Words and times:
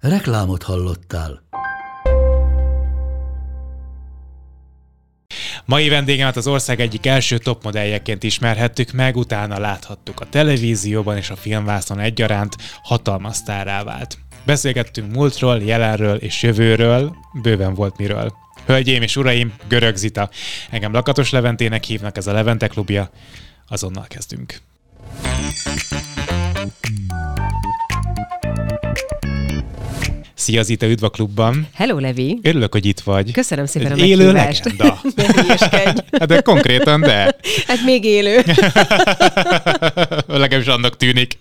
Reklámot 0.00 0.62
hallottál. 0.62 1.42
Mai 5.64 5.88
vendégemet 5.88 6.36
az 6.36 6.46
ország 6.46 6.80
egyik 6.80 7.06
első 7.06 7.38
topmodelljeként 7.38 8.22
ismerhettük 8.22 8.92
meg, 8.92 9.16
utána 9.16 9.58
láthattuk 9.58 10.20
a 10.20 10.28
televízióban 10.28 11.16
és 11.16 11.30
a 11.30 11.36
filmvászon 11.36 11.98
egyaránt, 11.98 12.56
hatalmas 12.82 13.36
sztárá 13.36 13.82
vált. 13.82 14.18
Beszélgettünk 14.44 15.12
múltról, 15.12 15.62
jelenről 15.62 16.16
és 16.16 16.42
jövőről, 16.42 17.16
bőven 17.42 17.74
volt 17.74 17.96
miről. 17.96 18.32
Hölgyeim 18.66 19.02
és 19.02 19.16
uraim, 19.16 19.54
Görög 19.68 19.96
Zita. 19.96 20.30
Engem 20.70 20.92
Lakatos 20.92 21.30
Leventének 21.30 21.84
hívnak, 21.84 22.16
ez 22.16 22.26
a 22.26 22.32
Levente 22.32 22.66
klubja. 22.66 23.10
Azonnal 23.68 24.06
kezdünk. 24.08 24.60
Szia 30.38 30.62
Zita, 30.62 30.86
üdv 30.86 31.04
a 31.04 31.08
klubban. 31.08 31.68
Hello, 31.74 31.98
Levi. 31.98 32.38
Örülök, 32.42 32.72
hogy 32.72 32.86
itt 32.86 33.00
vagy. 33.00 33.32
Köszönöm 33.32 33.66
szépen 33.66 33.92
Egy 33.92 34.00
a 34.00 34.04
élő 34.04 34.32
legenda. 34.32 35.00
hát 36.18 36.26
de 36.26 36.40
konkrétan, 36.40 37.00
de. 37.00 37.36
Hát 37.66 37.84
még 37.84 38.04
élő. 38.04 38.36
Legalábbis 40.26 40.66
annak 40.66 40.96
tűnik. 40.96 41.38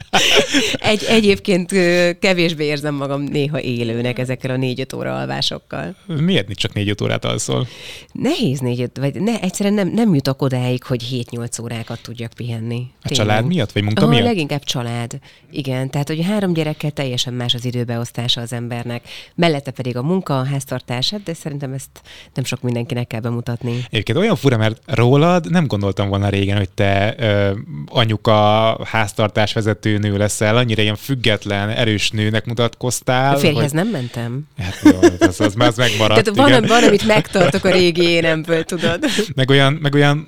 Egy, 0.73 1.03
egyébként 1.09 1.71
kevésbé 2.19 2.65
érzem 2.65 2.95
magam 2.95 3.21
néha 3.21 3.61
élőnek 3.61 4.19
ezekkel 4.19 4.51
a 4.51 4.57
négy-öt 4.57 4.93
óra 4.93 5.19
alvásokkal. 5.19 5.95
Miért 6.05 6.47
nincs 6.47 6.59
csak 6.59 6.73
négy 6.73 6.95
órát 7.03 7.25
alszol? 7.25 7.67
Nehéz 8.11 8.59
négy 8.59 8.89
vagy 8.99 9.21
ne, 9.21 9.39
egyszerűen 9.39 9.75
nem, 9.75 9.87
nem 9.87 10.13
jutok 10.13 10.41
odáig, 10.41 10.83
hogy 10.83 11.25
7-8 11.31 11.61
órákat 11.61 12.01
tudjak 12.01 12.33
pihenni. 12.33 12.83
A 13.01 13.09
család 13.09 13.45
miatt, 13.45 13.71
vagy 13.71 13.83
munka 13.83 14.01
Aha, 14.01 14.11
miatt? 14.11 14.25
leginkább 14.25 14.63
család. 14.63 15.19
Igen, 15.51 15.89
tehát 15.89 16.07
hogy 16.07 16.23
három 16.23 16.53
gyerekkel 16.53 16.91
teljesen 16.91 17.33
más 17.33 17.53
az 17.53 17.65
időbeosztása 17.65 18.41
az 18.41 18.53
embernek. 18.87 19.01
Mellette 19.35 19.71
pedig 19.71 19.97
a 19.97 20.01
munka, 20.01 20.39
a 20.39 20.45
háztartás, 20.45 21.09
hát 21.09 21.23
de 21.23 21.33
szerintem 21.33 21.73
ezt 21.73 21.89
nem 22.33 22.43
sok 22.43 22.61
mindenkinek 22.61 23.07
kell 23.07 23.19
bemutatni. 23.19 23.85
Egyébként 23.89 24.17
olyan 24.17 24.35
fura, 24.35 24.57
mert 24.57 24.81
rólad 24.85 25.49
nem 25.49 25.67
gondoltam 25.67 26.09
volna 26.09 26.29
régen, 26.29 26.57
hogy 26.57 26.69
te 26.69 27.15
ö, 27.17 27.51
anyuka, 27.85 28.79
háztartásvezető 28.85 29.97
nő 29.97 30.17
leszel, 30.17 30.57
annyira 30.57 30.81
ilyen 30.81 30.95
független, 30.95 31.69
erős 31.69 32.11
nőnek 32.11 32.45
mutatkoztál. 32.45 33.35
A 33.35 33.37
férjhez 33.37 33.71
hogy... 33.71 33.73
nem 33.73 33.87
mentem. 33.87 34.47
Hát 34.57 34.79
jó, 34.83 34.99
az, 35.19 35.39
az, 35.39 35.55
az 35.57 35.75
megmaradt. 35.77 36.23
Tehát 36.23 36.39
van, 36.39 36.47
igen. 36.47 36.65
van, 36.67 36.83
amit 36.83 37.05
megtartok 37.05 37.63
a 37.63 37.71
régi 37.71 38.09
énemből, 38.09 38.63
tudod. 38.63 39.03
meg 39.35 39.49
olyan, 39.49 39.73
meg 39.73 39.93
olyan 39.93 40.27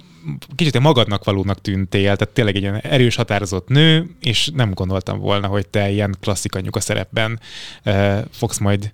kicsit 0.55 0.73
ilyen 0.73 0.85
magadnak 0.85 1.23
valónak 1.23 1.61
tűntél, 1.61 2.15
tehát 2.15 2.33
tényleg 2.33 2.55
egy 2.55 2.61
ilyen 2.61 2.75
erős, 2.75 3.15
határozott 3.15 3.67
nő, 3.67 4.15
és 4.19 4.49
nem 4.53 4.73
gondoltam 4.73 5.19
volna, 5.19 5.47
hogy 5.47 5.67
te 5.67 5.89
ilyen 5.89 6.15
klasszik 6.19 6.55
anyuka 6.55 6.79
szerepben 6.79 7.39
uh, 7.85 8.17
fogsz 8.31 8.57
majd 8.57 8.93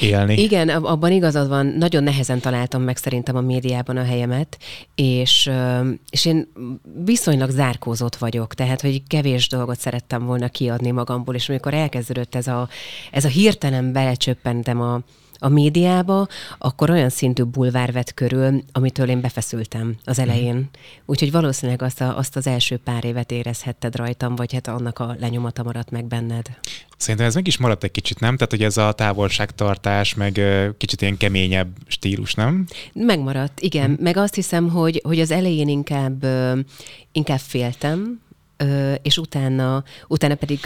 élni. 0.00 0.42
Igen, 0.42 0.68
ab- 0.68 0.86
abban 0.86 1.12
igazad 1.12 1.48
van, 1.48 1.66
nagyon 1.66 2.02
nehezen 2.02 2.40
találtam 2.40 2.82
meg 2.82 2.96
szerintem 2.96 3.36
a 3.36 3.40
médiában 3.40 3.96
a 3.96 4.04
helyemet, 4.04 4.58
és, 4.94 5.50
és 6.10 6.24
én 6.24 6.52
viszonylag 7.04 7.50
zárkózott 7.50 8.16
vagyok, 8.16 8.54
tehát 8.54 8.80
hogy 8.80 9.02
kevés 9.06 9.48
dolgot 9.48 9.78
szerettem 9.78 10.24
volna 10.24 10.48
kiadni 10.48 10.90
magamból, 10.90 11.34
és 11.34 11.48
amikor 11.48 11.74
elkezdődött 11.74 12.34
ez 12.34 12.46
a, 12.46 12.68
ez 13.10 13.24
a 13.24 13.28
hirtelen 13.28 13.92
belecsöppentem 13.92 14.80
a, 14.80 15.00
a 15.40 15.48
médiába, 15.48 16.26
akkor 16.58 16.90
olyan 16.90 17.08
szintű 17.08 17.42
bulvár 17.42 17.92
vett 17.92 18.14
körül, 18.14 18.62
amitől 18.72 19.08
én 19.08 19.20
befeszültem 19.20 19.96
az 20.04 20.18
elején. 20.18 20.68
Úgyhogy 21.06 21.32
valószínűleg 21.32 21.82
azt, 21.82 22.00
a, 22.00 22.18
azt 22.18 22.36
az 22.36 22.46
első 22.46 22.76
pár 22.76 23.04
évet 23.04 23.30
érezhetted 23.30 23.96
rajtam, 23.96 24.36
vagy 24.36 24.52
hát 24.52 24.68
annak 24.68 24.98
a 24.98 25.16
lenyomata 25.20 25.62
maradt 25.62 25.90
meg 25.90 26.04
benned. 26.04 26.46
Szerintem 26.96 27.26
ez 27.26 27.34
meg 27.34 27.46
is 27.46 27.58
maradt 27.58 27.84
egy 27.84 27.90
kicsit, 27.90 28.20
nem? 28.20 28.36
Tehát, 28.36 28.50
hogy 28.50 28.62
ez 28.62 28.76
a 28.76 28.92
távolságtartás, 28.92 30.14
meg 30.14 30.40
kicsit 30.76 31.02
ilyen 31.02 31.16
keményebb 31.16 31.68
stílus, 31.86 32.34
nem? 32.34 32.66
Megmaradt, 32.92 33.60
igen. 33.60 33.98
Meg 34.00 34.16
azt 34.16 34.34
hiszem, 34.34 34.68
hogy, 34.68 35.00
hogy 35.04 35.20
az 35.20 35.30
elején 35.30 35.68
inkább, 35.68 36.26
inkább 37.12 37.38
féltem, 37.38 38.20
és 39.02 39.18
utána, 39.18 39.84
utána 40.08 40.34
pedig 40.34 40.60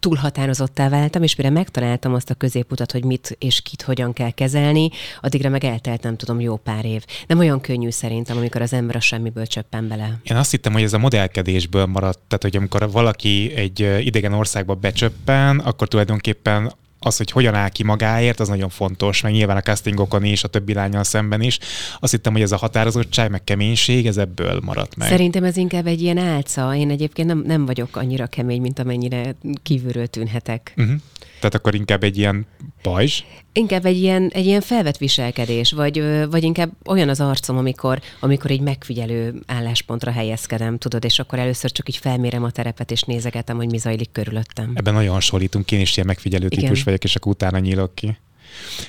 túl 0.00 0.16
határozottá 0.16 0.88
váltam, 0.88 1.22
és 1.22 1.36
mire 1.36 1.50
megtaláltam 1.50 2.14
azt 2.14 2.30
a 2.30 2.34
középutat, 2.34 2.92
hogy 2.92 3.04
mit 3.04 3.36
és 3.38 3.60
kit 3.60 3.82
hogyan 3.82 4.12
kell 4.12 4.30
kezelni, 4.30 4.90
addigra 5.20 5.48
meg 5.48 5.64
eltelt, 5.64 6.02
nem 6.02 6.16
tudom, 6.16 6.40
jó 6.40 6.56
pár 6.56 6.84
év. 6.84 7.04
Nem 7.26 7.38
olyan 7.38 7.60
könnyű 7.60 7.90
szerintem, 7.90 8.36
amikor 8.36 8.62
az 8.62 8.72
ember 8.72 8.96
a 8.96 9.00
semmiből 9.00 9.46
csöppen 9.46 9.88
bele. 9.88 10.20
Én 10.22 10.36
azt 10.36 10.50
hittem, 10.50 10.72
hogy 10.72 10.82
ez 10.82 10.92
a 10.92 10.98
modellkedésből 10.98 11.86
maradt, 11.86 12.20
tehát 12.28 12.42
hogy 12.42 12.56
amikor 12.56 12.90
valaki 12.90 13.52
egy 13.54 14.06
idegen 14.06 14.32
országba 14.32 14.74
becsöppen, 14.74 15.58
akkor 15.58 15.88
tulajdonképpen 15.88 16.72
az, 17.00 17.16
hogy 17.16 17.30
hogyan 17.30 17.54
áll 17.54 17.68
ki 17.68 17.82
magáért, 17.82 18.40
az 18.40 18.48
nagyon 18.48 18.68
fontos, 18.68 19.20
meg 19.20 19.32
nyilván 19.32 19.56
a 19.56 19.62
castingokon 19.62 20.24
is, 20.24 20.44
a 20.44 20.48
többi 20.48 20.72
lányal 20.72 21.04
szemben 21.04 21.40
is. 21.40 21.58
Azt 22.00 22.12
hittem, 22.12 22.32
hogy 22.32 22.42
ez 22.42 22.52
a 22.52 22.56
határozottság, 22.56 23.30
meg 23.30 23.44
keménység, 23.44 24.06
ez 24.06 24.16
ebből 24.16 24.60
maradt 24.64 24.96
meg. 24.96 25.08
Szerintem 25.08 25.44
ez 25.44 25.56
inkább 25.56 25.86
egy 25.86 26.02
ilyen 26.02 26.18
álca. 26.18 26.74
Én 26.74 26.90
egyébként 26.90 27.28
nem, 27.28 27.42
nem 27.46 27.66
vagyok 27.66 27.96
annyira 27.96 28.26
kemény, 28.26 28.60
mint 28.60 28.78
amennyire 28.78 29.34
kívülről 29.62 30.06
tűnhetek. 30.06 30.72
Uh-huh. 30.76 30.94
Tehát 31.38 31.54
akkor 31.54 31.74
inkább 31.74 32.02
egy 32.02 32.18
ilyen 32.18 32.46
pajzs. 32.82 33.22
Inkább 33.52 33.84
egy 33.84 33.96
ilyen, 33.96 34.30
egy 34.34 34.46
ilyen 34.46 34.60
felvett 34.60 34.96
viselkedés, 34.96 35.72
vagy, 35.72 36.02
vagy 36.30 36.42
inkább 36.42 36.70
olyan 36.86 37.08
az 37.08 37.20
arcom, 37.20 37.56
amikor, 37.56 38.00
amikor 38.20 38.50
egy 38.50 38.60
megfigyelő 38.60 39.34
álláspontra 39.46 40.10
helyezkedem, 40.10 40.78
tudod, 40.78 41.04
és 41.04 41.18
akkor 41.18 41.38
először 41.38 41.72
csak 41.72 41.88
így 41.88 41.96
felmérem 41.96 42.44
a 42.44 42.50
terepet, 42.50 42.90
és 42.90 43.02
nézegetem, 43.02 43.56
hogy 43.56 43.70
mi 43.70 43.78
zajlik 43.78 44.12
körülöttem. 44.12 44.72
Ebben 44.74 44.94
nagyon 44.94 45.12
hasonlítunk, 45.12 45.72
én 45.72 45.80
is 45.80 45.96
ilyen 45.96 46.06
megfigyelő 46.06 46.46
Igen. 46.46 46.64
típus 46.64 46.82
vagyok, 46.82 47.04
és 47.04 47.16
akkor 47.16 47.32
utána 47.32 47.58
nyílok 47.58 47.94
ki. 47.94 48.16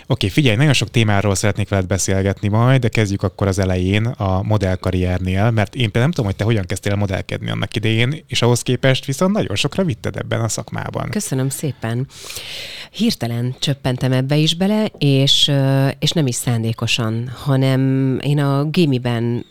Oké, 0.08 0.28
figyelj, 0.28 0.56
nagyon 0.56 0.74
sok 0.74 0.92
témáról 0.92 1.36
szeretnék 1.36 1.70
veled 1.70 1.88
beszélgetni 1.88 2.48
majd, 2.48 2.82
de 2.82 2.90
kezdjük 2.90 3.24
akkor 3.24 3.48
az 3.48 3.60
elején 3.60 4.06
a 4.06 4.42
modellkarriernél, 4.44 5.52
mert 5.52 5.76
én 5.76 5.82
például 5.82 6.04
nem 6.04 6.12
tudom, 6.12 6.26
hogy 6.26 6.36
te 6.36 6.44
hogyan 6.44 6.66
kezdtél 6.66 6.92
el 6.92 6.98
modellkedni 6.98 7.50
annak 7.50 7.76
idején, 7.76 8.24
és 8.28 8.42
ahhoz 8.42 8.62
képest 8.62 9.06
viszont 9.06 9.34
nagyon 9.34 9.56
sokra 9.56 9.84
vitted 9.84 10.16
ebben 10.16 10.42
a 10.42 10.48
szakmában. 10.48 11.10
Köszönöm 11.10 11.50
szépen. 11.50 12.08
Hirtelen 12.92 13.56
csöppentem 13.60 14.12
ebbe 14.12 14.36
is 14.36 14.56
bele, 14.56 14.86
és, 14.98 15.52
és 16.00 16.12
nem 16.12 16.28
is 16.28 16.36
szándékosan, 16.36 17.32
hanem 17.44 18.18
én 18.22 18.40
a 18.40 18.64
gimiben, 18.64 19.46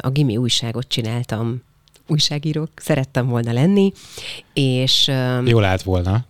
a 0.00 0.10
gimi 0.10 0.36
újságot 0.36 0.88
csináltam. 0.88 1.62
Újságírók, 2.06 2.70
szerettem 2.76 3.26
volna 3.26 3.52
lenni, 3.52 3.92
és 4.52 5.10
Jól 5.44 5.64
állt 5.64 5.82
volna. 5.82 6.24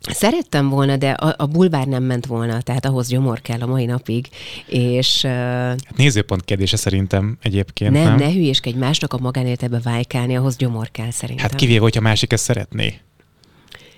Szerettem 0.00 0.68
volna, 0.68 0.96
de 0.96 1.10
a, 1.10 1.34
a 1.38 1.46
bulvár 1.46 1.86
nem 1.86 2.02
ment 2.02 2.26
volna, 2.26 2.60
tehát 2.60 2.84
ahhoz 2.84 3.08
gyomor 3.08 3.40
kell 3.40 3.60
a 3.60 3.66
mai 3.66 3.84
napig, 3.84 4.28
és 4.66 5.24
uh, 5.24 5.30
Hát 5.30 5.96
nézőpont 5.96 6.44
kérdése 6.44 6.76
szerintem 6.76 7.38
egyébként, 7.42 7.92
nem, 7.92 8.04
nem? 8.04 8.16
ne 8.16 8.32
hülyéskedj 8.32 8.78
másnak 8.78 9.12
a 9.12 9.18
magánéletebe 9.18 9.80
vájkálni, 9.82 10.36
ahhoz 10.36 10.56
gyomor 10.56 10.90
kell 10.90 11.10
szerintem. 11.10 11.46
Hát 11.46 11.54
kivéve, 11.54 11.80
hogyha 11.80 12.00
másik 12.00 12.32
ezt 12.32 12.44
szeretné. 12.44 13.00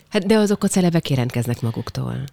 Hát 0.08 0.26
de 0.26 0.36
azok 0.36 0.64
a 0.64 0.68
celebek 0.68 1.10
jelentkeznek 1.10 1.60
maguktól. 1.60 2.24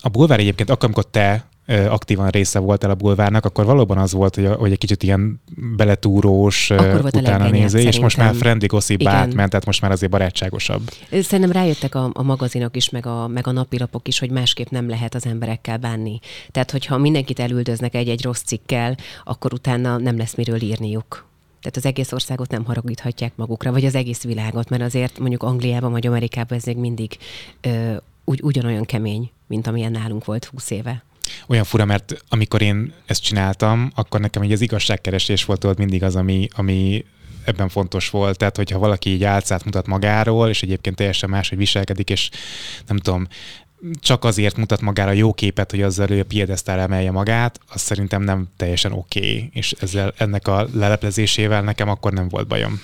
A 0.00 0.08
bulvár 0.08 0.38
egyébként, 0.38 0.70
akkor, 0.70 0.84
amikor 0.84 1.06
te 1.10 1.44
aktívan 1.66 2.28
része 2.28 2.58
voltál 2.58 2.90
a 2.90 2.94
bulvárnak, 2.94 3.44
akkor 3.44 3.64
valóban 3.64 3.98
az 3.98 4.12
volt, 4.12 4.34
hogy, 4.34 4.46
hogy 4.46 4.72
egy 4.72 4.78
kicsit 4.78 5.02
ilyen 5.02 5.40
beletúrós, 5.76 6.70
Akkor 6.70 7.00
volt 7.00 7.16
utána 7.16 7.48
néző, 7.48 7.78
és 7.78 8.00
most 8.00 8.16
már 8.16 8.34
friendly 8.34 8.66
gossip 8.66 9.06
átment, 9.06 9.50
tehát 9.50 9.66
most 9.66 9.80
már 9.80 9.90
azért 9.90 10.10
barátságosabb. 10.12 10.82
Szerintem 11.10 11.52
rájöttek 11.52 11.94
a, 11.94 12.10
a 12.12 12.22
magazinok 12.22 12.76
is, 12.76 12.90
meg 12.90 13.06
a, 13.06 13.28
meg 13.28 13.46
a 13.46 13.52
napilapok 13.52 14.08
is, 14.08 14.18
hogy 14.18 14.30
másképp 14.30 14.68
nem 14.68 14.88
lehet 14.88 15.14
az 15.14 15.26
emberekkel 15.26 15.76
bánni. 15.76 16.20
Tehát, 16.50 16.70
hogyha 16.70 16.98
mindenkit 16.98 17.38
elüldöznek 17.38 17.94
egy-egy 17.94 18.22
rossz 18.22 18.42
cikkel, 18.42 18.96
akkor 19.24 19.52
utána 19.52 19.98
nem 19.98 20.16
lesz 20.16 20.34
miről 20.34 20.62
írniuk. 20.62 21.30
Tehát 21.60 21.76
az 21.76 21.86
egész 21.86 22.12
országot 22.12 22.50
nem 22.50 22.64
haragíthatják 22.64 23.32
magukra, 23.36 23.72
vagy 23.72 23.84
az 23.84 23.94
egész 23.94 24.22
világot, 24.22 24.68
mert 24.68 24.82
azért 24.82 25.18
mondjuk 25.18 25.42
Angliában 25.42 25.90
vagy 25.90 26.06
Amerikában 26.06 26.58
ez 26.58 26.64
még 26.64 26.76
mindig 26.76 27.16
ö, 27.60 27.94
ugy, 28.24 28.40
ugyanolyan 28.42 28.84
kemény, 28.84 29.30
mint 29.46 29.66
amilyen 29.66 29.92
nálunk 29.92 30.24
volt 30.24 30.44
20 30.44 30.70
éve. 30.70 31.04
Olyan 31.46 31.64
fura, 31.64 31.84
mert 31.84 32.24
amikor 32.28 32.62
én 32.62 32.92
ezt 33.06 33.22
csináltam, 33.22 33.92
akkor 33.94 34.20
nekem 34.20 34.42
így 34.42 34.52
az 34.52 34.60
igazságkeresés 34.60 35.44
volt 35.44 35.64
ott 35.64 35.78
mindig 35.78 36.02
az, 36.02 36.16
ami, 36.16 36.48
ami 36.54 37.04
ebben 37.44 37.68
fontos 37.68 38.10
volt. 38.10 38.38
Tehát, 38.38 38.56
hogyha 38.56 38.78
valaki 38.78 39.10
így 39.10 39.24
álcát 39.24 39.64
mutat 39.64 39.86
magáról, 39.86 40.48
és 40.48 40.62
egyébként 40.62 40.96
teljesen 40.96 41.30
más, 41.30 41.48
hogy 41.48 41.58
viselkedik, 41.58 42.10
és 42.10 42.30
nem 42.86 42.96
tudom, 42.96 43.26
csak 44.00 44.24
azért 44.24 44.56
mutat 44.56 44.80
magára 44.80 45.10
jó 45.10 45.32
képet, 45.32 45.70
hogy 45.70 45.82
azzal 45.82 46.10
ő 46.10 46.20
a 46.20 46.24
piedesztára 46.24 46.80
emelje 46.80 47.10
magát, 47.10 47.60
az 47.68 47.80
szerintem 47.80 48.22
nem 48.22 48.48
teljesen 48.56 48.92
oké, 48.92 49.18
okay. 49.18 49.50
és 49.52 49.72
ezzel 49.80 50.14
ennek 50.16 50.48
a 50.48 50.66
leleplezésével 50.72 51.62
nekem 51.62 51.88
akkor 51.88 52.12
nem 52.12 52.28
volt 52.28 52.46
bajom. 52.46 52.80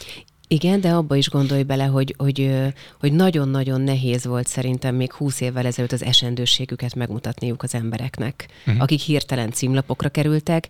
Igen, 0.51 0.81
de 0.81 0.91
abba 0.91 1.17
is 1.17 1.29
gondolj 1.29 1.63
bele, 1.63 1.85
hogy, 1.85 2.15
hogy, 2.19 2.51
hogy 3.01 3.13
nagyon-nagyon 3.13 3.81
nehéz 3.81 4.27
volt 4.27 4.47
szerintem 4.47 4.95
még 4.95 5.13
húsz 5.13 5.41
évvel 5.41 5.67
ezelőtt 5.67 5.93
az 5.93 6.03
esendőségüket 6.03 6.95
megmutatniuk 6.95 7.63
az 7.63 7.75
embereknek, 7.75 8.49
uh-huh. 8.67 8.83
akik 8.83 9.01
hirtelen 9.01 9.51
címlapokra 9.51 10.09
kerültek. 10.09 10.69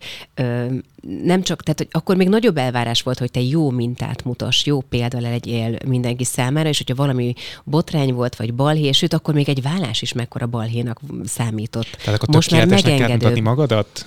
Nem 1.23 1.41
csak, 1.41 1.63
tehát 1.63 1.77
hogy 1.77 1.87
akkor 1.91 2.15
még 2.15 2.29
nagyobb 2.29 2.57
elvárás 2.57 3.01
volt, 3.01 3.19
hogy 3.19 3.31
te 3.31 3.41
jó 3.41 3.69
mintát 3.69 4.23
mutass, 4.23 4.65
jó 4.65 4.81
példa 4.81 5.19
legyél 5.19 5.77
mindenki 5.85 6.23
számára, 6.23 6.69
és 6.69 6.77
hogyha 6.77 6.95
valami 6.95 7.33
botrány 7.63 8.13
volt, 8.13 8.35
vagy 8.35 8.53
balhé, 8.53 8.91
sőt, 8.91 9.13
akkor 9.13 9.33
még 9.33 9.49
egy 9.49 9.61
vállás 9.61 10.01
is 10.01 10.13
mekkora 10.13 10.47
balhénak 10.47 10.99
számított. 11.23 11.97
Tehát 12.03 12.21
akkor 12.21 12.35
Most 12.35 12.51
már 12.51 12.67
megengedő. 12.67 13.41
magadat? 13.41 14.05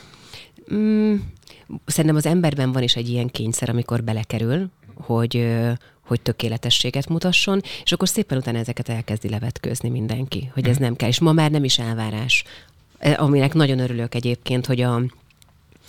Mm, 0.75 1.15
szerintem 1.87 2.17
az 2.17 2.27
emberben 2.27 2.73
van 2.73 2.83
is 2.83 2.97
egy 2.97 3.09
ilyen 3.09 3.29
kényszer, 3.29 3.69
amikor 3.69 4.03
belekerül, 4.03 4.71
hogy, 4.94 5.49
hogy 6.06 6.21
tökéletességet 6.21 7.09
mutasson, 7.09 7.61
és 7.85 7.93
akkor 7.93 8.09
szépen 8.09 8.39
utána 8.39 8.59
ezeket 8.59 8.89
elkezdi 8.89 9.29
levetkőzni 9.29 9.89
mindenki, 9.89 10.50
hogy 10.55 10.69
ez 10.69 10.75
mhm. 10.75 10.83
nem 10.83 10.97
kell. 10.97 11.09
És 11.09 11.21
ma 11.21 11.33
már 11.33 11.50
nem 11.50 11.65
is 11.65 11.79
elvárás, 11.79 12.44
e, 12.99 13.17
aminek 13.19 13.55
nagyon 13.55 13.79
örülök 13.79 14.15
egyébként, 14.15 14.67
hogy 14.67 14.81
a, 14.81 15.03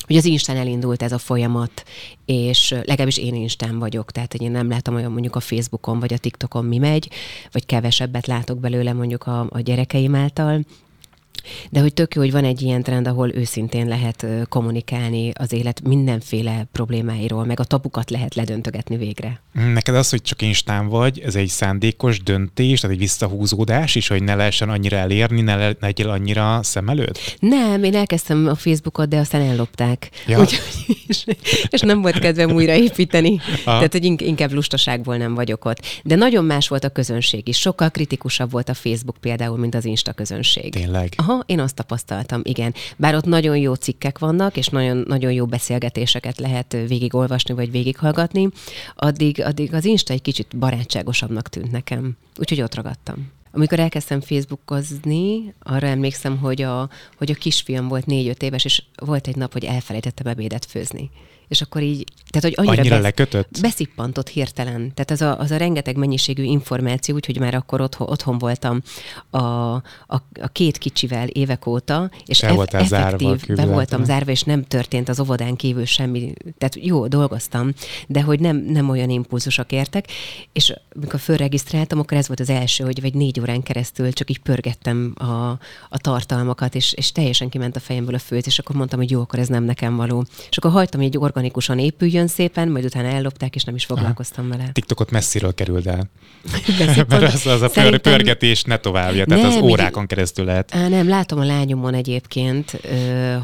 hogy 0.07 0.15
az 0.15 0.25
Instán 0.25 0.57
elindult 0.57 1.01
ez 1.01 1.11
a 1.11 1.17
folyamat, 1.17 1.83
és 2.25 2.69
legalábbis 2.69 3.17
én 3.17 3.35
Instán 3.35 3.79
vagyok, 3.79 4.11
tehát 4.11 4.31
hogy 4.31 4.41
én 4.41 4.51
nem 4.51 4.69
látom 4.69 4.95
olyan 4.95 5.11
mondjuk 5.11 5.35
a 5.35 5.39
Facebookon 5.39 6.00
vagy 6.00 6.13
a 6.13 6.17
TikTokon 6.17 6.65
mi 6.65 6.77
megy, 6.77 7.09
vagy 7.51 7.65
kevesebbet 7.65 8.27
látok 8.27 8.59
belőle 8.59 8.94
mondjuk 8.94 9.23
a, 9.23 9.47
a 9.50 9.59
gyerekeim 9.59 10.15
által, 10.15 10.65
de 11.69 11.80
hogy 11.80 11.94
tök 11.94 12.15
jó, 12.15 12.21
hogy 12.21 12.31
van 12.31 12.45
egy 12.45 12.62
ilyen 12.62 12.83
trend, 12.83 13.07
ahol 13.07 13.35
őszintén 13.35 13.88
lehet 13.88 14.25
kommunikálni 14.50 15.31
az 15.33 15.53
élet 15.53 15.81
mindenféle 15.83 16.68
problémáiról, 16.71 17.45
meg 17.45 17.59
a 17.59 17.63
tabukat 17.63 18.09
lehet 18.09 18.35
ledöntögetni 18.35 18.97
végre. 18.97 19.41
Neked 19.74 19.95
az, 19.95 20.09
hogy 20.09 20.21
csak 20.21 20.41
instán 20.41 20.88
vagy, 20.88 21.19
ez 21.19 21.35
egy 21.35 21.47
szándékos 21.47 22.24
döntés, 22.24 22.80
tehát 22.80 22.95
egy 22.95 23.01
visszahúzódás 23.01 23.95
is, 23.95 24.07
hogy 24.07 24.24
ne 24.24 24.35
lehessen 24.35 24.69
annyira 24.69 24.97
elérni, 24.97 25.41
ne, 25.41 25.56
le, 25.56 25.75
legyél 25.80 26.09
annyira 26.09 26.59
szem 26.63 26.89
előtt? 26.89 27.36
Nem, 27.39 27.83
én 27.83 27.95
elkezdtem 27.95 28.47
a 28.47 28.56
Facebookot, 28.56 29.07
de 29.07 29.18
aztán 29.18 29.41
ellopták. 29.41 30.09
Ja. 30.27 30.39
Úgy, 30.39 30.59
és, 31.07 31.25
és 31.69 31.81
nem 31.81 32.01
volt 32.01 32.19
kedvem 32.19 32.51
újraépíteni. 32.51 33.39
Aha. 33.65 33.77
Tehát, 33.77 33.91
hogy 33.91 34.21
inkább 34.21 34.51
lustaságból 34.51 35.18
nem 35.18 35.33
vagyok 35.33 35.65
ott. 35.65 35.86
De 36.03 36.15
nagyon 36.15 36.45
más 36.45 36.68
volt 36.68 36.83
a 36.83 36.89
közönség 36.89 37.47
is. 37.47 37.59
Sokkal 37.59 37.89
kritikusabb 37.89 38.51
volt 38.51 38.69
a 38.69 38.74
Facebook 38.74 39.18
például, 39.19 39.57
mint 39.57 39.75
az 39.75 39.86
Insta 39.86 40.12
közönség. 40.12 40.71
Tényleg? 40.71 41.13
Aha, 41.27 41.43
én 41.45 41.59
azt 41.59 41.75
tapasztaltam, 41.75 42.41
igen. 42.43 42.73
Bár 42.97 43.15
ott 43.15 43.25
nagyon 43.25 43.57
jó 43.57 43.73
cikkek 43.73 44.19
vannak, 44.19 44.57
és 44.57 44.67
nagyon, 44.67 45.03
nagyon 45.07 45.31
jó 45.31 45.45
beszélgetéseket 45.45 46.39
lehet 46.39 46.71
végigolvasni, 46.71 47.53
vagy 47.53 47.71
végighallgatni, 47.71 48.49
addig, 48.95 49.41
addig 49.41 49.73
az 49.73 49.85
Insta 49.85 50.13
egy 50.13 50.21
kicsit 50.21 50.57
barátságosabbnak 50.57 51.49
tűnt 51.49 51.71
nekem. 51.71 52.17
Úgyhogy 52.39 52.61
ott 52.61 52.75
ragadtam. 52.75 53.31
Amikor 53.51 53.79
elkezdtem 53.79 54.21
Facebookozni, 54.21 55.53
arra 55.59 55.87
emlékszem, 55.87 56.37
hogy 56.37 56.61
a, 56.61 56.89
hogy 57.17 57.31
a 57.31 57.35
kisfiam 57.35 57.87
volt 57.87 58.05
négy-öt 58.05 58.43
éves, 58.43 58.65
és 58.65 58.83
volt 58.95 59.27
egy 59.27 59.35
nap, 59.35 59.53
hogy 59.53 59.63
elfelejtettem 59.63 60.27
ebédet 60.27 60.65
főzni 60.65 61.09
és 61.53 61.61
akkor 61.61 61.81
így, 61.81 62.03
tehát 62.29 62.44
hogy 62.44 62.65
annyira, 62.65 62.81
annyira 62.81 62.95
besz, 62.95 63.03
lekötött? 63.03 63.57
beszippantott 63.61 64.27
hirtelen. 64.27 64.94
Tehát 64.94 65.11
az 65.11 65.21
a, 65.21 65.39
az 65.39 65.51
a 65.51 65.57
rengeteg 65.57 65.95
mennyiségű 65.95 66.44
információ, 66.44 67.15
úgyhogy 67.15 67.39
már 67.39 67.53
akkor 67.53 67.81
otthon, 67.81 68.09
otthon 68.09 68.38
voltam 68.38 68.81
a, 69.29 69.38
a, 69.38 69.83
a 70.41 70.47
két 70.51 70.77
kicsivel 70.77 71.27
évek 71.27 71.65
óta, 71.65 72.09
és 72.25 72.44
eff, 72.44 72.57
effektív, 72.71 72.88
zárva, 72.88 73.35
be 73.47 73.65
voltam 73.65 74.03
zárva, 74.03 74.31
és 74.31 74.41
nem 74.41 74.63
történt 74.63 75.09
az 75.09 75.19
óvodán 75.19 75.55
kívül 75.55 75.85
semmi, 75.85 76.33
tehát 76.57 76.75
jó, 76.81 77.07
dolgoztam, 77.07 77.73
de 78.07 78.21
hogy 78.21 78.39
nem, 78.39 78.57
nem 78.57 78.89
olyan 78.89 79.09
impulzusok 79.09 79.71
értek, 79.71 80.07
és 80.53 80.73
amikor 80.95 81.19
fölregisztráltam, 81.19 82.00
akkor 82.00 82.17
ez 82.17 82.27
volt 82.27 82.39
az 82.39 82.50
első, 82.50 82.83
hogy 82.83 83.01
vagy 83.01 83.13
négy 83.13 83.39
órán 83.39 83.63
keresztül 83.63 84.11
csak 84.13 84.29
így 84.29 84.39
pörgettem 84.39 85.13
a, 85.17 85.50
a 85.89 85.97
tartalmakat, 85.97 86.75
és, 86.75 86.94
és 86.94 87.11
teljesen 87.11 87.50
kiment 87.50 87.75
a 87.75 87.79
fejemből 87.79 88.15
a 88.15 88.19
főt, 88.19 88.45
és 88.45 88.59
akkor 88.59 88.75
mondtam, 88.75 89.00
hogy 89.00 89.11
jó, 89.11 89.21
akkor 89.21 89.39
ez 89.39 89.47
nem 89.47 89.63
nekem 89.63 89.95
való. 89.95 90.25
És 90.50 90.57
akkor 90.57 90.71
hagytam 90.71 91.01
egy 91.01 91.17
organikusan 91.43 91.79
épüljön 91.79 92.27
szépen, 92.27 92.67
majd 92.67 92.85
utána 92.85 93.07
ellopták, 93.07 93.55
és 93.55 93.63
nem 93.63 93.75
is 93.75 93.85
foglalkoztam 93.85 94.49
Aha. 94.49 94.57
vele. 94.57 94.69
TikTokot 94.71 95.11
messziről 95.11 95.53
került 95.53 95.87
el. 95.87 96.09
Mert 97.07 97.33
az, 97.33 97.45
az 97.45 97.61
a 97.61 97.69
Szerintem... 97.69 98.11
pörgetés 98.11 98.63
ne 98.63 98.77
továbbja, 98.77 99.25
tehát 99.25 99.43
nem, 99.43 99.51
az 99.51 99.63
órákon 99.63 100.07
keresztül 100.07 100.45
lehet. 100.45 100.75
Á, 100.75 100.87
nem, 100.87 101.07
látom 101.07 101.39
a 101.39 101.43
lányomon 101.43 101.93
egyébként, 101.93 102.71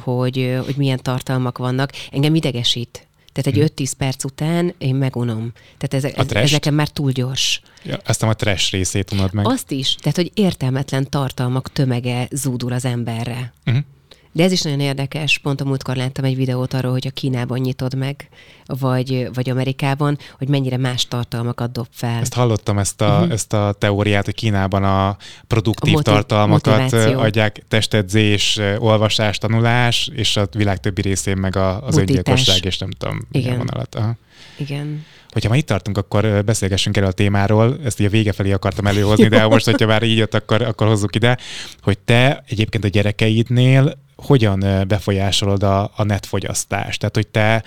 hogy, 0.03 0.59
hogy 0.65 0.75
milyen 0.77 0.99
tartalmak 1.01 1.57
vannak. 1.57 1.91
Engem 2.11 2.35
idegesít. 2.35 3.07
Tehát 3.33 3.57
egy 3.57 3.73
hmm. 3.75 3.85
5-10 3.87 3.91
perc 3.97 4.23
után 4.23 4.73
én 4.77 4.95
megunom. 4.95 5.51
Tehát 5.77 6.05
ez, 6.05 6.13
ez, 6.13 6.31
ez 6.43 6.51
nekem 6.51 6.73
már 6.73 6.87
túl 6.87 7.11
gyors. 7.11 7.61
Ja, 7.83 7.99
ezt 8.05 8.23
a 8.23 8.33
trash 8.33 8.71
részét 8.71 9.11
unod 9.11 9.33
meg. 9.33 9.47
Azt 9.47 9.71
is. 9.71 9.95
Tehát, 9.95 10.15
hogy 10.15 10.31
értelmetlen 10.33 11.09
tartalmak 11.09 11.71
tömege 11.71 12.27
zúdul 12.31 12.73
az 12.73 12.85
emberre. 12.85 13.53
Uh-huh. 13.65 13.83
De 14.31 14.43
ez 14.43 14.51
is 14.51 14.61
nagyon 14.61 14.79
érdekes, 14.79 15.37
pont 15.37 15.61
a 15.61 15.65
múltkor 15.65 15.95
láttam 15.95 16.25
egy 16.25 16.35
videót 16.35 16.73
arról, 16.73 16.91
hogy 16.91 17.07
a 17.07 17.11
Kínában 17.11 17.59
nyitod 17.59 17.95
meg, 17.95 18.29
vagy, 18.65 19.29
vagy 19.33 19.49
Amerikában, 19.49 20.17
hogy 20.37 20.47
mennyire 20.47 20.77
más 20.77 21.07
tartalmakat 21.07 21.71
dob 21.71 21.87
fel. 21.91 22.19
Ezt 22.21 22.33
hallottam, 22.33 22.77
ezt 22.77 23.01
a, 23.01 23.17
uh-huh. 23.17 23.31
ezt 23.31 23.53
a 23.53 23.75
teóriát, 23.77 24.25
hogy 24.25 24.35
Kínában 24.35 24.83
a 24.83 25.17
produktív 25.47 25.93
a 25.93 25.97
motiv- 25.97 26.13
tartalmakat 26.13 26.81
motiváció. 26.81 27.19
adják 27.19 27.63
testedzés, 27.67 28.59
olvasás, 28.79 29.37
tanulás, 29.37 30.09
és 30.13 30.37
a 30.37 30.47
világ 30.51 30.79
többi 30.79 31.01
részén 31.01 31.37
meg 31.37 31.55
a, 31.55 31.85
az 31.85 31.97
öngyilkosság, 31.97 32.65
és 32.65 32.77
nem 32.77 32.91
tudom, 32.91 33.19
Igen. 33.31 33.57
vonalat. 33.57 33.95
Aha. 33.95 34.15
Igen. 34.57 35.05
Hogyha 35.31 35.49
ma 35.49 35.55
itt 35.55 35.65
tartunk, 35.65 35.97
akkor 35.97 36.43
beszélgessünk 36.45 36.97
erről 36.97 37.09
a 37.09 37.11
témáról. 37.11 37.77
Ezt 37.83 37.99
ugye 37.99 38.09
vége 38.09 38.31
felé 38.31 38.51
akartam 38.51 38.87
előhozni, 38.87 39.27
de 39.27 39.47
most, 39.47 39.65
hogyha 39.65 39.87
már 39.87 40.03
így 40.03 40.17
jött, 40.17 40.33
akkor, 40.33 40.61
akkor 40.61 40.87
hozzuk 40.87 41.15
ide, 41.15 41.37
hogy 41.81 41.97
te 41.97 42.43
egyébként 42.47 42.83
a 42.83 42.87
gyerekeidnél 42.87 43.97
hogyan 44.15 44.85
befolyásolod 44.87 45.63
a, 45.63 45.91
a 45.95 46.03
netfogyasztást? 46.03 46.99
Tehát, 46.99 47.15
hogy 47.15 47.27
te 47.27 47.63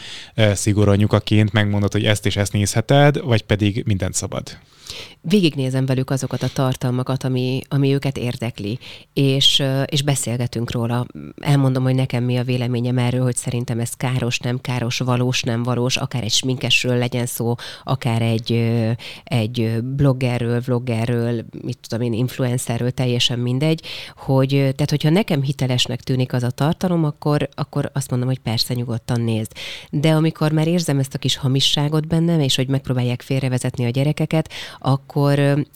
szigorúan 0.54 0.96
nyukaként 0.96 1.52
megmondod, 1.52 1.92
hogy 1.92 2.04
ezt 2.04 2.26
és 2.26 2.36
ezt 2.36 2.52
nézheted, 2.52 3.20
vagy 3.20 3.42
pedig 3.42 3.82
mindent 3.86 4.14
szabad? 4.14 4.58
Végignézem 5.22 5.86
velük 5.86 6.10
azokat 6.10 6.42
a 6.42 6.48
tartalmakat, 6.48 7.24
ami, 7.24 7.60
ami 7.68 7.92
őket 7.92 8.18
érdekli, 8.18 8.78
és, 9.12 9.62
és 9.86 10.02
beszélgetünk 10.02 10.70
róla. 10.70 11.06
Elmondom, 11.40 11.82
hogy 11.82 11.94
nekem 11.94 12.24
mi 12.24 12.36
a 12.36 12.42
véleményem 12.42 12.98
erről, 12.98 13.22
hogy 13.22 13.36
szerintem 13.36 13.80
ez 13.80 13.90
káros, 13.90 14.38
nem 14.38 14.60
káros, 14.60 14.98
valós, 14.98 15.42
nem 15.42 15.62
valós, 15.62 15.96
akár 15.96 16.22
egy 16.22 16.32
sminkesről 16.32 16.96
legyen 16.96 17.26
szó, 17.26 17.54
akár 17.84 18.22
egy, 18.22 18.52
egy 19.24 19.82
bloggerről, 19.82 20.60
vloggerről, 20.60 21.44
mit 21.62 21.78
tudom 21.88 22.06
én, 22.06 22.12
influencerről, 22.12 22.90
teljesen 22.90 23.38
mindegy, 23.38 23.82
hogy 24.16 24.48
tehát, 24.48 24.90
hogyha 24.90 25.10
nekem 25.10 25.42
hitelesnek 25.42 26.00
tűnik 26.00 26.32
az 26.32 26.42
a 26.42 26.50
tartalom, 26.50 27.04
akkor, 27.04 27.48
akkor 27.54 27.90
azt 27.92 28.10
mondom, 28.10 28.28
hogy 28.28 28.38
persze 28.38 28.74
nyugodtan 28.74 29.20
nézd. 29.20 29.52
De 29.90 30.12
amikor 30.12 30.52
már 30.52 30.68
érzem 30.68 30.98
ezt 30.98 31.14
a 31.14 31.18
kis 31.18 31.36
hamisságot 31.36 32.06
bennem, 32.06 32.40
és 32.40 32.56
hogy 32.56 32.68
megpróbálják 32.68 33.22
félrevezetni 33.22 33.84
a 33.84 33.90
gyerekeket, 33.90 34.52
akkor, 34.78 35.10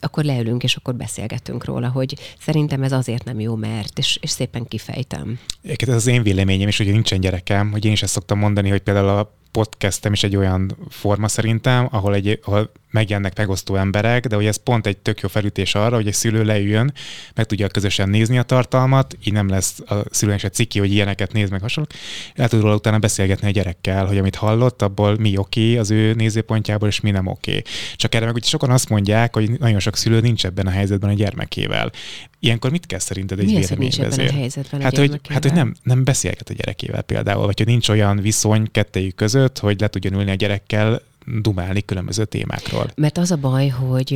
akkor 0.01 0.25
leülünk, 0.25 0.63
és 0.63 0.77
akkor 0.77 0.95
beszélgetünk 0.95 1.65
róla, 1.65 1.89
hogy 1.89 2.15
szerintem 2.39 2.83
ez 2.83 2.93
azért 2.93 3.25
nem 3.25 3.41
jó, 3.41 3.55
mert, 3.55 3.99
és, 3.99 4.19
és 4.21 4.31
szépen 4.31 4.67
kifejtem. 4.69 5.39
Ez 5.63 5.89
az 5.89 6.07
én 6.07 6.23
véleményem 6.23 6.69
is, 6.69 6.77
hogy 6.77 6.87
nincsen 6.87 7.21
gyerekem, 7.21 7.71
hogy 7.71 7.85
én 7.85 7.93
is 7.93 8.03
ezt 8.03 8.13
szoktam 8.13 8.39
mondani, 8.39 8.69
hogy 8.69 8.81
például 8.81 9.09
a 9.09 9.35
podcastem 9.51 10.13
is 10.13 10.23
egy 10.23 10.37
olyan 10.37 10.77
forma 10.89 11.29
szerintem, 11.29 11.89
ahol, 11.91 12.15
egy, 12.15 12.41
ahol 12.45 12.71
megjelennek 12.97 13.37
megosztó 13.37 13.77
emberek, 13.77 14.27
de 14.27 14.35
hogy 14.37 14.47
ez 14.47 14.57
pont 14.57 14.87
egy 14.87 14.97
tök 14.97 15.21
jó 15.21 15.29
felütés 15.29 15.75
arra, 15.75 15.97
hogy 15.97 16.07
egy 16.07 16.15
szülő 16.15 16.45
leüljön, 16.45 16.93
meg 17.35 17.47
tudja 17.47 17.69
közösen 17.69 18.09
nézni 18.09 18.39
a 18.39 18.43
tartalmat, 18.43 19.17
így 19.25 19.33
nem 19.33 19.49
lesz 19.49 19.81
a 19.87 19.95
szülőnek 20.11 20.41
se 20.41 20.49
ciki, 20.49 20.79
hogy 20.79 20.93
ilyeneket 20.93 21.33
néz 21.33 21.51
meg 21.51 21.61
hasonlók. 21.61 21.93
El 22.35 22.49
tud 22.49 22.61
róla 22.61 22.75
utána 22.75 22.99
beszélgetni 22.99 23.49
a 23.49 23.51
gyerekkel, 23.51 24.07
hogy 24.07 24.19
amit 24.19 24.35
hallott, 24.35 24.83
abból 24.83 25.17
mi 25.19 25.37
oké 25.37 25.77
az 25.77 25.91
ő 25.91 26.13
nézőpontjából, 26.13 26.89
és 26.89 27.01
mi 27.01 27.11
nem 27.11 27.27
oké. 27.27 27.63
Csak 27.97 28.15
erre 28.15 28.25
meg 28.25 28.35
úgy 28.35 28.45
sokan 28.45 28.71
azt 28.71 28.89
mondják, 28.89 29.35
hogy 29.35 29.51
nagyon 29.51 29.81
sok 29.81 29.97
szülő 29.97 30.21
nincs 30.21 30.45
ebben 30.45 30.67
a 30.67 30.71
helyzetben 30.71 31.11
a 31.11 31.15
gyermekével. 31.15 31.93
Ilyenkor 32.41 32.71
mit 32.71 32.87
kell 32.87 32.99
szerinted 32.99 33.39
egy 33.39 33.47
véleményvezér? 33.47 34.51
Hát, 34.81 34.97
hogy, 34.97 35.21
hát, 35.29 35.43
hogy 35.43 35.53
nem, 35.53 35.75
nem 35.83 36.05
beszélget 36.05 36.49
a 36.49 36.55
gyerekével 36.55 37.03
például, 37.03 37.47
vagy 37.47 37.59
hogy 37.59 37.67
nincs 37.67 37.89
olyan 37.89 38.21
viszony 38.21 38.71
kettejük 38.71 39.15
között, 39.15 39.59
hogy 39.59 39.81
le 39.81 39.89
tudjon 39.89 40.15
ülni 40.15 40.31
a 40.31 40.35
gyerekkel 40.35 41.03
dumálni 41.27 41.85
különböző 41.85 42.25
témákról. 42.25 42.91
Mert 42.95 43.19
az 43.19 43.31
a 43.31 43.37
baj, 43.37 43.69
hogy 43.69 44.09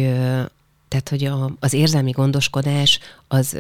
tehát, 0.88 1.08
hogy 1.08 1.24
a, 1.24 1.50
az 1.60 1.72
érzelmi 1.72 2.10
gondoskodás 2.10 2.98
az 3.28 3.56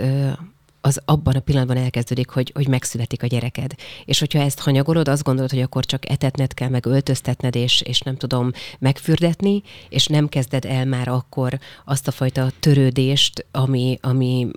az 0.80 1.00
abban 1.04 1.34
a 1.34 1.40
pillanatban 1.40 1.76
elkezdődik, 1.76 2.28
hogy, 2.28 2.50
hogy 2.54 2.68
megszületik 2.68 3.22
a 3.22 3.26
gyereked. 3.26 3.74
És 4.04 4.18
hogyha 4.18 4.38
ezt 4.38 4.60
hanyagolod, 4.60 5.08
azt 5.08 5.22
gondolod, 5.22 5.50
hogy 5.50 5.60
akkor 5.60 5.84
csak 5.84 6.10
etetned 6.10 6.54
kell, 6.54 6.68
meg 6.68 6.86
öltöztetned, 6.86 7.54
és, 7.54 7.80
és 7.80 8.00
nem 8.00 8.16
tudom 8.16 8.50
megfürdetni, 8.78 9.62
és 9.88 10.06
nem 10.06 10.28
kezded 10.28 10.64
el 10.64 10.84
már 10.84 11.08
akkor 11.08 11.58
azt 11.84 12.08
a 12.08 12.10
fajta 12.10 12.50
törődést, 12.60 13.46
ami, 13.50 13.98
ami 14.02 14.48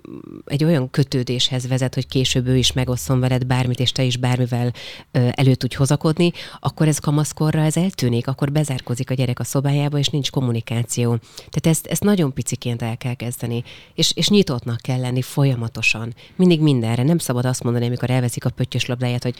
egy 0.46 0.64
olyan 0.64 0.90
kötődéshez 0.90 1.68
vezet, 1.68 1.94
hogy 1.94 2.06
később 2.06 2.46
ő 2.46 2.56
is 2.56 2.72
megosszon 2.72 3.20
veled 3.20 3.44
bármit, 3.44 3.80
és 3.80 3.92
te 3.92 4.02
is 4.02 4.16
bármivel 4.16 4.72
elő 5.10 5.54
tudj 5.54 5.76
hozakodni, 5.76 6.32
akkor 6.60 6.88
ez 6.88 6.98
kamaszkorra 6.98 7.60
ez 7.60 7.76
eltűnik, 7.76 8.26
akkor 8.26 8.52
bezárkozik 8.52 9.10
a 9.10 9.14
gyerek 9.14 9.38
a 9.38 9.44
szobájába, 9.44 9.98
és 9.98 10.08
nincs 10.08 10.30
kommunikáció. 10.30 11.16
Tehát 11.36 11.66
ezt, 11.66 11.86
ezt 11.86 12.02
nagyon 12.02 12.32
piciként 12.32 12.82
el 12.82 12.96
kell 12.96 13.14
kezdeni, 13.14 13.64
és, 13.94 14.12
és 14.14 14.28
nyitottnak 14.28 14.80
kell 14.80 15.00
lenni 15.00 15.22
folyamatosan 15.22 16.13
mindig 16.36 16.60
mindenre. 16.60 17.02
Nem 17.02 17.18
szabad 17.18 17.44
azt 17.44 17.62
mondani, 17.62 17.86
amikor 17.86 18.10
elveszik 18.10 18.44
a 18.44 18.50
pöttyös 18.50 18.86
labdáját, 18.86 19.22
hogy 19.22 19.34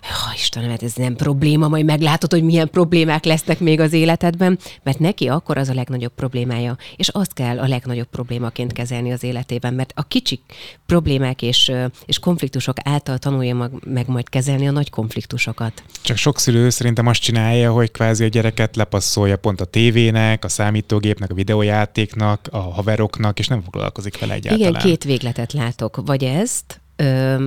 ha 0.00 0.32
Istenem, 0.34 0.70
hát 0.70 0.82
ez 0.82 0.94
nem 0.94 1.16
probléma, 1.16 1.68
majd 1.68 1.84
meglátod, 1.84 2.30
hogy 2.30 2.42
milyen 2.42 2.70
problémák 2.70 3.24
lesznek 3.24 3.60
még 3.60 3.80
az 3.80 3.92
életedben, 3.92 4.58
mert 4.82 4.98
neki 4.98 5.28
akkor 5.28 5.58
az 5.58 5.68
a 5.68 5.74
legnagyobb 5.74 6.12
problémája, 6.14 6.76
és 6.96 7.08
azt 7.08 7.32
kell 7.32 7.58
a 7.58 7.66
legnagyobb 7.66 8.06
problémaként 8.06 8.72
kezelni 8.72 9.12
az 9.12 9.22
életében, 9.22 9.74
mert 9.74 9.92
a 9.94 10.02
kicsik 10.02 10.40
problémák 10.86 11.42
és, 11.42 11.72
és 12.04 12.18
konfliktusok 12.18 12.76
által 12.84 13.18
tanulja 13.18 13.54
mag, 13.54 13.82
meg 13.84 14.08
majd 14.08 14.28
kezelni 14.28 14.68
a 14.68 14.70
nagy 14.70 14.90
konfliktusokat. 14.90 15.82
Csak 16.02 16.16
sok 16.16 16.38
szülő 16.38 16.70
szerintem 16.70 17.06
azt 17.06 17.20
csinálja, 17.20 17.72
hogy 17.72 17.90
kvázi 17.90 18.24
a 18.24 18.28
gyereket 18.28 18.76
lepasszolja 18.76 19.36
pont 19.36 19.60
a 19.60 19.64
tévének, 19.64 20.44
a 20.44 20.48
számítógépnek, 20.48 21.30
a 21.30 21.34
videójátéknak, 21.34 22.48
a 22.50 22.58
haveroknak, 22.58 23.38
és 23.38 23.48
nem 23.48 23.62
foglalkozik 23.62 24.18
vele 24.18 24.34
egyáltalán. 24.34 24.68
Igen, 24.68 24.82
két 24.82 25.04
végletet 25.04 25.52
látok 25.52 26.00
vagy 26.06 26.24
ezt, 26.24 26.80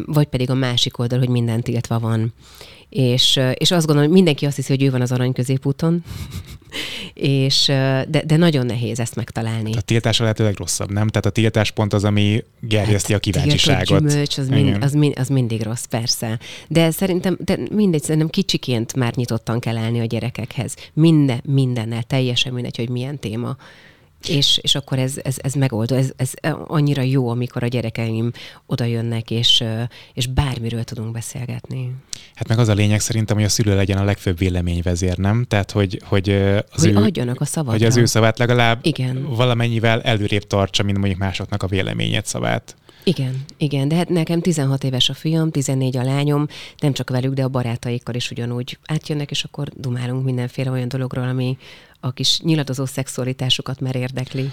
vagy 0.06 0.28
pedig 0.28 0.50
a 0.50 0.54
másik 0.54 0.98
oldal, 0.98 1.20
hogy 1.20 1.30
minden 1.30 1.62
tiltva 1.62 2.00
van. 2.00 2.34
És, 2.90 3.40
és 3.54 3.72
azt 3.72 3.86
gondolom, 3.86 4.10
hogy 4.10 4.18
mindenki 4.18 4.46
azt 4.46 4.56
hiszi, 4.56 4.72
hogy 4.72 4.84
ő 4.84 4.92
van 4.92 5.02
az 5.02 5.12
arany 5.12 5.34
középúton, 5.34 6.04
és, 7.14 7.66
de, 8.08 8.24
de 8.26 8.38
nagyon 8.38 8.66
nehéz 8.66 9.00
ezt 9.00 9.16
megtalálni. 9.16 9.74
A 9.74 9.82
tiltás 9.82 10.20
a 10.20 10.24
lehető 10.24 10.44
legrosszabb, 10.44 10.92
nem? 10.92 11.08
Tehát 11.08 11.26
a 11.26 11.30
tiltás 11.30 11.72
pont 11.72 11.94
az, 11.94 12.04
ami 12.04 12.44
gerjeszti 12.60 13.12
hát, 13.12 13.22
a 13.22 13.30
kíváncsiságot. 13.30 14.08
gyümölcs, 14.08 14.38
az, 14.38 14.48
mind, 14.48 14.84
az, 14.84 14.94
mind, 14.94 15.20
az 15.20 15.28
mindig 15.28 15.62
rossz, 15.62 15.84
persze. 15.84 16.40
De 16.68 16.92
szerintem, 16.92 17.38
de 17.46 17.58
mindegy, 17.72 18.04
szerintem 18.04 18.30
kicsiként 18.30 18.96
már 18.96 19.16
nyitottan 19.16 19.60
kell 19.60 19.78
állni 19.78 20.00
a 20.00 20.06
gyerekekhez. 20.06 20.76
Minden, 20.94 21.42
mindennel, 21.46 22.04
teljesen 22.04 22.54
mindegy, 22.54 22.78
hogy 22.78 22.90
milyen 22.90 23.20
téma. 23.20 23.58
És, 24.28 24.60
és 24.62 24.76
akkor 24.76 25.00
ez, 25.00 25.14
ez, 25.24 25.36
ez 25.42 25.54
megoldó. 25.54 25.96
Ez, 25.96 26.12
ez 26.16 26.32
annyira 26.68 27.02
jó, 27.02 27.30
amikor 27.30 27.64
a 27.64 27.68
gyerekeim 27.68 28.32
oda 28.66 28.84
jönnek, 28.84 29.32
és, 29.32 29.64
és 30.14 30.28
bármiről 30.28 30.84
tudunk 30.84 31.12
beszélgetni. 31.12 31.92
Hát 32.34 32.48
meg 32.48 32.60
az 32.60 32.68
a 32.68 32.74
lényeg 32.74 33.00
szerintem, 33.00 33.36
hogy 33.36 33.46
a 33.46 33.50
szülő 33.50 33.76
legyen 33.76 33.98
a 33.98 34.04
legfőbb 34.04 34.38
véleményvezér, 34.38 35.18
nem? 35.18 35.46
Tehát, 35.48 35.72
hogy, 35.72 36.02
hogy, 36.04 36.30
az 36.72 36.82
hogy 36.82 36.92
ő, 36.92 36.96
adjanak 36.96 37.42
a 37.42 37.46
szavakra. 37.46 37.78
Hogy 37.78 37.88
az 37.88 37.98
ő 37.98 38.06
szavát 38.06 38.38
legalább 38.38 38.80
Igen. 38.82 39.28
valamennyivel 39.36 40.02
előrébb 40.02 40.48
tartsa, 40.48 40.84
mint 40.84 40.98
mondjuk 40.98 41.20
másoknak 41.20 41.64
a 41.64 41.68
véleményét 41.68 42.26
szavát. 42.26 42.76
Igen, 43.04 43.46
igen, 43.58 43.88
de 43.88 43.96
hát 43.96 44.10
nekem 44.10 44.42
16 44.42 44.84
éves 44.84 45.10
a 45.10 45.14
fiam, 45.14 45.52
14 45.52 45.98
a 45.98 46.04
lányom, 46.04 46.48
nem 46.80 46.94
csak 46.94 47.10
velük, 47.10 47.34
de 47.34 47.44
a 47.44 47.48
barátaikkal 47.48 48.16
is 48.16 48.32
ugyanúgy 48.32 48.78
átjönnek, 48.86 49.32
és 49.32 49.44
akkor 49.44 49.68
dumálunk 49.76 50.24
mindenféle 50.26 50.72
olyan 50.72 50.88
dologról, 50.88 51.28
ami, 51.28 51.58
a 52.00 52.12
kis 52.12 52.40
nyilatozó 52.40 52.86
szexualitásukat 52.86 53.80
már 53.80 53.96
érdekli. 53.96 54.52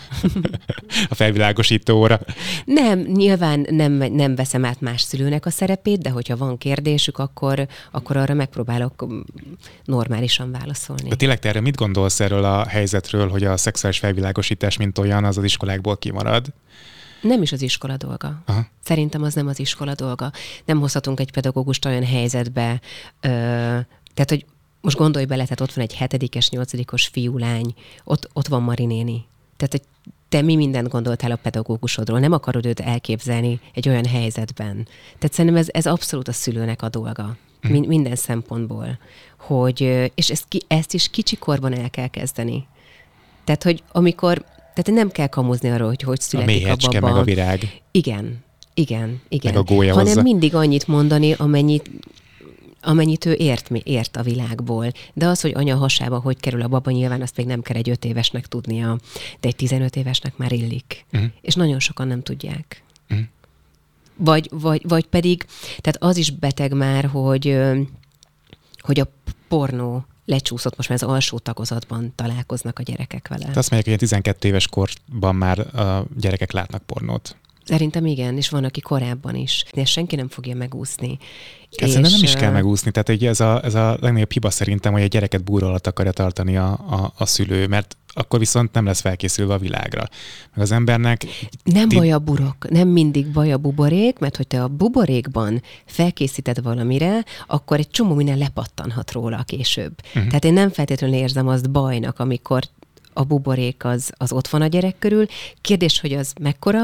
a 1.11 1.15
felvilágosító 1.15 1.97
óra. 1.99 2.21
Nem, 2.65 2.99
nyilván 2.99 3.67
nem, 3.71 3.93
nem 3.93 4.35
veszem 4.35 4.65
át 4.65 4.81
más 4.81 5.01
szülőnek 5.01 5.47
a 5.47 5.51
szerepét, 5.51 5.99
de 5.99 6.11
hogyha 6.11 6.37
van 6.37 6.59
kérdésük, 6.59 7.19
akkor, 7.19 7.67
akkor 7.91 8.17
arra 8.17 8.35
megpróbálok 8.35 9.07
mm, 9.07 9.21
normálisan 9.85 10.51
válaszolni. 10.51 11.09
De 11.09 11.17
tényleg 11.17 11.39
te 11.39 11.49
erre 11.49 11.61
mit 11.61 11.77
gondolsz 11.77 12.21
erről 12.21 12.45
a 12.45 12.67
helyzetről, 12.67 13.29
hogy 13.29 13.45
a 13.45 13.57
szexuális 13.57 13.99
felvilágosítás, 13.99 14.77
mint 14.77 14.99
olyan, 14.99 15.25
az 15.25 15.39
az 15.39 15.45
iskolákból 15.45 15.97
kimarad? 15.97 16.53
Nem 17.21 17.43
is 17.43 17.53
az 17.53 17.63
iskola 17.63 17.97
dolga. 17.97 18.43
Aha. 18.45 18.67
Szerintem 18.83 19.23
az 19.23 19.35
nem 19.35 19.47
az 19.47 19.59
iskola 19.59 19.95
dolga. 19.95 20.33
Nem 20.65 20.81
hozhatunk 20.81 21.21
egy 21.21 21.33
pedagógust 21.33 21.85
olyan 21.85 22.05
helyzetbe, 22.05 22.81
ö, 23.21 23.29
tehát, 24.15 24.31
hogy 24.31 24.47
most 24.81 24.97
gondolj 24.97 25.25
bele, 25.25 25.43
tehát 25.43 25.61
ott 25.61 25.73
van 25.73 25.85
egy 25.85 25.95
hetedikes, 25.95 26.51
nyolcadikos 26.51 27.07
fiú-lány, 27.07 27.75
ott, 28.05 28.29
ott 28.33 28.49
van 28.49 28.63
Marinéni. 28.63 29.25
Tehát, 29.57 29.73
hogy 29.73 29.83
te 30.29 30.43
mi 30.43 30.57
mindent 30.57 30.89
gondoltál 30.89 31.31
a 31.31 31.37
pedagógusodról, 31.37 32.19
nem 32.19 32.33
akarod 32.33 32.67
őt 32.67 32.81
elképzelni 32.81 33.61
egy 33.75 33.89
olyan 33.89 34.07
helyzetben. 34.07 34.89
Tehát 35.19 35.33
szerintem 35.33 35.61
ez, 35.61 35.67
ez 35.71 35.87
abszolút 35.87 36.29
a 36.29 36.33
szülőnek 36.33 36.83
a 36.83 36.89
dolga. 36.89 37.37
Min, 37.61 37.85
minden 37.87 38.15
szempontból. 38.17 38.99
Hogy, 39.39 39.81
és 40.15 40.31
ezt, 40.31 40.45
ki, 40.49 40.63
ezt 40.69 40.95
is 40.95 41.09
kicsikorban 41.09 41.73
el 41.73 41.91
kell 41.91 42.07
kezdeni. 42.07 42.67
Tehát, 43.45 43.63
hogy 43.63 43.83
amikor, 43.93 44.45
tehát 44.77 45.01
nem 45.01 45.11
kell 45.11 45.27
kamuzni 45.27 45.71
arról, 45.71 45.89
hogy 45.89 46.03
hogy 46.03 46.21
születik 46.21 46.67
a, 46.67 46.71
a 46.71 46.77
baba. 46.91 47.07
meg 47.07 47.17
a 47.17 47.23
virág. 47.23 47.83
Igen, 47.91 48.45
igen, 48.75 49.21
igen. 49.29 49.53
Meg 49.55 49.63
a 49.63 49.75
gólya 49.75 49.93
Hanem 49.93 50.07
hozzá. 50.07 50.23
mindig 50.23 50.55
annyit 50.55 50.87
mondani, 50.87 51.33
amennyit 51.33 51.91
amennyit 52.81 53.25
ő 53.25 53.33
ért, 53.33 53.71
mi 53.71 53.81
ért 53.85 54.17
a 54.17 54.23
világból. 54.23 54.93
De 55.15 55.27
az, 55.27 55.41
hogy 55.41 55.53
anya 55.55 55.77
hasába 55.77 56.19
hogy 56.19 56.41
kerül 56.41 56.63
a 56.63 56.69
baba, 56.69 56.91
nyilván 56.91 57.23
azt 57.23 57.37
még 57.37 57.47
nem 57.47 57.63
kell 57.63 57.77
egy 57.77 57.91
öt 57.91 58.05
évesnek 58.05 58.47
tudnia, 58.47 58.99
de 59.41 59.49
egy 59.49 59.57
15 59.57 59.97
évesnek 59.97 60.37
már 60.37 60.53
illik. 60.53 61.05
Uh-huh. 61.13 61.31
És 61.41 61.55
nagyon 61.55 61.79
sokan 61.79 62.07
nem 62.07 62.23
tudják. 62.23 62.83
Uh-huh. 63.11 63.27
Vagy, 64.17 64.49
vagy, 64.53 64.83
vagy 64.89 65.07
pedig, 65.07 65.45
tehát 65.79 66.03
az 66.03 66.17
is 66.17 66.31
beteg 66.31 66.73
már, 66.73 67.05
hogy, 67.05 67.59
hogy 68.79 69.01
a 69.01 69.09
pornó 69.49 70.05
lecsúszott, 70.27 70.77
most 70.77 70.89
már 70.89 70.99
az 71.03 71.09
alsó 71.09 71.39
tagozatban 71.39 72.13
találkoznak 72.15 72.79
a 72.79 72.83
gyerekek 72.83 73.29
vele. 73.29 73.45
Te 73.45 73.59
azt 73.59 73.71
mondják, 73.71 73.85
hogy 73.85 73.93
a 73.93 73.99
12 73.99 74.49
éves 74.49 74.69
korban 74.69 75.35
már 75.35 75.59
a 75.77 76.07
gyerekek 76.17 76.53
látnak 76.53 76.83
pornót. 76.83 77.37
Szerintem 77.67 78.07
igen, 78.07 78.37
és 78.37 78.49
van, 78.49 78.65
aki 78.65 78.81
korábban 78.81 79.35
is. 79.35 79.65
De 79.75 79.85
senki 79.85 80.17
nem 80.17 80.29
fogja 80.29 80.55
megúszni. 80.55 81.19
Hát 81.79 81.89
és 81.89 81.89
szerintem 81.89 82.13
nem 82.13 82.23
is 82.23 82.35
kell 82.35 82.53
megúszni. 82.53 82.91
Tehát 82.91 83.09
hogy 83.09 83.27
ez 83.27 83.41
a, 83.41 83.65
ez 83.65 83.75
a 83.75 83.97
legnagyobb 84.01 84.33
hiba 84.33 84.51
szerintem, 84.51 84.93
hogy 84.93 85.03
a 85.03 85.07
gyereket 85.07 85.45
búr 85.45 85.63
alatt 85.63 85.87
akarja 85.87 86.13
tartani 86.13 86.57
a, 86.57 86.69
a, 86.71 87.13
a 87.17 87.27
szülő, 87.27 87.67
mert 87.67 87.97
akkor 88.19 88.39
viszont 88.39 88.73
nem 88.73 88.85
lesz 88.85 89.01
felkészülve 89.01 89.55
a 89.55 89.59
világra. 89.59 90.09
Meg 90.55 90.65
az 90.65 90.73
embernek... 90.73 91.27
Nem 91.65 91.89
ti... 91.89 91.97
baj 91.97 92.13
a 92.13 92.19
burok, 92.19 92.71
nem 92.71 92.89
mindig 92.89 93.27
baj 93.27 93.53
a 93.53 93.59
buborék, 93.59 94.19
mert 94.19 94.37
hogy 94.37 94.47
te 94.47 94.63
a 94.63 94.69
buborékban 94.69 95.63
felkészíted 95.85 96.63
valamire, 96.63 97.25
akkor 97.47 97.79
egy 97.79 97.91
csomó 97.91 98.15
minden 98.15 98.39
lepattanhat 98.39 99.13
róla 99.13 99.43
később. 99.43 99.93
Uh-huh. 100.07 100.27
Tehát 100.27 100.45
én 100.45 100.53
nem 100.53 100.71
feltétlenül 100.71 101.17
érzem 101.17 101.49
azt 101.49 101.71
bajnak, 101.71 102.19
amikor 102.19 102.63
a 103.13 103.25
buborék 103.25 103.85
az, 103.85 104.13
az 104.17 104.33
ott 104.33 104.49
van 104.49 104.63
a 104.63 104.67
gyerek 104.67 104.99
körül. 104.99 105.27
Kérdés, 105.61 106.01
hogy 106.01 106.13
az 106.13 106.33
mekkora, 106.41 106.83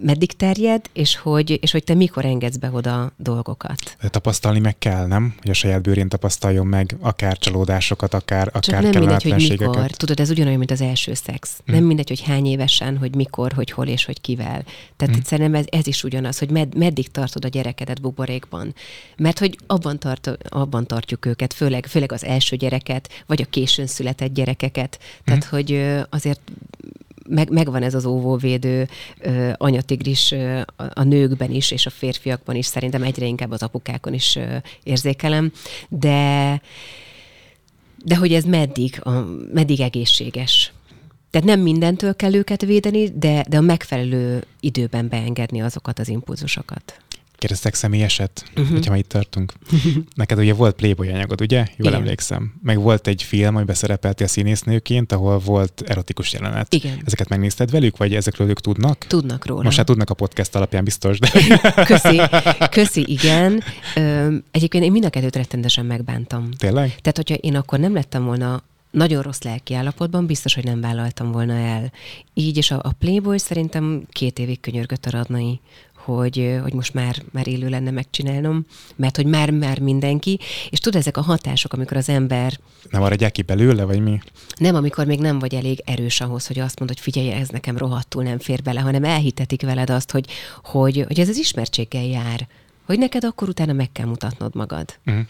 meddig 0.00 0.32
terjed, 0.32 0.84
és 0.92 1.16
hogy, 1.16 1.58
és 1.62 1.72
hogy 1.72 1.84
te 1.84 1.94
mikor 1.94 2.24
engedsz 2.24 2.56
be 2.56 2.70
oda 2.72 3.12
dolgokat. 3.16 3.96
De 4.00 4.08
tapasztalni 4.08 4.58
meg 4.58 4.78
kell, 4.78 5.06
nem? 5.06 5.34
Hogy 5.40 5.50
a 5.50 5.54
saját 5.54 5.82
bőrén 5.82 6.08
tapasztaljon 6.08 6.66
meg 6.66 6.96
akár 7.00 7.38
csalódásokat, 7.38 8.14
akár, 8.14 8.50
Csak 8.52 8.74
akár 8.74 8.82
nem 8.82 9.02
mindegy, 9.02 9.22
hogy 9.22 9.56
mikor. 9.58 9.90
Tudod, 9.90 10.20
ez 10.20 10.30
ugyanolyan, 10.30 10.58
mint 10.58 10.70
az 10.70 10.80
első 10.80 11.14
szex. 11.14 11.60
Hmm. 11.64 11.74
Nem 11.74 11.84
mindegy, 11.84 12.08
hogy 12.08 12.20
hány 12.20 12.46
évesen, 12.46 12.96
hogy 12.98 13.14
mikor, 13.14 13.52
hogy 13.52 13.70
hol 13.70 13.86
és 13.86 14.04
hogy 14.04 14.20
kivel. 14.20 14.64
Tehát 14.96 15.14
hmm. 15.14 15.24
szerintem 15.24 15.54
ez, 15.54 15.64
ez 15.68 15.86
is 15.86 16.04
ugyanaz, 16.04 16.38
hogy 16.38 16.50
med, 16.50 16.76
meddig 16.76 17.10
tartod 17.10 17.44
a 17.44 17.48
gyerekedet 17.48 18.00
buborékban. 18.00 18.74
Mert 19.16 19.38
hogy 19.38 19.58
abban, 19.66 19.98
tart, 19.98 20.30
abban 20.48 20.86
tartjuk 20.86 21.26
őket, 21.26 21.52
főleg, 21.52 21.86
főleg 21.86 22.12
az 22.12 22.24
első 22.24 22.56
gyereket, 22.56 23.08
vagy 23.26 23.42
a 23.42 23.50
későn 23.50 23.86
született 23.86 24.34
gyerekeket. 24.34 24.98
Tehát, 25.24 25.44
hmm. 25.44 25.58
hogy 25.58 25.84
azért 26.10 26.40
meg, 27.28 27.50
megvan 27.50 27.82
ez 27.82 27.94
az 27.94 28.04
óvóvédő 28.04 28.88
ö, 29.20 29.50
anyatigris 29.56 30.32
ö, 30.32 30.60
a, 30.94 31.02
nőkben 31.02 31.50
is, 31.50 31.70
és 31.70 31.86
a 31.86 31.90
férfiakban 31.90 32.54
is, 32.56 32.66
szerintem 32.66 33.02
egyre 33.02 33.26
inkább 33.26 33.50
az 33.50 33.62
apukákon 33.62 34.14
is 34.14 34.36
ö, 34.36 34.56
érzékelem, 34.82 35.52
de 35.88 36.60
de 38.04 38.16
hogy 38.16 38.32
ez 38.32 38.44
meddig, 38.44 39.00
a, 39.02 39.10
meddig 39.52 39.80
egészséges. 39.80 40.72
Tehát 41.30 41.46
nem 41.46 41.60
mindentől 41.60 42.16
kell 42.16 42.34
őket 42.34 42.62
védeni, 42.62 43.08
de, 43.08 43.44
de 43.48 43.56
a 43.56 43.60
megfelelő 43.60 44.44
időben 44.60 45.08
beengedni 45.08 45.62
azokat 45.62 45.98
az 45.98 46.08
impulzusokat. 46.08 47.00
Kérdeztek 47.38 47.74
személyeset, 47.74 48.44
uh-huh. 48.50 48.68
hogyha 48.70 48.90
már 48.90 48.98
itt 48.98 49.08
tartunk. 49.08 49.52
Neked 50.14 50.38
ugye 50.38 50.54
volt 50.54 50.74
Playboy 50.74 51.08
anyagod, 51.08 51.40
ugye? 51.40 51.56
Jól 51.56 51.88
Igen. 51.88 51.94
emlékszem. 51.94 52.54
Meg 52.62 52.80
volt 52.80 53.06
egy 53.06 53.22
film, 53.22 53.56
amiben 53.56 53.74
szerepeltél 53.74 54.26
színésznőként, 54.26 55.12
ahol 55.12 55.38
volt 55.38 55.82
erotikus 55.86 56.32
jelenet. 56.32 56.74
Igen. 56.74 57.00
Ezeket 57.04 57.28
megnézted 57.28 57.70
velük, 57.70 57.96
vagy 57.96 58.14
ezekről 58.14 58.48
ők 58.48 58.60
tudnak? 58.60 58.98
Tudnak 58.98 59.46
róla. 59.46 59.62
Most 59.62 59.76
hát 59.76 59.86
tudnak 59.86 60.10
a 60.10 60.14
podcast 60.14 60.54
alapján 60.54 60.84
biztos, 60.84 61.18
de... 61.18 61.30
köszi, 61.84 62.20
köszi, 62.70 63.04
igen. 63.06 63.62
Egyébként 64.50 64.84
én 64.84 64.92
mind 64.92 65.04
a 65.04 65.10
kettőt 65.10 65.36
rettendesen 65.36 65.86
megbántam. 65.86 66.48
Tényleg? 66.56 66.86
Tehát, 66.88 67.16
hogyha 67.16 67.34
én 67.34 67.56
akkor 67.56 67.78
nem 67.78 67.94
lettem 67.94 68.24
volna 68.24 68.62
nagyon 68.90 69.22
rossz 69.22 69.40
lelki 69.40 69.74
állapotban, 69.74 70.26
biztos, 70.26 70.54
hogy 70.54 70.64
nem 70.64 70.80
vállaltam 70.80 71.32
volna 71.32 71.54
el. 71.54 71.92
Így, 72.34 72.56
és 72.56 72.70
a, 72.70 72.80
a 72.82 72.92
Playboy 72.98 73.38
szerintem 73.38 74.06
két 74.10 74.38
évig 74.38 74.60
könyörgött 74.60 75.06
a 75.06 75.10
radnai 75.10 75.60
hogy, 76.14 76.58
hogy 76.62 76.72
most 76.72 76.94
már, 76.94 77.22
már 77.32 77.48
élő 77.48 77.68
lenne 77.68 77.90
megcsinálnom, 77.90 78.66
mert 78.96 79.16
hogy 79.16 79.26
már, 79.26 79.50
már 79.50 79.78
mindenki, 79.78 80.38
és 80.70 80.78
tud 80.78 80.94
ezek 80.94 81.16
a 81.16 81.20
hatások, 81.22 81.72
amikor 81.72 81.96
az 81.96 82.08
ember... 82.08 82.58
Nem 82.90 83.00
maradják 83.00 83.32
ki 83.32 83.42
belőle, 83.42 83.84
vagy 83.84 84.00
mi? 84.00 84.20
Nem, 84.56 84.74
amikor 84.74 85.06
még 85.06 85.20
nem 85.20 85.38
vagy 85.38 85.54
elég 85.54 85.82
erős 85.84 86.20
ahhoz, 86.20 86.46
hogy 86.46 86.58
azt 86.58 86.78
mondod, 86.78 86.96
hogy 86.96 87.12
figyelj, 87.12 87.40
ez 87.40 87.48
nekem 87.48 87.76
rohadtul 87.76 88.22
nem 88.22 88.38
fér 88.38 88.62
bele, 88.62 88.80
hanem 88.80 89.04
elhitetik 89.04 89.62
veled 89.62 89.90
azt, 89.90 90.10
hogy, 90.10 90.26
hogy, 90.64 91.04
hogy 91.06 91.20
ez 91.20 91.28
az 91.28 91.36
ismertséggel 91.36 92.04
jár, 92.04 92.48
hogy 92.86 92.98
neked 92.98 93.24
akkor 93.24 93.48
utána 93.48 93.72
meg 93.72 93.92
kell 93.92 94.06
mutatnod 94.06 94.54
magad. 94.54 94.98
Uh-huh. 95.06 95.24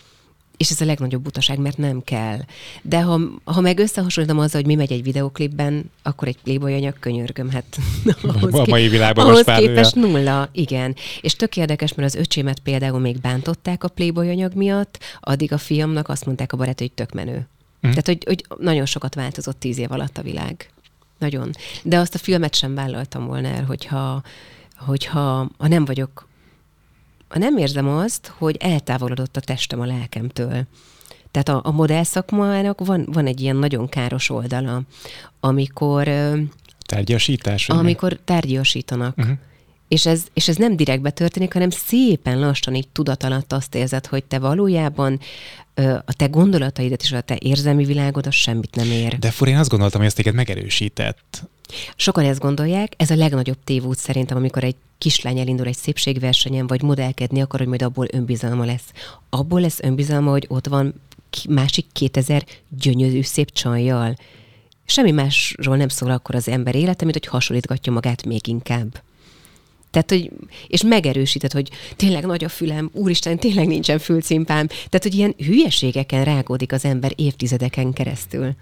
És 0.59 0.71
ez 0.71 0.81
a 0.81 0.85
legnagyobb 0.85 1.23
butaság, 1.23 1.59
mert 1.59 1.77
nem 1.77 2.03
kell. 2.05 2.39
De 2.83 3.03
ha, 3.03 3.21
ha 3.45 3.61
meg 3.61 3.79
összehasonlítom 3.79 4.39
azzal, 4.39 4.61
hogy 4.61 4.71
mi 4.71 4.77
megy 4.77 4.93
egy 4.93 5.03
videoklipben, 5.03 5.91
akkor 6.03 6.29
egy 6.29 6.39
Playboy 6.43 6.75
anyag 6.75 6.99
könyörgöm, 7.01 7.51
hát 7.51 7.79
ahhoz, 8.23 8.55
a 8.55 8.65
mai 8.69 8.89
világban 8.89 9.25
ahhoz 9.25 9.47
most 9.47 9.59
képest 9.59 9.95
nulla, 9.95 10.49
igen. 10.53 10.97
És 11.21 11.35
tök 11.35 11.57
érdekes, 11.57 11.95
mert 11.95 12.15
az 12.15 12.21
öcsémet 12.21 12.59
például 12.59 12.99
még 12.99 13.21
bántották 13.21 13.85
a 13.85 13.89
Playboy 13.89 14.29
anyag 14.29 14.55
miatt, 14.55 14.99
addig 15.21 15.53
a 15.53 15.59
fiamnak 15.59 16.09
azt 16.09 16.27
mondták 16.27 16.53
a 16.53 16.57
barát, 16.57 16.79
hogy 16.79 16.93
tök 16.93 17.13
menő. 17.13 17.49
Mm. 17.87 17.91
Tehát, 17.91 18.07
hogy, 18.07 18.25
hogy 18.27 18.45
nagyon 18.59 18.87
sokat 18.87 19.15
változott 19.15 19.61
tíz 19.61 19.79
év 19.79 19.93
alatt 19.93 20.19
a 20.19 20.23
világ. 20.23 20.71
Nagyon. 21.19 21.51
De 21.83 21.99
azt 21.99 22.15
a 22.15 22.19
filmet 22.19 22.55
sem 22.55 22.75
vállaltam 22.75 23.27
volna 23.27 23.49
el, 23.49 23.65
hogyha, 23.65 24.23
hogyha 24.77 25.51
ha 25.59 25.69
nem 25.69 25.85
vagyok 25.85 26.28
nem 27.35 27.57
érzem 27.57 27.89
azt, 27.89 28.33
hogy 28.39 28.57
eltávolodott 28.61 29.37
a 29.37 29.41
testem 29.41 29.81
a 29.81 29.87
lelkemtől. 29.87 30.67
Tehát 31.31 31.49
a, 31.49 31.61
a 31.69 31.71
modell 31.71 32.03
szakmának 32.03 32.87
van, 32.87 33.09
van 33.13 33.27
egy 33.27 33.41
ilyen 33.41 33.57
nagyon 33.57 33.89
káros 33.89 34.31
oldala, 34.31 34.83
amikor... 35.41 36.11
Tárgyasítás? 36.87 37.69
Amikor 37.69 38.11
mi? 38.11 38.19
tárgyasítanak. 38.25 39.19
Uh-huh. 39.19 39.35
És 39.89 40.07
ez, 40.07 40.27
és 40.33 40.49
ez 40.49 40.57
nem 40.57 40.77
direktbe 40.77 41.11
történik, 41.11 41.53
hanem 41.53 41.71
szépen 41.71 42.39
lassan 42.39 42.75
így 42.75 42.89
tudat 42.89 43.23
alatt 43.23 43.53
azt 43.53 43.75
érzed, 43.75 44.07
hogy 44.07 44.25
te 44.25 44.39
valójában 44.39 45.21
a 46.05 46.13
te 46.13 46.27
gondolataidat 46.27 47.03
és 47.03 47.13
a 47.13 47.21
te 47.21 47.37
érzelmi 47.39 47.85
világod 47.85 48.27
az 48.27 48.35
semmit 48.35 48.75
nem 48.75 48.91
ér. 48.91 49.19
De 49.19 49.31
fur, 49.31 49.49
én 49.49 49.57
azt 49.57 49.69
gondoltam, 49.69 49.99
hogy 49.99 50.09
ezt 50.09 50.17
téged 50.17 50.35
megerősített. 50.35 51.49
Sokan 51.97 52.25
ezt 52.25 52.41
gondolják, 52.41 52.93
ez 52.97 53.11
a 53.11 53.17
legnagyobb 53.17 53.59
tévút 53.65 53.99
szerintem, 53.99 54.37
amikor 54.37 54.65
egy 54.65 54.77
kislány 54.99 55.39
elindul 55.39 55.67
egy 55.67 55.77
szépségversenyen, 55.77 56.67
vagy 56.67 56.83
modellkedni 56.83 57.41
akar, 57.41 57.59
hogy 57.59 57.69
majd 57.69 57.83
abból 57.83 58.07
önbizalma 58.13 58.65
lesz. 58.65 58.93
Abból 59.31 59.61
lesz 59.61 59.81
önbizalma, 59.83 60.31
hogy 60.31 60.45
ott 60.49 60.67
van 60.67 60.95
másik 61.49 61.87
2000 61.93 62.45
gyönyörű 62.69 63.23
szép 63.23 63.53
csajjal. 63.53 64.17
Semmi 64.85 65.11
másról 65.11 65.77
nem 65.77 65.89
szól 65.89 66.11
akkor 66.11 66.35
az 66.35 66.49
ember 66.49 66.75
élete, 66.75 67.05
mint 67.05 67.17
hogy 67.17 67.27
hasonlítgatja 67.27 67.93
magát 67.93 68.27
még 68.27 68.47
inkább. 68.47 69.03
Tehát, 69.91 70.11
hogy, 70.11 70.31
és 70.67 70.83
megerősített, 70.83 71.53
hogy 71.53 71.71
tényleg 71.97 72.27
nagy 72.27 72.45
a 72.45 72.49
fülem, 72.49 72.91
úristen, 72.93 73.39
tényleg 73.39 73.67
nincsen 73.67 73.99
fülcimpám. 73.99 74.67
Tehát, 74.67 75.03
hogy 75.03 75.15
ilyen 75.15 75.35
hülyeségeken 75.37 76.25
rágódik 76.25 76.73
az 76.73 76.85
ember 76.85 77.13
évtizedeken 77.17 77.93
keresztül. 77.93 78.55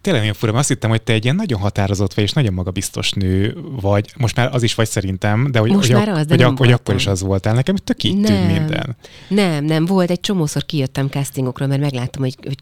Tényleg 0.00 0.22
nagyon 0.22 0.36
fura, 0.38 0.58
azt 0.58 0.68
hittem, 0.68 0.90
hogy 0.90 1.02
te 1.02 1.12
egy 1.12 1.24
ilyen 1.24 1.36
nagyon 1.36 1.60
határozott 1.60 2.14
vagy, 2.14 2.24
és 2.24 2.32
nagyon 2.32 2.52
magabiztos 2.52 3.12
nő 3.12 3.56
vagy. 3.80 4.12
Most 4.16 4.36
már 4.36 4.54
az 4.54 4.62
is 4.62 4.74
vagy 4.74 4.88
szerintem, 4.88 5.50
de 5.50 5.58
hogy, 5.58 5.70
Most 5.70 5.86
hogy, 5.86 5.96
már 5.96 6.08
az, 6.08 6.26
de 6.26 6.34
hogy, 6.34 6.38
nem 6.38 6.56
hogy 6.56 6.72
akkor 6.72 6.94
is 6.94 7.06
az 7.06 7.20
voltál. 7.22 7.54
Nekem 7.54 7.76
tök 7.76 8.02
így 8.02 8.16
nem, 8.16 8.46
minden. 8.46 8.96
Nem, 9.28 9.64
nem, 9.64 9.84
volt. 9.84 10.10
Egy 10.10 10.20
csomószor 10.20 10.64
kijöttem 10.64 11.08
castingokról, 11.08 11.68
mert 11.68 11.80
megláttam, 11.80 12.22
hogy, 12.22 12.36
hogy 12.42 12.58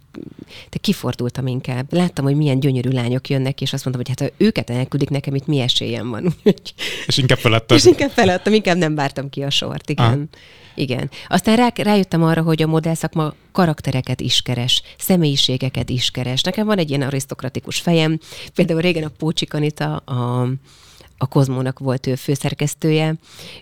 te 0.68 0.78
kifordultam 0.78 1.46
inkább. 1.46 1.92
Láttam, 1.92 2.24
hogy 2.24 2.36
milyen 2.36 2.60
gyönyörű 2.60 2.90
lányok 2.90 3.28
jönnek, 3.28 3.60
és 3.60 3.72
azt 3.72 3.84
mondtam, 3.84 4.06
hogy 4.06 4.16
hát 4.18 4.30
ha 4.30 4.44
őket 4.44 4.70
elküldik, 4.70 5.10
nekem 5.10 5.34
itt 5.34 5.46
mi 5.46 5.60
esélyem 5.60 6.10
van. 6.10 6.34
és 7.06 7.16
inkább 7.16 7.38
feladtad. 7.38 7.78
És 7.78 7.84
inkább 7.84 8.10
feladtam, 8.10 8.52
inkább 8.52 8.76
nem 8.76 8.94
vártam 8.94 9.30
ki 9.30 9.42
a 9.42 9.50
sort, 9.50 9.90
igen. 9.90 10.28
Ah. 10.32 10.38
Igen. 10.76 11.10
Aztán 11.28 11.56
rá, 11.56 11.72
rájöttem 11.76 12.22
arra, 12.22 12.42
hogy 12.42 12.62
a 12.62 12.66
modellszakma 12.66 13.34
karaktereket 13.52 14.20
is 14.20 14.42
keres, 14.42 14.82
személyiségeket 14.98 15.90
is 15.90 16.10
keres. 16.10 16.42
Nekem 16.42 16.66
van 16.66 16.78
egy 16.78 16.88
ilyen 16.88 17.02
arisztokratikus 17.02 17.78
fejem. 17.78 18.18
Például 18.54 18.80
régen 18.80 19.04
a 19.04 19.10
Pócsik 19.18 19.54
Anita, 19.54 19.96
a, 19.96 20.48
a 21.18 21.26
Kozmónak 21.26 21.78
volt 21.78 22.06
ő 22.06 22.14
főszerkesztője, 22.14 23.14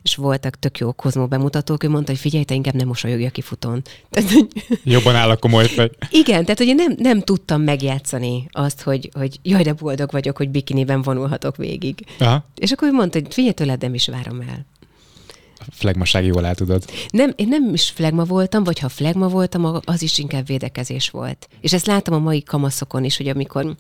és 0.03 0.17
voltak 0.17 0.59
tök 0.59 0.79
jó 0.79 0.93
Kozmó 0.93 1.27
bemutatók, 1.27 1.85
ő 1.85 1.89
mondta, 1.89 2.11
hogy 2.11 2.21
figyelj, 2.21 2.45
te 2.45 2.55
inkább 2.55 2.75
nem 2.75 2.87
mosolyogja 2.87 3.31
ki 3.31 3.41
futón. 3.41 3.83
Tehát, 4.11 4.31
hogy... 4.31 4.49
Jobban 4.95 5.15
áll 5.15 5.31
a 5.31 5.37
komoly 5.37 5.67
fej. 5.67 5.91
Igen, 6.11 6.43
tehát 6.43 6.59
hogy 6.59 6.67
én 6.67 6.75
nem, 6.75 6.95
nem 6.99 7.21
tudtam 7.21 7.63
megjátszani 7.63 8.49
azt, 8.51 8.83
hogy, 8.83 9.11
hogy 9.13 9.39
jaj, 9.43 9.63
de 9.63 9.73
boldog 9.73 10.11
vagyok, 10.11 10.37
hogy 10.37 10.49
bikiniben 10.49 11.03
vonulhatok 11.03 11.57
végig. 11.57 12.05
Aha. 12.19 12.45
És 12.55 12.73
akkor 12.73 12.89
ő 12.89 12.93
mondta, 12.93 13.19
hogy 13.19 13.35
figyelj, 13.35 13.55
tőled 13.55 13.81
nem 13.81 13.95
is 13.95 14.09
várom 14.09 14.41
el 14.41 14.67
flegmaság 15.71 16.25
jól 16.25 16.47
el 16.47 16.55
tudod. 16.55 16.85
Nem, 17.11 17.33
én 17.37 17.49
nem 17.49 17.75
is 17.75 17.91
flegma 17.91 18.25
voltam, 18.25 18.65
vagy 18.65 18.79
ha 18.79 18.89
flegma 18.89 19.29
voltam, 19.29 19.81
az 19.85 20.03
is 20.03 20.19
inkább 20.19 20.47
védekezés 20.47 21.11
volt. 21.11 21.49
És 21.61 21.73
ezt 21.73 21.87
látom 21.87 22.15
a 22.15 22.19
mai 22.19 22.43
kamaszokon 22.43 23.05
is, 23.05 23.17
hogy 23.17 23.29
amikor 23.29 23.77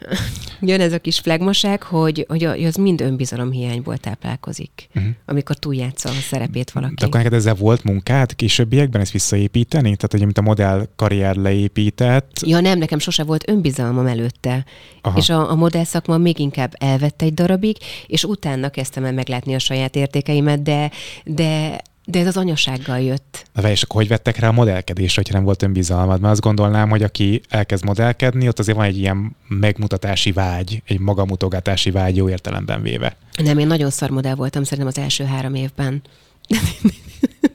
jön 0.60 0.80
ez 0.80 0.92
a 0.92 0.98
kis 0.98 1.18
flegmaság, 1.18 1.82
hogy, 1.82 2.24
hogy 2.28 2.44
az 2.44 2.74
mind 2.74 3.00
önbizalomhiányból 3.00 3.96
táplálkozik, 3.96 4.88
uh-huh. 4.94 5.12
amikor 5.26 5.56
túljátsza 5.56 6.08
a 6.08 6.12
szerepét 6.12 6.70
valaki. 6.70 6.94
De 6.94 7.06
akkor 7.06 7.20
neked 7.20 7.32
ezzel 7.32 7.54
volt 7.54 7.84
munkád 7.84 8.36
későbbiekben 8.36 9.00
ezt 9.00 9.12
visszaépíteni? 9.12 9.96
Tehát, 9.96 10.12
hogy 10.12 10.22
amit 10.22 10.38
a 10.38 10.42
modell 10.42 10.88
karrier 10.96 11.36
leépített? 11.36 12.30
Ja 12.46 12.60
nem, 12.60 12.78
nekem 12.78 12.98
sose 12.98 13.24
volt 13.24 13.48
önbizalmam 13.48 14.06
előtte. 14.06 14.64
Aha. 15.02 15.18
És 15.18 15.28
a, 15.28 15.50
a 15.50 15.54
modell 15.54 15.84
szakma 15.84 16.18
még 16.18 16.38
inkább 16.38 16.74
elvette 16.78 17.24
egy 17.24 17.34
darabig, 17.34 17.76
és 18.06 18.24
utána 18.24 18.68
kezdtem 18.68 19.04
el 19.04 19.12
meglátni 19.12 19.54
a 19.54 19.58
saját 19.58 19.96
értékeimet, 19.96 20.62
de, 20.62 20.90
de 21.26 21.80
de 22.08 22.18
ez 22.18 22.26
az 22.26 22.36
anyasággal 22.36 23.00
jött. 23.00 23.46
Na, 23.52 23.70
és 23.70 23.82
akkor 23.82 24.00
hogy 24.00 24.08
vettek 24.08 24.38
rá 24.38 24.48
a 24.48 24.52
modellkedésre, 24.52 25.14
hogyha 25.16 25.34
nem 25.34 25.44
volt 25.44 25.62
önbizalmad? 25.62 26.20
Mert 26.20 26.32
azt 26.32 26.40
gondolnám, 26.40 26.88
hogy 26.88 27.02
aki 27.02 27.40
elkezd 27.48 27.84
modellkedni, 27.84 28.48
ott 28.48 28.58
azért 28.58 28.76
van 28.76 28.86
egy 28.86 28.98
ilyen 28.98 29.36
megmutatási 29.48 30.32
vágy, 30.32 30.82
egy 30.86 30.98
magamutogatási 30.98 31.90
vágy 31.90 32.16
jó 32.16 32.28
értelemben 32.28 32.82
véve. 32.82 33.16
Nem, 33.42 33.58
én 33.58 33.66
nagyon 33.66 33.90
szar 33.90 34.10
modell 34.10 34.34
voltam 34.34 34.62
szerintem 34.62 34.86
az 34.86 34.98
első 34.98 35.24
három 35.24 35.54
évben. 35.54 36.02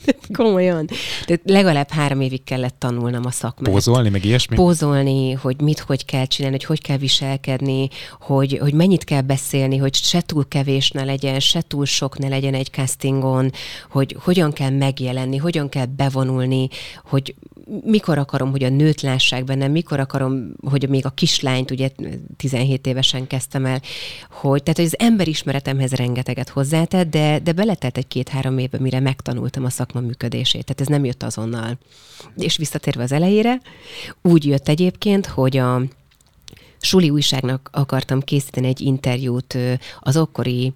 Komolyan. 0.37 0.87
Tehát 1.25 1.41
legalább 1.43 1.89
három 1.89 2.21
évig 2.21 2.43
kellett 2.43 2.75
tanulnom 2.79 3.25
a 3.25 3.31
szakmát. 3.31 3.71
Pózolni, 3.71 4.09
meg 4.09 4.25
ilyesmi? 4.25 4.55
Pózolni, 4.55 5.31
hogy 5.31 5.61
mit, 5.61 5.79
hogy 5.79 6.05
kell 6.05 6.25
csinálni, 6.25 6.57
hogy 6.57 6.65
hogy 6.65 6.81
kell 6.81 6.97
viselkedni, 6.97 7.87
hogy, 8.19 8.57
hogy 8.61 8.73
mennyit 8.73 9.03
kell 9.03 9.21
beszélni, 9.21 9.77
hogy 9.77 9.95
se 9.95 10.21
túl 10.21 10.47
kevés 10.47 10.91
ne 10.91 11.03
legyen, 11.03 11.39
se 11.39 11.61
túl 11.61 11.85
sok 11.85 12.17
ne 12.17 12.27
legyen 12.27 12.53
egy 12.53 12.69
castingon, 12.71 13.51
hogy 13.89 14.15
hogyan 14.19 14.51
kell 14.51 14.69
megjelenni, 14.69 15.37
hogyan 15.37 15.69
kell 15.69 15.85
bevonulni, 15.85 16.67
hogy 17.05 17.35
mikor 17.83 18.17
akarom, 18.17 18.51
hogy 18.51 18.63
a 18.63 18.69
nőt 18.69 19.01
lássák 19.01 19.43
bennem, 19.43 19.71
mikor 19.71 19.99
akarom, 19.99 20.53
hogy 20.69 20.89
még 20.89 21.05
a 21.05 21.09
kislányt, 21.09 21.71
ugye 21.71 21.89
17 22.37 22.87
évesen 22.87 23.27
kezdtem 23.27 23.65
el, 23.65 23.81
hogy, 24.29 24.63
tehát 24.63 24.77
hogy 24.77 24.85
az 24.85 24.99
emberismeretemhez 24.99 25.91
rengeteget 25.91 26.49
hozzátett, 26.49 27.09
de, 27.09 27.39
de 27.39 27.51
beletett 27.51 27.97
egy 27.97 28.07
két-három 28.07 28.57
évbe, 28.57 28.79
mire 28.79 28.99
megtanultam 28.99 29.65
a 29.65 29.69
szakma 29.91 30.07
működését. 30.07 30.65
Tehát 30.65 30.81
ez 30.81 30.87
nem 30.87 31.05
jött 31.05 31.23
azonnal. 31.23 31.77
És 32.35 32.57
visszatérve 32.57 33.03
az 33.03 33.11
elejére, 33.11 33.61
úgy 34.21 34.45
jött 34.45 34.67
egyébként, 34.67 35.25
hogy 35.25 35.57
a 35.57 35.81
Suli 36.79 37.09
újságnak 37.09 37.69
akartam 37.73 38.21
készíteni 38.21 38.67
egy 38.67 38.81
interjút 38.81 39.57
az 39.99 40.15
akkori 40.15 40.73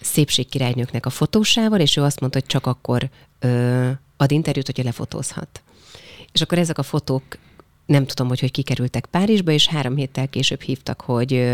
szépségkirálynőknek 0.00 1.06
a 1.06 1.10
fotósával, 1.10 1.80
és 1.80 1.96
ő 1.96 2.02
azt 2.02 2.20
mondta, 2.20 2.38
hogy 2.38 2.48
csak 2.48 2.66
akkor 2.66 3.10
ö, 3.38 3.90
ad 4.16 4.30
interjút, 4.30 4.66
hogyha 4.66 4.82
lefotózhat. 4.82 5.62
És 6.32 6.40
akkor 6.40 6.58
ezek 6.58 6.78
a 6.78 6.82
fotók 6.82 7.22
nem 7.86 8.06
tudom, 8.06 8.28
hogy 8.28 8.40
hogy 8.40 8.50
kikerültek 8.50 9.06
Párizsba, 9.06 9.50
és 9.50 9.66
három 9.66 9.96
héttel 9.96 10.28
később 10.28 10.60
hívtak, 10.60 11.00
hogy, 11.00 11.44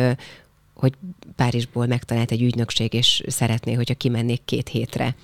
hogy 0.75 0.93
Párizsból 1.37 1.87
megtalált 1.87 2.31
egy 2.31 2.43
ügynökség, 2.43 2.95
és 2.95 3.23
szeretné, 3.27 3.73
hogyha 3.73 3.95
kimennék 3.95 4.45
két 4.45 4.69
hétre. 4.69 5.15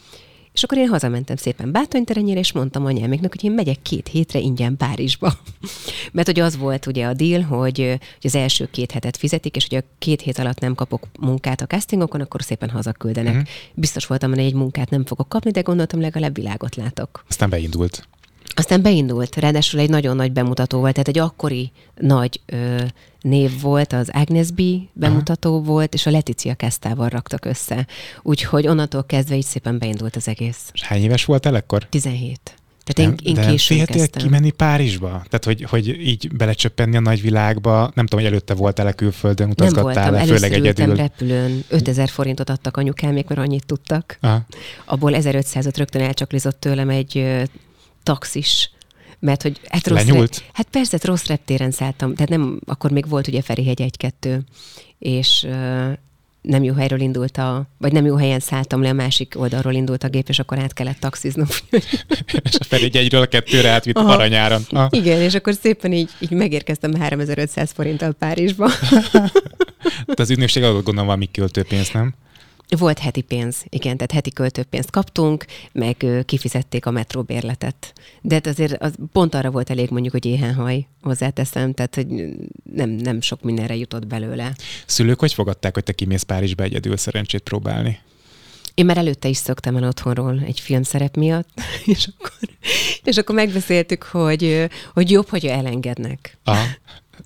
És 0.59 0.65
akkor 0.65 0.79
én 0.79 0.89
hazamentem 0.89 1.37
szépen 1.37 1.73
Bátonyterenyére, 1.73 2.39
és 2.39 2.53
mondtam 2.53 2.85
anyáméknak, 2.85 3.31
hogy 3.31 3.45
én 3.45 3.53
megyek 3.53 3.83
két 3.83 4.09
hétre 4.09 4.39
ingyen 4.39 4.77
Párizsba. 4.77 5.33
Mert 6.13 6.27
hogy 6.27 6.41
az 6.41 6.57
volt 6.57 6.87
ugye 6.87 7.07
a 7.07 7.13
deal, 7.13 7.43
hogy, 7.43 7.79
hogy 7.79 7.99
az 8.23 8.35
első 8.35 8.69
két 8.71 8.93
hetet 8.93 9.17
fizetik, 9.17 9.57
és 9.57 9.67
hogy 9.69 9.79
a 9.79 9.87
két 9.99 10.21
hét 10.21 10.39
alatt 10.39 10.59
nem 10.59 10.75
kapok 10.75 11.07
munkát 11.21 11.61
a 11.61 11.67
castingokon, 11.67 12.21
akkor 12.21 12.43
szépen 12.43 12.71
hazaküldenek. 12.71 13.33
Uh-huh. 13.33 13.49
Biztos 13.75 14.07
voltam, 14.07 14.31
hogy 14.31 14.39
egy 14.39 14.55
munkát 14.55 14.91
nem 14.91 15.05
fogok 15.05 15.29
kapni, 15.29 15.51
de 15.51 15.61
gondoltam, 15.61 16.01
legalább 16.01 16.35
világot 16.35 16.77
látok. 16.77 17.25
Aztán 17.29 17.51
beindult. 17.51 18.09
Aztán 18.55 18.83
beindult, 18.83 19.37
ráadásul 19.37 19.81
egy 19.81 19.91
nagyon 19.91 20.17
nagy 20.17 20.33
bemutató 20.33 20.79
volt, 20.79 20.93
tehát 20.93 21.09
egy 21.09 21.19
akkori 21.19 21.73
nagy 21.95 22.41
ö, 22.47 22.85
név 23.21 23.61
volt, 23.61 23.93
az 23.93 24.11
Agnes 24.13 24.51
B 24.51 24.61
bemutató 24.93 25.55
Aha. 25.55 25.65
volt, 25.65 25.95
és 25.95 26.07
a 26.07 26.11
Leticia 26.11 26.55
Kesztával 26.55 27.09
raktak 27.09 27.45
össze. 27.45 27.87
Úgyhogy 28.23 28.67
onnantól 28.67 29.05
kezdve 29.05 29.37
így 29.37 29.45
szépen 29.45 29.79
beindult 29.79 30.17
az 30.17 30.29
egész. 30.29 30.71
És 30.73 30.83
hány 30.83 31.03
éves 31.03 31.25
volt 31.25 31.47
el 31.47 31.57
ekkor? 31.57 31.87
17. 31.89 32.41
Tehát 32.85 33.11
én, 33.11 33.29
én 33.29 33.35
de 33.35 33.47
későn 33.47 33.77
féltél 33.77 33.97
kezdtem. 33.97 34.23
kimenni 34.23 34.51
Párizsba? 34.51 35.09
Tehát, 35.09 35.45
hogy, 35.45 35.63
hogy 35.63 35.89
így 35.89 36.37
belecsöppenni 36.37 36.97
a 36.97 37.01
nagyvilágba? 37.01 37.91
Nem 37.95 38.07
tudom, 38.07 38.25
hogy 38.25 38.33
előtte 38.33 38.55
voltál-e 38.55 38.93
külföldön, 38.93 39.47
Nem 39.47 39.51
utazgattál 39.51 39.83
voltam, 39.83 40.13
le, 40.13 40.19
először 40.19 40.51
főleg 40.51 40.53
egyedül. 40.67 40.95
repülőn, 40.95 41.65
5000 41.69 42.09
forintot 42.09 42.51
adtak 42.51 42.77
anyukámék, 42.77 43.29
mert 43.29 43.41
annyit 43.41 43.67
tudtak. 43.67 44.19
Aha. 44.21 44.47
Abból 44.85 45.13
1500-ot 45.15 45.75
rögtön 45.77 46.03
elcsaklizott 46.03 46.61
tőlem 46.61 46.89
egy 46.89 47.19
ö, 47.19 47.43
taxis, 48.03 48.71
mert 49.21 49.43
hogy 49.43 49.61
hát 49.69 49.87
rossz 49.87 50.05
Lenyúlt? 50.05 50.37
Rep, 50.37 50.49
hát 50.53 50.69
persze, 50.71 50.91
hát 50.91 51.05
rossz 51.05 51.27
reptéren 51.27 51.71
szálltam, 51.71 52.15
tehát 52.15 52.31
nem, 52.31 52.61
akkor 52.67 52.91
még 52.91 53.09
volt 53.09 53.27
ugye 53.27 53.43
Ferihegy 53.43 53.91
1-2, 54.21 54.41
és 54.99 55.47
nem 56.49 56.63
jó 56.63 56.75
helyről 56.75 57.01
indult 57.01 57.37
a, 57.37 57.67
vagy 57.79 57.93
nem 57.93 58.05
jó 58.05 58.17
helyen 58.17 58.41
szálltam 58.41 58.83
le, 58.83 58.89
a 58.89 58.93
másik 58.93 59.35
oldalról 59.37 59.73
indult 59.73 60.05
a 60.05 60.09
gép, 60.09 60.29
és 60.29 60.39
akkor 60.39 60.59
át 60.59 60.73
kellett 60.73 60.99
taxiznom. 60.99 61.47
És 62.45 62.57
a 62.59 62.65
Feri 62.65 62.91
egyről 62.93 63.21
a 63.21 63.27
kettőre 63.27 63.69
átvitt 63.69 63.97
Aha. 63.97 64.13
aranyáron. 64.13 64.63
Aha. 64.71 64.89
Igen, 64.91 65.21
és 65.21 65.35
akkor 65.35 65.55
szépen 65.55 65.93
így, 65.93 66.11
így 66.19 66.31
megérkeztem 66.31 66.95
3500 66.95 67.71
forinttal 67.73 68.13
Párizsba. 68.13 68.71
De 70.07 70.23
az 70.23 70.31
ügynökség 70.31 70.63
adott 70.63 70.85
gondolom 70.85 71.07
valami 71.07 71.31
költőpénzt, 71.31 71.93
nem? 71.93 72.15
Volt 72.77 72.99
heti 72.99 73.21
pénz, 73.21 73.65
igen, 73.69 73.97
tehát 73.97 74.13
heti 74.13 74.31
költőpénzt 74.31 74.91
kaptunk, 74.91 75.45
meg 75.73 76.07
kifizették 76.25 76.87
a 76.87 76.91
metróbérletet. 76.91 77.93
De 78.23 78.35
hát 78.35 78.47
azért 78.47 78.83
az 78.83 78.95
pont 79.13 79.35
arra 79.35 79.51
volt 79.51 79.71
elég 79.71 79.91
mondjuk, 79.91 80.13
hogy 80.13 80.25
éhenhaj, 80.25 80.87
hozzáteszem, 81.03 81.73
tehát 81.73 81.95
hogy 81.95 82.07
nem, 82.73 82.91
nem 82.91 83.21
sok 83.21 83.43
mindenre 83.43 83.77
jutott 83.77 84.07
belőle. 84.07 84.53
Szülők 84.87 85.19
hogy 85.19 85.33
fogadták, 85.33 85.75
hogy 85.75 85.85
te 85.85 85.93
kimész 85.93 86.23
Párizsba 86.23 86.63
egyedül 86.63 86.97
szerencsét 86.97 87.43
próbálni? 87.43 87.99
Én 88.75 88.85
már 88.85 88.97
előtte 88.97 89.29
is 89.29 89.37
szöktem 89.37 89.77
el 89.77 89.85
otthonról 89.85 90.43
egy 90.47 90.61
filmszerep 90.61 91.17
miatt, 91.17 91.49
és 91.95 92.09
akkor, 92.17 92.49
és 93.05 93.17
akkor 93.17 93.35
megbeszéltük, 93.35 94.03
hogy, 94.03 94.69
hogy 94.95 95.11
jobb, 95.11 95.29
hogy 95.29 95.47
elengednek. 95.47 96.39
Aha. 96.45 96.65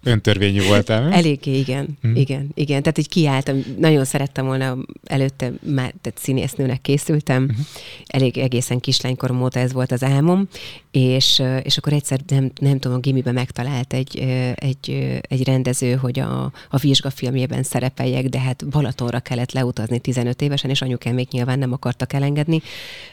Öntörvényű 0.03 0.63
voltál? 0.67 1.13
Eléggé, 1.13 1.59
igen, 1.59 1.99
Hm. 2.01 2.09
hmm. 2.09 2.17
igen, 2.17 2.51
igen. 2.55 2.83
Tehát 2.83 2.99
így 2.99 3.09
kiálltam, 3.09 3.65
nagyon 3.79 4.05
szerettem 4.05 4.47
volna, 4.47 4.77
előtte 5.05 5.53
már 5.63 5.95
tehát 6.01 6.19
színésznőnek 6.19 6.81
készültem, 6.81 7.43
uh-huh. 7.43 7.67
elég 8.07 8.39
egészen 8.39 8.81
kislánykorom 8.81 9.43
óta 9.43 9.59
ez 9.59 9.73
volt 9.73 9.93
az 9.93 10.03
álmom, 10.03 10.49
és, 10.91 11.43
és 11.63 11.77
akkor 11.77 11.93
egyszer 11.93 12.21
nem, 12.27 12.51
nem 12.61 12.79
tudom, 12.79 12.97
a 12.97 13.01
gimiben 13.01 13.35
megtalált 13.35 13.93
egy, 13.93 14.19
egy, 14.55 14.91
egy 15.21 15.45
rendező, 15.45 15.95
hogy 15.95 16.19
a, 16.19 16.53
a 16.71 16.77
vizsgafilmjében 16.79 17.63
szerepeljek, 17.63 18.29
de 18.29 18.41
hát 18.41 18.69
Balatonra 18.69 19.21
kellett 19.21 19.53
leutazni 19.53 19.99
15 19.99 20.43
évesen, 20.43 20.71
és 20.71 20.83
anyukám 20.83 21.15
még 21.15 21.29
nyilván 21.31 21.59
nem 21.59 21.73
akartak 21.73 22.13
elengedni, 22.13 22.63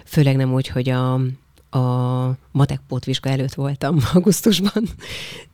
főleg 0.06 0.36
nem 0.36 0.54
úgy, 0.54 0.68
hogy 0.68 0.90
a, 0.90 1.22
a 1.70 2.38
matek 2.52 2.80
pótvizsga 2.88 3.30
előtt 3.30 3.54
voltam 3.54 3.98
augusztusban, 4.14 4.84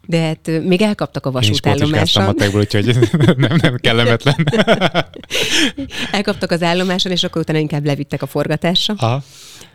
de 0.06 0.19
hát 0.19 0.51
még 0.63 0.82
elkaptak 0.82 1.25
a 1.25 1.30
Én 1.30 1.39
is 1.39 1.47
vasútállomáson. 1.47 2.23
matekból, 2.25 2.60
úgyhogy 2.60 2.97
nem, 3.38 3.58
nem 3.62 3.75
kellemetlen. 3.75 4.36
Elkaptak 6.12 6.51
az 6.51 6.63
állomáson, 6.63 7.12
és 7.12 7.23
akkor 7.23 7.41
utána 7.41 7.60
inkább 7.60 7.86
levittek 7.86 8.21
a 8.21 8.28
forgatásra. 8.28 8.93
Aha. 8.97 9.23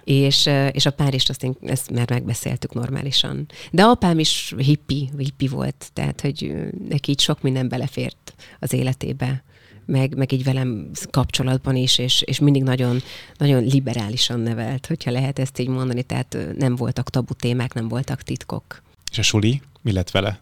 És, 0.05 0.51
és 0.73 0.87
a 0.87 0.91
Párizst 0.91 1.29
azt 1.29 1.45
én, 1.45 1.57
ezt 1.67 1.91
már 1.91 2.11
megbeszéltük 2.11 2.75
normálisan. 2.75 3.47
De 3.71 3.83
apám 3.83 4.19
is 4.19 4.55
hippi, 4.57 5.11
hippi 5.19 5.49
volt, 5.49 5.91
tehát 5.93 6.21
hogy 6.21 6.53
neki 6.89 7.11
így 7.11 7.21
sok 7.21 7.43
minden 7.43 7.69
belefért 7.69 8.35
az 8.59 8.73
életébe 8.73 9.43
meg, 9.85 10.17
meg 10.17 10.33
így 10.33 10.45
velem 10.45 10.91
kapcsolatban 11.11 11.77
is, 11.77 11.99
és, 11.99 12.23
és 12.23 12.39
mindig 12.39 12.63
nagyon, 12.63 13.03
nagyon 13.37 13.63
liberálisan 13.63 14.41
nevelt, 14.41 14.87
hogyha 14.87 15.11
lehet 15.11 15.39
ezt 15.39 15.59
így 15.59 15.69
mondani, 15.69 16.03
tehát 16.03 16.37
nem 16.57 16.77
voltak 16.77 17.11
tabu 17.11 17.35
témák, 17.35 17.75
nem 17.75 17.89
voltak 17.89 18.23
titkok. 18.23 18.83
És 19.11 19.19
a 19.19 19.23
suli? 19.23 19.63
Mi 19.83 19.93
lett 19.93 20.11
vele? 20.11 20.41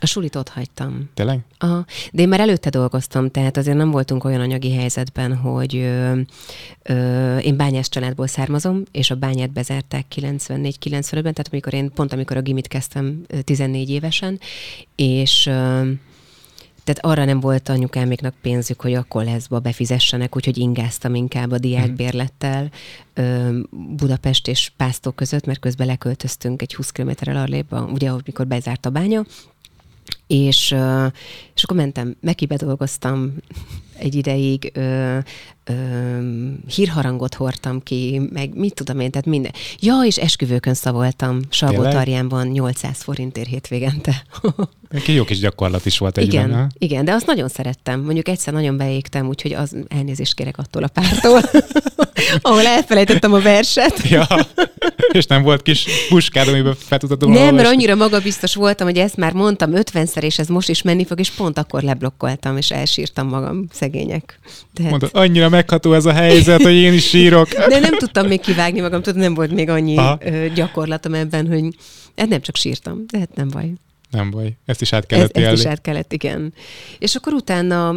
A 0.00 0.06
sulit 0.06 0.36
ott 0.36 0.48
hagytam. 0.48 1.10
Tényleg? 1.14 1.38
Aha. 1.58 1.84
De 2.12 2.22
én 2.22 2.28
már 2.28 2.40
előtte 2.40 2.70
dolgoztam, 2.70 3.30
tehát 3.30 3.56
azért 3.56 3.76
nem 3.76 3.90
voltunk 3.90 4.24
olyan 4.24 4.40
anyagi 4.40 4.74
helyzetben, 4.74 5.36
hogy 5.36 5.76
ö, 5.76 6.20
ö, 6.82 7.36
én 7.38 7.56
bányás 7.56 7.88
családból 7.88 8.26
származom, 8.26 8.82
és 8.92 9.10
a 9.10 9.14
bányát 9.14 9.52
bezárták 9.52 10.04
94-95-ben, 10.16 11.22
tehát 11.22 11.48
amikor 11.50 11.74
én 11.74 11.90
pont 11.92 12.12
amikor 12.12 12.36
a 12.36 12.40
gimit 12.40 12.68
kezdtem 12.68 13.24
ö, 13.26 13.40
14 13.40 13.90
évesen, 13.90 14.40
és 14.94 15.46
ö, 15.46 15.90
tehát 16.92 17.18
arra 17.18 17.24
nem 17.24 17.40
volt 17.40 17.68
anyukáméknak 17.68 18.34
pénzük, 18.42 18.80
hogy 18.80 18.94
a 18.94 19.02
koleszba 19.02 19.58
befizessenek, 19.58 20.36
úgyhogy 20.36 20.58
ingáztam 20.58 21.14
inkább 21.14 21.50
a 21.50 21.58
diákbérlettel 21.58 22.70
Budapest 23.70 24.48
és 24.48 24.72
Pásztó 24.76 25.10
között, 25.10 25.46
mert 25.46 25.58
közben 25.58 25.86
leköltöztünk 25.86 26.62
egy 26.62 26.74
20 26.74 26.90
kilométerrel 26.90 27.36
arrébb, 27.36 27.72
ugye, 27.92 28.10
amikor 28.10 28.46
bezárt 28.46 28.86
a 28.86 28.90
bánya, 28.90 29.24
és, 30.30 30.74
és 31.54 31.62
akkor 31.62 31.76
mentem, 31.76 32.16
Mekibe 32.20 32.56
dolgoztam 32.56 33.34
egy 33.98 34.14
ideig, 34.14 34.70
ö, 34.74 35.18
ö, 35.64 35.72
hírharangot 36.74 37.34
hordtam 37.34 37.82
ki, 37.82 38.20
meg 38.32 38.54
mit 38.54 38.74
tudom 38.74 39.00
én, 39.00 39.10
tehát 39.10 39.26
minden. 39.26 39.52
Ja, 39.80 40.00
és 40.04 40.16
esküvőkön 40.16 40.74
szavoltam 40.74 41.40
Salgó? 41.48 41.82
Tarjánban 41.82 42.46
800 42.46 43.02
forintért 43.02 43.48
hétvégente. 43.48 44.22
Egy 44.90 45.14
jó 45.14 45.24
kis 45.24 45.38
gyakorlat 45.38 45.86
is 45.86 45.98
volt 45.98 46.18
egyben. 46.18 46.44
igen, 46.44 46.58
ha? 46.58 46.66
igen, 46.78 47.04
de 47.04 47.12
azt 47.12 47.26
nagyon 47.26 47.48
szerettem. 47.48 48.00
Mondjuk 48.00 48.28
egyszer 48.28 48.52
nagyon 48.52 48.76
beégtem, 48.76 49.26
úgyhogy 49.26 49.52
az 49.52 49.76
elnézést 49.88 50.34
kérek 50.34 50.58
attól 50.58 50.82
a 50.82 50.88
pártól, 50.88 51.40
ahol 52.42 52.66
elfelejtettem 52.66 53.32
a 53.32 53.40
verset. 53.40 53.98
Ja, 54.10 54.26
és 55.12 55.26
nem 55.26 55.42
volt 55.42 55.62
kis 55.62 55.86
puskád, 56.08 56.48
amiben 56.48 56.74
fel 56.78 56.98
volna 57.18 57.40
Nem, 57.44 57.54
mert 57.54 57.68
annyira 57.68 57.94
magabiztos 57.94 58.54
voltam, 58.54 58.86
hogy 58.86 58.98
ezt 58.98 59.16
már 59.16 59.32
mondtam 59.32 59.70
50-szer, 60.20 60.24
és 60.24 60.38
ez 60.38 60.48
most 60.48 60.68
is 60.68 60.82
menni 60.82 61.04
fog, 61.04 61.18
és 61.18 61.30
pont 61.30 61.58
akkor 61.58 61.82
leblokkoltam, 61.82 62.56
és 62.56 62.70
elsírtam 62.70 63.28
magam, 63.28 63.66
szegények. 63.72 64.38
Tehát... 64.74 64.90
Mondod, 64.90 65.10
annyira 65.12 65.48
megható 65.48 65.92
ez 65.92 66.06
a 66.06 66.12
helyzet, 66.12 66.62
hogy 66.62 66.74
én 66.74 66.92
is 66.92 67.08
sírok. 67.08 67.48
De 67.68 67.78
nem 67.78 67.98
tudtam 67.98 68.26
még 68.26 68.40
kivágni 68.40 68.80
magam, 68.80 69.02
tudod, 69.02 69.20
nem 69.20 69.34
volt 69.34 69.52
még 69.52 69.68
annyi 69.68 69.96
Aha. 69.96 70.18
gyakorlatom 70.54 71.14
ebben, 71.14 71.46
hogy 71.46 71.76
hát 72.16 72.28
nem 72.28 72.40
csak 72.40 72.56
sírtam, 72.56 73.04
de 73.06 73.18
hát 73.18 73.34
nem 73.34 73.48
baj. 73.48 73.72
Nem 74.10 74.30
baj, 74.30 74.56
ezt 74.64 74.80
is 74.80 74.92
át 74.92 75.02
Ez, 75.02 75.08
kellett 75.08 75.36
ezt 75.36 75.52
is 75.52 75.58
élni. 75.58 75.70
át 75.70 75.80
kellett, 75.80 76.12
igen. 76.12 76.54
És 76.98 77.14
akkor 77.14 77.32
utána 77.32 77.94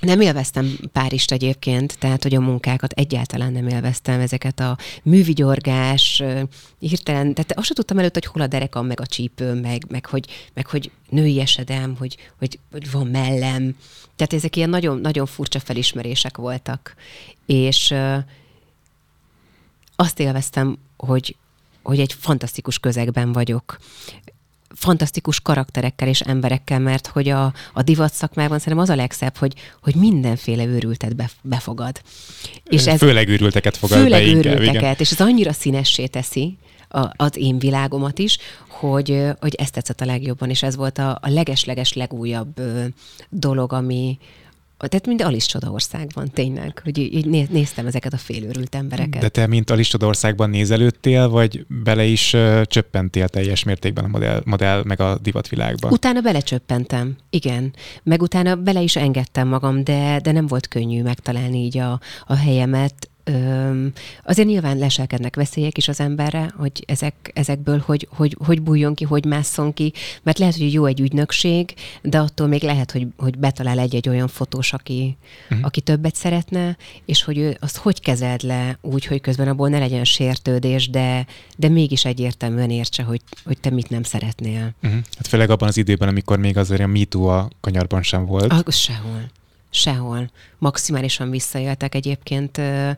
nem 0.00 0.20
élveztem 0.20 0.78
Párizst 0.92 1.32
egyébként, 1.32 1.98
tehát 1.98 2.22
hogy 2.22 2.34
a 2.34 2.40
munkákat 2.40 2.92
egyáltalán 2.92 3.52
nem 3.52 3.68
élveztem, 3.68 4.20
ezeket 4.20 4.60
a 4.60 4.78
művigyorgás, 5.02 6.22
hirtelen, 6.78 7.34
tehát 7.34 7.52
azt 7.54 7.66
sem 7.66 7.74
tudtam 7.74 7.98
előtt, 7.98 8.14
hogy 8.14 8.26
hol 8.26 8.42
a 8.42 8.46
derekam, 8.46 8.86
meg 8.86 9.00
a 9.00 9.06
csípőm, 9.06 9.58
meg, 9.58 9.84
meg, 9.88 10.06
hogy, 10.06 10.50
meg 10.54 10.66
hogy 10.66 10.90
női 11.08 11.40
esedem, 11.40 11.96
hogy, 11.98 12.16
hogy, 12.38 12.58
hogy 12.70 12.90
van 12.90 13.06
mellem. 13.06 13.76
Tehát 14.16 14.32
ezek 14.32 14.56
ilyen 14.56 14.70
nagyon, 14.70 15.00
nagyon 15.00 15.26
furcsa 15.26 15.60
felismerések 15.60 16.36
voltak. 16.36 16.94
És 17.46 17.94
azt 19.96 20.20
élveztem, 20.20 20.78
hogy, 20.96 21.36
hogy 21.82 22.00
egy 22.00 22.12
fantasztikus 22.12 22.78
közegben 22.78 23.32
vagyok 23.32 23.78
fantasztikus 24.74 25.40
karakterekkel 25.40 26.08
és 26.08 26.20
emberekkel, 26.20 26.78
mert 26.78 27.06
hogy 27.06 27.28
a, 27.28 27.52
a 27.72 27.82
divat 27.82 28.12
szakmában 28.12 28.58
szerintem 28.58 28.82
az 28.82 28.90
a 28.90 28.94
legszebb, 28.94 29.36
hogy, 29.36 29.54
hogy 29.82 29.94
mindenféle 29.94 30.64
őrültet 30.64 31.16
be, 31.16 31.30
befogad. 31.42 32.00
És 32.64 32.86
ez 32.86 32.98
Főleg 32.98 33.28
őrülteket 33.28 33.76
fogad 33.76 33.98
főleg 33.98 34.22
be 34.22 34.26
inkább, 34.26 34.44
igen. 34.44 34.58
őrülteket, 34.58 35.00
és 35.00 35.10
ez 35.10 35.20
annyira 35.20 35.52
színessé 35.52 36.06
teszi 36.06 36.56
a, 36.88 37.10
az 37.16 37.36
én 37.36 37.58
világomat 37.58 38.18
is, 38.18 38.38
hogy, 38.68 39.26
hogy 39.40 39.54
ezt 39.54 39.72
tetszett 39.72 40.00
a 40.00 40.04
legjobban, 40.04 40.50
és 40.50 40.62
ez 40.62 40.76
volt 40.76 40.98
a, 40.98 41.18
a 41.22 41.28
leges-leges 41.28 41.92
legújabb 41.92 42.58
ö, 42.58 42.84
dolog, 43.28 43.72
ami, 43.72 44.18
tehát 44.88 45.06
mind 45.06 45.22
Alice 45.22 45.46
Csodaországban, 45.46 46.30
tényleg, 46.30 46.80
hogy 46.84 46.98
így 46.98 47.14
így 47.14 47.26
né- 47.26 47.50
néztem 47.50 47.86
ezeket 47.86 48.12
a 48.12 48.16
félőrült 48.16 48.74
embereket. 48.74 49.20
De 49.20 49.28
te, 49.28 49.46
mint 49.46 49.70
Alistodországban 49.70 50.50
nézelődtél, 50.50 51.28
vagy 51.28 51.66
bele 51.68 52.04
is 52.04 52.32
uh, 52.32 52.62
csöppentél 52.62 53.28
teljes 53.28 53.64
mértékben 53.64 54.04
a 54.04 54.08
modell, 54.08 54.42
modell 54.44 54.82
meg 54.84 55.00
a 55.00 55.18
divatvilágba? 55.22 55.88
Utána 55.88 56.20
belecsöppentem, 56.20 57.16
igen. 57.30 57.74
Meg 58.02 58.22
utána 58.22 58.54
bele 58.54 58.80
is 58.80 58.96
engedtem 58.96 59.48
magam, 59.48 59.84
de, 59.84 60.20
de 60.22 60.32
nem 60.32 60.46
volt 60.46 60.68
könnyű 60.68 61.02
megtalálni 61.02 61.58
így 61.58 61.78
a, 61.78 62.00
a 62.26 62.34
helyemet. 62.34 63.09
Öm, 63.24 63.92
azért 64.24 64.48
nyilván 64.48 64.78
leselkednek 64.78 65.36
veszélyek 65.36 65.76
is 65.76 65.88
az 65.88 66.00
emberre, 66.00 66.52
hogy 66.56 66.84
ezek, 66.86 67.30
ezekből 67.34 67.82
hogy, 67.86 68.08
hogy, 68.10 68.36
hogy 68.44 68.62
bújjon 68.62 68.94
ki, 68.94 69.04
hogy 69.04 69.24
másszon 69.24 69.72
ki, 69.74 69.92
mert 70.22 70.38
lehet, 70.38 70.56
hogy 70.56 70.72
jó 70.72 70.84
egy 70.84 71.00
ügynökség, 71.00 71.74
de 72.02 72.18
attól 72.18 72.46
még 72.46 72.62
lehet, 72.62 72.90
hogy, 72.90 73.06
hogy 73.16 73.38
betalál 73.38 73.78
egy-egy 73.78 74.08
olyan 74.08 74.28
fotós, 74.28 74.72
aki, 74.72 75.16
uh-huh. 75.50 75.66
aki 75.66 75.80
többet 75.80 76.14
szeretne, 76.14 76.76
és 77.04 77.22
hogy 77.22 77.38
ő 77.38 77.56
azt 77.60 77.76
hogy 77.76 78.00
kezeld 78.00 78.42
le 78.42 78.78
úgy, 78.80 79.04
hogy 79.04 79.20
közben 79.20 79.48
abból 79.48 79.68
ne 79.68 79.78
legyen 79.78 80.04
sértődés, 80.04 80.90
de, 80.90 81.26
de 81.56 81.68
mégis 81.68 82.04
egyértelműen 82.04 82.70
értse, 82.70 83.02
hogy, 83.02 83.20
hogy 83.44 83.58
te 83.60 83.70
mit 83.70 83.88
nem 83.90 84.02
szeretnél. 84.02 84.74
Uh-huh. 84.82 85.00
Hát 85.16 85.26
főleg 85.26 85.50
abban 85.50 85.68
az 85.68 85.76
időben, 85.76 86.08
amikor 86.08 86.38
még 86.38 86.56
azért 86.56 86.80
a 86.80 86.86
MeToo 86.86 87.26
a 87.26 87.50
kanyarban 87.60 88.02
sem 88.02 88.26
volt. 88.26 88.52
Ah, 88.52 88.70
sehol. 88.70 89.30
Sehol. 89.70 90.30
Maximálisan 90.58 91.30
visszaéltek 91.30 91.94
egyébként 91.94 92.58
ö, 92.58 92.90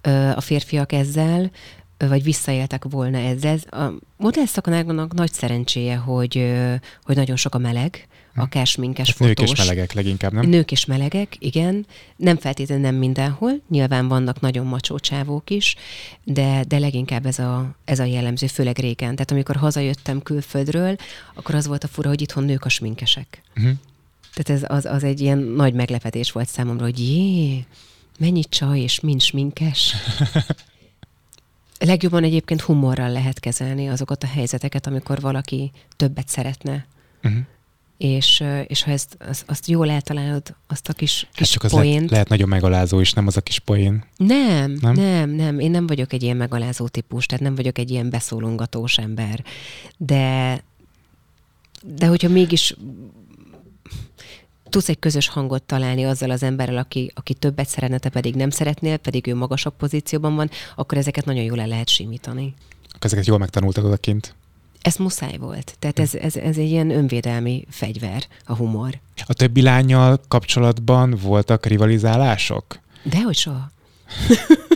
ö, 0.00 0.28
a 0.28 0.40
férfiak 0.40 0.92
ezzel. 0.92 1.50
vagy 1.98 2.22
visszaéltek 2.22 2.84
volna 2.90 3.18
ezzel. 3.18 3.58
A 3.70 3.92
modellszakanáknak 4.16 5.14
nagy 5.14 5.32
szerencséje, 5.32 5.96
hogy, 5.96 6.54
hogy 7.02 7.16
nagyon 7.16 7.36
sok 7.36 7.54
a 7.54 7.58
meleg, 7.58 8.08
hm. 8.34 8.40
akár 8.40 8.66
sminkes 8.66 9.08
hát 9.08 9.18
Nők 9.18 9.40
és 9.40 9.56
melegek 9.56 9.92
leginkább, 9.92 10.32
nem? 10.32 10.48
Nők 10.48 10.72
és 10.72 10.84
melegek, 10.84 11.36
igen. 11.38 11.86
Nem 12.16 12.36
feltétlenül 12.36 12.84
nem 12.84 12.94
mindenhol. 12.94 13.52
Nyilván 13.68 14.08
vannak 14.08 14.40
nagyon 14.40 14.66
macsó 14.66 14.98
csávók 14.98 15.50
is, 15.50 15.76
de, 16.24 16.64
de 16.68 16.78
leginkább 16.78 17.26
ez 17.26 17.38
a, 17.38 17.74
ez 17.84 17.98
a 17.98 18.04
jellemző, 18.04 18.46
főleg 18.46 18.78
régen. 18.78 19.12
Tehát 19.12 19.30
amikor 19.30 19.56
hazajöttem 19.56 20.22
külföldről, 20.22 20.96
akkor 21.34 21.54
az 21.54 21.66
volt 21.66 21.84
a 21.84 21.88
fura, 21.88 22.08
hogy 22.08 22.20
itthon 22.20 22.44
nők 22.44 22.64
a 22.64 22.68
sminkesek. 22.68 23.42
Uh-huh. 23.56 23.72
Tehát 24.38 24.62
ez 24.62 24.70
az, 24.76 24.84
az 24.84 25.04
egy 25.04 25.20
ilyen 25.20 25.38
nagy 25.38 25.74
meglepetés 25.74 26.32
volt 26.32 26.48
számomra, 26.48 26.84
hogy 26.84 26.98
jé, 26.98 27.64
mennyi 28.18 28.44
csaj 28.44 28.80
és 28.80 29.00
mind 29.00 29.20
sminkes. 29.20 29.94
Legjobban 31.78 32.24
egyébként 32.24 32.60
humorral 32.60 33.10
lehet 33.10 33.40
kezelni 33.40 33.88
azokat 33.88 34.22
a 34.22 34.26
helyzeteket, 34.26 34.86
amikor 34.86 35.20
valaki 35.20 35.70
többet 35.96 36.28
szeretne. 36.28 36.86
Uh-huh. 37.24 37.40
És, 37.96 38.44
és 38.66 38.82
ha 38.82 38.90
ezt, 38.90 39.16
azt, 39.28 39.44
azt 39.46 39.66
jól 39.66 39.90
eltalálod, 39.90 40.54
azt 40.66 40.88
a 40.88 40.92
kis, 40.92 41.22
hát 41.24 41.34
kis 41.34 41.50
csak 41.50 41.64
az 41.64 41.70
poént... 41.70 41.94
lehet, 41.94 42.10
lehet 42.10 42.28
nagyon 42.28 42.48
megalázó 42.48 43.00
is, 43.00 43.12
nem 43.12 43.26
az 43.26 43.36
a 43.36 43.40
kis 43.40 43.58
poén. 43.58 44.04
Nem, 44.16 44.76
nem, 44.80 44.94
nem, 44.94 45.30
nem. 45.30 45.58
Én 45.58 45.70
nem 45.70 45.86
vagyok 45.86 46.12
egy 46.12 46.22
ilyen 46.22 46.36
megalázó 46.36 46.88
típus, 46.88 47.26
tehát 47.26 47.44
nem 47.44 47.54
vagyok 47.54 47.78
egy 47.78 47.90
ilyen 47.90 48.10
beszólongatós 48.10 48.98
ember. 48.98 49.44
De, 49.96 50.62
de 51.96 52.06
hogyha 52.06 52.28
mégis 52.28 52.74
tudsz 54.68 54.88
egy 54.88 54.98
közös 54.98 55.28
hangot 55.28 55.62
találni 55.62 56.04
azzal 56.04 56.30
az 56.30 56.42
emberrel, 56.42 56.76
aki, 56.76 57.12
aki 57.14 57.34
többet 57.34 57.68
szeretne, 57.68 57.98
te 57.98 58.08
pedig 58.08 58.34
nem 58.34 58.50
szeretnél, 58.50 58.96
pedig 58.96 59.26
ő 59.26 59.34
magasabb 59.34 59.76
pozícióban 59.76 60.34
van, 60.34 60.50
akkor 60.76 60.98
ezeket 60.98 61.24
nagyon 61.24 61.44
jól 61.44 61.60
el 61.60 61.66
lehet 61.66 61.88
simítani. 61.88 62.54
Ezeket 62.98 63.26
jól 63.26 63.38
megtanultad 63.38 63.84
odakint? 63.84 64.34
Ez 64.82 64.96
muszáj 64.96 65.36
volt. 65.36 65.76
Tehát 65.78 65.98
ez, 65.98 66.14
ez, 66.14 66.36
ez 66.36 66.56
egy 66.56 66.68
ilyen 66.68 66.90
önvédelmi 66.90 67.64
fegyver, 67.70 68.26
a 68.44 68.54
humor. 68.54 68.98
A 69.26 69.32
többi 69.32 69.62
lányjal 69.62 70.20
kapcsolatban 70.28 71.18
voltak 71.22 71.66
rivalizálások? 71.66 72.78
Dehogy 73.02 73.36
soha. 73.36 73.70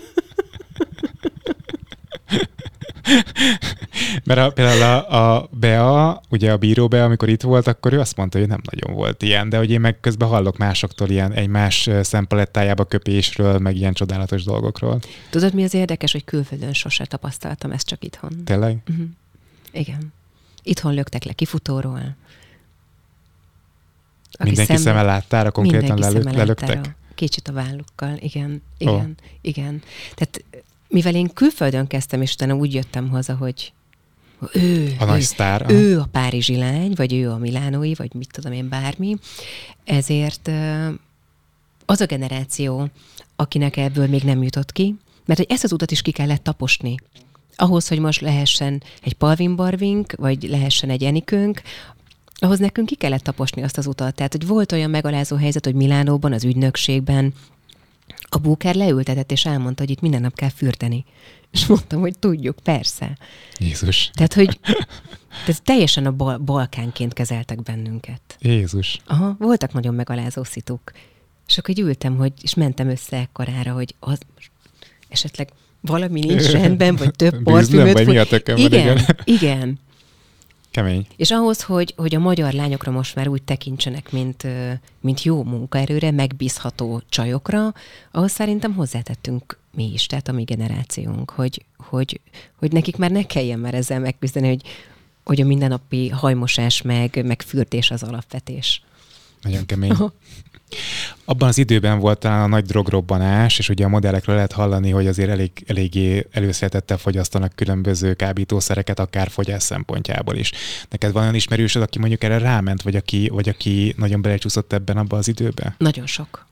Mert 4.25 4.41
a, 4.41 4.51
például 4.51 4.83
a, 4.83 5.37
a 5.37 5.49
Bea, 5.51 6.21
ugye 6.29 6.53
a 6.53 6.57
bíró 6.57 6.89
Bea, 6.89 7.05
amikor 7.05 7.29
itt 7.29 7.43
volt, 7.43 7.67
akkor 7.67 7.93
ő 7.93 8.01
azt 8.01 8.17
mondta, 8.17 8.39
hogy 8.39 8.49
nem 8.49 8.61
nagyon 8.71 8.97
volt 8.97 9.23
ilyen, 9.23 9.49
de 9.49 9.57
hogy 9.57 9.71
én 9.71 9.81
meg 9.81 10.01
közben 10.01 10.29
hallok 10.29 10.57
másoktól 10.57 11.09
ilyen 11.09 11.33
egymás 11.33 11.91
szempalettájába 12.03 12.85
köpésről, 12.85 13.59
meg 13.59 13.77
ilyen 13.77 13.93
csodálatos 13.93 14.45
dolgokról. 14.45 14.99
Tudod, 15.31 15.55
mi 15.55 15.65
az 15.65 15.75
érdekes, 15.75 16.13
hogy 16.13 16.25
külföldön 16.25 16.73
sose 16.73 17.05
tapasztaltam 17.05 17.71
ezt 17.71 17.87
csak 17.87 18.05
itthon. 18.05 18.45
Tényleg? 18.45 18.77
Uh-huh. 18.91 19.07
Igen. 19.73 20.13
Itthon 20.63 20.95
löktek 20.95 21.25
le 21.25 21.33
kifutóról. 21.33 22.17
Aki 24.33 24.51
Mindenki 24.51 24.73
szembe... 24.73 24.91
szeme 24.91 25.03
láttára 25.03 25.51
konkrétan 25.51 25.99
lelő, 25.99 26.23
lelöktek? 26.23 26.97
Kicsit 27.15 27.49
a 27.49 27.53
vállukkal, 27.53 28.17
igen, 28.19 28.63
igen, 28.79 28.95
oh. 28.95 29.27
igen. 29.41 29.83
Tehát 30.15 30.45
mivel 30.93 31.15
én 31.15 31.29
külföldön 31.35 31.87
kezdtem, 31.87 32.23
és 32.23 32.33
utána 32.33 32.55
úgy 32.55 32.75
jöttem 32.75 33.09
haza, 33.09 33.35
hogy 33.35 33.73
ő, 34.53 34.95
a 34.99 35.05
ő, 35.05 35.07
nagy 35.07 35.21
sztár. 35.21 35.67
Ő 35.69 35.99
a 35.99 36.09
párizsi 36.13 36.57
lány, 36.57 36.93
vagy 36.95 37.15
ő 37.15 37.31
a 37.31 37.37
milánói, 37.37 37.95
vagy 37.95 38.15
mit 38.15 38.31
tudom 38.33 38.53
én, 38.53 38.69
bármi. 38.69 39.17
Ezért 39.85 40.51
az 41.87 42.01
a 42.01 42.07
generáció, 42.07 42.89
akinek 43.37 43.77
ebből 43.77 44.07
még 44.07 44.23
nem 44.23 44.43
jutott 44.43 44.73
ki, 44.73 44.95
mert 45.25 45.39
hogy 45.39 45.51
ezt 45.51 45.65
az 45.65 45.73
utat 45.73 45.91
is 45.91 46.03
ki 46.03 46.11
kellett 46.11 46.43
taposni. 46.43 46.95
Ahhoz, 47.57 47.89
hogy 47.89 47.99
most 47.99 48.21
lehessen 48.21 48.83
egy 49.03 49.13
Palvin 49.13 49.57
Barvink, 49.57 50.13
vagy 50.17 50.43
lehessen 50.43 50.91
egy 50.91 51.05
Enikőnk, 51.05 51.63
ahhoz 52.35 52.59
nekünk 52.59 52.87
ki 52.87 52.95
kellett 52.95 53.23
taposni 53.23 53.63
azt 53.63 53.79
az 53.79 53.87
utat. 53.87 54.15
Tehát, 54.15 54.33
hogy 54.33 54.47
volt 54.47 54.73
olyan 54.73 54.91
megalázó 54.91 55.37
helyzet, 55.37 55.65
hogy 55.65 55.75
Milánóban, 55.75 56.33
az 56.33 56.45
ügynökségben 56.45 57.35
a 58.35 58.39
búker 58.39 58.75
leültetett, 58.75 59.33
és 59.33 59.45
elmondta, 59.47 59.83
hogy 59.83 59.91
itt 59.91 60.01
minden 60.01 60.21
nap 60.21 60.35
kell 60.35 60.49
fürdeni. 60.49 61.05
És 61.51 61.67
mondtam, 61.67 62.01
hogy 62.01 62.19
tudjuk, 62.19 62.57
persze. 62.63 63.19
Jézus. 63.59 64.11
Tehát, 64.15 64.35
hogy 64.35 64.59
tehát 65.45 65.63
teljesen 65.63 66.07
a 66.07 66.13
bal- 66.13 66.43
balkánként 66.43 67.13
kezeltek 67.13 67.63
bennünket. 67.63 68.21
Jézus. 68.41 69.01
Aha, 69.07 69.37
voltak 69.39 69.73
nagyon 69.73 69.95
megalázó 69.95 70.45
szituk. 70.45 70.93
És 71.49 71.59
akkor 71.59 71.71
így 71.71 71.85
ültem, 71.85 72.17
hogy, 72.17 72.33
és 72.43 72.55
mentem 72.55 72.89
össze 72.89 73.17
ekkorára, 73.17 73.73
hogy 73.73 73.95
az 74.01 74.19
esetleg 75.09 75.49
valami 75.81 76.21
nincs 76.21 76.51
rendben, 76.61 76.97
vagy 76.97 77.11
több 77.11 77.43
parfümöt. 77.43 77.93
vagy 77.93 78.07
mi 78.07 78.19
a 78.19 78.27
igen, 78.57 79.01
igen. 79.25 79.79
Kemény. 80.73 81.07
És 81.17 81.31
ahhoz, 81.31 81.63
hogy, 81.63 81.95
hogy 81.97 82.15
a 82.15 82.19
magyar 82.19 82.53
lányokra 82.53 82.91
most 82.91 83.15
már 83.15 83.29
úgy 83.29 83.43
tekintsenek, 83.43 84.13
mint, 84.13 84.47
mint 85.01 85.23
jó 85.23 85.43
munkaerőre, 85.43 86.11
megbízható 86.11 87.03
csajokra, 87.09 87.75
ahhoz 88.11 88.33
szerintem 88.33 88.75
hozzátettünk 88.75 89.59
mi 89.75 89.93
is, 89.93 90.07
tehát 90.07 90.29
a 90.29 90.33
mi 90.33 90.43
generációnk, 90.43 91.31
hogy, 91.31 91.65
hogy, 91.77 92.21
hogy 92.59 92.73
nekik 92.73 92.97
már 92.97 93.11
ne 93.11 93.27
kelljen 93.27 93.59
már 93.59 93.75
ezzel 93.75 94.01
megküzdeni, 94.01 94.49
hogy, 94.49 94.63
hogy 95.25 95.41
a 95.41 95.45
mindennapi 95.45 96.09
hajmosás 96.09 96.83
meg, 96.83 97.25
meg 97.25 97.43
fürdés 97.43 97.91
az 97.91 98.03
alapvetés. 98.03 98.83
Nagyon 99.43 99.67
kemény. 99.67 99.93
Abban 101.25 101.49
az 101.49 101.59
időben 101.59 101.99
volt 101.99 102.25
a 102.25 102.47
nagy 102.47 102.65
drogrobbanás, 102.65 103.59
és 103.59 103.69
ugye 103.69 103.85
a 103.85 103.89
modellekről 103.89 104.35
lehet 104.35 104.53
hallani, 104.53 104.91
hogy 104.91 105.07
azért 105.07 105.31
elég, 105.31 105.51
eléggé 105.67 106.27
előszeretettel 106.31 106.97
fogyasztanak 106.97 107.53
különböző 107.55 108.15
kábítószereket, 108.15 108.99
akár 108.99 109.31
fogyás 109.31 109.63
szempontjából 109.63 110.37
is. 110.37 110.53
Neked 110.91 111.13
van 111.13 111.23
olyan 111.23 111.35
ismerősöd, 111.35 111.83
aki 111.83 111.99
mondjuk 111.99 112.25
erre 112.25 112.39
ráment, 112.39 112.83
vagy 112.83 112.97
aki, 112.97 113.29
vagy 113.33 113.49
aki 113.49 113.95
nagyon 113.97 114.23
belecsúszott 114.23 114.73
ebben 114.73 114.97
abban 114.97 115.19
az 115.19 115.29
időben? 115.29 115.75
Nagyon 115.79 116.07
sok. 116.07 116.47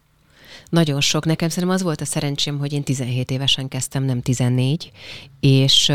Nagyon 0.71 1.01
sok. 1.01 1.25
Nekem 1.25 1.49
szerintem 1.49 1.75
az 1.75 1.83
volt 1.83 2.01
a 2.01 2.05
szerencsém, 2.05 2.59
hogy 2.59 2.73
én 2.73 2.83
17 2.83 3.31
évesen 3.31 3.69
kezdtem, 3.69 4.03
nem 4.03 4.23
14, 4.23 4.91
és 5.41 5.93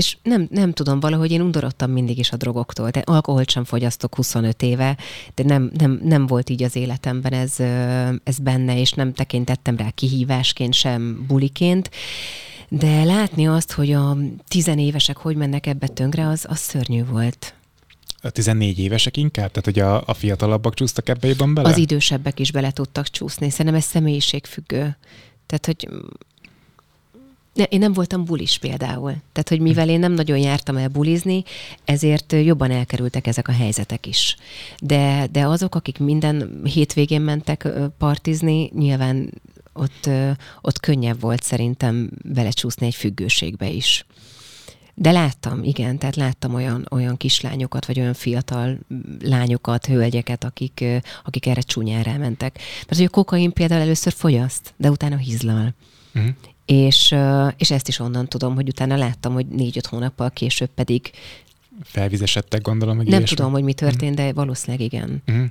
és 0.00 0.16
nem, 0.22 0.48
nem 0.50 0.72
tudom, 0.72 1.00
valahogy 1.00 1.30
én 1.30 1.40
undorodtam 1.40 1.90
mindig 1.90 2.18
is 2.18 2.32
a 2.32 2.36
drogoktól. 2.36 2.90
De 2.90 3.02
alkoholt 3.04 3.50
sem 3.50 3.64
fogyasztok 3.64 4.14
25 4.14 4.62
éve, 4.62 4.96
de 5.34 5.42
nem, 5.42 5.70
nem, 5.78 6.00
nem 6.04 6.26
volt 6.26 6.50
így 6.50 6.62
az 6.62 6.76
életemben 6.76 7.32
ez, 7.32 7.58
ez 8.24 8.38
benne, 8.38 8.78
és 8.78 8.92
nem 8.92 9.12
tekintettem 9.12 9.76
rá 9.76 9.90
kihívásként, 9.90 10.74
sem 10.74 11.24
buliként. 11.26 11.90
De 12.68 13.04
látni 13.04 13.46
azt, 13.46 13.72
hogy 13.72 13.92
a 13.92 14.16
tizenévesek 14.48 15.16
hogy 15.16 15.36
mennek 15.36 15.66
ebbe 15.66 15.86
tönkre, 15.86 16.28
az, 16.28 16.44
az 16.48 16.58
szörnyű 16.58 17.04
volt. 17.04 17.54
A 18.22 18.30
14 18.30 18.78
évesek 18.78 19.16
inkább? 19.16 19.50
Tehát, 19.50 19.64
hogy 19.64 19.78
a, 19.78 20.02
a 20.06 20.14
fiatalabbak 20.14 20.74
csúsztak 20.74 21.08
ebbe 21.08 21.28
jobban 21.28 21.54
bele? 21.54 21.68
Az 21.68 21.76
idősebbek 21.76 22.40
is 22.40 22.52
bele 22.52 22.70
tudtak 22.70 23.08
csúszni. 23.08 23.50
Szerintem 23.50 23.74
ez 23.74 23.84
személyiségfüggő. 23.84 24.96
Tehát, 25.46 25.66
hogy 25.66 25.88
én 27.54 27.78
nem 27.78 27.92
voltam 27.92 28.24
bulis 28.24 28.58
például. 28.58 29.10
Tehát, 29.32 29.48
hogy 29.48 29.60
mivel 29.60 29.88
én 29.88 29.98
nem 29.98 30.12
nagyon 30.12 30.38
jártam 30.38 30.76
el 30.76 30.88
bulizni, 30.88 31.42
ezért 31.84 32.32
jobban 32.32 32.70
elkerültek 32.70 33.26
ezek 33.26 33.48
a 33.48 33.52
helyzetek 33.52 34.06
is. 34.06 34.36
De, 34.80 35.26
de 35.30 35.46
azok, 35.46 35.74
akik 35.74 35.98
minden 35.98 36.60
hétvégén 36.64 37.20
mentek 37.20 37.68
partizni, 37.98 38.70
nyilván 38.74 39.30
ott, 39.72 40.10
ott 40.60 40.80
könnyebb 40.80 41.20
volt 41.20 41.42
szerintem 41.42 42.10
belecsúszni 42.24 42.86
egy 42.86 42.94
függőségbe 42.94 43.68
is. 43.68 44.04
De 44.94 45.10
láttam, 45.10 45.64
igen, 45.64 45.98
tehát 45.98 46.16
láttam 46.16 46.54
olyan, 46.54 46.86
olyan 46.90 47.16
kislányokat, 47.16 47.86
vagy 47.86 48.00
olyan 48.00 48.14
fiatal 48.14 48.78
lányokat, 49.22 49.86
hölgyeket, 49.86 50.44
akik, 50.44 50.84
akik 51.24 51.46
erre 51.46 51.60
csúnyán 51.60 52.02
rámentek. 52.02 52.58
Mert 52.86 52.96
hogy 52.96 53.04
a 53.04 53.08
kokain 53.08 53.52
például 53.52 53.80
először 53.80 54.12
fogyaszt, 54.12 54.74
de 54.76 54.90
utána 54.90 55.16
hizlal. 55.16 55.74
Uh-huh. 56.14 56.30
És, 56.70 57.14
és 57.56 57.70
ezt 57.70 57.88
is 57.88 57.98
onnan 57.98 58.28
tudom, 58.28 58.54
hogy 58.54 58.68
utána 58.68 58.96
láttam, 58.96 59.32
hogy 59.32 59.46
négy-öt 59.46 59.86
hónappal 59.86 60.30
később 60.30 60.70
pedig 60.74 61.10
felvizesedtek, 61.82 62.62
gondolom, 62.62 62.96
hogy 62.96 63.06
Nem 63.06 63.24
tudom, 63.24 63.52
hogy 63.52 63.62
mi 63.62 63.72
történt, 63.72 64.12
uh-huh. 64.12 64.26
de 64.26 64.32
valószínűleg 64.32 64.80
igen. 64.80 65.22
Uh-huh. 65.28 65.46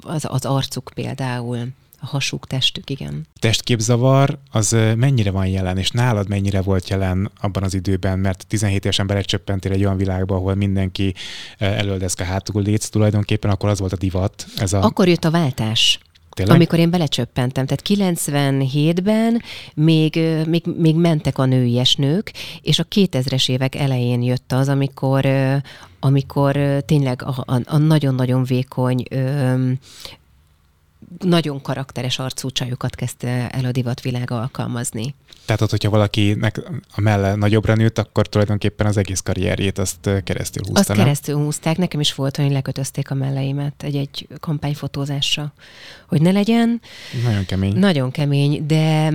Az, 0.00 0.24
az 0.28 0.44
arcuk 0.44 0.90
például, 0.94 1.58
a 2.00 2.06
hasuk, 2.06 2.46
testük, 2.46 2.90
igen. 2.90 3.26
Testképzavar 3.38 4.38
az 4.50 4.70
mennyire 4.96 5.30
van 5.30 5.46
jelen, 5.46 5.78
és 5.78 5.90
nálad 5.90 6.28
mennyire 6.28 6.62
volt 6.62 6.88
jelen 6.88 7.30
abban 7.40 7.62
az 7.62 7.74
időben, 7.74 8.18
mert 8.18 8.46
17 8.46 8.84
évesen 8.84 9.06
belecsöppentél 9.06 9.72
egy 9.72 9.84
olyan 9.84 9.96
világba, 9.96 10.34
ahol 10.34 10.54
mindenki 10.54 11.14
előldeszke 11.58 12.24
hátul 12.24 12.62
létsz 12.62 12.88
tulajdonképpen, 12.88 13.50
akkor 13.50 13.68
az 13.68 13.78
volt 13.78 13.92
a 13.92 13.96
divat. 13.96 14.46
Ez 14.56 14.72
a... 14.72 14.82
Akkor 14.82 15.08
jött 15.08 15.24
a 15.24 15.30
váltás. 15.30 15.98
Tényleg? 16.40 16.56
Amikor 16.56 16.78
én 16.78 16.90
belecsöppentem. 16.90 17.66
Tehát 17.66 17.82
97-ben 17.88 19.42
még, 19.74 20.20
még, 20.46 20.64
még 20.76 20.94
mentek 20.96 21.38
a 21.38 21.44
nőies 21.44 21.94
nők, 21.94 22.32
és 22.60 22.78
a 22.78 22.84
2000-es 22.94 23.48
évek 23.48 23.74
elején 23.74 24.22
jött 24.22 24.52
az, 24.52 24.68
amikor, 24.68 25.26
amikor 26.00 26.56
tényleg 26.86 27.22
a, 27.22 27.34
a, 27.46 27.60
a 27.64 27.76
nagyon-nagyon 27.76 28.44
vékony 28.44 29.02
nagyon 31.18 31.62
karakteres 31.62 32.18
arcú 32.18 32.50
csajokat 32.50 32.94
kezdte 32.94 33.48
el 33.48 33.64
a 33.64 33.70
divatvilág 33.70 34.30
alkalmazni. 34.30 35.14
Tehát 35.44 35.70
hogyha 35.70 35.90
valakinek 35.90 36.62
a 36.94 37.00
melle 37.00 37.34
nagyobbra 37.34 37.74
nőtt, 37.74 37.98
akkor 37.98 38.26
tulajdonképpen 38.26 38.86
az 38.86 38.96
egész 38.96 39.20
karrierjét 39.20 39.78
azt 39.78 40.10
keresztül 40.24 40.62
húzta. 40.64 40.80
Azt 40.80 40.88
nem? 40.88 40.96
keresztül 40.96 41.36
húzták. 41.36 41.76
Nekem 41.76 42.00
is 42.00 42.14
volt, 42.14 42.36
hogy 42.36 42.50
lekötözték 42.50 43.10
a 43.10 43.14
melleimet 43.14 43.82
egy-egy 43.82 44.28
kampányfotózásra, 44.40 45.52
hogy 46.08 46.22
ne 46.22 46.30
legyen. 46.30 46.80
Nagyon 47.24 47.46
kemény. 47.46 47.76
Nagyon 47.76 48.10
kemény, 48.10 48.66
de 48.66 49.12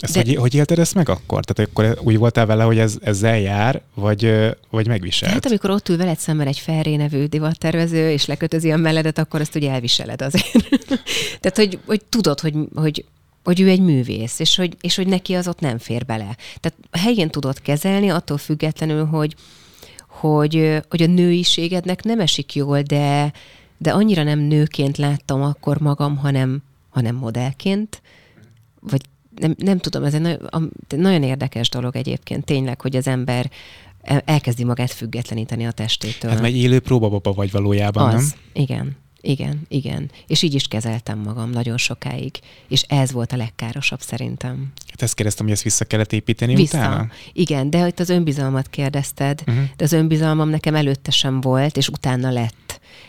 ezt 0.00 0.12
De... 0.12 0.22
hogy, 0.24 0.34
hogy 0.36 0.54
élted 0.54 0.78
ezt 0.78 0.94
meg 0.94 1.08
akkor? 1.08 1.44
Tehát 1.44 1.70
akkor 1.70 1.98
úgy 2.02 2.18
voltál 2.18 2.46
vele, 2.46 2.64
hogy 2.64 2.78
ez, 2.78 2.96
ezzel 3.02 3.38
jár, 3.38 3.80
vagy, 3.94 4.52
vagy 4.70 4.86
megviselt? 4.86 5.32
Hát 5.32 5.46
amikor 5.46 5.70
ott 5.70 5.88
ül 5.88 5.96
veled 5.96 6.18
szemben 6.18 6.46
egy 6.46 6.58
Ferré 6.58 6.96
nevű 6.96 7.24
divattervező, 7.24 8.10
és 8.10 8.26
lekötözi 8.26 8.70
a 8.70 8.76
melledet, 8.76 9.18
akkor 9.18 9.40
ezt 9.40 9.54
ugye 9.54 9.70
elviseled 9.70 10.22
azért. 10.22 10.52
Tehát, 11.40 11.56
hogy, 11.56 11.78
hogy 11.86 12.04
tudod, 12.04 12.40
hogy, 12.40 12.54
hogy 12.74 13.04
hogy 13.44 13.60
ő 13.60 13.68
egy 13.68 13.80
művész, 13.80 14.38
és 14.38 14.56
hogy, 14.56 14.76
és 14.80 14.96
hogy 14.96 15.06
neki 15.06 15.34
az 15.34 15.48
ott 15.48 15.60
nem 15.60 15.78
fér 15.78 16.04
bele. 16.04 16.36
Tehát 16.60 16.78
helyén 16.92 17.30
tudod 17.30 17.60
kezelni, 17.60 18.08
attól 18.08 18.38
függetlenül, 18.38 19.04
hogy, 19.04 19.34
hogy, 20.08 20.82
hogy 20.88 21.02
a 21.02 21.06
nőiségednek 21.06 22.02
nem 22.02 22.20
esik 22.20 22.54
jól, 22.54 22.82
de, 22.82 23.32
de 23.78 23.90
annyira 23.90 24.22
nem 24.22 24.38
nőként 24.38 24.96
láttam 24.96 25.42
akkor 25.42 25.78
magam, 25.78 26.16
hanem, 26.16 26.62
hanem 26.90 27.14
modellként, 27.14 28.02
vagy 28.80 29.00
nem, 29.40 29.54
nem 29.58 29.78
tudom, 29.78 30.04
ez 30.04 30.14
egy 30.14 30.20
nagyon, 30.20 30.72
nagyon 30.88 31.22
érdekes 31.22 31.68
dolog 31.68 31.96
egyébként 31.96 32.44
tényleg, 32.44 32.80
hogy 32.80 32.96
az 32.96 33.06
ember 33.06 33.50
elkezdi 34.24 34.64
magát 34.64 34.92
függetleníteni 34.92 35.66
a 35.66 35.70
testétől. 35.70 36.30
Hát 36.30 36.44
egy 36.44 36.56
élő 36.56 36.80
próbababa 36.80 37.32
vagy 37.32 37.50
valójában, 37.50 38.14
az, 38.14 38.30
nem? 38.30 38.62
igen. 38.64 38.96
Igen, 39.20 39.60
igen. 39.68 40.10
És 40.26 40.42
így 40.42 40.54
is 40.54 40.68
kezeltem 40.68 41.18
magam 41.18 41.50
nagyon 41.50 41.76
sokáig. 41.76 42.38
És 42.68 42.82
ez 42.82 43.12
volt 43.12 43.32
a 43.32 43.36
legkárosabb 43.36 44.00
szerintem. 44.00 44.72
Hát 44.88 45.02
ezt 45.02 45.14
kérdeztem, 45.14 45.44
hogy 45.44 45.54
ezt 45.54 45.62
vissza 45.62 45.84
kellett 45.84 46.12
építeni 46.12 46.54
vissza. 46.54 46.76
utána? 46.76 47.08
Igen, 47.32 47.70
de 47.70 47.86
itt 47.86 48.00
az 48.00 48.08
önbizalmat 48.08 48.68
kérdezted, 48.68 49.42
uh-huh. 49.46 49.64
de 49.76 49.84
az 49.84 49.92
önbizalmam 49.92 50.48
nekem 50.48 50.74
előtte 50.74 51.10
sem 51.10 51.40
volt, 51.40 51.76
és 51.76 51.88
utána 51.88 52.30
lett. 52.30 52.65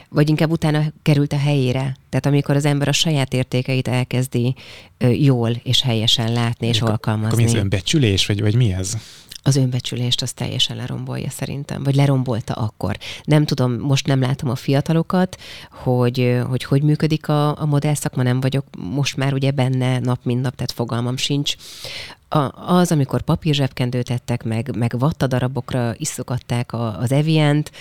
Vagy 0.10 0.30
inkább 0.30 0.52
utána 0.52 0.84
került 1.02 1.34
a 1.34 1.38
helyére. 1.38 1.98
Tehát 2.10 2.26
amikor 2.26 2.56
az 2.56 2.66
ember 2.66 2.88
a 2.88 2.92
saját 2.92 3.34
értékeit 3.34 3.88
elkezdi 3.88 4.56
ö, 4.98 5.08
jól 5.08 5.52
és 5.64 5.82
helyesen 5.82 6.32
látni 6.32 6.68
és, 6.68 6.76
és 6.76 6.82
alkalmazni. 6.82 7.28
Akkor 7.28 7.40
mi 7.40 7.44
ez 7.44 7.54
önbecsülés, 7.54 8.26
vagy, 8.26 8.42
vagy 8.42 8.56
mi 8.56 8.74
ez? 8.74 8.98
az 9.48 9.56
önbecsülést 9.56 10.22
az 10.22 10.34
teljesen 10.34 10.76
lerombolja 10.76 11.30
szerintem, 11.30 11.84
vagy 11.84 11.96
lerombolta 11.96 12.54
akkor. 12.54 12.98
Nem 13.24 13.46
tudom, 13.46 13.74
most 13.74 14.08
nem 14.08 14.20
látom 14.20 14.50
a 14.50 14.56
fiatalokat, 14.56 15.38
hogy 15.72 16.42
hogy, 16.50 16.64
hogy 16.64 16.82
működik 16.82 17.28
a, 17.28 17.62
a 17.62 17.66
modell 17.66 17.94
szakma, 17.94 18.24
nem 18.24 18.40
vagyok 18.40 18.66
most 18.78 19.18
már 19.18 19.34
ugye 19.34 19.52
benne 19.52 20.00
nap, 20.00 20.20
mint 20.24 20.42
nap, 20.42 20.56
tehát 20.56 20.72
fogalmam 20.72 21.18
sincs. 21.18 21.56
A, 22.30 22.74
az, 22.74 22.92
amikor 22.92 23.22
papírzsebkendőt 23.22 24.08
tettek, 24.08 24.44
meg, 24.44 24.76
meg 24.76 25.00
vattadarabokra 25.00 25.94
iszokatták 25.98 26.74
az 26.74 27.12
Evient, 27.12 27.72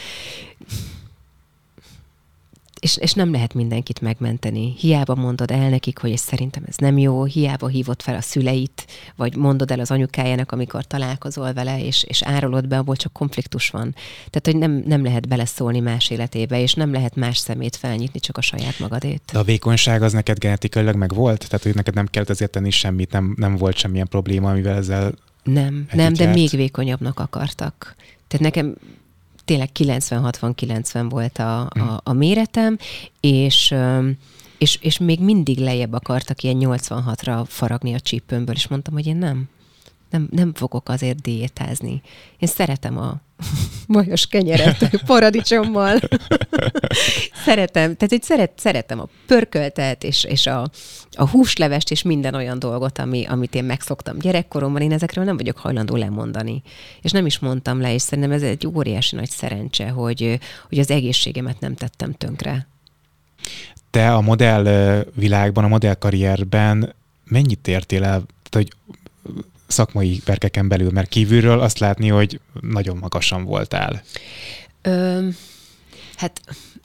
és, 2.87 2.97
és 2.97 3.13
nem 3.13 3.33
lehet 3.33 3.55
mindenkit 3.55 4.01
megmenteni. 4.01 4.75
Hiába 4.79 5.15
mondod 5.15 5.51
el 5.51 5.69
nekik, 5.69 5.99
hogy 5.99 6.17
szerintem 6.17 6.63
ez 6.67 6.77
nem 6.77 6.99
jó, 6.99 7.25
hiába 7.25 7.67
hívod 7.67 8.03
fel 8.03 8.15
a 8.15 8.21
szüleit, 8.21 8.87
vagy 9.17 9.37
mondod 9.37 9.71
el 9.71 9.81
az 9.81 9.91
anyukájának, 9.91 10.53
amikor 10.53 10.85
találkozol 10.85 11.53
vele, 11.53 11.85
és, 11.85 12.05
és 12.09 12.23
árulod 12.23 12.69
be, 12.69 12.79
abból 12.79 12.97
csak 12.97 13.13
konfliktus 13.13 13.71
van. 13.71 13.95
Tehát, 14.31 14.43
hogy 14.43 14.57
nem, 14.57 14.83
nem 14.87 15.03
lehet 15.03 15.29
beleszólni 15.29 15.81
más 15.81 16.11
életébe, 16.11 16.61
és 16.61 16.75
nem 16.75 16.93
lehet 16.93 17.17
más 17.17 17.39
szemét 17.39 17.77
felnyitni, 17.77 18.21
csak 18.21 18.37
a 18.37 18.41
saját 18.41 18.79
magadét. 18.79 19.23
De 19.33 19.39
a 19.39 19.43
vékonyság 19.43 20.03
az 20.03 20.13
neked 20.13 20.39
genetikailag 20.39 20.95
meg 20.95 21.15
volt? 21.15 21.47
Tehát, 21.49 21.63
hogy 21.63 21.75
neked 21.75 21.95
nem 21.95 22.07
kellett 22.07 22.31
ezért 22.31 22.51
tenni 22.51 22.71
semmit, 22.71 23.13
nem, 23.13 23.35
nem 23.37 23.57
volt 23.57 23.77
semmilyen 23.77 24.09
probléma, 24.09 24.51
amivel 24.51 24.77
ezzel 24.77 25.15
nem, 25.43 25.87
nem, 25.93 26.13
de 26.13 26.27
még 26.27 26.51
vékonyabbnak 26.51 27.21
akartak. 27.21 27.95
Tehát 28.29 28.45
nekem 28.45 28.75
tényleg 29.47 29.71
90-60-90 29.79 31.07
volt 31.09 31.39
a, 31.39 31.61
a, 31.61 31.69
hm. 31.73 31.95
a 32.03 32.13
méretem, 32.13 32.79
és 33.21 33.75
és, 34.59 34.79
és 34.81 34.99
még 34.99 35.21
mindig 35.21 35.59
lejjebb 35.59 35.93
akartak 35.93 36.43
ilyen 36.43 36.57
86-ra 36.61 37.45
faragni 37.47 37.95
a 37.95 38.01
csípőmből, 38.01 38.55
és 38.55 38.69
mondtam, 38.69 38.95
hogy 38.95 39.07
én 39.07 39.17
nem. 39.17 39.49
Nem, 40.11 40.29
nem 40.31 40.55
fogok 40.55 40.89
azért 40.89 41.21
diétázni. 41.21 42.03
Én 42.39 42.49
szeretem 42.49 42.99
a 42.99 43.21
majos 43.87 44.27
kenyeret 44.27 44.91
paradicsommal. 45.07 45.99
szeretem, 47.45 47.95
tehát 47.95 48.09
hogy 48.09 48.23
szeret, 48.23 48.53
szeretem 48.57 49.01
a 49.01 49.09
pörköltet, 49.27 50.05
és, 50.05 50.25
és 50.25 50.47
a, 50.47 50.71
a 51.13 51.29
húslevest, 51.29 51.91
és 51.91 52.03
minden 52.03 52.35
olyan 52.35 52.59
dolgot, 52.59 52.99
ami, 52.99 53.25
amit 53.25 53.55
én 53.55 53.65
megszoktam 53.65 54.19
gyerekkoromban, 54.19 54.83
én 54.83 54.93
ezekről 54.93 55.25
nem 55.25 55.37
vagyok 55.37 55.59
hajlandó 55.59 55.97
lemondani. 55.97 56.63
És 57.03 57.11
nem 57.11 57.27
is 57.27 57.39
mondtam 57.39 57.81
le, 57.81 57.95
és 57.95 58.03
szerintem 58.03 58.33
ez 58.33 58.43
egy 58.43 58.67
óriási 58.67 59.17
nagy 59.17 59.31
szerencse, 59.31 59.89
hogy, 59.89 60.39
hogy 60.69 60.79
az 60.79 60.91
egészségemet 60.91 61.61
nem 61.61 61.75
tettem 61.75 62.13
tönkre. 62.13 62.67
Te 63.91 64.15
a 64.15 64.21
modell 64.21 65.05
világban, 65.15 65.65
a 65.65 65.69
modell 65.69 65.95
karrierben 65.95 66.95
mennyit 67.25 67.69
értél 67.69 68.05
el, 68.05 68.23
hogy 68.51 68.73
szakmai 69.67 70.21
verkeken 70.25 70.69
belül, 70.69 70.91
mert 70.91 71.09
kívülről 71.09 71.61
azt 71.61 71.79
látni, 71.79 72.09
hogy 72.09 72.41
nagyon 72.61 72.97
magasan 72.97 73.45
voltál. 73.45 74.03
Ö, 74.83 75.29
hát 76.17 76.41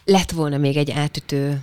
lett 0.05 0.31
volna 0.31 0.57
még 0.57 0.77
egy 0.77 0.91
átütő 0.91 1.61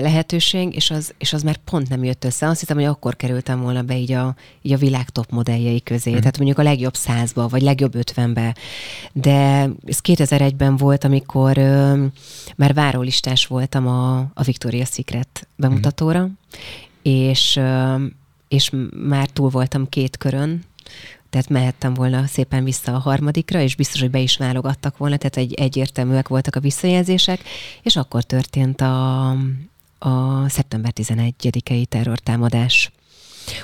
lehetőség, 0.00 0.74
és 0.74 0.90
az, 0.90 1.14
és 1.18 1.32
az 1.32 1.42
már 1.42 1.56
pont 1.56 1.88
nem 1.88 2.04
jött 2.04 2.24
össze. 2.24 2.46
Azt 2.46 2.60
hiszem, 2.60 2.76
hogy 2.76 2.86
akkor 2.86 3.16
kerültem 3.16 3.60
volna 3.60 3.82
be 3.82 3.96
így 3.96 4.12
a, 4.12 4.34
így 4.62 4.72
a 4.72 4.76
világ 4.76 5.10
top 5.10 5.30
modelljei 5.30 5.82
közé, 5.82 6.10
mm. 6.10 6.16
tehát 6.16 6.36
mondjuk 6.36 6.58
a 6.58 6.62
legjobb 6.62 6.94
százba, 6.94 7.48
vagy 7.48 7.62
legjobb 7.62 7.94
ötvenbe. 7.94 8.56
De 9.12 9.68
ez 9.86 9.98
2001-ben 10.02 10.76
volt, 10.76 11.04
amikor 11.04 11.58
ö, 11.58 12.04
már 12.56 12.74
várólistás 12.74 13.46
voltam 13.46 13.86
a, 13.86 14.18
a 14.18 14.42
Victoria's 14.42 14.92
Secret 14.92 15.48
bemutatóra, 15.56 16.26
mm. 16.26 16.30
és 17.02 17.56
ö, 17.56 17.94
és 18.48 18.70
már 19.08 19.28
túl 19.28 19.48
voltam 19.48 19.88
két 19.88 20.16
körön, 20.16 20.64
tehát 21.30 21.48
mehettem 21.48 21.94
volna 21.94 22.26
szépen 22.26 22.64
vissza 22.64 22.94
a 22.94 22.98
harmadikra, 22.98 23.60
és 23.60 23.74
biztos, 23.74 24.00
hogy 24.00 24.10
be 24.10 24.18
is 24.18 24.36
válogattak 24.36 24.96
volna, 24.96 25.16
tehát 25.16 25.36
egy, 25.36 25.54
egyértelműek 25.54 26.28
voltak 26.28 26.56
a 26.56 26.60
visszajelzések, 26.60 27.40
és 27.82 27.96
akkor 27.96 28.22
történt 28.22 28.80
a, 28.80 29.30
a 29.98 30.48
szeptember 30.48 30.92
11-i 30.94 31.84
terrortámadás. 31.84 32.92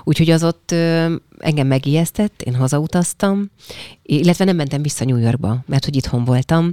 Úgyhogy 0.04 0.30
az 0.30 0.44
ott 0.44 0.70
ö, 0.70 1.14
engem 1.38 1.66
megijesztett, 1.66 2.42
én 2.42 2.54
hazautaztam, 2.54 3.50
illetve 4.02 4.44
nem 4.44 4.56
mentem 4.56 4.82
vissza 4.82 5.04
New 5.04 5.16
Yorkba, 5.16 5.62
mert 5.66 5.84
hogy 5.84 5.96
itthon 5.96 6.24
voltam, 6.24 6.72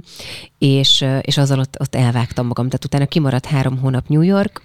és, 0.58 1.04
és 1.20 1.36
azzal 1.36 1.58
ott, 1.58 1.76
ott 1.80 1.94
elvágtam 1.94 2.46
magam. 2.46 2.66
Tehát 2.66 2.84
utána 2.84 3.06
kimaradt 3.06 3.46
három 3.46 3.78
hónap 3.78 4.08
New 4.08 4.22
York, 4.22 4.62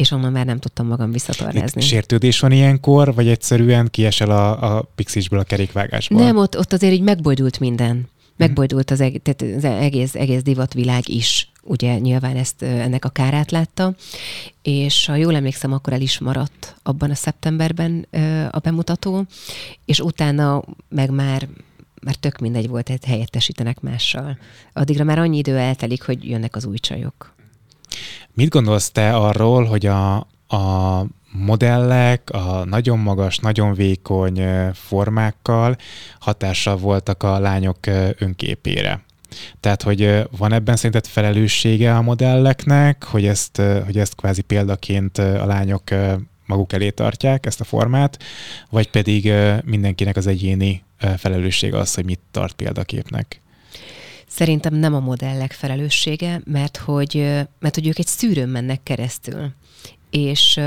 és 0.00 0.10
onnan 0.10 0.32
már 0.32 0.46
nem 0.46 0.58
tudtam 0.58 0.86
magam 0.86 1.12
visszatornázni. 1.12 1.80
Sértődés 1.80 2.40
van 2.40 2.52
ilyenkor, 2.52 3.14
vagy 3.14 3.28
egyszerűen 3.28 3.88
kiesel 3.90 4.30
a, 4.30 4.76
a 4.76 4.82
pixisből 4.94 5.38
a 5.38 5.44
kerékvágásból? 5.44 6.22
Nem, 6.22 6.36
ott, 6.36 6.58
ott 6.58 6.72
azért 6.72 6.92
így 6.92 7.02
megbojdult 7.02 7.60
minden. 7.60 8.08
Megbojdult 8.36 8.90
az, 8.90 9.00
eg- 9.00 9.22
tehát 9.22 9.56
az 9.56 9.64
egész, 9.64 10.14
egész 10.14 10.42
divatvilág 10.42 11.08
is, 11.08 11.50
ugye 11.62 11.98
nyilván 11.98 12.36
ezt, 12.36 12.62
ennek 12.62 13.04
a 13.04 13.08
kárát 13.08 13.50
látta, 13.50 13.94
és 14.62 15.06
ha 15.06 15.14
jól 15.14 15.34
emlékszem, 15.34 15.72
akkor 15.72 15.92
el 15.92 16.00
is 16.00 16.18
maradt 16.18 16.76
abban 16.82 17.10
a 17.10 17.14
szeptemberben 17.14 18.06
a 18.50 18.58
bemutató, 18.58 19.24
és 19.84 20.00
utána 20.00 20.62
meg 20.88 21.10
már 21.10 21.48
már 22.02 22.14
tök 22.14 22.38
mindegy 22.38 22.68
volt, 22.68 22.88
hogy 22.88 23.04
helyettesítenek 23.04 23.80
mással. 23.80 24.38
Addigra 24.72 25.04
már 25.04 25.18
annyi 25.18 25.38
idő 25.38 25.56
eltelik, 25.56 26.02
hogy 26.02 26.28
jönnek 26.28 26.56
az 26.56 26.64
új 26.64 26.78
csajok. 26.78 27.38
Mit 28.34 28.48
gondolsz 28.48 28.90
te 28.90 29.16
arról, 29.16 29.64
hogy 29.64 29.86
a, 29.86 30.16
a 30.48 31.04
modellek 31.32 32.30
a 32.30 32.64
nagyon 32.64 32.98
magas, 32.98 33.38
nagyon 33.38 33.74
vékony 33.74 34.42
formákkal 34.72 35.76
hatással 36.18 36.76
voltak 36.76 37.22
a 37.22 37.38
lányok 37.38 37.78
önképére? 38.18 39.04
Tehát, 39.60 39.82
hogy 39.82 40.28
van 40.36 40.52
ebben 40.52 40.76
szerinted 40.76 41.06
felelőssége 41.06 41.96
a 41.96 42.02
modelleknek, 42.02 43.04
hogy 43.04 43.26
ezt, 43.26 43.62
hogy 43.84 43.98
ezt 43.98 44.14
kvázi 44.14 44.42
példaként 44.42 45.18
a 45.18 45.46
lányok 45.46 45.82
maguk 46.46 46.72
elé 46.72 46.90
tartják, 46.90 47.46
ezt 47.46 47.60
a 47.60 47.64
formát, 47.64 48.22
vagy 48.70 48.90
pedig 48.90 49.32
mindenkinek 49.64 50.16
az 50.16 50.26
egyéni 50.26 50.82
felelőssége 51.16 51.78
az, 51.78 51.94
hogy 51.94 52.04
mit 52.04 52.20
tart 52.30 52.54
példaképnek? 52.54 53.40
Szerintem 54.30 54.74
nem 54.74 54.94
a 54.94 55.00
modellek 55.00 55.52
felelőssége, 55.52 56.40
mert 56.44 56.76
hogy, 56.76 57.14
mert 57.58 57.74
hogy 57.74 57.86
ők 57.86 57.98
egy 57.98 58.06
szűrőn 58.06 58.48
mennek 58.48 58.82
keresztül. 58.82 59.50
És, 60.10 60.60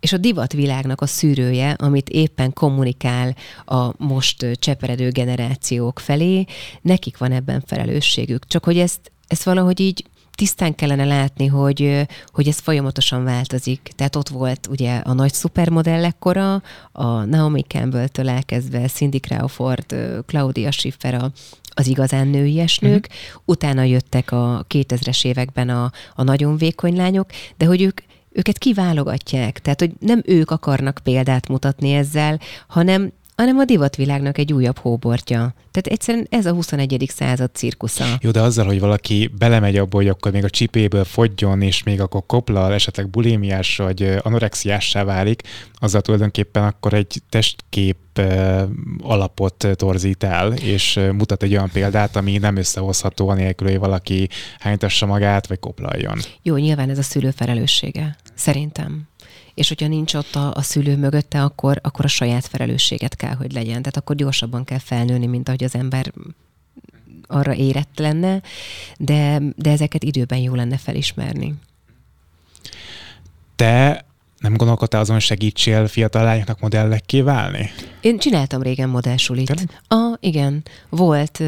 és 0.00 0.12
a 0.12 0.16
divatvilágnak 0.16 1.00
a 1.00 1.06
szűrője, 1.06 1.70
amit 1.70 2.08
éppen 2.08 2.52
kommunikál 2.52 3.36
a 3.64 4.04
most 4.04 4.46
cseperedő 4.58 5.10
generációk 5.10 5.98
felé, 5.98 6.44
nekik 6.82 7.18
van 7.18 7.32
ebben 7.32 7.62
felelősségük. 7.66 8.46
Csak 8.46 8.64
hogy 8.64 8.78
ezt, 8.78 9.12
ezt 9.26 9.42
valahogy 9.42 9.80
így 9.80 10.04
tisztán 10.34 10.74
kellene 10.74 11.04
látni, 11.04 11.46
hogy, 11.46 12.06
hogy 12.26 12.48
ez 12.48 12.58
folyamatosan 12.58 13.24
változik. 13.24 13.92
Tehát 13.96 14.16
ott 14.16 14.28
volt 14.28 14.66
ugye 14.66 14.96
a 14.96 15.12
nagy 15.12 15.32
szupermodellek 15.32 16.18
kora, 16.18 16.62
a 16.92 17.24
Naomi 17.24 17.62
Campbell-től 17.62 18.28
elkezdve 18.28 18.88
Cindy 18.88 19.18
Crawford, 19.18 19.94
Claudia 20.26 20.70
Schiffer, 20.70 21.14
a, 21.14 21.32
az 21.74 21.86
igazán 21.86 22.28
nőies 22.28 22.78
nők, 22.78 23.06
uh-huh. 23.10 23.42
utána 23.44 23.82
jöttek 23.82 24.32
a 24.32 24.66
2000-es 24.68 25.24
években 25.24 25.68
a, 25.68 25.92
a 26.14 26.22
nagyon 26.22 26.56
vékony 26.56 26.96
lányok, 26.96 27.30
de 27.56 27.66
hogy 27.66 27.82
ők 27.82 28.00
őket 28.34 28.58
kiválogatják. 28.58 29.58
Tehát, 29.58 29.80
hogy 29.80 29.92
nem 29.98 30.22
ők 30.24 30.50
akarnak 30.50 31.00
példát 31.02 31.48
mutatni 31.48 31.92
ezzel, 31.92 32.40
hanem 32.68 33.12
hanem 33.36 33.58
a 33.58 33.64
divatvilágnak 33.64 34.38
egy 34.38 34.52
újabb 34.52 34.78
hóbortja. 34.78 35.54
Tehát 35.70 35.86
egyszerűen 35.86 36.26
ez 36.30 36.46
a 36.46 36.52
21. 36.52 37.10
század 37.14 37.50
cirkusza. 37.54 38.04
Jó, 38.20 38.30
de 38.30 38.40
azzal, 38.40 38.66
hogy 38.66 38.80
valaki 38.80 39.30
belemegy 39.38 39.76
abba, 39.76 39.96
hogy 39.96 40.08
akkor 40.08 40.32
még 40.32 40.44
a 40.44 40.50
csipéből 40.50 41.04
fogjon, 41.04 41.62
és 41.62 41.82
még 41.82 42.00
akkor 42.00 42.22
koplal, 42.26 42.72
esetleg 42.72 43.08
bulémiás 43.08 43.76
vagy 43.76 44.16
anorexiássá 44.22 45.04
válik, 45.04 45.42
azzal 45.74 46.00
tulajdonképpen 46.00 46.64
akkor 46.64 46.92
egy 46.92 47.22
testkép 47.28 47.96
alapot 49.02 49.68
torzít 49.74 50.24
el, 50.24 50.52
és 50.52 51.00
mutat 51.12 51.42
egy 51.42 51.52
olyan 51.52 51.70
példát, 51.72 52.16
ami 52.16 52.38
nem 52.38 52.56
összehozható 52.56 53.28
anélkül, 53.28 53.68
hogy 53.68 53.78
valaki 53.78 54.28
hányítassa 54.58 55.06
magát, 55.06 55.46
vagy 55.46 55.58
koplaljon. 55.58 56.18
Jó, 56.42 56.56
nyilván 56.56 56.90
ez 56.90 56.98
a 56.98 57.02
szülő 57.02 57.30
felelőssége, 57.30 58.16
szerintem 58.34 59.08
és 59.54 59.68
hogyha 59.68 59.86
nincs 59.86 60.14
ott 60.14 60.34
a, 60.34 60.52
a 60.54 60.62
szülő 60.62 60.96
mögötte, 60.96 61.42
akkor, 61.42 61.78
akkor 61.82 62.04
a 62.04 62.08
saját 62.08 62.46
felelősséget 62.46 63.16
kell, 63.16 63.34
hogy 63.34 63.52
legyen. 63.52 63.78
Tehát 63.78 63.96
akkor 63.96 64.16
gyorsabban 64.16 64.64
kell 64.64 64.78
felnőni, 64.78 65.26
mint 65.26 65.48
ahogy 65.48 65.64
az 65.64 65.74
ember 65.74 66.12
arra 67.26 67.54
érett 67.54 67.98
lenne, 67.98 68.42
de, 68.98 69.42
de 69.56 69.70
ezeket 69.70 70.04
időben 70.04 70.38
jó 70.38 70.54
lenne 70.54 70.76
felismerni. 70.76 71.54
Te 73.56 74.04
nem 74.38 74.56
gondolkodtál 74.56 75.00
azon, 75.00 75.20
segítsél 75.20 75.86
fiatal 75.86 76.22
lányoknak 76.22 76.60
modellekké 76.60 77.20
válni? 77.20 77.70
Én 78.04 78.18
csináltam 78.18 78.62
régen 78.62 78.88
modellsulit. 78.88 79.78
Ah, 79.88 80.16
igen. 80.20 80.62
Volt, 80.88 81.38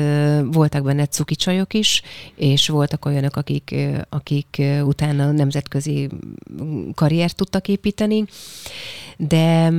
voltak 0.44 0.82
benne 0.82 1.06
cuki 1.06 1.34
csajok 1.34 1.74
is, 1.74 2.02
és 2.34 2.68
voltak 2.68 3.04
olyanok, 3.04 3.36
akik, 3.36 3.74
akik 4.08 4.62
utána 4.82 5.30
nemzetközi 5.30 6.08
karriert 6.94 7.36
tudtak 7.36 7.68
építeni, 7.68 8.24
de, 9.16 9.72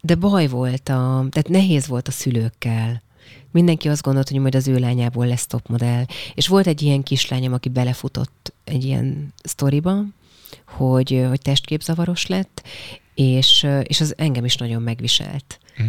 de 0.00 0.14
baj 0.14 0.46
volt, 0.46 0.88
a, 0.88 1.26
tehát 1.30 1.48
nehéz 1.48 1.86
volt 1.86 2.08
a 2.08 2.10
szülőkkel. 2.10 3.02
Mindenki 3.50 3.88
azt 3.88 4.02
gondolt, 4.02 4.28
hogy 4.28 4.40
majd 4.40 4.54
az 4.54 4.68
ő 4.68 4.78
lányából 4.78 5.26
lesz 5.26 5.46
top 5.46 5.68
modell. 5.68 6.04
És 6.34 6.48
volt 6.48 6.66
egy 6.66 6.82
ilyen 6.82 7.02
kislányom, 7.02 7.52
aki 7.52 7.68
belefutott 7.68 8.52
egy 8.64 8.84
ilyen 8.84 9.32
sztoriba, 9.42 10.04
hogy, 10.66 11.24
hogy 11.28 11.40
testképzavaros 11.40 12.26
lett, 12.26 12.62
és, 13.14 13.66
és 13.82 14.00
az 14.00 14.14
engem 14.16 14.44
is 14.44 14.56
nagyon 14.56 14.82
megviselt. 14.82 15.58
Mm. 15.82 15.88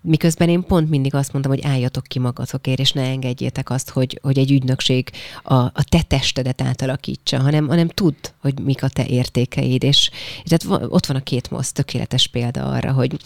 Miközben 0.00 0.48
én 0.48 0.62
pont 0.62 0.90
mindig 0.90 1.14
azt 1.14 1.32
mondtam, 1.32 1.54
hogy 1.54 1.64
álljatok 1.64 2.04
ki 2.04 2.18
magatokért, 2.18 2.78
és 2.78 2.92
ne 2.92 3.02
engedjétek 3.02 3.70
azt, 3.70 3.90
hogy, 3.90 4.18
hogy 4.22 4.38
egy 4.38 4.50
ügynökség 4.50 5.10
a, 5.42 5.54
a 5.54 5.84
te 5.88 6.02
testedet 6.02 6.60
átalakítsa, 6.60 7.40
hanem, 7.40 7.66
hanem 7.68 7.88
tudd, 7.88 8.14
hogy 8.40 8.60
mik 8.60 8.82
a 8.82 8.88
te 8.88 9.06
értékeid. 9.06 9.82
És, 9.82 10.10
tehát 10.44 10.82
ott 10.90 11.06
van 11.06 11.16
a 11.16 11.22
két 11.22 11.50
mosz, 11.50 11.72
tökéletes 11.72 12.26
példa 12.26 12.64
arra, 12.64 12.92
hogy 12.92 13.16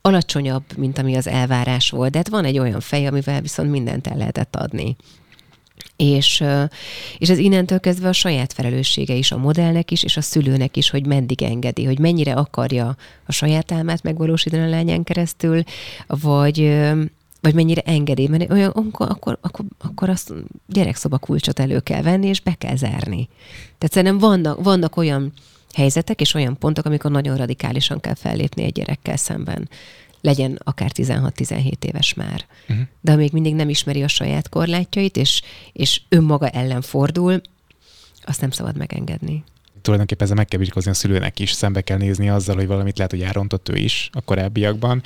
alacsonyabb, 0.00 0.64
mint 0.76 0.98
ami 0.98 1.16
az 1.16 1.26
elvárás 1.26 1.90
volt, 1.90 2.10
de 2.10 2.18
hát 2.18 2.28
van 2.28 2.44
egy 2.44 2.58
olyan 2.58 2.80
fej, 2.80 3.06
amivel 3.06 3.40
viszont 3.40 3.70
mindent 3.70 4.06
el 4.06 4.16
lehetett 4.16 4.56
adni. 4.56 4.96
És, 6.02 6.44
és 7.18 7.28
ez 7.28 7.38
innentől 7.38 7.80
kezdve 7.80 8.08
a 8.08 8.12
saját 8.12 8.52
felelőssége 8.52 9.14
is 9.14 9.32
a 9.32 9.36
modellnek 9.36 9.90
is, 9.90 10.02
és 10.02 10.16
a 10.16 10.20
szülőnek 10.20 10.76
is, 10.76 10.90
hogy 10.90 11.06
meddig 11.06 11.42
engedi, 11.42 11.84
hogy 11.84 11.98
mennyire 11.98 12.32
akarja 12.32 12.96
a 13.26 13.32
saját 13.32 13.72
álmát 13.72 14.02
megvalósítani 14.02 14.62
a 14.62 14.68
lányán 14.68 15.04
keresztül, 15.04 15.62
vagy, 16.06 16.80
vagy 17.40 17.54
mennyire 17.54 17.80
engedi, 17.80 18.28
mert 18.28 18.50
olyan, 18.50 18.70
akkor, 18.70 19.10
akkor, 19.10 19.38
akkor, 19.40 19.64
akkor 19.80 20.08
azt 20.08 20.32
gyerekszoba 20.66 21.18
kulcsot 21.18 21.58
elő 21.58 21.80
kell 21.80 22.02
venni, 22.02 22.26
és 22.26 22.40
be 22.40 22.54
kell 22.54 22.76
zárni. 22.76 23.28
Tehát 23.78 23.94
szerintem 23.94 24.18
vannak, 24.18 24.62
vannak 24.62 24.96
olyan 24.96 25.32
helyzetek 25.74 26.20
és 26.20 26.34
olyan 26.34 26.58
pontok, 26.58 26.84
amikor 26.84 27.10
nagyon 27.10 27.36
radikálisan 27.36 28.00
kell 28.00 28.14
fellépni 28.14 28.62
egy 28.62 28.72
gyerekkel 28.72 29.16
szemben 29.16 29.68
legyen 30.22 30.58
akár 30.64 30.90
16-17 30.94 31.84
éves 31.84 32.14
már. 32.14 32.46
Uh-huh. 32.68 32.86
De 33.00 33.16
még 33.16 33.32
mindig 33.32 33.54
nem 33.54 33.68
ismeri 33.68 34.02
a 34.02 34.08
saját 34.08 34.48
korlátjait, 34.48 35.16
és, 35.16 35.42
és 35.72 36.00
önmaga 36.08 36.48
ellen 36.48 36.82
fordul, 36.82 37.40
azt 38.24 38.40
nem 38.40 38.50
szabad 38.50 38.76
megengedni 38.76 39.44
tulajdonképpen 39.82 40.24
ezzel 40.24 40.36
meg 40.36 40.46
kell 40.46 40.58
vizsgálni 40.58 40.90
a 40.90 40.94
szülőnek 40.94 41.38
is, 41.38 41.52
szembe 41.52 41.80
kell 41.80 41.98
nézni 41.98 42.28
azzal, 42.28 42.56
hogy 42.56 42.66
valamit 42.66 42.96
lehet, 42.96 43.12
hogy 43.12 43.22
elrontott 43.22 43.68
ő 43.68 43.76
is 43.76 44.10
a 44.12 44.20
korábbiakban, 44.20 45.02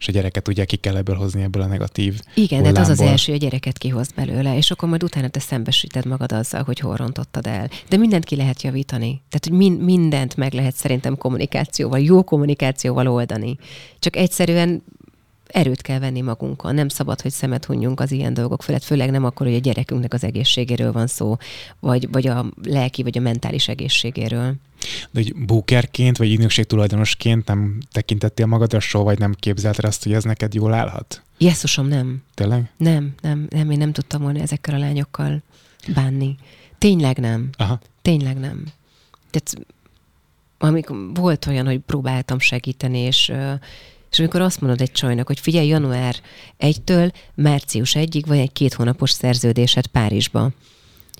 és 0.00 0.08
a 0.08 0.12
gyereket 0.12 0.48
ugye 0.48 0.64
ki 0.64 0.76
kell 0.76 0.96
ebből 0.96 1.16
hozni 1.16 1.42
ebből 1.42 1.62
a 1.62 1.66
negatív 1.66 2.20
Igen, 2.34 2.64
hát 2.64 2.78
az 2.78 2.88
az 2.88 3.00
első, 3.00 3.32
hogy 3.32 3.40
a 3.40 3.44
gyereket 3.44 3.78
kihoz 3.78 4.12
belőle, 4.12 4.56
és 4.56 4.70
akkor 4.70 4.88
majd 4.88 5.02
utána 5.02 5.28
te 5.28 5.40
szembesíted 5.40 6.06
magad 6.06 6.32
azzal, 6.32 6.62
hogy 6.62 6.78
hol 6.78 6.96
rontottad 6.96 7.46
el. 7.46 7.70
De 7.88 7.96
mindent 7.96 8.24
ki 8.24 8.36
lehet 8.36 8.62
javítani. 8.62 9.22
Tehát, 9.28 9.44
hogy 9.44 9.52
min- 9.52 9.80
mindent 9.80 10.36
meg 10.36 10.52
lehet 10.52 10.74
szerintem 10.74 11.16
kommunikációval, 11.16 12.00
jó 12.00 12.22
kommunikációval 12.22 13.08
oldani. 13.08 13.56
Csak 13.98 14.16
egyszerűen 14.16 14.82
erőt 15.52 15.82
kell 15.82 15.98
venni 15.98 16.20
magunkkal. 16.20 16.72
Nem 16.72 16.88
szabad, 16.88 17.20
hogy 17.20 17.30
szemet 17.30 17.64
hunyjunk 17.64 18.00
az 18.00 18.10
ilyen 18.10 18.34
dolgok 18.34 18.62
felett, 18.62 18.82
főleg 18.82 19.10
nem 19.10 19.24
akkor, 19.24 19.46
hogy 19.46 19.56
a 19.56 19.60
gyerekünknek 19.60 20.14
az 20.14 20.24
egészségéről 20.24 20.92
van 20.92 21.06
szó, 21.06 21.36
vagy, 21.80 22.10
vagy 22.10 22.26
a 22.26 22.46
lelki, 22.62 23.02
vagy 23.02 23.18
a 23.18 23.20
mentális 23.20 23.68
egészségéről. 23.68 24.54
De 25.10 25.20
hogy 25.20 25.34
bókerként, 25.36 26.16
vagy 26.16 26.32
ügynökség 26.32 26.64
tulajdonosként 26.64 27.46
nem 27.46 27.78
tekintettél 27.92 28.46
magadra 28.46 28.80
soha, 28.80 29.04
vagy 29.04 29.18
nem 29.18 29.34
képzelted 29.38 29.84
azt, 29.84 30.02
hogy 30.02 30.12
ez 30.12 30.24
neked 30.24 30.54
jól 30.54 30.72
állhat? 30.72 31.22
Jesszusom, 31.38 31.86
nem. 31.86 32.22
Tényleg? 32.34 32.70
Nem, 32.76 33.14
nem, 33.20 33.46
nem, 33.50 33.70
én 33.70 33.78
nem 33.78 33.92
tudtam 33.92 34.22
volna 34.22 34.40
ezekkel 34.40 34.74
a 34.74 34.78
lányokkal 34.78 35.42
bánni. 35.94 36.36
Tényleg 36.78 37.18
nem. 37.18 37.50
Aha. 37.56 37.80
Tényleg 38.02 38.38
nem. 38.38 38.64
Tehát 39.30 39.66
amikor 40.58 40.96
volt 41.14 41.46
olyan, 41.46 41.66
hogy 41.66 41.78
próbáltam 41.78 42.38
segíteni, 42.38 42.98
és 42.98 43.32
és 44.10 44.18
amikor 44.18 44.40
azt 44.40 44.60
mondod 44.60 44.80
egy 44.80 44.92
csajnak, 44.92 45.26
hogy 45.26 45.40
figyelj, 45.40 45.66
január 45.66 46.16
1-től 46.58 47.12
március 47.34 47.92
1-ig 47.94 48.22
van 48.26 48.38
egy 48.38 48.52
két 48.52 48.74
hónapos 48.74 49.10
szerződésed 49.10 49.86
Párizsba. 49.86 50.50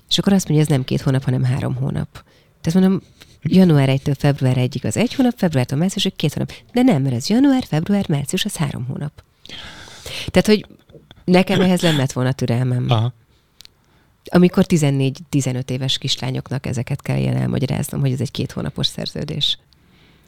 És 0.09 0.17
akkor 0.17 0.33
azt 0.33 0.47
mondja, 0.47 0.65
ez 0.65 0.71
nem 0.71 0.83
két 0.83 1.01
hónap, 1.01 1.23
hanem 1.23 1.43
három 1.43 1.75
hónap. 1.75 2.23
Tehát 2.61 2.79
mondom, 2.79 3.01
január 3.41 3.89
1-től 3.91 4.15
február 4.17 4.55
1-ig 4.59 4.85
az 4.85 4.97
egy 4.97 5.13
hónap, 5.13 5.33
februártól 5.37 5.77
márciusig 5.77 6.15
két 6.15 6.33
hónap. 6.33 6.53
De 6.73 6.81
nem, 6.81 7.01
mert 7.01 7.15
ez 7.15 7.29
január, 7.29 7.63
február, 7.63 8.09
március, 8.09 8.45
az 8.45 8.55
három 8.55 8.85
hónap. 8.85 9.23
Tehát, 10.27 10.47
hogy 10.47 10.65
nekem 11.25 11.61
ehhez 11.61 11.81
nem 11.81 11.97
lett 11.97 12.11
volna 12.11 12.31
türelmem. 12.31 12.85
Aha. 12.89 13.13
Amikor 14.25 14.65
14-15 14.67 15.69
éves 15.69 15.97
kislányoknak 15.97 16.65
ezeket 16.65 17.01
kell 17.01 17.17
ilyen 17.17 17.35
elmagyaráznom, 17.35 18.01
hogy 18.01 18.11
ez 18.11 18.21
egy 18.21 18.31
két 18.31 18.51
hónapos 18.51 18.87
szerződés. 18.87 19.57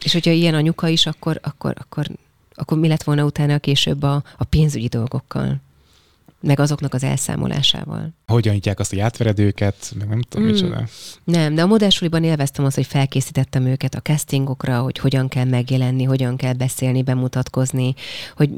És 0.04 0.14
hogyha 0.14 0.32
ilyen 0.32 0.54
anyuka 0.54 0.88
is, 0.88 1.06
akkor, 1.06 1.40
akkor, 1.44 1.74
akkor 1.78 2.08
akkor 2.56 2.78
mi 2.78 2.88
lett 2.88 3.04
volna 3.04 3.24
utána 3.24 3.60
később 3.60 4.04
a, 4.04 4.24
a 4.38 4.44
pénzügyi 4.44 4.88
dolgokkal? 4.88 5.62
meg 6.44 6.60
azoknak 6.60 6.94
az 6.94 7.04
elszámolásával. 7.04 8.10
Hogyan 8.28 8.54
hívják 8.54 8.80
azt, 8.80 8.90
hogy 8.90 9.00
átvered 9.00 9.40
őket, 9.40 9.94
meg 9.98 10.08
nem 10.08 10.22
tudom, 10.22 10.48
mm. 10.48 10.52
micsoda. 10.52 10.88
Nem, 11.24 11.56
de 11.56 11.62
a 11.62 11.66
modellsuliban 11.66 12.24
élveztem 12.24 12.66
azt, 12.66 12.76
hogy 12.76 12.86
felkészítettem 12.86 13.66
őket 13.66 13.96
a 13.96 14.00
castingokra, 14.00 14.82
hogy 14.82 14.98
hogyan 14.98 15.28
kell 15.28 15.46
megjelenni, 15.46 16.04
hogyan 16.04 16.36
kell 16.36 16.54
beszélni, 16.54 17.04
bemutatkozni, 17.04 17.94
hogy 18.36 18.50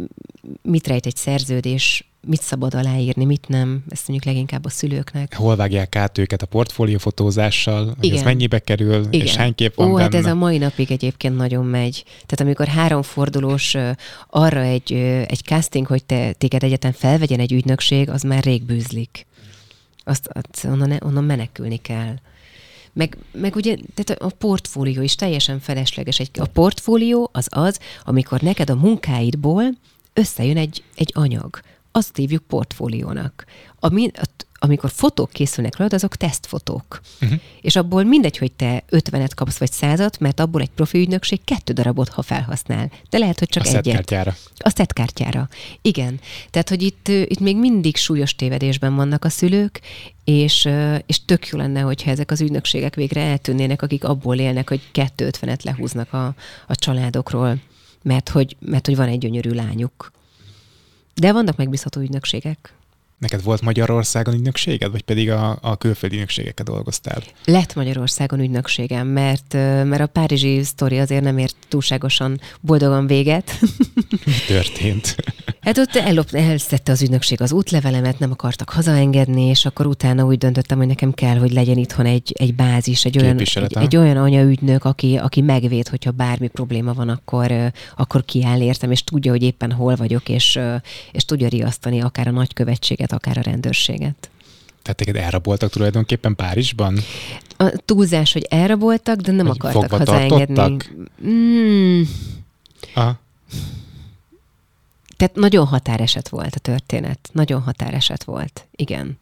mit 0.61 0.87
rejt 0.87 1.05
egy 1.05 1.15
szerződés, 1.15 2.09
mit 2.27 2.41
szabad 2.41 2.73
aláírni, 2.73 3.25
mit 3.25 3.47
nem, 3.47 3.83
ezt 3.89 4.07
mondjuk 4.07 4.29
leginkább 4.33 4.65
a 4.65 4.69
szülőknek. 4.69 5.35
Hol 5.35 5.55
vágják 5.55 5.95
át 5.95 6.17
őket 6.17 6.41
a 6.41 6.45
portfóliófotózással, 6.45 7.95
hogy 7.99 8.09
ez 8.09 8.23
mennyibe 8.23 8.59
kerül, 8.59 9.05
Igen. 9.09 9.25
és 9.25 9.35
hány 9.35 9.55
kép 9.55 9.75
van 9.75 9.87
Ó, 9.87 9.91
benne. 9.91 10.03
hát 10.03 10.13
ez 10.13 10.25
a 10.25 10.35
mai 10.35 10.57
napig 10.57 10.91
egyébként 10.91 11.35
nagyon 11.35 11.65
megy. 11.65 12.03
Tehát 12.05 12.39
amikor 12.39 12.67
háromfordulós 12.67 13.77
arra 14.29 14.61
egy, 14.61 14.93
egy 15.27 15.41
casting, 15.43 15.87
hogy 15.87 16.05
te, 16.05 16.31
téged 16.31 16.63
egyetlen 16.63 16.91
felvegyen 16.91 17.39
egy 17.39 17.51
ügynökség, 17.51 18.09
az 18.09 18.21
már 18.21 18.43
rég 18.43 18.63
bűzlik. 18.63 19.25
Azt, 20.07 20.27
azt 20.27 20.63
onnan, 20.63 20.97
onnan 21.03 21.23
menekülni 21.23 21.77
kell. 21.77 22.13
Meg, 22.93 23.17
meg 23.31 23.55
ugye 23.55 23.77
tehát 23.93 24.21
a 24.21 24.35
portfólió 24.37 25.01
is 25.01 25.15
teljesen 25.15 25.59
felesleges. 25.59 26.19
Egy, 26.19 26.29
a 26.39 26.45
portfólió 26.45 27.29
az 27.33 27.47
az, 27.49 27.79
amikor 28.03 28.41
neked 28.41 28.69
a 28.69 28.75
munkáidból 28.75 29.63
összejön 30.13 30.57
egy, 30.57 30.83
egy 30.95 31.11
anyag 31.13 31.59
azt 31.95 32.15
hívjuk 32.15 32.43
portfóliónak. 32.43 33.45
A, 33.79 33.99
a, 33.99 34.27
amikor 34.59 34.91
fotók 34.91 35.31
készülnek 35.31 35.77
rólad, 35.77 35.93
azok 35.93 36.15
tesztfotók. 36.15 37.01
Uh-huh. 37.21 37.39
És 37.61 37.75
abból 37.75 38.03
mindegy, 38.03 38.37
hogy 38.37 38.51
te 38.51 38.83
50-et 38.89 39.31
kapsz, 39.35 39.57
vagy 39.57 39.71
százat, 39.71 40.19
mert 40.19 40.39
abból 40.39 40.61
egy 40.61 40.69
profi 40.69 40.97
ügynökség 40.97 41.43
kettő 41.43 41.73
darabot, 41.73 42.09
ha 42.09 42.21
felhasznál. 42.21 42.91
De 43.09 43.17
lehet, 43.17 43.39
hogy 43.39 43.49
csak 43.49 43.63
a 43.63 43.67
egyet. 43.67 43.83
Szetkártyára. 43.83 44.35
A 44.57 44.69
szetkártyára. 44.69 45.49
Igen. 45.81 46.19
Tehát, 46.49 46.69
hogy 46.69 46.81
itt, 46.81 47.07
itt 47.07 47.39
még 47.39 47.57
mindig 47.57 47.95
súlyos 47.95 48.35
tévedésben 48.35 48.95
vannak 48.95 49.25
a 49.25 49.29
szülők, 49.29 49.81
és, 50.23 50.69
és 51.05 51.25
tök 51.25 51.47
jó 51.47 51.57
lenne, 51.57 51.79
hogyha 51.79 52.11
ezek 52.11 52.31
az 52.31 52.41
ügynökségek 52.41 52.95
végre 52.95 53.21
eltűnnének, 53.21 53.81
akik 53.81 54.03
abból 54.03 54.37
élnek, 54.37 54.69
hogy 54.69 54.81
250-et 54.93 55.63
lehúznak 55.63 56.13
a, 56.13 56.25
a 56.67 56.75
családokról, 56.75 57.57
mert 58.03 58.29
hogy, 58.29 58.55
mert 58.59 58.85
hogy 58.85 58.95
van 58.95 59.07
egy 59.07 59.19
gyönyörű 59.19 59.49
lányuk. 59.49 60.11
De 61.13 61.31
vannak 61.31 61.57
megbízható 61.57 62.01
ügynökségek. 62.01 62.73
Neked 63.25 63.43
volt 63.43 63.61
Magyarországon 63.61 64.33
ügynökséged, 64.33 64.91
vagy 64.91 65.01
pedig 65.01 65.31
a, 65.31 65.57
a 65.61 65.75
külföldi 65.77 66.15
ügynökségekkel 66.15 66.65
dolgoztál? 66.65 67.23
Lett 67.45 67.75
Magyarországon 67.75 68.39
ügynökségem, 68.39 69.07
mert, 69.07 69.53
mert 69.83 70.01
a 70.01 70.07
párizsi 70.07 70.63
sztori 70.63 70.99
azért 70.99 71.23
nem 71.23 71.37
ért 71.37 71.55
túlságosan 71.67 72.39
boldogan 72.61 73.07
véget. 73.07 73.59
Mi 74.25 74.33
történt? 74.47 75.15
Hát 75.65 75.77
ott 75.77 75.95
ellop, 75.95 76.33
elszette 76.33 76.91
az 76.91 77.01
ügynökség 77.01 77.41
az 77.41 77.51
útlevelemet, 77.51 78.19
nem 78.19 78.31
akartak 78.31 78.69
hazaengedni, 78.69 79.41
és 79.41 79.65
akkor 79.65 79.85
utána 79.85 80.25
úgy 80.25 80.37
döntöttem, 80.37 80.77
hogy 80.77 80.87
nekem 80.87 81.13
kell, 81.13 81.37
hogy 81.37 81.51
legyen 81.51 81.77
itthon 81.77 82.05
egy, 82.05 82.33
egy 82.37 82.55
bázis, 82.55 83.05
egy 83.05 83.17
olyan, 83.17 83.39
egy, 83.39 83.77
egy 83.79 83.95
olyan 83.95 84.17
anyaügynök, 84.17 84.83
aki, 84.83 85.17
aki 85.17 85.41
megvéd, 85.41 85.87
hogyha 85.87 86.11
bármi 86.11 86.47
probléma 86.47 86.93
van, 86.93 87.09
akkor, 87.09 87.71
akkor 87.95 88.25
kiáll 88.25 88.61
értem, 88.61 88.91
és 88.91 89.03
tudja, 89.03 89.31
hogy 89.31 89.43
éppen 89.43 89.71
hol 89.71 89.95
vagyok, 89.95 90.29
és, 90.29 90.59
és 91.11 91.25
tudja 91.25 91.47
riasztani 91.47 92.01
akár 92.01 92.27
a 92.27 92.31
nagykövetséget, 92.31 93.11
akár 93.15 93.37
a 93.37 93.41
rendőrséget. 93.41 94.29
Tehát 94.81 94.99
téged 94.99 95.15
elraboltak 95.15 95.69
tulajdonképpen 95.71 96.35
Párizsban? 96.35 96.99
A 97.57 97.69
túlzás, 97.85 98.33
hogy 98.33 98.45
elraboltak, 98.49 99.19
de 99.19 99.31
nem 99.31 99.47
hogy 99.47 99.57
akartak 99.59 99.91
hazaengedni. 99.91 100.77
Mm. 101.27 102.01
Aha. 102.93 103.19
Tehát 105.17 105.35
nagyon 105.35 105.65
határeset 105.65 106.29
volt 106.29 106.55
a 106.55 106.59
történet. 106.59 107.29
Nagyon 107.31 107.61
határeset 107.61 108.23
volt. 108.23 108.67
Igen. 108.71 109.17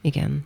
Igen. 0.00 0.44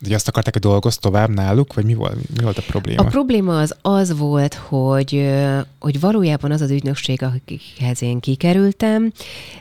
De 0.00 0.14
azt 0.14 0.28
akarták, 0.28 0.52
hogy 0.52 0.62
dolgoz 0.62 0.96
tovább 0.96 1.28
náluk, 1.28 1.74
vagy 1.74 1.84
mi 1.84 1.94
volt, 1.94 2.14
mi 2.36 2.42
volt 2.42 2.58
a 2.58 2.62
probléma? 2.62 3.02
A 3.02 3.04
probléma 3.04 3.58
az 3.58 3.76
az 3.82 4.18
volt, 4.18 4.54
hogy, 4.54 5.30
hogy 5.78 6.00
valójában 6.00 6.50
az 6.50 6.60
az 6.60 6.70
ügynökség, 6.70 7.22
akikhez 7.22 8.02
én 8.02 8.20
kikerültem, 8.20 9.12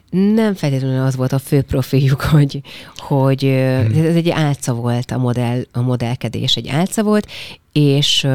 nem 0.09 0.53
feltétlenül 0.53 1.05
az 1.05 1.15
volt 1.15 1.31
a 1.31 1.39
fő 1.39 1.61
profiljuk, 1.61 2.21
hogy, 2.35 2.61
hogy 2.95 3.41
hmm. 3.41 4.05
ez 4.05 4.15
egy 4.15 4.29
álca 4.29 4.73
volt 4.73 5.11
a, 5.11 5.17
modell, 5.17 5.65
a 5.71 5.81
modellkedés, 5.81 6.55
egy 6.55 6.67
álca 6.67 7.03
volt, 7.03 7.27
és, 7.71 8.27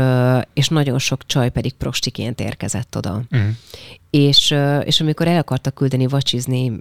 és 0.54 0.68
nagyon 0.68 0.98
sok 0.98 1.26
csaj 1.26 1.50
pedig 1.50 1.72
prostiként 1.72 2.40
érkezett 2.40 2.96
oda. 2.96 3.22
Hmm. 3.30 3.58
És, 4.10 4.54
és 4.84 5.00
amikor 5.00 5.26
el 5.26 5.38
akartak 5.38 5.74
küldeni 5.74 6.06
vacsizni 6.06 6.72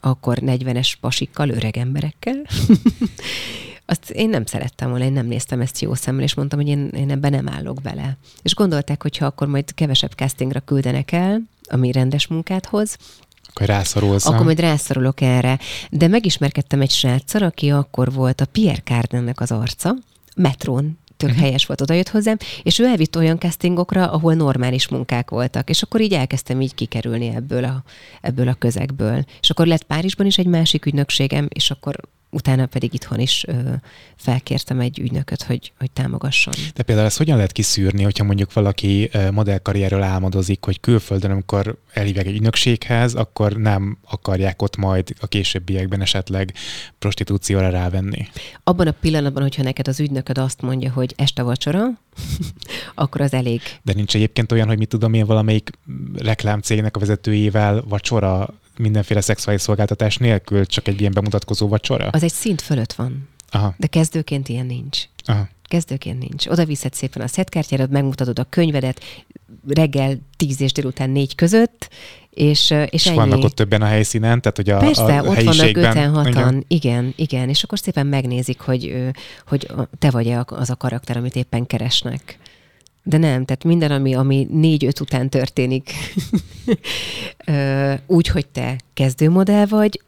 akkor 0.00 0.38
40-es 0.40 0.92
pasikkal, 1.00 1.48
öreg 1.48 1.76
emberekkel, 1.76 2.42
azt 3.86 4.10
én 4.10 4.28
nem 4.28 4.44
szerettem 4.44 4.88
volna, 4.88 5.04
én 5.04 5.12
nem 5.12 5.26
néztem 5.26 5.60
ezt 5.60 5.80
jó 5.80 5.94
szemmel, 5.94 6.22
és 6.22 6.34
mondtam, 6.34 6.58
hogy 6.58 6.68
én, 6.68 6.88
én 6.88 7.10
ebben 7.10 7.30
nem 7.30 7.48
állok 7.48 7.82
bele. 7.82 8.16
És 8.42 8.54
gondolták, 8.54 9.02
hogy 9.02 9.16
ha 9.16 9.26
akkor 9.26 9.46
majd 9.46 9.74
kevesebb 9.74 10.12
castingra 10.12 10.60
küldenek 10.60 11.12
el, 11.12 11.40
ami 11.68 11.92
rendes 11.92 12.26
munkát 12.26 12.66
hoz, 12.66 12.96
akkor 13.54 13.66
rászorulsz. 13.66 14.26
Akkor 14.26 14.44
majd 14.44 14.60
rászorulok 14.60 15.20
erre. 15.20 15.58
De 15.90 16.08
megismerkedtem 16.08 16.80
egy 16.80 16.90
sráccal, 16.90 17.42
aki 17.42 17.70
akkor 17.70 18.12
volt 18.12 18.40
a 18.40 18.46
Pierre 18.46 18.82
Cardinnek 18.84 19.40
az 19.40 19.50
arca, 19.50 19.94
metrón 20.36 20.98
tök 21.16 21.28
uh-huh. 21.28 21.44
helyes 21.44 21.66
volt, 21.66 21.80
odajött 21.80 22.08
hozzám, 22.08 22.36
és 22.62 22.78
ő 22.78 22.84
elvitt 22.84 23.16
olyan 23.16 23.38
castingokra, 23.38 24.10
ahol 24.10 24.34
normális 24.34 24.88
munkák 24.88 25.30
voltak, 25.30 25.68
és 25.68 25.82
akkor 25.82 26.00
így 26.00 26.12
elkezdtem 26.12 26.60
így 26.60 26.74
kikerülni 26.74 27.28
ebből 27.28 27.64
a, 27.64 27.82
ebből 28.20 28.48
a 28.48 28.54
közegből. 28.54 29.24
És 29.40 29.50
akkor 29.50 29.66
lett 29.66 29.82
Párizsban 29.82 30.26
is 30.26 30.38
egy 30.38 30.46
másik 30.46 30.86
ügynökségem, 30.86 31.46
és 31.48 31.70
akkor 31.70 31.96
utána 32.34 32.66
pedig 32.66 32.94
itthon 32.94 33.18
is 33.18 33.44
ö, 33.46 33.52
felkértem 34.16 34.80
egy 34.80 34.98
ügynököt, 34.98 35.42
hogy, 35.42 35.72
hogy 35.78 35.90
támogasson. 35.90 36.54
De 36.74 36.82
például 36.82 37.06
ezt 37.06 37.18
hogyan 37.18 37.36
lehet 37.36 37.52
kiszűrni, 37.52 38.02
hogyha 38.02 38.24
mondjuk 38.24 38.52
valaki 38.52 39.10
modellkarrierről 39.32 40.02
álmodozik, 40.02 40.64
hogy 40.64 40.80
külföldön, 40.80 41.30
amikor 41.30 41.76
elhívják 41.92 42.26
egy 42.26 42.34
ügynökséghez, 42.34 43.14
akkor 43.14 43.52
nem 43.52 43.98
akarják 44.10 44.62
ott 44.62 44.76
majd 44.76 45.14
a 45.20 45.26
későbbiekben 45.26 46.00
esetleg 46.00 46.54
prostitúcióra 46.98 47.70
rávenni? 47.70 48.28
Abban 48.64 48.86
a 48.86 48.94
pillanatban, 49.00 49.42
hogyha 49.42 49.62
neked 49.62 49.88
az 49.88 50.00
ügynököd 50.00 50.38
azt 50.38 50.60
mondja, 50.60 50.92
hogy 50.92 51.14
este 51.16 51.42
vacsora, 51.42 51.86
akkor 52.94 53.20
az 53.20 53.32
elég. 53.32 53.60
De 53.82 53.92
nincs 53.92 54.14
egyébként 54.14 54.52
olyan, 54.52 54.66
hogy 54.66 54.78
mit 54.78 54.88
tudom 54.88 55.14
én, 55.14 55.26
valamelyik 55.26 55.70
reklámcégnek 56.18 56.96
a 56.96 56.98
vezetőjével 56.98 57.82
vacsora 57.88 58.54
mindenféle 58.76 59.20
szexuális 59.20 59.62
szolgáltatás 59.62 60.16
nélkül, 60.16 60.66
csak 60.66 60.88
egy 60.88 61.00
ilyen 61.00 61.12
bemutatkozó 61.12 61.68
vacsora? 61.68 62.08
Az 62.08 62.22
egy 62.22 62.32
szint 62.32 62.60
fölött 62.60 62.92
van. 62.92 63.28
Aha. 63.50 63.74
De 63.76 63.86
kezdőként 63.86 64.48
ilyen 64.48 64.66
nincs. 64.66 65.02
Aha. 65.24 65.48
Kezdőként 65.68 66.18
nincs. 66.18 66.46
Oda 66.46 66.64
viszed 66.64 66.94
szépen 66.94 67.22
a 67.22 67.26
szetkártyádat, 67.26 67.90
megmutatod 67.90 68.38
a 68.38 68.46
könyvedet 68.48 69.00
reggel 69.68 70.18
10 70.36 70.60
és 70.60 70.72
délután 70.72 71.10
4 71.10 71.34
között, 71.34 71.88
és, 72.30 72.70
és, 72.70 72.86
és 72.90 73.06
ennyi. 73.06 73.16
vannak 73.16 73.44
ott 73.44 73.54
többen 73.54 73.82
a 73.82 73.86
helyszínen, 73.86 74.40
tehát 74.40 74.56
hogy 74.56 74.70
a, 74.70 74.78
Persze, 74.78 75.18
a 75.18 75.22
ott 75.22 75.42
vannak 75.42 75.76
5 75.76 76.34
6 76.34 76.64
igen, 76.68 77.12
igen, 77.16 77.48
és 77.48 77.62
akkor 77.62 77.78
szépen 77.78 78.06
megnézik, 78.06 78.60
hogy, 78.60 79.10
hogy 79.46 79.70
te 79.98 80.10
vagy 80.10 80.36
az 80.46 80.70
a 80.70 80.76
karakter, 80.76 81.16
amit 81.16 81.36
éppen 81.36 81.66
keresnek. 81.66 82.38
De 83.06 83.16
nem, 83.16 83.44
tehát 83.44 83.64
minden, 83.64 83.90
ami, 83.90 84.14
ami 84.14 84.46
négy-öt 84.50 85.00
után 85.00 85.30
történik, 85.30 85.90
úgy, 88.06 88.28
hogy 88.28 88.46
te 88.46 88.80
kezdőmodell 88.94 89.66
vagy, 89.66 90.02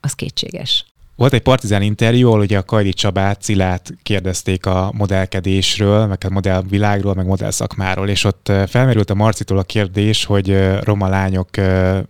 az 0.00 0.12
kétséges. 0.12 0.84
Volt 1.20 1.32
egy 1.32 1.40
partizán 1.40 1.82
interjú, 1.82 2.26
ahol 2.28 2.40
ugye 2.40 2.58
a 2.58 2.62
Kajdi 2.62 2.92
Csabát, 2.92 3.42
Cilát 3.42 3.94
kérdezték 4.02 4.66
a 4.66 4.92
modellkedésről, 4.96 6.06
meg 6.06 6.18
a 6.26 6.30
modellvilágról, 6.30 7.14
meg 7.14 7.26
modellszakmáról, 7.26 8.08
és 8.08 8.24
ott 8.24 8.52
felmerült 8.66 9.10
a 9.10 9.14
Marcitól 9.14 9.58
a 9.58 9.62
kérdés, 9.62 10.24
hogy 10.24 10.58
roma 10.82 11.08
lányok 11.08 11.48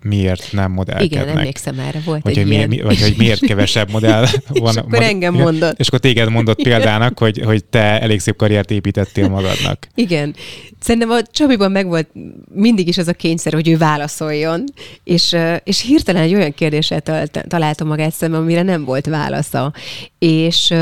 miért 0.02 0.48
nem 0.52 0.72
modellkednek. 0.72 1.22
Igen, 1.24 1.36
emlékszem 1.36 1.78
erre, 1.78 2.00
volt 2.04 2.22
vagy, 2.22 2.38
egy 2.38 2.42
hogy 2.42 2.52
ilyen. 2.52 2.68
miért, 2.68 2.84
vagy 2.84 3.00
hogy 3.00 3.14
miért 3.18 3.40
kevesebb 3.40 3.90
modell 3.90 4.20
van. 4.48 4.72
és 4.72 4.76
akkor 4.76 4.98
mod- 4.98 5.02
engem 5.02 5.34
mondott. 5.34 5.78
És 5.78 5.86
akkor 5.86 5.98
téged 5.98 6.28
mondott 6.28 6.62
példának, 6.62 7.18
hogy, 7.18 7.42
hogy 7.44 7.64
te 7.64 8.00
elég 8.00 8.20
szép 8.20 8.36
karriert 8.36 8.70
építettél 8.70 9.28
magadnak. 9.28 9.86
Igen. 9.94 10.34
Szerintem 10.80 11.10
a 11.10 11.22
Csabiban 11.30 11.70
megvolt 11.70 12.08
mindig 12.54 12.88
is 12.88 12.98
az 12.98 13.08
a 13.08 13.12
kényszer, 13.12 13.52
hogy 13.52 13.68
ő 13.68 13.76
válaszoljon, 13.76 14.64
és, 15.04 15.36
és 15.64 15.82
hirtelen 15.82 16.22
egy 16.22 16.34
olyan 16.34 16.54
kérdéssel 16.54 17.02
találta 17.48 17.84
magát 17.84 18.12
szemben, 18.12 18.40
amire 18.40 18.62
nem 18.62 18.84
volt 18.84 18.99
válasza. 19.06 19.72
És 20.18 20.74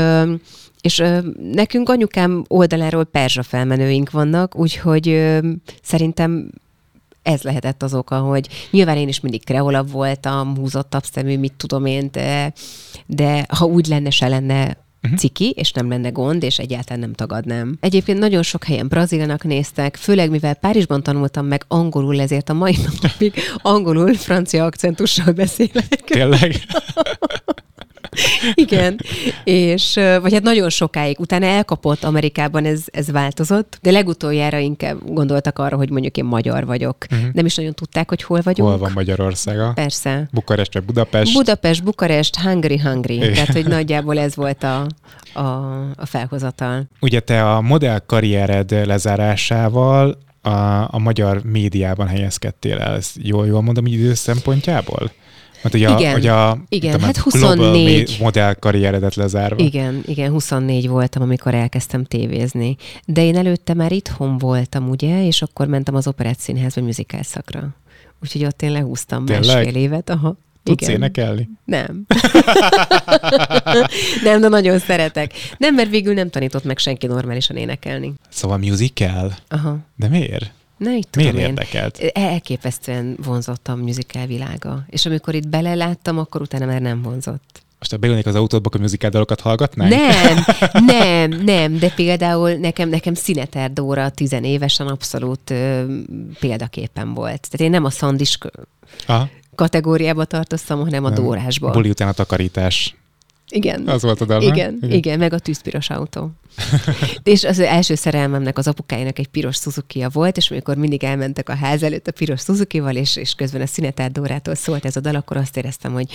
és 0.81 1.03
nekünk 1.51 1.89
anyukám 1.89 2.43
oldaláról 2.47 3.03
perzsa 3.03 3.43
felmenőink 3.43 4.11
vannak, 4.11 4.55
úgyhogy 4.55 5.37
szerintem 5.81 6.51
ez 7.21 7.41
lehetett 7.41 7.83
az 7.83 7.93
oka, 7.93 8.19
hogy 8.19 8.47
nyilván 8.71 8.97
én 8.97 9.07
is 9.07 9.19
mindig 9.19 9.43
kreolabb 9.43 9.91
voltam, 9.91 10.57
húzottabb 10.57 11.03
szemű, 11.03 11.37
mit 11.37 11.53
tudom 11.53 11.85
én, 11.85 12.09
de, 12.11 12.53
de 13.05 13.45
ha 13.57 13.65
úgy 13.65 13.87
lenne, 13.87 14.09
se 14.09 14.27
lenne 14.27 14.77
uh-huh. 15.03 15.19
ciki, 15.19 15.49
és 15.49 15.71
nem 15.71 15.89
lenne 15.89 16.09
gond, 16.09 16.43
és 16.43 16.59
egyáltalán 16.59 16.99
nem 16.99 17.13
tagadnám. 17.13 17.77
Egyébként 17.79 18.19
nagyon 18.19 18.43
sok 18.43 18.63
helyen 18.63 18.87
brazilnak 18.87 19.43
néztek, 19.43 19.95
főleg 19.95 20.29
mivel 20.29 20.53
Párizsban 20.53 21.03
tanultam 21.03 21.45
meg 21.45 21.63
angolul, 21.67 22.21
ezért 22.21 22.49
a 22.49 22.53
mai 22.53 22.75
napig 23.01 23.33
angolul, 23.61 24.13
francia 24.13 24.65
akcentussal 24.65 25.33
beszélek. 25.33 26.03
Tényleg? 26.05 26.55
Igen, 28.53 28.99
és 29.43 29.93
vagy 30.21 30.33
hát 30.33 30.41
nagyon 30.41 30.69
sokáig. 30.69 31.19
Utána 31.19 31.45
elkapott 31.45 32.03
Amerikában, 32.03 32.65
ez, 32.65 32.83
ez 32.91 33.11
változott, 33.11 33.79
de 33.81 33.91
legutoljára 33.91 34.57
inkább 34.57 34.97
gondoltak 35.05 35.59
arra, 35.59 35.75
hogy 35.75 35.89
mondjuk 35.89 36.17
én 36.17 36.25
magyar 36.25 36.65
vagyok. 36.65 36.95
Uh-huh. 37.11 37.27
Nem 37.33 37.45
is 37.45 37.55
nagyon 37.55 37.73
tudták, 37.73 38.09
hogy 38.09 38.23
hol 38.23 38.41
vagyunk. 38.43 38.69
Hol 38.69 38.77
van 38.77 38.91
Magyarországa? 38.93 39.71
Persze. 39.75 40.29
Bukarest 40.31 40.73
vagy 40.73 40.83
Budapest? 40.83 41.33
Budapest, 41.33 41.83
Bukarest, 41.83 42.35
Hungary, 42.39 42.79
Hungary. 42.79 43.15
Igen. 43.15 43.33
Tehát, 43.33 43.53
hogy 43.53 43.67
nagyjából 43.67 44.19
ez 44.19 44.35
volt 44.35 44.63
a, 44.63 44.87
a, 45.33 45.41
a 45.95 46.05
felhozatal. 46.05 46.87
Ugye 46.99 47.19
te 47.19 47.51
a 47.53 47.61
modell 47.61 47.99
karriered 47.99 48.85
lezárásával 48.85 50.17
a, 50.41 50.49
a 50.93 50.97
magyar 50.97 51.43
médiában 51.43 52.07
helyezkedtél 52.07 52.77
el. 52.77 52.95
Ezt 52.95 53.15
jól, 53.21 53.47
jól 53.47 53.61
mondom, 53.61 53.85
így 53.85 53.93
idő 53.93 54.13
szempontjából? 54.13 55.11
Mert 55.61 55.75
ugye 55.75 55.89
igen, 55.89 56.13
a, 56.13 56.17
ugye 56.17 56.31
a, 56.31 56.57
igen, 56.69 56.99
hát 56.99 57.17
24 57.17 58.17
modell 58.19 58.53
karrieredet 58.53 59.15
lezárva. 59.15 59.63
Igen, 59.63 60.03
igen, 60.05 60.31
24 60.31 60.87
voltam, 60.87 61.21
amikor 61.21 61.53
elkezdtem 61.53 62.03
tévézni. 62.03 62.75
De 63.05 63.23
én 63.23 63.35
előtte 63.35 63.73
már 63.73 63.91
itthon 63.91 64.37
voltam, 64.37 64.89
ugye, 64.89 65.25
és 65.25 65.41
akkor 65.41 65.67
mentem 65.67 65.95
az 65.95 66.07
operett 66.07 66.39
színházba 66.39 66.81
musical 66.81 67.23
szakra. 67.23 67.67
Úgyhogy 68.21 68.45
ott 68.45 68.61
én 68.61 68.71
lehúztam 68.71 69.25
Tényleg? 69.25 69.55
másfél 69.55 69.75
évet. 69.75 70.09
Aha. 70.09 70.37
Tudsz 70.63 70.81
Igen. 70.81 70.95
énekelni? 70.95 71.49
Nem. 71.65 72.05
nem, 74.23 74.41
de 74.41 74.47
nagyon 74.47 74.79
szeretek. 74.79 75.33
Nem, 75.57 75.75
mert 75.75 75.89
végül 75.89 76.13
nem 76.13 76.29
tanított 76.29 76.63
meg 76.63 76.77
senki 76.77 77.07
normálisan 77.07 77.55
énekelni. 77.55 78.13
Szóval 78.29 78.57
musical? 78.57 79.35
Aha. 79.47 79.77
De 79.95 80.07
miért? 80.07 80.51
Na, 80.79 80.91
így 80.91 81.07
tudom 81.09 81.31
Miért 81.31 81.47
én. 81.47 81.55
érdekelt? 81.55 81.97
Elképesztően 82.13 83.17
vonzott 83.25 83.67
a 83.67 83.75
musical 83.75 84.25
világa. 84.25 84.85
És 84.89 85.05
amikor 85.05 85.35
itt 85.35 85.47
beleláttam, 85.47 86.17
akkor 86.17 86.41
utána 86.41 86.65
már 86.65 86.81
nem 86.81 87.01
vonzott. 87.01 87.61
Most 87.79 87.91
ha 87.91 87.97
beülnék 87.97 88.25
az 88.25 88.35
autódba, 88.35 88.67
akkor 88.67 88.81
musical 88.81 89.09
dalokat 89.09 89.39
hallgatnánk? 89.39 89.89
Nem, 89.89 90.43
nem, 90.85 91.29
nem, 91.43 91.77
de 91.77 91.89
például 91.89 92.51
nekem, 92.53 92.89
nekem 92.89 93.13
Szineter 93.13 93.73
Dóra 93.73 94.09
tizenévesen 94.09 94.87
abszolút 94.87 95.49
ö, 95.49 95.83
példaképpen 96.39 97.13
volt. 97.13 97.47
Tehát 97.49 97.59
én 97.59 97.69
nem 97.69 97.85
a 97.85 97.89
szandis 97.89 98.37
Aha. 99.07 99.29
kategóriába 99.55 100.25
tartoztam, 100.25 100.79
hanem 100.79 101.05
a 101.05 101.09
Nem. 101.09 101.23
Dórásba. 101.23 101.71
Buli 101.71 101.89
után 101.89 102.07
a 102.07 102.11
takarítás. 102.11 102.95
Igen. 103.49 103.87
Az 103.87 104.01
volt 104.01 104.21
a 104.21 104.25
dal, 104.25 104.41
igen, 104.41 104.77
igen, 104.81 104.91
igen, 104.91 105.19
meg 105.19 105.33
a 105.33 105.39
tűzpiros 105.39 105.89
autó. 105.89 106.31
és 107.23 107.43
az 107.43 107.59
első 107.59 107.95
szerelmemnek, 107.95 108.57
az 108.57 108.67
apukájának 108.67 109.19
egy 109.19 109.27
piros 109.27 109.55
suzuki 109.55 110.05
volt, 110.11 110.37
és 110.37 110.51
amikor 110.51 110.77
mindig 110.77 111.03
elmentek 111.03 111.49
a 111.49 111.55
ház 111.55 111.83
előtt 111.83 112.07
a 112.07 112.11
piros 112.11 112.41
Suzuki-val, 112.41 112.95
és, 112.95 113.15
és 113.15 113.33
közben 113.33 113.61
a 113.61 113.65
Szinetár 113.65 114.11
Dórától 114.11 114.55
szólt 114.55 114.85
ez 114.85 114.95
a 114.95 114.99
dal, 114.99 115.15
akkor 115.15 115.37
azt 115.37 115.57
éreztem, 115.57 115.93
hogy 115.93 116.05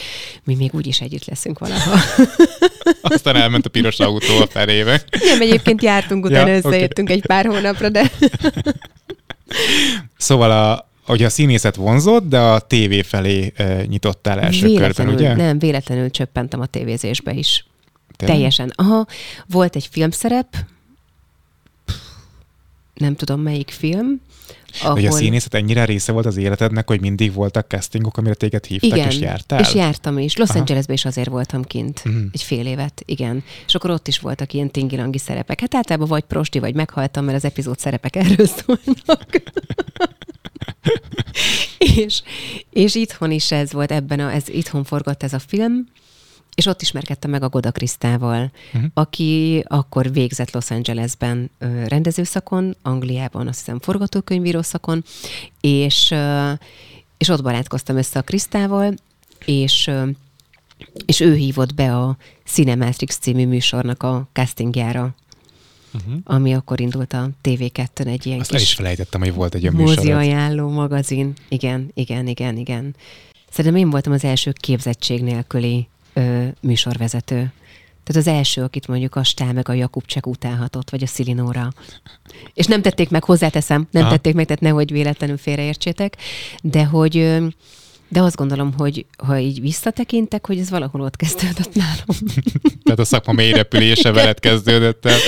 mi 0.44 0.54
még 0.54 0.74
úgyis 0.74 1.00
együtt 1.00 1.24
leszünk 1.24 1.58
valaha. 1.58 1.98
Aztán 3.00 3.36
elment 3.36 3.66
a 3.66 3.68
piros 3.68 3.98
autó 3.98 4.36
a 4.40 4.46
felébe. 4.46 5.02
Nem, 5.24 5.40
egyébként 5.40 5.82
jártunk, 5.82 6.24
utána 6.24 6.48
Ja, 6.48 6.56
összejöttünk 6.56 7.10
egy 7.10 7.26
pár 7.26 7.46
hónapra, 7.46 7.88
de 7.88 8.10
Szóval 10.16 10.50
a, 10.50 10.88
hogy 11.04 11.22
a 11.22 11.28
színészet 11.28 11.76
vonzott, 11.76 12.28
de 12.28 12.38
a 12.38 12.58
tévé 12.58 13.02
felé 13.02 13.52
e, 13.56 13.84
nyitottál 13.86 14.40
első 14.40 14.74
körben, 14.74 15.08
ugye? 15.08 15.34
nem, 15.34 15.58
véletlenül 15.58 16.10
csöppentem 16.10 16.60
a 16.60 16.66
tévézésbe 16.66 17.32
is. 17.32 17.66
Tényleg? 18.16 18.36
Teljesen. 18.36 18.72
Aha, 18.74 19.06
volt 19.46 19.76
egy 19.76 19.88
filmszerep, 19.90 20.56
nem 22.94 23.16
tudom 23.16 23.40
melyik 23.40 23.70
film, 23.70 24.20
ahol... 24.80 24.94
Hogy 24.94 25.06
a 25.06 25.10
színészet 25.10 25.54
ennyire 25.54 25.84
része 25.84 26.12
volt 26.12 26.26
az 26.26 26.36
életednek, 26.36 26.88
hogy 26.88 27.00
mindig 27.00 27.32
voltak 27.32 27.68
castingok, 27.68 28.16
amire 28.16 28.34
téged 28.34 28.64
hívtak, 28.64 28.90
igen, 28.90 29.08
és 29.08 29.18
jártál? 29.18 29.60
és 29.60 29.74
jártam 29.74 30.18
is. 30.18 30.36
Los 30.36 30.48
Aha. 30.48 30.58
Angelesben 30.58 30.94
is 30.94 31.04
azért 31.04 31.28
voltam 31.28 31.62
kint. 31.62 32.04
Mhm. 32.04 32.16
Egy 32.32 32.42
fél 32.42 32.66
évet, 32.66 33.02
igen. 33.06 33.44
És 33.66 33.74
akkor 33.74 33.90
ott 33.90 34.08
is 34.08 34.18
voltak 34.18 34.52
ilyen 34.52 34.70
tingilangi 34.70 35.18
szerepek. 35.18 35.60
Hát 35.60 35.74
általában 35.74 36.08
vagy 36.08 36.24
prosti, 36.24 36.58
vagy 36.58 36.74
meghaltam, 36.74 37.24
mert 37.24 37.36
az 37.36 37.44
epizód 37.44 37.78
szerepek 37.78 38.16
erről 38.22 38.46
szólnak. 38.46 39.42
és, 41.96 42.22
és 42.70 42.94
itthon 42.94 43.30
is 43.30 43.52
ez 43.52 43.72
volt 43.72 43.92
ebben, 43.92 44.20
a, 44.20 44.32
ez 44.32 44.48
itthon 44.48 44.84
forgott 44.84 45.22
ez 45.22 45.32
a 45.32 45.38
film, 45.38 45.86
és 46.54 46.66
ott 46.66 46.82
ismerkedtem 46.82 47.30
meg 47.30 47.42
a 47.42 47.48
Goda 47.48 47.70
Krisztával, 47.70 48.50
Mhm. 48.72 48.84
aki 48.94 49.64
akkor 49.68 50.12
végzett 50.12 50.50
Los 50.50 50.70
Angelesben 50.70 51.50
rendezőszakon, 51.86 52.76
Angliában 52.82 53.48
azt 53.48 53.58
hiszem 53.58 53.80
forgatókönyvíró 53.80 54.62
szakon, 54.62 55.04
és, 55.60 56.14
és 57.18 57.28
ott 57.28 57.42
barátkoztam 57.42 57.96
össze 57.96 58.18
a 58.18 58.22
Krisztával, 58.22 58.94
és, 59.44 59.90
és 61.06 61.20
ő 61.20 61.34
hívott 61.34 61.74
be 61.74 61.96
a 61.96 62.16
Cinematrix 62.44 63.16
című 63.18 63.46
műsornak 63.46 64.02
a 64.02 64.28
castingjára, 64.32 65.14
Uh-huh. 65.94 66.14
ami 66.24 66.54
akkor 66.54 66.80
indult 66.80 67.12
a 67.12 67.28
TV2-n 67.42 68.06
egy 68.06 68.26
ilyen 68.26 68.40
Azt 68.40 68.50
el 68.52 68.60
is 68.60 68.64
kis 68.66 68.74
felejtettem, 68.74 69.20
hogy 69.20 69.34
volt 69.34 69.54
egy 69.54 69.62
ilyen 69.62 69.74
műsorod. 69.74 70.10
ajánló 70.10 70.68
magazin. 70.70 71.32
Igen, 71.48 71.90
igen, 71.94 72.26
igen, 72.26 72.56
igen. 72.56 72.94
Szerintem 73.50 73.80
én 73.80 73.90
voltam 73.90 74.12
az 74.12 74.24
első 74.24 74.52
képzettség 74.52 75.22
nélküli 75.22 75.88
ö, 76.14 76.46
műsorvezető. 76.60 77.52
Tehát 78.04 78.26
az 78.26 78.26
első, 78.26 78.62
akit 78.62 78.88
mondjuk 78.88 79.16
a 79.16 79.24
Stál 79.24 79.52
meg 79.52 79.68
a 79.68 79.72
Jakubcsek 79.72 80.26
utálhatott, 80.26 80.90
vagy 80.90 81.02
a 81.02 81.06
Szilinóra. 81.06 81.72
És 82.54 82.66
nem 82.66 82.82
tették 82.82 83.10
meg, 83.10 83.24
hozzáteszem, 83.24 83.88
nem 83.90 84.02
Aha. 84.02 84.12
tették 84.12 84.34
meg, 84.34 84.46
tehát 84.46 84.62
nehogy 84.62 84.92
véletlenül 84.92 85.36
félreértsétek, 85.36 86.16
de 86.62 86.84
hogy 86.84 87.42
de 88.08 88.22
azt 88.22 88.36
gondolom, 88.36 88.72
hogy 88.76 89.06
ha 89.18 89.38
így 89.38 89.60
visszatekintek, 89.60 90.46
hogy 90.46 90.58
ez 90.58 90.70
valahol 90.70 91.00
ott 91.00 91.16
kezdődött 91.16 91.74
nálam. 91.74 92.16
Tehát 92.84 92.98
a 92.98 93.04
szakma 93.04 93.32
mély 93.32 93.52
repülése 93.52 94.12
veled 94.12 94.40
kezdődött 94.40 95.06
el. 95.06 95.18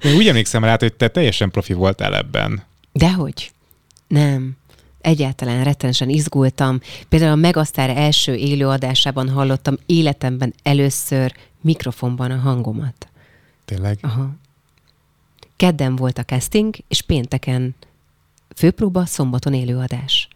De 0.00 0.14
úgy 0.14 0.28
emlékszem 0.28 0.64
rá, 0.64 0.76
hogy 0.78 0.94
te 0.94 1.08
teljesen 1.08 1.50
profi 1.50 1.72
voltál 1.72 2.16
ebben. 2.16 2.62
Dehogy? 2.92 3.50
Nem. 4.08 4.56
Egyáltalán 5.00 5.64
rettenesen 5.64 6.08
izgultam. 6.08 6.80
Például 7.08 7.32
a 7.32 7.34
Megasztár 7.36 7.90
első 7.90 8.34
élőadásában 8.34 9.28
hallottam 9.28 9.76
életemben 9.86 10.54
először 10.62 11.32
mikrofonban 11.60 12.30
a 12.30 12.36
hangomat. 12.36 13.08
Tényleg. 13.64 13.98
Aha. 14.00 14.30
Kedden 15.56 15.96
volt 15.96 16.18
a 16.18 16.24
casting, 16.24 16.74
és 16.88 17.02
pénteken 17.02 17.74
főpróba, 18.56 19.04
szombaton 19.06 19.54
élőadás. 19.54 20.28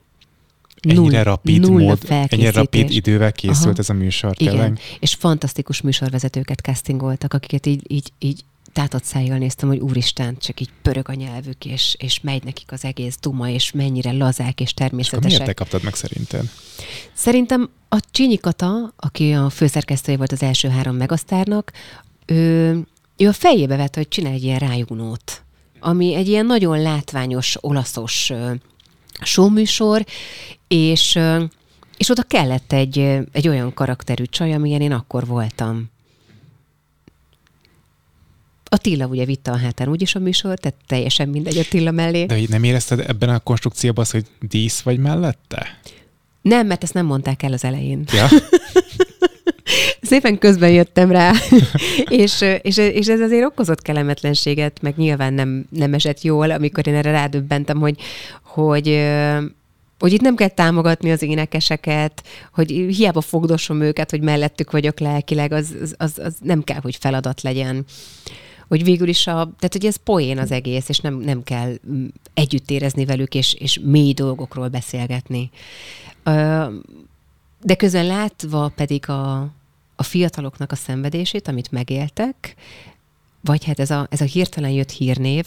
Ennyire 0.81 1.23
rapid 1.23 1.61
nulla 1.61 1.85
mód, 1.85 1.99
ennyire 2.09 2.51
rapid 2.51 2.91
idővel 2.91 3.33
készült 3.33 3.67
Aha. 3.67 3.79
ez 3.79 3.89
a 3.89 3.93
műsor, 3.93 4.35
Igen, 4.37 4.53
tényleg. 4.53 4.79
és 5.01 5.15
fantasztikus 5.15 5.81
műsorvezetőket 5.81 6.61
castingoltak, 6.61 7.35
akiket 7.35 7.67
így, 7.67 7.83
így, 7.87 8.13
így 8.19 8.45
tátott 8.73 9.05
szájjal 9.05 9.39
néztem, 9.39 9.69
hogy 9.69 9.79
úristen, 9.79 10.37
csak 10.39 10.61
így 10.61 10.71
pörög 10.83 11.09
a 11.09 11.15
nyelvük, 11.15 11.65
és, 11.65 11.97
és 11.99 12.21
megy 12.21 12.45
nekik 12.45 12.73
az 12.73 12.85
egész 12.85 13.17
duma, 13.21 13.49
és 13.49 13.73
mennyire 13.73 14.13
lazák 14.13 14.61
és 14.61 14.69
És 14.69 14.83
akkor 14.83 14.93
miért 14.93 15.09
természetesek. 15.11 15.47
te 15.47 15.53
kaptad 15.53 15.83
meg 15.83 15.95
szerinted? 15.95 16.51
Szerintem 17.13 17.71
a 17.89 18.01
Csínyi 18.11 18.37
Kata, 18.37 18.93
aki 18.97 19.33
a 19.33 19.51
főszerkesztője 19.51 20.19
volt 20.19 20.33
az 20.33 20.43
első 20.43 20.69
három 20.69 20.97
megasztárnak, 20.97 21.73
ő, 22.27 22.71
ő 23.17 23.29
a 23.29 23.33
fejébe 23.33 23.77
vette, 23.77 23.99
hogy 23.99 24.09
csinálj 24.09 24.35
egy 24.35 24.45
ilyen 24.45 24.59
rájugnót, 24.59 25.43
ami 25.81 26.15
egy 26.15 26.29
ilyen 26.29 26.47
nagyon 26.47 26.83
látványos, 26.83 27.57
olaszos 27.61 28.33
showműsor, 29.23 30.05
és, 30.69 31.19
és 31.97 32.11
oda 32.11 32.23
kellett 32.23 32.73
egy, 32.73 32.99
egy 33.33 33.49
olyan 33.49 33.75
karakterű 33.75 34.25
csaj, 34.25 34.53
amilyen 34.53 34.81
én 34.81 34.93
akkor 34.93 35.27
voltam. 35.27 35.91
Attila 38.73 39.07
ugye 39.07 39.25
vitte 39.25 39.51
a 39.51 39.57
hátán 39.57 39.89
úgyis 39.89 40.15
a 40.15 40.19
műsor, 40.19 40.59
tehát 40.59 40.79
teljesen 40.87 41.29
mindegy 41.29 41.59
Attila 41.59 41.91
mellé. 41.91 42.25
De 42.25 42.39
nem 42.49 42.65
érezted 42.65 43.01
ebben 43.01 43.29
a 43.29 43.39
konstrukcióban 43.39 44.05
azt, 44.05 44.13
hogy 44.13 44.25
dísz 44.41 44.81
vagy 44.81 44.99
mellette? 44.99 45.79
Nem, 46.43 46.67
mert 46.67 46.83
ezt 46.83 46.95
nem 46.95 47.07
mondták 47.07 47.43
el 47.43 47.53
az 47.53 47.65
elején. 47.65 48.05
Ja? 48.13 48.29
Szépen 50.11 50.39
közben 50.39 50.71
jöttem 50.71 51.11
rá, 51.11 51.33
és, 52.09 52.45
és, 52.63 52.77
és 52.77 53.07
ez 53.07 53.21
azért 53.21 53.45
okozott 53.45 53.83
kellemetlenséget, 53.83 54.83
meg 54.83 54.97
nyilván 54.97 55.35
nem, 55.35 55.67
nem 55.71 55.95
esett 55.95 56.23
jól, 56.23 56.51
amikor 56.51 56.87
én 56.87 56.95
erre 56.95 57.11
rádöbbentem, 57.11 57.79
hogy, 57.79 57.97
hogy, 58.43 59.07
hogy 59.99 60.13
itt 60.13 60.21
nem 60.21 60.37
kell 60.37 60.49
támogatni 60.49 61.11
az 61.11 61.23
énekeseket, 61.23 62.23
hogy 62.53 62.71
hiába 62.71 63.21
fogdosom 63.21 63.81
őket, 63.81 64.11
hogy 64.11 64.21
mellettük 64.21 64.71
vagyok 64.71 65.01
lelkileg, 65.01 65.53
az, 65.53 65.75
az, 65.83 65.95
az, 65.99 66.19
az 66.25 66.35
nem 66.41 66.63
kell, 66.63 66.81
hogy 66.83 66.97
feladat 66.97 67.43
legyen. 67.43 67.85
Hogy 68.73 68.85
végül 68.85 69.09
is 69.09 69.27
a, 69.27 69.33
tehát 69.33 69.73
hogy 69.73 69.87
ez 69.87 69.97
poén 69.97 70.39
az 70.39 70.51
egész, 70.51 70.89
és 70.89 70.99
nem, 70.99 71.15
nem 71.15 71.43
kell 71.43 71.75
mm, 71.91 72.07
együtt 72.35 72.71
érezni 72.71 73.05
velük, 73.05 73.35
és, 73.35 73.55
és 73.55 73.81
mély 73.83 74.13
dolgokról 74.13 74.69
beszélgetni. 74.69 75.51
De 77.63 77.75
közben 77.77 78.07
látva 78.07 78.73
pedig 78.77 79.09
a, 79.09 79.41
a 79.97 80.03
fiataloknak 80.03 80.73
a 80.73 80.77
szenvedését, 80.77 81.49
amit 81.49 81.71
megéltek, 81.71 82.55
vagy 83.41 83.65
hát 83.65 83.81
ez 83.81 83.91
a, 83.91 84.07
ez 84.11 84.21
a 84.21 84.25
hirtelen 84.25 84.71
jött 84.71 84.91
hírnév, 84.91 85.47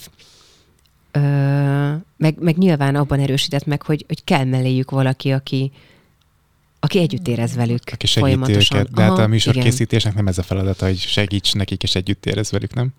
meg, 2.17 2.35
meg 2.39 2.57
nyilván 2.57 2.95
abban 2.95 3.19
erősített 3.19 3.65
meg, 3.65 3.81
hogy, 3.81 4.05
hogy 4.07 4.23
kell 4.23 4.43
melléjük 4.43 4.91
valaki, 4.91 5.31
aki, 5.31 5.71
aki 6.85 6.99
együtt 6.99 7.27
érez 7.27 7.55
velük 7.55 7.81
Aki 7.91 8.07
folyamatosan. 8.07 8.79
őket. 8.79 8.93
De 8.93 9.01
hát 9.01 9.11
a 9.11 9.15
igen. 9.15 9.29
műsorkészítésnek 9.29 10.13
nem 10.13 10.27
ez 10.27 10.37
a 10.37 10.43
feladata, 10.43 10.85
hogy 10.85 10.97
segíts 10.97 11.53
nekik 11.53 11.83
és 11.83 11.95
együtt 11.95 12.25
érez 12.25 12.51
velük, 12.51 12.73
nem? 12.73 12.93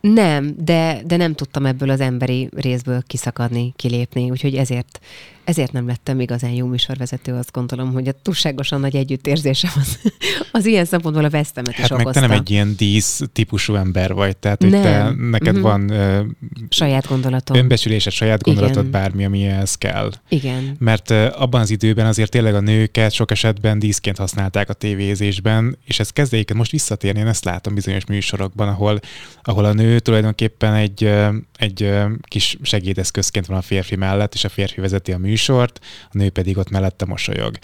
Nem, 0.00 0.54
de, 0.58 1.02
de 1.06 1.16
nem 1.16 1.34
tudtam 1.34 1.66
ebből 1.66 1.90
az 1.90 2.00
emberi 2.00 2.48
részből 2.56 3.02
kiszakadni, 3.06 3.72
kilépni, 3.76 4.30
úgyhogy 4.30 4.54
ezért, 4.54 5.00
ezért 5.44 5.72
nem 5.72 5.86
lettem 5.86 6.20
igazán 6.20 6.50
jó 6.50 6.66
műsorvezető, 6.66 7.32
azt 7.32 7.52
gondolom, 7.52 7.92
hogy 7.92 8.08
a 8.08 8.12
túlságosan 8.22 8.80
nagy 8.80 8.96
együttérzésem 8.96 9.70
az, 9.74 9.98
az 10.52 10.66
ilyen 10.66 10.84
szempontból 10.84 11.24
a 11.24 11.30
vesztemet 11.30 11.72
is 11.72 11.80
Hát 11.80 11.90
meg 11.90 12.00
okozta. 12.00 12.20
te 12.20 12.26
nem 12.26 12.36
egy 12.36 12.50
ilyen 12.50 12.74
dísz 12.76 13.20
típusú 13.32 13.74
ember 13.74 14.12
vagy, 14.14 14.36
tehát 14.36 14.62
hogy 14.62 14.70
Nem. 14.70 14.82
te, 14.82 15.14
neked 15.28 15.54
Mhm. 15.54 15.62
van 15.62 15.90
ö, 15.90 16.22
Saját 16.68 17.06
gondolatom. 17.08 17.56
önbecsülésed, 17.56 18.12
saját 18.12 18.42
gondolatod, 18.42 18.76
Igen. 18.78 18.90
bármi, 18.90 19.24
ami 19.24 19.44
ehhez 19.46 19.74
kell. 19.74 20.10
Igen. 20.28 20.76
Mert 20.78 21.10
ö, 21.10 21.26
abban 21.36 21.60
az 21.60 21.70
időben 21.70 22.06
azért 22.06 22.30
tényleg 22.30 22.54
a 22.54 22.60
nőket 22.60 23.12
sok 23.12 23.30
esetben 23.30 23.78
díszként 23.78 24.16
használták 24.18 24.68
a 24.68 24.72
tévézésben, 24.72 25.78
és 25.84 26.00
ez 26.00 26.10
kezd 26.10 26.34
egyébként 26.34 26.58
most 26.58 26.70
visszatérni, 26.70 27.20
én 27.20 27.26
ezt 27.26 27.44
látom 27.44 27.74
bizonyos 27.74 28.04
műsorokban, 28.06 28.68
ahol, 28.68 29.00
ahol 29.42 29.64
a 29.64 29.72
nő 29.72 29.98
tulajdonképpen 29.98 30.74
egy, 30.74 31.10
egy 31.58 31.90
kis 32.22 32.56
segédeszközként 32.62 33.46
van 33.46 33.56
a 33.58 33.62
férfi 33.62 33.96
mellett, 33.96 34.34
és 34.34 34.44
a 34.44 34.48
férfi 34.48 34.80
vezeti 34.80 35.12
a 35.12 35.18
műsort, 35.34 35.80
a 36.02 36.16
nő 36.18 36.30
pedig 36.30 36.56
ott 36.56 36.70
mellette 36.70 37.04
mosolyog. 37.04 37.58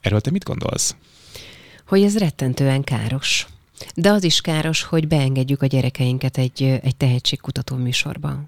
Erről 0.00 0.20
te 0.20 0.30
mit 0.30 0.44
gondolsz? 0.44 0.96
Hogy 1.86 2.02
ez 2.02 2.18
rettentően 2.18 2.82
káros. 2.82 3.46
De 3.94 4.10
az 4.10 4.24
is 4.24 4.40
káros, 4.40 4.82
hogy 4.82 5.08
beengedjük 5.08 5.62
a 5.62 5.66
gyerekeinket 5.66 6.38
egy, 6.38 6.62
egy 6.62 6.96
tehetségkutató 6.96 7.76
műsorba. 7.76 8.42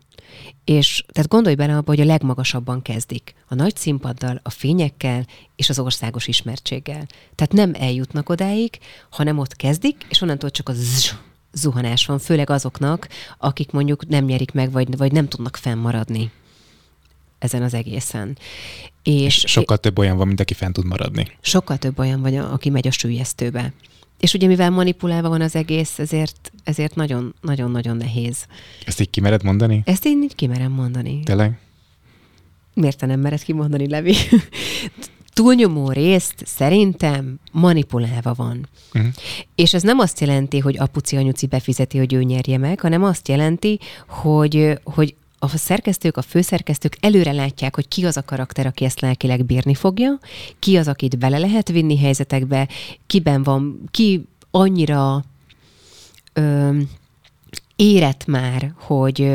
És 0.64 1.04
tehát 1.12 1.28
gondolj 1.28 1.54
bele 1.54 1.76
abba, 1.76 1.90
hogy 1.90 2.00
a 2.00 2.04
legmagasabban 2.04 2.82
kezdik. 2.82 3.34
A 3.48 3.54
nagy 3.54 3.76
színpaddal, 3.76 4.40
a 4.42 4.50
fényekkel 4.50 5.26
és 5.56 5.68
az 5.68 5.78
országos 5.78 6.26
ismertséggel. 6.26 7.06
Tehát 7.34 7.52
nem 7.52 7.72
eljutnak 7.74 8.28
odáig, 8.28 8.78
hanem 9.10 9.38
ott 9.38 9.56
kezdik, 9.56 10.06
és 10.08 10.20
onnantól 10.20 10.50
csak 10.50 10.68
az 10.68 11.14
zuhanás 11.52 12.06
van, 12.06 12.18
főleg 12.18 12.50
azoknak, 12.50 13.08
akik 13.38 13.70
mondjuk 13.70 14.06
nem 14.08 14.24
nyerik 14.24 14.52
meg, 14.52 14.70
vagy, 14.70 14.96
vagy 14.96 15.12
nem 15.12 15.28
tudnak 15.28 15.56
fennmaradni 15.56 16.30
ezen 17.44 17.62
az 17.62 17.74
egészen. 17.74 18.38
És, 19.02 19.44
és 19.44 19.50
sokkal 19.50 19.76
több 19.76 19.98
olyan 19.98 20.16
van, 20.16 20.26
mint 20.26 20.40
aki 20.40 20.54
fent 20.54 20.72
tud 20.72 20.86
maradni. 20.86 21.26
Sokkal 21.40 21.76
több 21.76 21.98
olyan 21.98 22.20
van, 22.20 22.36
aki 22.38 22.70
megy 22.70 22.86
a 22.86 22.90
sűjesztőbe. 22.90 23.72
És 24.20 24.34
ugye 24.34 24.46
mivel 24.46 24.70
manipulálva 24.70 25.28
van 25.28 25.40
az 25.40 25.56
egész, 25.56 25.98
ezért, 25.98 26.52
ezért 26.64 26.94
nagyon-nagyon-nagyon 26.94 27.96
nehéz. 27.96 28.46
Ezt 28.86 29.00
így 29.00 29.10
kimered 29.10 29.42
mondani? 29.42 29.82
Ezt 29.84 30.06
én 30.06 30.22
így 30.22 30.34
kimerem 30.34 30.72
mondani. 30.72 31.22
Tényleg? 31.22 31.58
Miért 32.74 32.98
te 32.98 33.06
nem 33.06 33.20
mered 33.20 33.42
kimondani, 33.42 33.88
Levi? 33.88 34.14
túlnyomó 35.34 35.90
részt 35.90 36.34
szerintem 36.46 37.38
manipulálva 37.52 38.34
van. 38.34 38.68
Uh-huh. 38.94 39.12
És 39.54 39.74
ez 39.74 39.82
nem 39.82 39.98
azt 39.98 40.20
jelenti, 40.20 40.58
hogy 40.58 40.78
apuci 40.78 41.16
anyuci 41.16 41.46
befizeti, 41.46 41.98
hogy 41.98 42.12
ő 42.12 42.22
nyerje 42.22 42.58
meg, 42.58 42.80
hanem 42.80 43.04
azt 43.04 43.28
jelenti, 43.28 43.78
hogy, 44.08 44.78
hogy 44.84 45.14
a 45.52 45.56
szerkesztők, 45.56 46.16
a 46.16 46.22
főszerkesztők 46.22 46.96
előre 47.00 47.32
látják, 47.32 47.74
hogy 47.74 47.88
ki 47.88 48.04
az 48.04 48.16
a 48.16 48.24
karakter, 48.24 48.66
aki 48.66 48.84
ezt 48.84 49.00
lelkileg 49.00 49.44
bírni 49.44 49.74
fogja, 49.74 50.18
ki 50.58 50.76
az, 50.76 50.88
akit 50.88 51.18
bele 51.18 51.38
lehet 51.38 51.68
vinni 51.68 51.98
helyzetekbe, 51.98 52.68
kiben 53.06 53.42
van, 53.42 53.88
ki 53.90 54.24
annyira 54.50 55.24
ö, 56.32 56.76
érett 57.76 58.26
már, 58.26 58.72
hogy, 58.76 59.30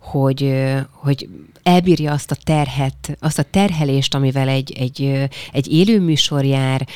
hogy, 0.00 0.54
hogy 0.90 1.28
elbírja 1.62 2.12
azt 2.12 2.30
a 2.30 2.36
terhet, 2.44 3.16
azt 3.20 3.38
a 3.38 3.42
terhelést, 3.42 4.14
amivel 4.14 4.48
egy, 4.48 4.72
egy, 4.72 5.28
egy 5.52 5.72
élő 5.72 6.00
műsor 6.00 6.44
jár, 6.44 6.86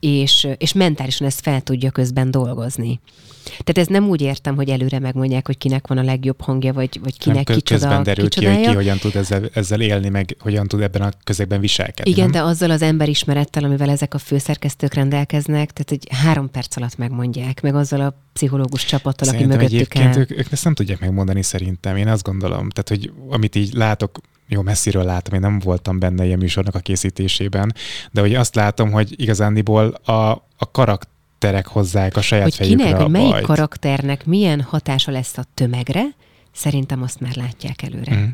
és, 0.00 0.48
és 0.58 0.72
mentálisan 0.72 1.26
ezt 1.26 1.40
fel 1.40 1.60
tudja 1.60 1.90
közben 1.90 2.30
dolgozni. 2.30 3.00
Tehát 3.46 3.78
ez 3.78 3.86
nem 3.86 4.08
úgy 4.08 4.20
értem, 4.20 4.56
hogy 4.56 4.68
előre 4.68 4.98
megmondják, 4.98 5.46
hogy 5.46 5.58
kinek 5.58 5.86
van 5.86 5.98
a 5.98 6.02
legjobb 6.02 6.40
hangja, 6.40 6.72
vagy, 6.72 7.00
vagy 7.02 7.18
kinek 7.18 7.48
nem, 7.48 7.56
kicsoda 7.56 7.80
közben 7.80 8.02
derül 8.02 8.28
ki, 8.28 8.44
hogy 8.44 8.60
ki 8.60 8.74
hogyan 8.74 8.98
tud 8.98 9.16
ezzel, 9.16 9.50
ezzel 9.52 9.80
élni, 9.80 10.08
meg 10.08 10.36
hogyan 10.38 10.66
tud 10.68 10.80
ebben 10.80 11.02
a 11.02 11.10
közegben 11.24 11.60
viselkedni. 11.60 12.10
Igen, 12.10 12.30
nem? 12.30 12.32
de 12.32 12.42
azzal 12.42 12.70
az 12.70 12.82
emberismerettel, 12.82 13.64
amivel 13.64 13.90
ezek 13.90 14.14
a 14.14 14.18
főszerkesztők 14.18 14.94
rendelkeznek, 14.94 15.72
tehát 15.72 15.90
egy 15.90 16.08
három 16.10 16.50
perc 16.50 16.76
alatt 16.76 16.96
megmondják, 16.96 17.62
meg 17.62 17.74
azzal 17.74 18.00
a 18.00 18.14
pszichológus 18.32 18.84
csapattal, 18.84 19.28
szerintem 19.28 19.58
aki 19.58 19.74
mögöttük 19.74 19.96
áll. 19.96 20.16
Ők, 20.16 20.30
ők 20.30 20.52
ezt 20.52 20.64
nem 20.64 20.74
tudják 20.74 21.00
megmondani 21.00 21.42
szerintem, 21.42 21.96
én 21.96 22.08
azt 22.08 22.22
gondolom. 22.22 22.68
Tehát, 22.70 22.88
hogy 22.88 23.12
amit 23.28 23.54
így 23.54 23.72
látok 23.72 24.20
jó 24.48 24.62
messziről 24.62 25.04
látom, 25.04 25.34
én 25.34 25.40
nem 25.40 25.58
voltam 25.58 25.98
benne 25.98 26.24
ilyen 26.24 26.38
műsornak 26.38 26.74
a 26.74 26.78
készítésében, 26.78 27.74
de 28.10 28.20
hogy 28.20 28.34
azt 28.34 28.54
látom, 28.54 28.90
hogy 28.90 29.20
igazándiból 29.20 29.86
a, 29.88 30.30
a 30.56 30.70
karakterek 30.72 31.66
hozzák 31.66 32.16
a 32.16 32.20
saját 32.20 32.44
hogy 32.44 32.54
fejükre 32.54 32.84
kinek, 32.84 33.00
a 33.00 33.02
hogy 33.02 33.10
melyik 33.10 33.30
bajt. 33.30 33.44
karakternek 33.44 34.26
milyen 34.26 34.60
hatása 34.60 35.10
lesz 35.10 35.38
a 35.38 35.44
tömegre, 35.54 36.04
szerintem 36.52 37.02
azt 37.02 37.20
már 37.20 37.36
látják 37.36 37.82
előre. 37.82 38.16
Mm. 38.16 38.26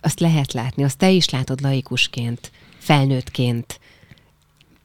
Azt 0.00 0.20
lehet 0.20 0.52
látni, 0.52 0.84
azt 0.84 0.98
te 0.98 1.10
is 1.10 1.30
látod 1.30 1.60
laikusként, 1.60 2.50
felnőttként, 2.78 3.80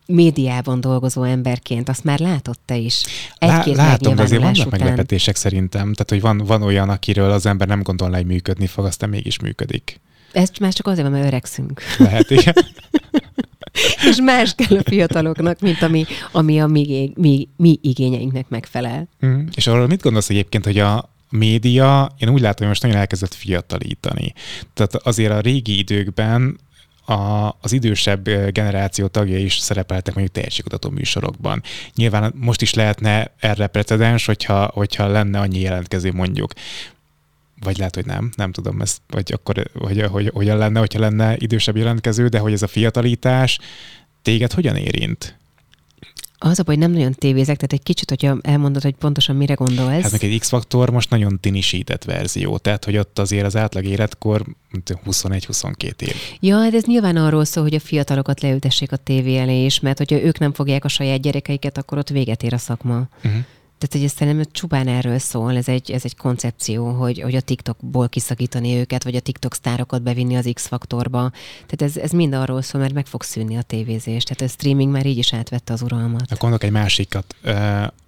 médiában 0.05 0.81
dolgozó 0.81 1.23
emberként, 1.23 1.89
azt 1.89 2.03
már 2.03 2.19
látod 2.19 2.55
te 2.65 2.75
is. 2.75 3.03
Egy-két 3.37 3.75
Lá, 3.75 3.87
látom, 3.87 4.15
de 4.15 4.21
azért 4.21 4.41
vannak 4.41 4.65
után. 4.65 4.79
meglepetések 4.79 5.35
szerintem. 5.35 5.93
Tehát, 5.93 6.09
hogy 6.09 6.21
van, 6.21 6.37
van 6.37 6.61
olyan, 6.61 6.89
akiről 6.89 7.31
az 7.31 7.45
ember 7.45 7.67
nem 7.67 7.81
gondolná, 7.81 8.17
hogy 8.17 8.25
működni 8.25 8.67
fog, 8.67 8.85
aztán 8.85 9.09
mégis 9.09 9.39
működik. 9.39 9.99
Ez 10.35 10.49
már 10.59 10.73
csak 10.73 10.87
azért, 10.87 11.09
mert 11.09 11.25
öregszünk. 11.25 11.81
Lehet, 11.97 12.29
igen. 12.29 12.53
és 14.09 14.17
más 14.23 14.55
kell 14.55 14.77
a 14.77 14.83
fiataloknak, 14.83 15.59
mint 15.59 15.81
ami, 15.81 16.05
ami 16.31 16.59
a 16.59 16.67
mi, 16.67 17.11
mi, 17.15 17.47
mi 17.57 17.79
igényeinknek 17.81 18.49
megfelel. 18.49 19.07
Mm. 19.25 19.45
És 19.55 19.67
arról 19.67 19.87
mit 19.87 20.01
gondolsz 20.01 20.29
egyébként, 20.29 20.65
hogy 20.65 20.79
a 20.79 21.09
média, 21.29 22.11
én 22.17 22.29
úgy 22.29 22.41
látom, 22.41 22.57
hogy 22.57 22.67
most 22.67 22.81
nagyon 22.81 22.97
elkezdett 22.97 23.33
fiatalítani. 23.33 24.33
Tehát 24.73 24.95
azért 24.95 25.31
a 25.31 25.39
régi 25.39 25.77
időkben 25.77 26.59
a, 27.05 27.47
az 27.61 27.71
idősebb 27.71 28.23
generáció 28.51 29.07
tagjai 29.07 29.43
is 29.43 29.57
szerepeltek 29.57 30.13
mondjuk 30.13 30.35
tehetségkutató 30.35 30.89
műsorokban. 30.89 31.63
Nyilván 31.95 32.33
most 32.35 32.61
is 32.61 32.73
lehetne 32.73 33.31
erre 33.39 33.67
precedens, 33.67 34.25
hogyha, 34.25 34.69
hogyha 34.73 35.07
lenne 35.07 35.39
annyi 35.39 35.59
jelentkező 35.59 36.11
mondjuk 36.11 36.51
vagy 37.61 37.77
lehet, 37.77 37.95
hogy 37.95 38.05
nem, 38.05 38.31
nem 38.35 38.51
tudom, 38.51 38.81
ezt, 38.81 39.01
vagy 39.07 39.31
akkor 39.33 39.69
hogy, 39.73 40.01
hogy, 40.01 40.29
hogyan 40.33 40.57
lenne, 40.57 40.79
hogyha 40.79 40.99
lenne 40.99 41.35
idősebb 41.37 41.77
jelentkező, 41.77 42.27
de 42.27 42.39
hogy 42.39 42.53
ez 42.53 42.61
a 42.61 42.67
fiatalítás 42.67 43.59
téged 44.21 44.53
hogyan 44.53 44.75
érint? 44.75 45.37
Az 46.37 46.59
a 46.59 46.63
baj, 46.63 46.75
nem 46.75 46.91
nagyon 46.91 47.13
tévézek, 47.13 47.55
tehát 47.55 47.73
egy 47.73 47.83
kicsit, 47.83 48.09
hogyha 48.09 48.37
elmondod, 48.41 48.81
hogy 48.81 48.95
pontosan 48.95 49.35
mire 49.35 49.53
gondolsz. 49.53 50.01
Hát 50.01 50.11
meg 50.11 50.23
egy 50.23 50.39
X-faktor 50.39 50.89
most 50.89 51.09
nagyon 51.09 51.39
tinisített 51.39 52.03
verzió, 52.03 52.57
tehát 52.57 52.85
hogy 52.85 52.97
ott 52.97 53.19
azért 53.19 53.45
az 53.45 53.55
átlag 53.55 53.85
életkor 53.85 54.45
21-22 55.05 56.01
év. 56.01 56.15
Ja, 56.39 56.69
de 56.69 56.77
ez 56.77 56.83
nyilván 56.83 57.15
arról 57.15 57.45
szól, 57.45 57.63
hogy 57.63 57.75
a 57.75 57.79
fiatalokat 57.79 58.41
leültessék 58.41 58.91
a 58.91 58.97
tévé 58.97 59.37
elé 59.37 59.65
is, 59.65 59.79
mert 59.79 59.97
hogyha 59.97 60.21
ők 60.21 60.39
nem 60.39 60.53
fogják 60.53 60.85
a 60.85 60.87
saját 60.87 61.21
gyerekeiket, 61.21 61.77
akkor 61.77 61.97
ott 61.97 62.09
véget 62.09 62.43
ér 62.43 62.53
a 62.53 62.57
szakma. 62.57 63.07
Uh-huh. 63.23 63.41
Tehát, 63.87 64.05
hogy 64.05 64.13
ez 64.13 64.17
szerintem 64.17 64.51
csupán 64.51 64.87
erről 64.87 65.17
szól, 65.17 65.55
ez 65.55 65.67
egy, 65.67 65.91
ez 65.91 66.01
egy 66.05 66.15
koncepció, 66.15 66.87
hogy, 66.87 67.21
hogy 67.21 67.35
a 67.35 67.41
TikTokból 67.41 68.09
kiszakítani 68.09 68.75
őket, 68.75 69.03
vagy 69.03 69.15
a 69.15 69.19
TikTok 69.19 69.53
sztárokat 69.53 70.01
bevinni 70.01 70.35
az 70.35 70.49
X-faktorba. 70.53 71.31
Tehát 71.65 71.81
ez, 71.81 71.97
ez 71.97 72.11
mind 72.11 72.33
arról 72.33 72.61
szól, 72.61 72.81
mert 72.81 72.93
meg 72.93 73.05
fog 73.05 73.23
szűnni 73.23 73.57
a 73.57 73.61
tévézés. 73.61 74.23
Tehát 74.23 74.41
a 74.41 74.47
streaming 74.47 74.91
már 74.91 75.05
így 75.05 75.17
is 75.17 75.33
átvette 75.33 75.73
az 75.73 75.81
uralmat. 75.81 76.21
Akkor 76.21 76.41
mondok 76.41 76.63
egy 76.63 76.71
másikat. 76.71 77.35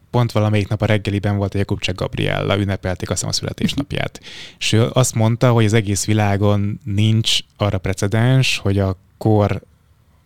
Pont 0.09 0.31
valamelyik 0.31 0.67
nap 0.67 0.81
a 0.81 0.85
reggeliben 0.85 1.37
volt 1.37 1.55
a 1.55 1.57
Jakubcsek 1.57 1.95
Gabriella, 1.95 2.57
ünnepelték 2.57 3.09
azt 3.09 3.23
a 3.23 3.31
születésnapját. 3.31 4.21
És 4.59 4.71
ő 4.71 4.89
azt 4.93 5.15
mondta, 5.15 5.51
hogy 5.51 5.65
az 5.65 5.73
egész 5.73 6.05
világon 6.05 6.79
nincs 6.83 7.39
arra 7.57 7.77
precedens, 7.77 8.57
hogy 8.57 8.79
a 8.79 8.97
kor 9.17 9.61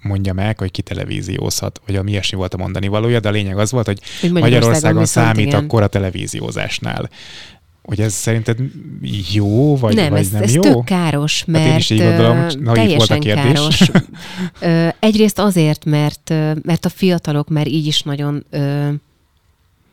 mondja 0.02 0.34
meg, 0.34 0.60
hogy 0.60 0.72
ki 0.72 0.82
televíziózhat, 0.82 1.82
vagy 1.86 1.96
ami 1.96 2.12
ilyesmi 2.12 2.38
volt 2.38 2.54
a 2.54 2.58
mondani 2.58 2.88
valója, 2.88 3.20
de 3.20 3.28
a 3.28 3.32
lényeg 3.32 3.58
az 3.58 3.72
volt, 3.72 3.86
hogy, 3.86 4.00
hogy 4.22 4.32
Magyarországon 4.32 5.06
számít 5.06 5.46
igen. 5.46 5.64
akkor 5.64 5.84
a 5.84 5.88
televíziózásnál. 5.88 7.10
Hogy 7.82 8.00
ez 8.00 8.14
szerinted 8.14 8.58
jó, 9.32 9.78
vagy 9.78 9.96
nem, 9.96 10.10
vagy 10.10 10.20
ez, 10.20 10.30
nem 10.30 10.44
ez 10.44 10.54
jó? 10.54 10.62
tök 10.62 10.84
káros, 10.84 11.44
mert 11.46 11.64
hát 11.64 11.74
én 11.74 11.80
is 11.80 11.90
így 11.90 12.02
gondolom, 12.02 12.48
teljesen 12.48 12.98
volt 12.98 13.10
a 13.10 13.20
kérdés. 13.20 13.44
káros. 13.44 13.92
Egyrészt 15.00 15.40
azért, 15.40 15.86
mert, 15.86 16.30
mert 16.62 16.86
a 16.86 16.90
fiatalok 16.90 17.50
már 17.50 17.68
így 17.68 17.86
is 17.86 18.02
nagyon 18.02 18.46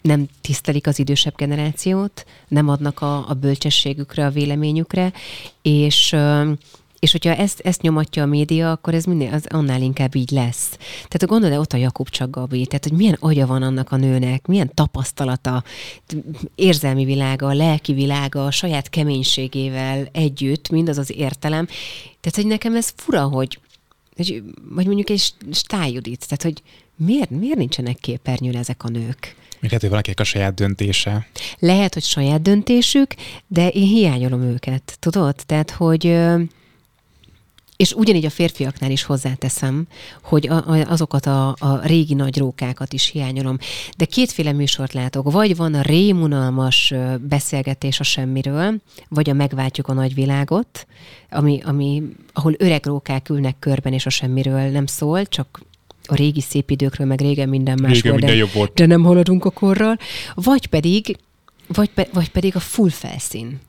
nem 0.00 0.28
tisztelik 0.40 0.86
az 0.86 0.98
idősebb 0.98 1.36
generációt, 1.36 2.24
nem 2.48 2.68
adnak 2.68 3.00
a, 3.00 3.28
a 3.28 3.34
bölcsességükre, 3.34 4.26
a 4.26 4.30
véleményükre, 4.30 5.12
és 5.62 6.16
és 6.99 7.12
hogyha 7.12 7.34
ezt, 7.34 7.61
ezt 7.61 7.82
nyomatja 7.82 8.22
a 8.22 8.26
média, 8.26 8.70
akkor 8.70 8.94
ez 8.94 9.05
minden, 9.05 9.32
az 9.32 9.46
annál 9.49 9.82
inkább 9.82 10.14
így 10.14 10.30
lesz. 10.30 10.68
Tehát 10.94 11.26
gondolod, 11.26 11.59
ott 11.59 11.72
a 11.72 11.76
Jakub 11.76 12.09
csak 12.09 12.30
Gabi, 12.30 12.66
tehát 12.66 12.84
hogy 12.84 12.96
milyen 12.96 13.16
agya 13.20 13.46
van 13.46 13.62
annak 13.62 13.92
a 13.92 13.96
nőnek, 13.96 14.46
milyen 14.46 14.70
tapasztalata, 14.74 15.64
érzelmi 16.55 17.05
világa, 17.05 17.53
lelki 17.53 17.92
világa, 17.92 18.46
a 18.46 18.51
saját 18.51 18.88
keménységével 18.88 20.09
együtt, 20.12 20.68
mindaz 20.68 20.99
az 20.99 21.12
értelem. 21.16 21.66
Tehát, 22.20 22.36
hogy 22.36 22.46
nekem 22.46 22.76
ez 22.76 22.92
fura, 22.96 23.22
hogy, 23.22 23.59
hogy 24.16 24.42
vagy 24.68 24.86
mondjuk 24.86 25.11
egy 25.11 25.32
stájudit, 25.53 26.24
tehát, 26.28 26.42
hogy 26.42 26.62
miért, 26.96 27.30
miért 27.30 27.59
nincsenek 27.59 27.96
képernyőn 27.96 28.57
ezek 28.57 28.84
a 28.84 28.88
nők? 28.88 29.36
Még 29.61 29.70
lehet, 29.70 29.80
hogy 29.80 29.90
valakinek 29.90 30.20
a 30.20 30.24
saját 30.24 30.55
döntése. 30.55 31.28
Lehet, 31.59 31.94
hogy 31.94 32.03
saját 32.03 32.42
döntésük, 32.42 33.14
de 33.46 33.68
én 33.68 33.86
hiányolom 33.86 34.42
őket, 34.42 34.96
tudod? 34.99 35.34
Tehát, 35.46 35.70
hogy 35.70 36.16
és 37.79 37.93
ugyanígy 37.93 38.24
a 38.24 38.31
férfiaknál 38.31 38.91
is 38.91 39.03
hozzáteszem, 39.03 39.87
hogy 40.22 40.49
a, 40.49 40.55
a, 40.55 40.91
azokat 40.91 41.26
a, 41.26 41.49
a 41.59 41.81
régi 41.83 42.14
nagy 42.14 42.39
rókákat 42.39 42.93
is 42.93 43.11
hiányolom. 43.11 43.59
De 43.97 44.05
kétféle 44.05 44.53
műsort 44.53 44.93
látok. 44.93 45.33
Vagy 45.33 45.57
van 45.57 45.74
a 45.74 45.83
rémunalmas 45.83 46.95
beszélgetés 47.20 48.01
a 48.01 48.03
semmiről, 48.03 48.81
vagy 49.09 49.31
a 49.31 49.33
megváltjuk 49.33 49.89
a 49.89 49.93
nagyvilágot, 49.93 50.87
ami, 51.31 51.61
ami, 51.64 52.03
ahol 52.33 52.55
öreg 52.59 52.87
rókák 52.87 53.29
ülnek 53.29 53.59
körben, 53.59 53.93
és 53.93 54.07
a 54.07 54.11
semmiről 54.11 54.70
nem 54.70 54.87
szól, 54.87 55.26
csak 55.26 55.61
a 56.07 56.14
régi 56.14 56.41
szép 56.41 56.70
időkről, 56.70 57.07
meg 57.07 57.20
régen 57.20 57.49
minden 57.49 57.79
más 57.83 57.93
régen 57.93 58.11
volt, 58.11 58.24
minden 58.24 58.39
de, 58.39 58.45
jobb 58.45 58.53
volt. 58.55 58.74
de 58.74 58.87
nem 58.87 59.03
haladunk 59.03 59.45
a 59.45 59.51
korral. 59.51 59.99
Vagy 60.35 60.66
pedig, 60.66 61.16
vagy, 61.66 61.91
pe, 61.91 62.09
vagy 62.12 62.31
pedig 62.31 62.57
a 62.57 62.61
full 62.61 62.91
felszín. 62.91 63.61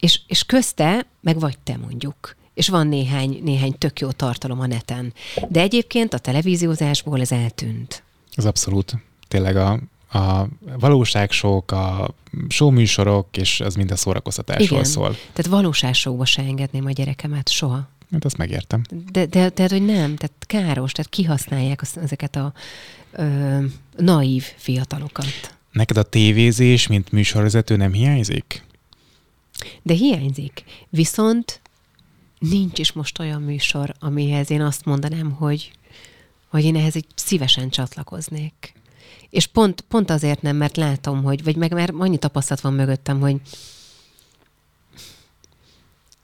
És, 0.00 0.20
és 0.26 0.44
közte 0.44 1.06
meg 1.20 1.38
vagy 1.40 1.58
te 1.58 1.76
mondjuk 1.76 2.36
És 2.54 2.68
van 2.68 2.86
néhány, 2.86 3.40
néhány 3.42 3.78
tök 3.78 4.00
jó 4.00 4.10
tartalom 4.10 4.60
a 4.60 4.66
neten. 4.66 5.12
De 5.48 5.60
egyébként 5.60 6.14
a 6.14 6.18
televíziózásból 6.18 7.20
ez 7.20 7.32
eltűnt. 7.32 8.02
Az 8.36 8.44
abszolút. 8.44 8.96
Tényleg 9.28 9.56
a, 9.56 9.80
a 10.18 10.46
valóságsók, 10.78 11.70
a 11.70 12.14
showműsorok, 12.48 13.36
és 13.36 13.60
az 13.60 13.74
mind 13.74 13.90
a 13.90 13.96
szórakoztatásról 13.96 14.78
Igen. 14.78 14.84
szól. 14.90 15.16
Tehát 15.32 15.46
valóságsóba 15.46 16.24
se 16.24 16.42
engedném 16.42 16.86
a 16.86 16.90
gyerekemet 16.90 17.48
soha. 17.48 17.88
Hát 18.12 18.24
azt 18.24 18.36
megértem. 18.36 18.82
De, 19.12 19.26
de, 19.26 19.48
de 19.48 19.66
hogy 19.70 19.84
nem, 19.84 20.16
tehát 20.16 20.32
káros, 20.46 20.92
tehát 20.92 21.10
kihasználják 21.10 21.80
az, 21.80 21.96
ezeket 22.02 22.36
a 22.36 22.52
ö, 23.12 23.58
naív 23.96 24.44
fiatalokat. 24.56 25.54
Neked 25.72 25.96
a 25.96 26.02
tévézés, 26.02 26.86
mint 26.86 27.12
műsorvezető 27.12 27.76
nem 27.76 27.92
hiányzik? 27.92 28.64
De 29.82 29.94
hiányzik. 29.94 30.64
Viszont 30.90 31.60
nincs 32.50 32.78
is 32.78 32.92
most 32.92 33.18
olyan 33.18 33.42
műsor, 33.42 33.94
amihez 33.98 34.50
én 34.50 34.62
azt 34.62 34.84
mondanám, 34.84 35.30
hogy, 35.30 35.72
hogy 36.48 36.64
én 36.64 36.76
ehhez 36.76 36.96
egy 36.96 37.06
szívesen 37.14 37.68
csatlakoznék. 37.68 38.74
És 39.30 39.46
pont, 39.46 39.80
pont 39.80 40.10
azért 40.10 40.42
nem, 40.42 40.56
mert 40.56 40.76
látom, 40.76 41.22
hogy, 41.22 41.44
vagy 41.44 41.56
meg 41.56 41.72
mert 41.72 41.92
annyi 41.98 42.18
tapasztalat 42.18 42.62
van 42.62 42.72
mögöttem, 42.72 43.20
hogy 43.20 43.40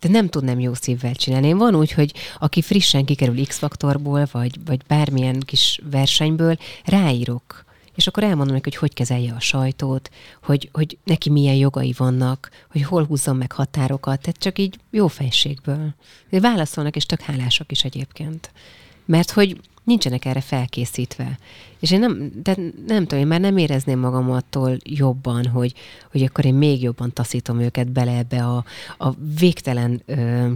de 0.00 0.08
nem 0.08 0.28
tudnám 0.28 0.60
jó 0.60 0.74
szívvel 0.74 1.14
csinálni. 1.14 1.46
Én 1.46 1.58
van 1.58 1.74
úgy, 1.74 1.92
hogy 1.92 2.12
aki 2.38 2.62
frissen 2.62 3.04
kikerül 3.04 3.46
X-faktorból, 3.46 4.28
vagy, 4.32 4.64
vagy 4.64 4.80
bármilyen 4.86 5.40
kis 5.40 5.80
versenyből, 5.90 6.56
ráírok. 6.84 7.64
És 8.00 8.06
akkor 8.06 8.22
elmondom 8.22 8.54
neki, 8.54 8.68
hogy 8.68 8.78
hogy 8.78 8.94
kezelje 8.94 9.32
a 9.32 9.40
sajtót, 9.40 10.10
hogy, 10.42 10.68
hogy 10.72 10.98
neki 11.04 11.30
milyen 11.30 11.54
jogai 11.54 11.94
vannak, 11.96 12.50
hogy 12.70 12.82
hol 12.82 13.04
húzzon 13.04 13.36
meg 13.36 13.52
határokat, 13.52 14.20
tehát 14.20 14.38
csak 14.38 14.58
így 14.58 14.78
jó 14.90 15.06
fejségből. 15.06 15.94
De 16.30 16.40
válaszolnak, 16.40 16.96
és 16.96 17.06
tök 17.06 17.20
hálásak 17.20 17.70
is 17.70 17.84
egyébként. 17.84 18.52
Mert 19.04 19.30
hogy 19.30 19.60
nincsenek 19.84 20.24
erre 20.24 20.40
felkészítve. 20.40 21.38
És 21.80 21.90
én 21.90 21.98
nem, 21.98 22.30
de 22.42 22.56
nem 22.86 23.02
tudom, 23.02 23.18
én 23.18 23.26
már 23.26 23.40
nem 23.40 23.56
érezném 23.56 23.98
magam 23.98 24.30
attól 24.30 24.76
jobban, 24.84 25.46
hogy, 25.46 25.74
hogy 26.10 26.22
akkor 26.22 26.44
én 26.44 26.54
még 26.54 26.82
jobban 26.82 27.12
taszítom 27.12 27.60
őket 27.60 27.92
bele 27.92 28.16
ebbe 28.16 28.44
a, 28.44 28.64
a 28.98 29.10
végtelen 29.38 30.02
ö, 30.06 30.50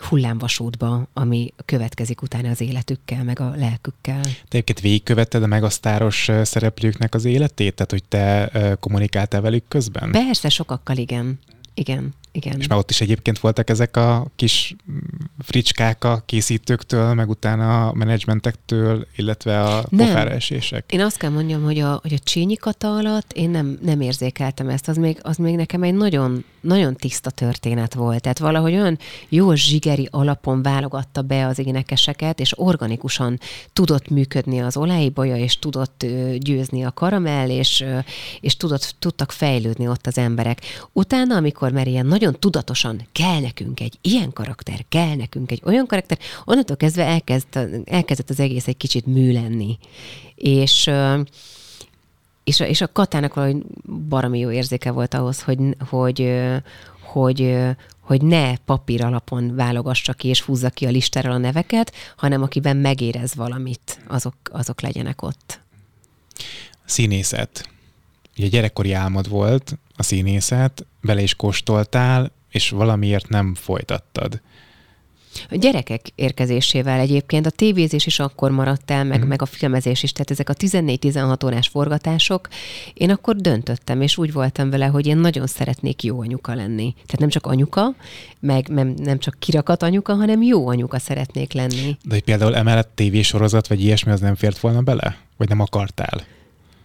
hullámvasútba, 0.00 1.08
ami 1.12 1.52
következik 1.64 2.22
utána 2.22 2.48
az 2.48 2.60
életükkel, 2.60 3.24
meg 3.24 3.40
a 3.40 3.52
lelkükkel. 3.56 4.20
Te 4.22 4.32
egyébként 4.48 4.80
végigkövetted 4.80 5.42
a 5.42 5.46
megasztáros 5.46 6.30
szereplőknek 6.42 7.14
az 7.14 7.24
életét? 7.24 7.74
Tehát, 7.74 7.90
hogy 7.90 8.04
te 8.04 8.50
kommunikáltál 8.80 9.40
velük 9.40 9.64
közben? 9.68 10.10
Persze, 10.10 10.48
sokakkal 10.48 10.96
igen. 10.96 11.38
Igen, 11.74 12.14
igen. 12.36 12.58
És 12.58 12.66
már 12.66 12.78
ott 12.78 12.90
is 12.90 13.00
egyébként 13.00 13.38
voltak 13.38 13.70
ezek 13.70 13.96
a 13.96 14.26
kis 14.36 14.76
mm, 14.90 14.96
fricskák 15.38 16.04
a 16.04 16.22
készítőktől, 16.26 17.14
meg 17.14 17.28
utána 17.28 17.88
a 17.88 17.92
menedzsmentektől, 17.94 19.06
illetve 19.16 19.60
a 19.62 19.84
Nem. 19.88 20.06
pofára 20.06 20.30
esések. 20.30 20.92
Én 20.92 21.00
azt 21.00 21.16
kell 21.16 21.30
mondjam, 21.30 21.62
hogy 21.62 21.78
a, 21.78 21.98
hogy 22.02 22.12
a 22.12 22.18
Csényi 22.18 22.54
Kata 22.56 22.94
alatt 22.94 23.32
én 23.32 23.50
nem, 23.50 23.78
nem 23.82 24.00
érzékeltem 24.00 24.68
ezt. 24.68 24.88
Az 24.88 24.96
még, 24.96 25.18
az 25.22 25.36
még 25.36 25.56
nekem 25.56 25.82
egy 25.82 25.94
nagyon, 25.94 26.44
nagyon 26.60 26.94
tiszta 26.94 27.30
történet 27.30 27.94
volt. 27.94 28.20
Tehát 28.20 28.38
valahogy 28.38 28.72
olyan 28.72 28.98
jó 29.28 29.54
zsigeri 29.54 30.08
alapon 30.10 30.62
válogatta 30.62 31.22
be 31.22 31.46
az 31.46 31.58
énekeseket, 31.58 32.40
és 32.40 32.52
organikusan 32.58 33.38
tudott 33.72 34.08
működni 34.08 34.60
az 34.60 34.76
olejbolya, 34.76 35.36
és 35.36 35.58
tudott 35.58 36.06
győzni 36.38 36.84
a 36.84 36.92
karamell, 36.92 37.48
és, 37.48 37.84
és 38.40 38.56
tudott, 38.56 38.94
tudtak 38.98 39.32
fejlődni 39.32 39.88
ott 39.88 40.06
az 40.06 40.18
emberek. 40.18 40.60
Utána, 40.92 41.36
amikor 41.36 41.72
már 41.72 41.86
ilyen 41.86 42.06
nagyon 42.06 42.25
tudatosan 42.34 43.08
kell 43.12 43.40
nekünk 43.40 43.80
egy 43.80 43.98
ilyen 44.00 44.32
karakter, 44.32 44.84
kell 44.88 45.14
nekünk 45.14 45.50
egy 45.50 45.62
olyan 45.64 45.86
karakter, 45.86 46.18
onnantól 46.44 46.76
kezdve 46.76 47.04
elkezd, 47.04 47.46
elkezdett 47.84 48.30
az 48.30 48.40
egész 48.40 48.66
egy 48.66 48.76
kicsit 48.76 49.06
mű 49.06 49.32
lenni. 49.32 49.78
És 50.34 50.90
és, 52.44 52.60
a- 52.60 52.66
és 52.66 52.80
a 52.80 52.92
Katának 52.92 53.34
valahogy 53.34 53.62
baromi 54.08 54.38
jó 54.38 54.50
érzéke 54.50 54.90
volt 54.90 55.14
ahhoz, 55.14 55.42
hogy, 55.42 55.58
hogy, 55.88 56.32
hogy, 57.00 57.56
hogy 58.00 58.22
ne 58.22 58.56
papír 58.56 59.04
alapon 59.04 59.54
válogassa 59.54 60.12
ki 60.12 60.28
és 60.28 60.40
húzza 60.40 60.70
ki 60.70 60.86
a 60.86 60.90
listáról 60.90 61.32
a 61.32 61.38
neveket, 61.38 61.92
hanem 62.16 62.42
akiben 62.42 62.76
megérez 62.76 63.34
valamit, 63.34 64.00
azok, 64.06 64.34
azok 64.50 64.80
legyenek 64.80 65.22
ott. 65.22 65.60
Színészet. 66.84 67.68
Ugye 68.38 68.48
gyerekkori 68.48 68.92
álmod 68.92 69.28
volt 69.28 69.78
a 69.96 70.02
színészet, 70.02 70.86
bele 71.00 71.22
is 71.22 71.34
kóstoltál, 71.34 72.32
és 72.50 72.70
valamiért 72.70 73.28
nem 73.28 73.54
folytattad. 73.54 74.40
A 75.50 75.56
gyerekek 75.56 76.06
érkezésével 76.14 77.00
egyébként 77.00 77.46
a 77.46 77.50
tévézés 77.50 78.06
is 78.06 78.18
akkor 78.18 78.50
maradt 78.50 78.90
el, 78.90 79.04
meg, 79.04 79.18
Mhm. 79.18 79.28
meg 79.28 79.42
a 79.42 79.46
filmezés 79.46 80.02
is, 80.02 80.12
tehát 80.12 80.30
ezek 80.30 80.48
a 80.48 80.54
14-16 80.54 81.44
órás 81.44 81.68
forgatások, 81.68 82.48
én 82.94 83.10
akkor 83.10 83.36
döntöttem, 83.36 84.00
és 84.00 84.16
úgy 84.16 84.32
voltam 84.32 84.70
vele, 84.70 84.86
hogy 84.86 85.06
én 85.06 85.16
nagyon 85.16 85.46
szeretnék 85.46 86.02
jó 86.02 86.20
anyuka 86.20 86.54
lenni. 86.54 86.92
Tehát 86.92 87.18
nem 87.18 87.28
csak 87.28 87.46
anyuka, 87.46 87.94
meg 88.40 88.68
nem, 88.68 88.94
nem 88.96 89.18
csak 89.18 89.36
kirakat 89.38 89.82
anyuka, 89.82 90.14
hanem 90.14 90.42
jó 90.42 90.68
anyuka 90.68 90.98
szeretnék 90.98 91.52
lenni. 91.52 91.96
De 92.02 92.14
hogy 92.14 92.24
például 92.24 92.56
emellett 92.56 92.90
tévésorozat, 92.94 93.66
vagy 93.66 93.80
ilyesmi, 93.80 94.12
az 94.12 94.20
nem 94.20 94.34
fért 94.34 94.58
volna 94.58 94.80
bele? 94.80 95.18
Vagy 95.36 95.48
nem 95.48 95.60
akartál? 95.60 96.24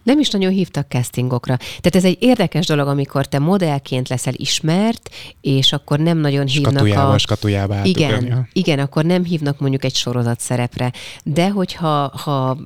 Nem 0.02 0.18
is 0.18 0.30
nagyon 0.30 0.52
hívtak 0.52 0.88
castingokra. 0.88 1.56
Tehát 1.56 1.96
ez 1.96 2.04
egy 2.04 2.16
érdekes 2.20 2.66
dolog, 2.66 2.88
amikor 2.88 3.26
te 3.26 3.38
modellként 3.38 4.08
leszel 4.08 4.34
ismert, 4.36 5.10
és 5.40 5.72
akkor 5.72 5.98
nem 5.98 6.18
nagyon 6.18 6.46
hívnak 6.46 6.72
Skatujával, 6.72 7.14
a... 7.14 7.18
skatujába 7.18 7.84
Igen, 7.84 8.32
ha? 8.32 8.46
igen, 8.52 8.78
akkor 8.78 9.04
nem 9.04 9.24
hívnak 9.24 9.58
mondjuk 9.58 9.84
egy 9.84 9.94
sorozat 9.94 10.40
szerepre. 10.40 10.92
De 11.24 11.50
hogyha 11.50 12.08
ha 12.08 12.58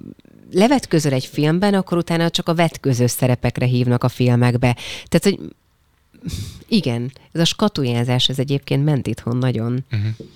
levetközöl 0.53 1.13
egy 1.13 1.27
filmben, 1.27 1.75
akkor 1.75 1.99
utána 1.99 2.31
csak 2.31 2.49
a 2.49 2.55
vetköző 2.55 3.07
szerepekre 3.07 3.67
hívnak 3.67 4.05
a 4.05 4.09
filmekbe. 4.09 4.77
Tehát, 5.09 5.23
hogy 5.23 5.39
igen, 6.69 7.13
ez 7.33 7.41
a 7.41 7.45
skatujázás, 7.45 8.29
ez 8.29 8.39
egyébként 8.39 8.85
ment 8.85 9.07
itthon 9.07 9.37
nagyon. 9.37 9.85
Uh-huh. 9.93 10.27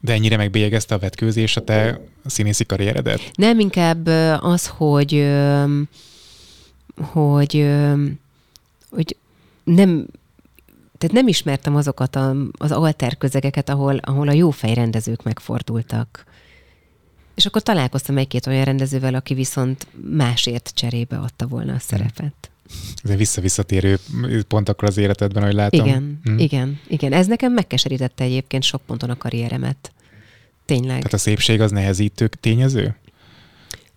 De 0.00 0.12
ennyire 0.12 0.36
megbélyegezte 0.36 0.94
a 0.94 0.98
vetkőzés 0.98 1.56
a 1.56 1.64
te 1.64 2.00
színészi 2.24 2.64
karrieredet? 2.64 3.30
Nem 3.34 3.58
inkább 3.60 4.06
az, 4.40 4.66
hogy 4.66 5.26
hogy, 6.96 7.66
hogy 8.90 9.16
nem 9.64 10.06
tehát 10.98 11.16
nem 11.16 11.28
ismertem 11.28 11.76
azokat 11.76 12.16
a, 12.16 12.36
az 12.52 12.72
alter 12.72 13.16
közegeket, 13.18 13.68
ahol, 13.68 13.96
ahol 13.96 14.28
a 14.28 14.32
jó 14.32 14.50
fejrendezők 14.50 15.22
megfordultak. 15.22 16.24
És 17.34 17.46
akkor 17.46 17.62
találkoztam 17.62 18.16
egy-két 18.18 18.46
olyan 18.46 18.64
rendezővel, 18.64 19.14
aki 19.14 19.34
viszont 19.34 19.86
másért 20.10 20.70
cserébe 20.74 21.16
adta 21.16 21.46
volna 21.46 21.74
a 21.74 21.78
szerepet. 21.78 22.50
Ez 23.02 23.10
egy 23.10 23.16
visszavisszatérő 23.16 23.98
pont 24.48 24.68
akkor 24.68 24.88
az 24.88 24.96
életedben, 24.96 25.42
hogy 25.42 25.54
látom. 25.54 25.86
Igen, 25.86 26.20
Hm. 26.22 26.38
igen, 26.38 26.80
igen. 26.88 27.12
Ez 27.12 27.26
nekem 27.26 27.52
megkeserítette 27.52 28.24
egyébként 28.24 28.62
sok 28.62 28.82
ponton 28.86 29.10
a 29.10 29.16
karrieremet. 29.16 29.92
Tényleg. 30.64 30.96
Tehát 30.96 31.12
a 31.12 31.18
szépség 31.18 31.60
az 31.60 31.70
nehezítő 31.70 32.28
tényező? 32.40 32.96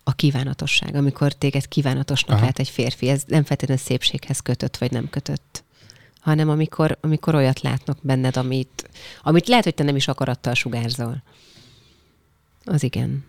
A 0.04 0.12
kívánatosság, 0.12 0.94
amikor 0.94 1.32
téged 1.32 1.68
kívánatosnak 1.68 2.36
Aha. 2.36 2.44
lát 2.44 2.58
egy 2.58 2.68
férfi, 2.68 3.08
ez 3.08 3.22
nem 3.26 3.44
feltétlenül 3.44 3.84
szépséghez 3.84 4.40
kötött, 4.40 4.76
vagy 4.76 4.90
nem 4.90 5.10
kötött, 5.10 5.64
hanem 6.20 6.48
amikor, 6.48 6.98
amikor 7.00 7.34
olyat 7.34 7.60
látnak 7.60 7.98
benned, 8.02 8.36
amit, 8.36 8.90
amit 9.22 9.48
lehet, 9.48 9.64
hogy 9.64 9.74
te 9.74 9.82
nem 9.82 9.96
is 9.96 10.08
akarattal 10.08 10.54
sugárzol. 10.54 11.22
Az 12.64 12.82
igen. 12.82 13.24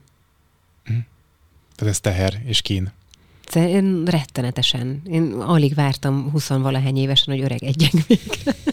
Tehát 1.76 1.93
ez 1.93 1.99
teher 1.99 2.41
és 2.45 2.61
kín. 2.61 2.91
Én 3.55 4.05
rettenetesen. 4.05 5.01
Én 5.05 5.32
alig 5.34 5.74
vártam 5.74 6.30
20 6.32 6.47
valahány 6.47 6.97
évesen, 6.97 7.34
hogy 7.34 7.43
öreg 7.43 7.63
egyek 7.63 7.91
még. 8.07 8.19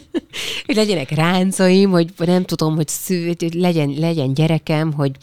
hogy 0.67 0.75
legyenek 0.75 1.11
ráncaim, 1.11 1.91
hogy 1.91 2.13
nem 2.17 2.45
tudom, 2.45 2.75
hogy, 2.75 2.89
szű, 2.89 3.27
hogy 3.27 3.55
legyen, 3.55 3.91
legyen 3.91 4.35
gyerekem, 4.35 4.93
hogy, 4.93 5.17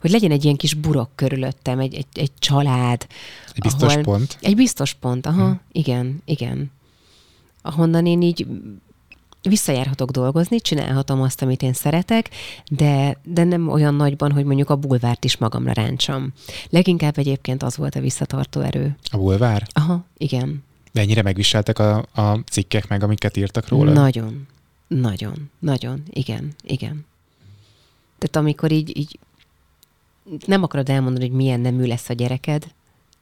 hogy 0.00 0.10
legyen 0.10 0.30
egy 0.30 0.44
ilyen 0.44 0.56
kis 0.56 0.74
burok 0.74 1.10
körülöttem, 1.14 1.78
egy, 1.78 1.94
egy, 1.94 2.06
egy 2.14 2.32
család. 2.38 3.06
Egy 3.52 3.62
biztos 3.62 3.92
ahol, 3.92 4.02
pont. 4.02 4.38
Egy 4.40 4.56
biztos 4.56 4.92
pont, 4.92 5.26
aha, 5.26 5.44
hmm. 5.44 5.60
igen, 5.72 6.22
igen. 6.24 6.70
Ahonnan 7.62 8.06
én 8.06 8.22
így 8.22 8.46
visszajárhatok 9.48 10.10
dolgozni, 10.10 10.60
csinálhatom 10.60 11.22
azt, 11.22 11.42
amit 11.42 11.62
én 11.62 11.72
szeretek, 11.72 12.30
de, 12.70 13.20
de 13.24 13.44
nem 13.44 13.68
olyan 13.68 13.94
nagyban, 13.94 14.32
hogy 14.32 14.44
mondjuk 14.44 14.70
a 14.70 14.76
bulvárt 14.76 15.24
is 15.24 15.36
magamra 15.36 15.72
ráncsam. 15.72 16.32
Leginkább 16.70 17.18
egyébként 17.18 17.62
az 17.62 17.76
volt 17.76 17.94
a 17.94 18.00
visszatartó 18.00 18.60
erő. 18.60 18.96
A 19.10 19.16
bulvár? 19.16 19.66
Aha, 19.72 20.04
igen. 20.16 20.62
De 20.92 21.00
ennyire 21.00 21.22
megviseltek 21.22 21.78
a, 21.78 21.96
a 22.14 22.38
cikkek 22.50 22.88
meg, 22.88 23.02
amiket 23.02 23.36
írtak 23.36 23.68
róla? 23.68 23.92
Nagyon, 23.92 24.46
nagyon, 24.88 25.50
nagyon, 25.58 26.02
igen, 26.10 26.54
igen. 26.62 27.06
Tehát 28.18 28.36
amikor 28.36 28.72
így, 28.72 28.96
így 28.96 29.18
nem 30.46 30.62
akarod 30.62 30.88
elmondani, 30.88 31.26
hogy 31.26 31.36
milyen 31.36 31.60
nemű 31.60 31.86
lesz 31.86 32.08
a 32.08 32.12
gyereked, 32.12 32.66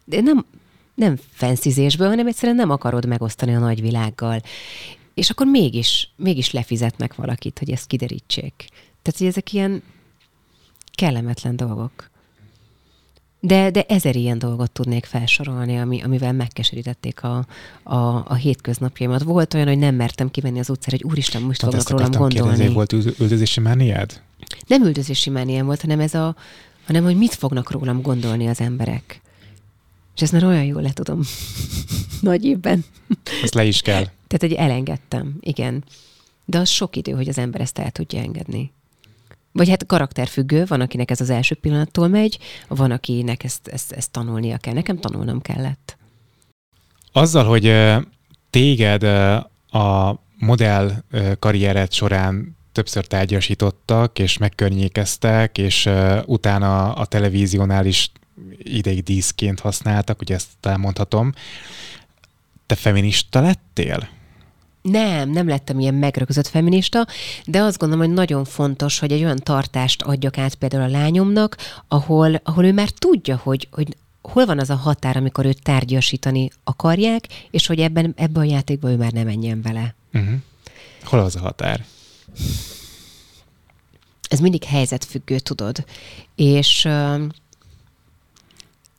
de 0.04 0.20
nem, 0.20 0.44
nem 0.94 1.18
fenszizésből, 1.32 2.08
hanem 2.08 2.26
egyszerűen 2.26 2.56
nem 2.56 2.70
akarod 2.70 3.06
megosztani 3.06 3.54
a 3.54 3.58
nagyvilággal. 3.58 4.42
És 5.14 5.30
akkor 5.30 5.46
mégis, 5.46 6.12
mégis 6.16 6.50
lefizetnek 6.50 7.14
valakit, 7.14 7.58
hogy 7.58 7.70
ezt 7.70 7.86
kiderítsék. 7.86 8.54
Tehát, 9.02 9.18
hogy 9.18 9.26
ezek 9.26 9.52
ilyen 9.52 9.82
kellemetlen 10.94 11.56
dolgok. 11.56 12.10
De, 13.40 13.70
de 13.70 13.82
ezer 13.82 14.16
ilyen 14.16 14.38
dolgot 14.38 14.70
tudnék 14.70 15.04
felsorolni, 15.04 15.78
ami, 15.78 16.02
amivel 16.02 16.32
megkeserítették 16.32 17.22
a, 17.22 17.46
a, 17.82 17.96
a 18.26 18.34
hétköznapjaimat. 18.34 19.22
Volt 19.22 19.54
olyan, 19.54 19.66
hogy 19.66 19.78
nem 19.78 19.94
mertem 19.94 20.30
kimenni 20.30 20.58
az 20.58 20.70
utcára, 20.70 20.96
hogy 21.00 21.10
úristen, 21.10 21.42
most 21.42 21.60
Pont 21.60 21.82
fognak 21.82 21.90
rólam 21.90 22.10
gondolni. 22.10 22.34
kérdezni, 22.34 22.74
volt 22.74 22.92
üld- 22.92 23.18
üldözési 23.20 23.60
mániád? 23.60 24.20
Nem 24.66 24.82
üldözési 24.82 25.30
mániám 25.30 25.66
volt, 25.66 25.80
hanem 25.80 26.00
ez 26.00 26.14
a, 26.14 26.36
hanem 26.86 27.02
hogy 27.04 27.16
mit 27.16 27.34
fognak 27.34 27.70
rólam 27.70 28.02
gondolni 28.02 28.48
az 28.48 28.60
emberek. 28.60 29.20
És 30.14 30.22
ezt 30.22 30.32
már 30.32 30.44
olyan 30.44 30.64
jól 30.64 30.82
le 30.82 30.92
tudom. 30.92 31.20
Nagy 32.20 32.44
évben. 32.44 32.84
Ezt 33.42 33.54
le 33.54 33.64
is 33.64 33.80
kell. 33.80 34.02
Tehát, 34.02 34.40
hogy 34.40 34.52
elengedtem, 34.52 35.36
igen. 35.40 35.84
De 36.44 36.58
az 36.58 36.68
sok 36.68 36.96
idő, 36.96 37.12
hogy 37.12 37.28
az 37.28 37.38
ember 37.38 37.60
ezt 37.60 37.78
el 37.78 37.90
tudja 37.90 38.20
engedni. 38.20 38.72
Vagy 39.52 39.68
hát 39.68 39.86
karakterfüggő, 39.86 40.64
van, 40.66 40.80
akinek 40.80 41.10
ez 41.10 41.20
az 41.20 41.30
első 41.30 41.54
pillanattól 41.54 42.08
megy, 42.08 42.38
van, 42.68 42.90
akinek 42.90 43.44
ezt, 43.44 43.68
ezt, 43.68 43.92
ezt 43.92 44.10
tanulnia 44.10 44.56
kell. 44.56 44.74
Nekem 44.74 44.98
tanulnom 44.98 45.40
kellett. 45.40 45.96
Azzal, 47.12 47.44
hogy 47.44 47.74
téged 48.50 49.02
a 49.70 50.20
modell 50.38 50.92
karriered 51.38 51.92
során 51.92 52.56
többször 52.72 53.06
tárgyasítottak, 53.06 54.18
és 54.18 54.38
megkörnyékeztek, 54.38 55.58
és 55.58 55.86
ö, 55.86 56.20
utána 56.26 56.92
a 56.92 57.06
televíziónál 57.06 57.86
is 57.86 58.10
ideig 58.58 59.02
díszként 59.02 59.60
használtak, 59.60 60.20
ugye 60.20 60.34
ezt 60.34 60.48
elmondhatom. 60.60 61.32
Te 62.66 62.74
feminista 62.74 63.40
lettél? 63.40 64.08
Nem, 64.82 65.30
nem 65.30 65.48
lettem 65.48 65.80
ilyen 65.80 65.94
megrögzött 65.94 66.46
feminista, 66.46 67.06
de 67.44 67.60
azt 67.60 67.78
gondolom, 67.78 68.06
hogy 68.06 68.14
nagyon 68.14 68.44
fontos, 68.44 68.98
hogy 68.98 69.12
egy 69.12 69.22
olyan 69.22 69.36
tartást 69.36 70.02
adjak 70.02 70.38
át 70.38 70.54
például 70.54 70.82
a 70.82 70.98
lányomnak, 70.98 71.56
ahol, 71.88 72.40
ahol 72.44 72.64
ő 72.64 72.72
már 72.72 72.88
tudja, 72.88 73.40
hogy, 73.42 73.68
hogy 73.70 73.96
hol 74.22 74.46
van 74.46 74.58
az 74.58 74.70
a 74.70 74.74
határ, 74.74 75.16
amikor 75.16 75.46
őt 75.46 75.62
tárgyasítani 75.62 76.50
akarják, 76.64 77.26
és 77.50 77.66
hogy 77.66 77.80
ebben, 77.80 78.12
ebben 78.16 78.42
a 78.42 78.46
játékban 78.46 78.90
ő 78.90 78.96
már 78.96 79.12
nem 79.12 79.24
menjen 79.24 79.62
vele. 79.62 79.94
Uh-huh. 80.12 80.34
Hol 81.04 81.20
az 81.20 81.36
a 81.36 81.40
határ? 81.40 81.84
Ez 84.28 84.40
mindig 84.40 84.64
helyzetfüggő, 84.64 85.38
tudod. 85.38 85.84
És, 86.34 86.88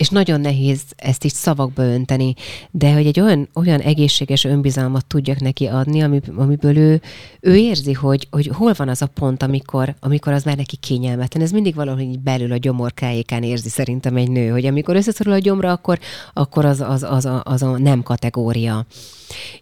és 0.04 0.10
nagyon 0.10 0.42
nehéz 0.42 0.82
ezt 0.96 1.24
így 1.24 1.34
szavakba 1.34 1.84
önteni, 1.84 2.34
de 2.72 2.94
hogy 2.94 3.06
egy 3.06 3.20
olyan, 3.20 3.50
olyan 3.54 3.80
egészséges 3.80 4.44
önbizalmat 4.44 5.06
tudjak 5.06 5.40
neki 5.40 5.66
adni, 5.66 6.02
ami, 6.02 6.20
amiből 6.36 6.78
ő, 6.78 7.02
ő 7.40 7.56
érzi, 7.56 7.94
hogy, 7.94 8.28
hogy 8.32 8.48
hol 8.48 8.74
van 8.78 8.90
az 8.90 9.02
a 9.02 9.08
pont, 9.08 9.44
amikor, 9.44 9.96
amikor 10.00 10.34
az 10.34 10.44
már 10.44 10.56
neki 10.56 10.76
kényelmetlen. 10.76 11.44
Ez 11.44 11.52
mindig 11.52 11.76
valahogy 11.76 12.04
így 12.04 12.20
belül 12.20 12.52
a 12.52 12.58
gyomorkájékán 12.58 13.44
érzi 13.44 13.70
szerintem 13.70 14.16
egy 14.16 14.30
nő, 14.30 14.50
hogy 14.50 14.66
amikor 14.66 14.96
összeszorul 14.96 15.34
a 15.34 15.38
gyomra, 15.38 15.72
akkor, 15.72 16.00
akkor 16.34 16.66
az, 16.66 16.82
az, 16.82 17.04
az, 17.04 17.26
a, 17.26 17.42
az 17.46 17.62
a 17.62 17.78
nem 17.78 18.04
kategória. 18.04 18.86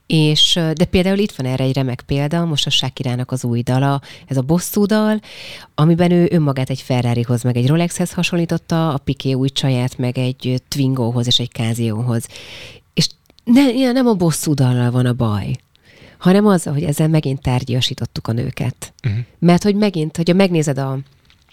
És, 0.05 0.59
de 0.73 0.85
például 0.85 1.17
itt 1.17 1.31
van 1.31 1.45
erre 1.45 1.63
egy 1.63 1.75
remek 1.75 2.01
példa, 2.05 2.45
most 2.45 2.65
a 2.65 2.69
Sakirának 2.69 3.31
az 3.31 3.43
új 3.43 3.61
dala, 3.61 4.01
ez 4.27 4.37
a 4.37 4.41
bosszú 4.41 4.85
dal, 4.85 5.19
amiben 5.75 6.11
ő 6.11 6.27
önmagát 6.31 6.69
egy 6.69 6.81
Ferrarihoz, 6.81 7.43
meg 7.43 7.57
egy 7.57 7.67
Rolexhez 7.67 8.13
hasonlította, 8.13 8.93
a 8.93 8.97
Piqué 8.97 9.33
új 9.33 9.49
csaját, 9.49 9.97
meg 9.97 10.17
egy 10.17 10.30
Twingohoz 10.67 11.27
és 11.27 11.39
egy 11.39 11.51
Casio-hoz. 11.51 12.27
És 12.93 13.09
ne, 13.43 13.91
nem 13.91 14.07
a 14.07 14.13
bosszú 14.13 14.53
dallal 14.53 14.91
van 14.91 15.05
a 15.05 15.13
baj, 15.13 15.55
hanem 16.17 16.45
az, 16.45 16.63
hogy 16.63 16.83
ezzel 16.83 17.07
megint 17.07 17.41
tárgyasítottuk 17.41 18.27
a 18.27 18.31
nőket. 18.31 18.93
Uh-huh. 19.03 19.21
Mert 19.39 19.63
hogy 19.63 19.75
megint, 19.75 20.17
hogyha 20.17 20.33
megnézed 20.33 20.77
a, 20.77 20.97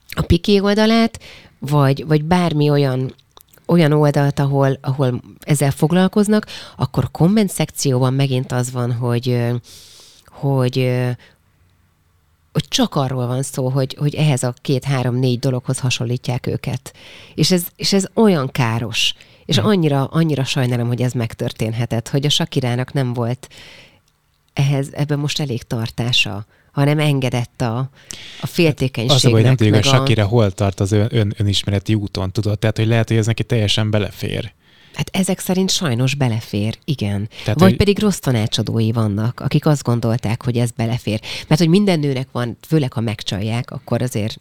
a 0.09 0.22
Piqué 0.22 0.59
oldalát, 0.59 1.20
vagy, 1.59 2.07
vagy 2.07 2.24
bármi 2.24 2.70
olyan 2.70 3.14
olyan 3.68 3.93
oldalt, 3.93 4.39
ahol, 4.39 4.79
ahol 4.81 5.22
ezzel 5.41 5.70
foglalkoznak, 5.70 6.47
akkor 6.76 7.05
a 7.05 7.09
komment 7.09 7.51
szekcióban 7.51 8.14
megint 8.14 8.53
az 8.53 8.72
van, 8.72 8.93
hogy, 8.93 9.39
hogy, 10.26 10.91
hogy 12.53 12.65
csak 12.69 12.95
arról 12.95 13.27
van 13.27 13.43
szó, 13.43 13.69
hogy, 13.69 13.97
hogy 13.99 14.15
ehhez 14.15 14.43
a 14.43 14.55
két-három-négy 14.61 15.39
dologhoz 15.39 15.79
hasonlítják 15.79 16.47
őket. 16.47 16.93
És 17.35 17.51
ez, 17.51 17.67
és 17.77 17.93
ez 17.93 18.07
olyan 18.15 18.51
káros. 18.51 19.15
És 19.45 19.59
annyira, 19.59 20.05
annyira 20.05 20.45
sajnálom, 20.45 20.87
hogy 20.87 21.03
ez 21.03 21.13
megtörténhetett, 21.13 22.09
hogy 22.09 22.27
a 22.27 22.31
Sakirának 22.31 22.93
nem 22.93 23.13
volt 23.13 23.49
ehhez, 24.53 24.89
ebben 24.93 25.19
most 25.19 25.41
elég 25.41 25.63
tartása 25.63 26.47
hanem 26.79 26.99
engedett 26.99 27.61
a, 27.61 27.91
a 28.41 28.47
féltékenységnek. 28.47 29.17
Az 29.17 29.25
a 29.25 29.31
baj, 29.31 29.43
nem 29.43 29.57
tudjuk, 29.57 29.75
hogy 29.75 29.87
a... 29.87 29.91
Sakira 29.91 30.27
hol 30.27 30.51
tart 30.51 30.81
az 30.81 30.93
ön, 30.93 31.09
ön, 31.11 31.35
önismereti 31.37 31.95
úton, 31.95 32.33
tudod? 32.33 32.59
Tehát, 32.59 32.77
hogy 32.77 32.87
lehet, 32.87 33.09
hogy 33.09 33.17
ez 33.17 33.27
neki 33.27 33.45
teljesen 33.45 33.91
belefér. 33.91 34.53
Hát 34.95 35.09
ezek 35.12 35.39
szerint 35.39 35.70
sajnos 35.70 36.14
belefér, 36.14 36.78
igen. 36.84 37.28
Tehát, 37.45 37.61
Vagy 37.61 37.68
hogy... 37.68 37.76
pedig 37.76 37.99
rossz 37.99 38.18
tanácsadói 38.18 38.93
vannak, 38.93 39.41
akik 39.41 39.66
azt 39.66 39.82
gondolták, 39.82 40.43
hogy 40.43 40.57
ez 40.57 40.70
belefér. 40.70 41.20
Mert 41.49 41.61
hogy 41.61 41.70
minden 41.70 41.99
nőnek 41.99 42.28
van, 42.32 42.57
főleg 42.66 42.93
ha 42.93 43.01
megcsalják, 43.01 43.70
akkor 43.70 44.03
azért 44.03 44.41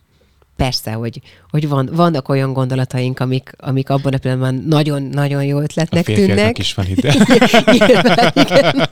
persze, 0.57 0.91
hogy, 0.91 1.21
hogy 1.49 1.67
van, 1.67 1.89
vannak 1.93 2.29
olyan 2.29 2.53
gondolataink, 2.53 3.19
amik, 3.19 3.51
amik 3.57 3.89
abban 3.89 4.13
a 4.13 4.17
pillanatban 4.17 4.63
nagyon-nagyon 4.67 5.43
jó 5.43 5.59
ötletnek 5.59 6.07
a 6.07 6.13
tűnnek. 6.13 6.57
is 6.57 6.73
van 6.73 6.85
ide. 6.87 7.13
Nyilván, 7.77 8.31
igen. 8.33 8.89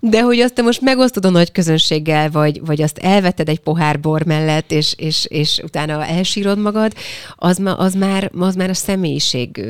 De 0.00 0.22
hogy 0.22 0.40
azt 0.40 0.54
te 0.54 0.62
most 0.62 0.80
megosztod 0.80 1.24
a 1.24 1.30
nagy 1.30 1.52
közönséggel, 1.52 2.30
vagy, 2.30 2.60
vagy 2.64 2.82
azt 2.82 2.98
elveted 2.98 3.48
egy 3.48 3.60
pohár 3.60 4.00
bor 4.00 4.22
mellett, 4.22 4.72
és, 4.72 4.94
és, 4.96 5.26
és 5.28 5.58
utána 5.62 6.06
elsírod 6.06 6.58
magad, 6.58 6.92
az, 7.36 7.58
ma, 7.58 7.74
az, 7.74 7.94
már, 7.94 8.30
az 8.38 8.54
már 8.54 8.70
a 8.70 8.74
személyiség 8.74 9.64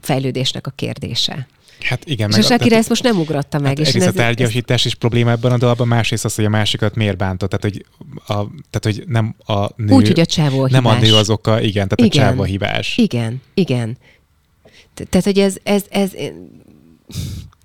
fejlődésnek 0.00 0.66
a 0.66 0.72
kérdése. 0.74 1.46
Hát 1.80 2.04
igen. 2.04 2.28
És 2.28 2.34
meg 2.36 2.44
a 2.44 2.46
Sakira 2.46 2.76
ezt 2.76 2.88
most 2.88 3.02
nem 3.02 3.18
ugratta 3.18 3.58
meg. 3.58 3.78
Hát 3.78 3.86
és 3.86 3.94
ez, 3.94 4.06
a 4.06 4.12
tárgyasítás 4.12 4.80
ez... 4.80 4.86
is 4.86 4.94
probléma 4.94 5.30
ebben 5.30 5.52
a 5.52 5.58
dalban, 5.58 5.88
másrészt 5.88 6.24
az, 6.24 6.34
hogy 6.34 6.44
a 6.44 6.48
másikat 6.48 6.94
miért 6.94 7.16
bántott. 7.16 7.50
Tehát, 7.50 7.64
hogy, 7.64 7.84
a, 8.16 8.46
tehát, 8.70 8.80
hogy 8.82 9.04
nem 9.06 9.34
a 9.44 9.68
nő... 9.76 9.94
Úgy, 9.94 10.06
hogy 10.06 10.20
a 10.20 10.26
csávó 10.26 10.62
a 10.62 10.68
Nem 10.70 10.84
a 10.84 10.98
nő 10.98 11.14
az 11.14 11.30
oka, 11.30 11.60
igen, 11.60 11.88
tehát 11.88 12.14
igen. 12.14 12.24
a 12.24 12.28
csávó 12.28 12.42
a 12.42 12.44
hibás. 12.44 12.96
Igen, 12.96 13.42
igen. 13.54 13.98
Tehát, 14.94 15.24
hogy 15.24 15.38
ez, 15.38 15.56
ez, 15.62 15.84
ez, 15.88 16.10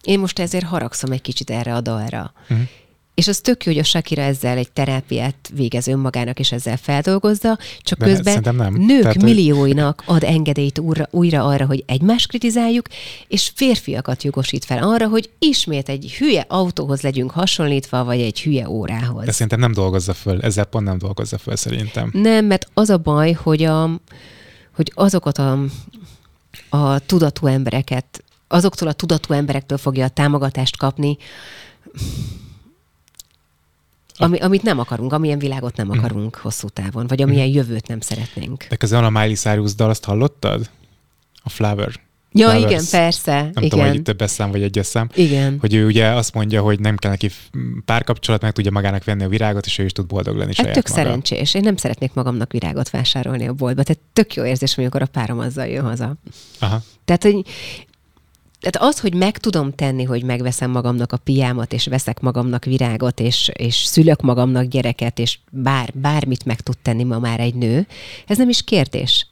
én 0.03 0.19
most 0.19 0.39
ezért 0.39 0.65
haragszom 0.65 1.11
egy 1.11 1.21
kicsit 1.21 1.49
erre 1.49 1.75
a 1.75 1.81
dalra. 1.81 2.33
Uh-huh. 2.49 2.67
És 3.13 3.27
az 3.27 3.39
tök 3.39 3.65
jó, 3.65 3.71
hogy 3.71 3.81
a 3.81 3.83
Shakira 3.83 4.21
ezzel 4.21 4.57
egy 4.57 4.71
terápiát 4.71 5.51
végez 5.53 5.87
önmagának, 5.87 6.39
és 6.39 6.51
ezzel 6.51 6.77
feldolgozza, 6.77 7.57
csak 7.81 7.99
De 7.99 8.05
közben 8.05 8.55
nem. 8.55 8.73
nők 8.73 9.01
Tehát, 9.01 9.21
millióinak 9.21 10.03
ad 10.05 10.23
engedélyt 10.23 10.79
újra, 10.79 11.07
újra 11.11 11.45
arra, 11.45 11.65
hogy 11.65 11.83
egymást 11.87 12.27
kritizáljuk, 12.27 12.87
és 13.27 13.51
férfiakat 13.55 14.23
jogosít 14.23 14.65
fel 14.65 14.83
arra, 14.83 15.07
hogy 15.07 15.29
ismét 15.39 15.89
egy 15.89 16.13
hülye 16.17 16.45
autóhoz 16.47 17.01
legyünk 17.01 17.31
hasonlítva, 17.31 18.03
vagy 18.03 18.19
egy 18.19 18.41
hülye 18.41 18.69
órához. 18.69 19.25
De 19.25 19.31
szerintem 19.31 19.59
nem 19.59 19.73
dolgozza 19.73 20.13
föl, 20.13 20.41
ezzel 20.41 20.65
pont 20.65 20.85
nem 20.85 20.97
dolgozza 20.97 21.37
föl 21.37 21.55
szerintem. 21.55 22.09
Nem, 22.13 22.45
mert 22.45 22.67
az 22.73 22.89
a 22.89 22.97
baj, 22.97 23.31
hogy, 23.31 23.63
a, 23.63 23.89
hogy 24.75 24.91
azokat 24.95 25.37
a, 25.37 25.59
a 26.69 26.99
tudatú 26.99 27.47
embereket, 27.47 28.23
azoktól 28.47 28.87
a 28.87 28.93
tudatú 28.93 29.33
emberektől 29.33 29.77
fogja 29.77 30.05
a 30.05 30.09
támogatást 30.09 30.77
kapni, 30.77 31.17
ami, 34.23 34.37
amit 34.37 34.63
nem 34.63 34.79
akarunk, 34.79 35.13
amilyen 35.13 35.39
világot 35.39 35.75
nem 35.75 35.89
akarunk 35.89 36.37
mm. 36.37 36.41
hosszú 36.41 36.67
távon, 36.67 37.07
vagy 37.07 37.21
amilyen 37.21 37.47
mm. 37.47 37.53
jövőt 37.53 37.87
nem 37.87 37.99
szeretnénk. 37.99 38.65
De 38.69 38.75
közben 38.75 39.03
a 39.03 39.09
Miley 39.09 39.35
Cyrus 39.35 39.75
dal, 39.75 39.89
azt 39.89 40.03
hallottad? 40.03 40.69
A 41.43 41.49
Flower. 41.49 41.99
Ja, 42.35 42.49
Flowers. 42.49 42.71
igen, 42.71 42.83
persze. 42.91 43.33
Nem 43.33 43.51
igen. 43.55 43.69
tudom, 43.69 43.87
hogy 43.87 44.01
többes 44.01 44.31
szám 44.31 44.51
vagy 44.51 44.63
egyes 44.63 44.85
szám. 44.85 45.09
Igen. 45.13 45.57
Hogy 45.59 45.73
ő 45.73 45.85
ugye 45.85 46.07
azt 46.07 46.33
mondja, 46.33 46.61
hogy 46.61 46.79
nem 46.79 46.95
kell 46.95 47.11
neki 47.11 47.29
párkapcsolat, 47.85 48.41
meg 48.41 48.51
tudja 48.51 48.71
magának 48.71 49.03
venni 49.03 49.23
a 49.23 49.27
virágot, 49.27 49.65
és 49.65 49.77
ő 49.77 49.83
is 49.83 49.91
tud 49.91 50.05
boldog 50.05 50.37
lenni 50.37 50.53
hát 50.55 50.71
tök 50.71 50.89
maga. 50.89 51.01
szerencsés. 51.01 51.53
Én 51.53 51.61
nem 51.61 51.75
szeretnék 51.75 52.13
magamnak 52.13 52.51
virágot 52.51 52.89
vásárolni 52.89 53.47
a 53.47 53.53
boltba. 53.53 53.83
Tehát 53.83 54.01
tök 54.13 54.33
jó 54.35 54.45
érzés, 54.45 54.77
amikor 54.77 55.01
a 55.01 55.05
párom 55.05 55.39
azzal 55.39 55.65
jön 55.65 55.83
haza. 55.83 56.15
Aha. 56.59 56.81
Tehát, 57.05 57.23
hogy 57.23 57.45
tehát 58.63 58.89
az, 58.89 58.99
hogy 58.99 59.13
meg 59.13 59.37
tudom 59.37 59.71
tenni, 59.75 60.03
hogy 60.03 60.23
megveszem 60.23 60.71
magamnak 60.71 61.11
a 61.11 61.17
piámat, 61.17 61.73
és 61.73 61.85
veszek 61.87 62.19
magamnak 62.19 62.65
virágot, 62.65 63.19
és, 63.19 63.51
és 63.53 63.75
szülök 63.75 64.21
magamnak 64.21 64.65
gyereket, 64.65 65.19
és 65.19 65.37
bár, 65.49 65.89
bármit 65.93 66.45
meg 66.45 66.61
tud 66.61 66.77
tenni 66.81 67.03
ma 67.03 67.19
már 67.19 67.39
egy 67.39 67.55
nő, 67.55 67.87
ez 68.27 68.37
nem 68.37 68.49
is 68.49 68.63
kérdés. 68.63 69.27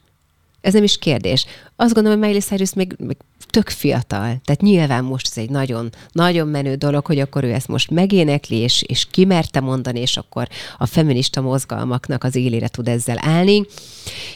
Ez 0.61 0.73
nem 0.73 0.84
is 0.84 0.97
kérdés. 0.97 1.45
Azt 1.75 1.93
gondolom, 1.93 2.19
hogy 2.19 2.27
Miley 2.27 2.41
Cyrus 2.41 2.73
még, 2.73 2.95
még 2.97 3.17
tök 3.49 3.69
fiatal. 3.69 4.41
Tehát 4.45 4.61
nyilván 4.61 5.03
most 5.03 5.27
ez 5.27 5.38
egy 5.38 5.49
nagyon, 5.49 5.89
nagyon 6.11 6.47
menő 6.47 6.75
dolog, 6.75 7.05
hogy 7.05 7.19
akkor 7.19 7.43
ő 7.43 7.53
ezt 7.53 7.67
most 7.67 7.89
megénekli, 7.89 8.55
és, 8.55 8.82
és 8.82 9.07
kimerte 9.11 9.59
mondani, 9.59 9.99
és 9.99 10.17
akkor 10.17 10.47
a 10.77 10.86
feminista 10.86 11.41
mozgalmaknak 11.41 12.23
az 12.23 12.36
élére 12.36 12.67
tud 12.67 12.88
ezzel 12.88 13.17
állni. 13.21 13.65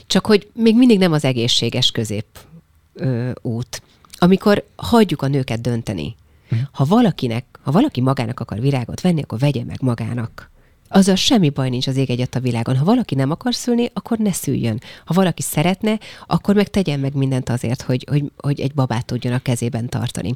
Csak 0.08 0.26
hogy 0.26 0.48
még 0.54 0.76
mindig 0.76 0.98
nem 0.98 1.12
az 1.12 1.24
egészséges 1.24 1.92
közép 1.92 2.26
ö, 2.94 3.32
út 3.42 3.82
amikor 4.18 4.66
hagyjuk 4.76 5.22
a 5.22 5.28
nőket 5.28 5.62
dönteni. 5.62 6.16
Ha 6.72 6.86
valakinek, 6.86 7.46
ha 7.64 7.72
valaki 7.72 8.02
magának 8.02 8.40
akar 8.40 8.60
virágot 8.60 9.02
venni, 9.02 9.22
akkor 9.22 9.40
vegye 9.40 9.64
meg 9.64 9.78
magának. 9.82 10.52
Azzal 10.88 11.16
semmi 11.16 11.50
baj 11.50 11.70
nincs 11.70 11.88
az 11.88 11.96
ég 11.96 12.10
egyet 12.10 12.36
a 12.36 12.40
világon. 12.40 12.78
Ha 12.78 12.86
valaki 12.86 13.16
nem 13.16 13.32
akar 13.32 13.56
szülni, 13.56 13.90
akkor 13.94 14.18
ne 14.18 14.32
szüljön. 14.32 14.82
Ha 15.06 15.14
valaki 15.14 15.42
szeretne, 15.42 16.00
akkor 16.28 16.56
meg 16.56 16.70
tegyen 16.70 17.00
meg 17.00 17.14
mindent 17.14 17.50
azért, 17.50 17.82
hogy, 17.82 18.06
hogy, 18.10 18.32
hogy 18.38 18.60
egy 18.60 18.74
babát 18.74 19.06
tudjon 19.06 19.34
a 19.34 19.40
kezében 19.40 19.90
tartani. 19.90 20.36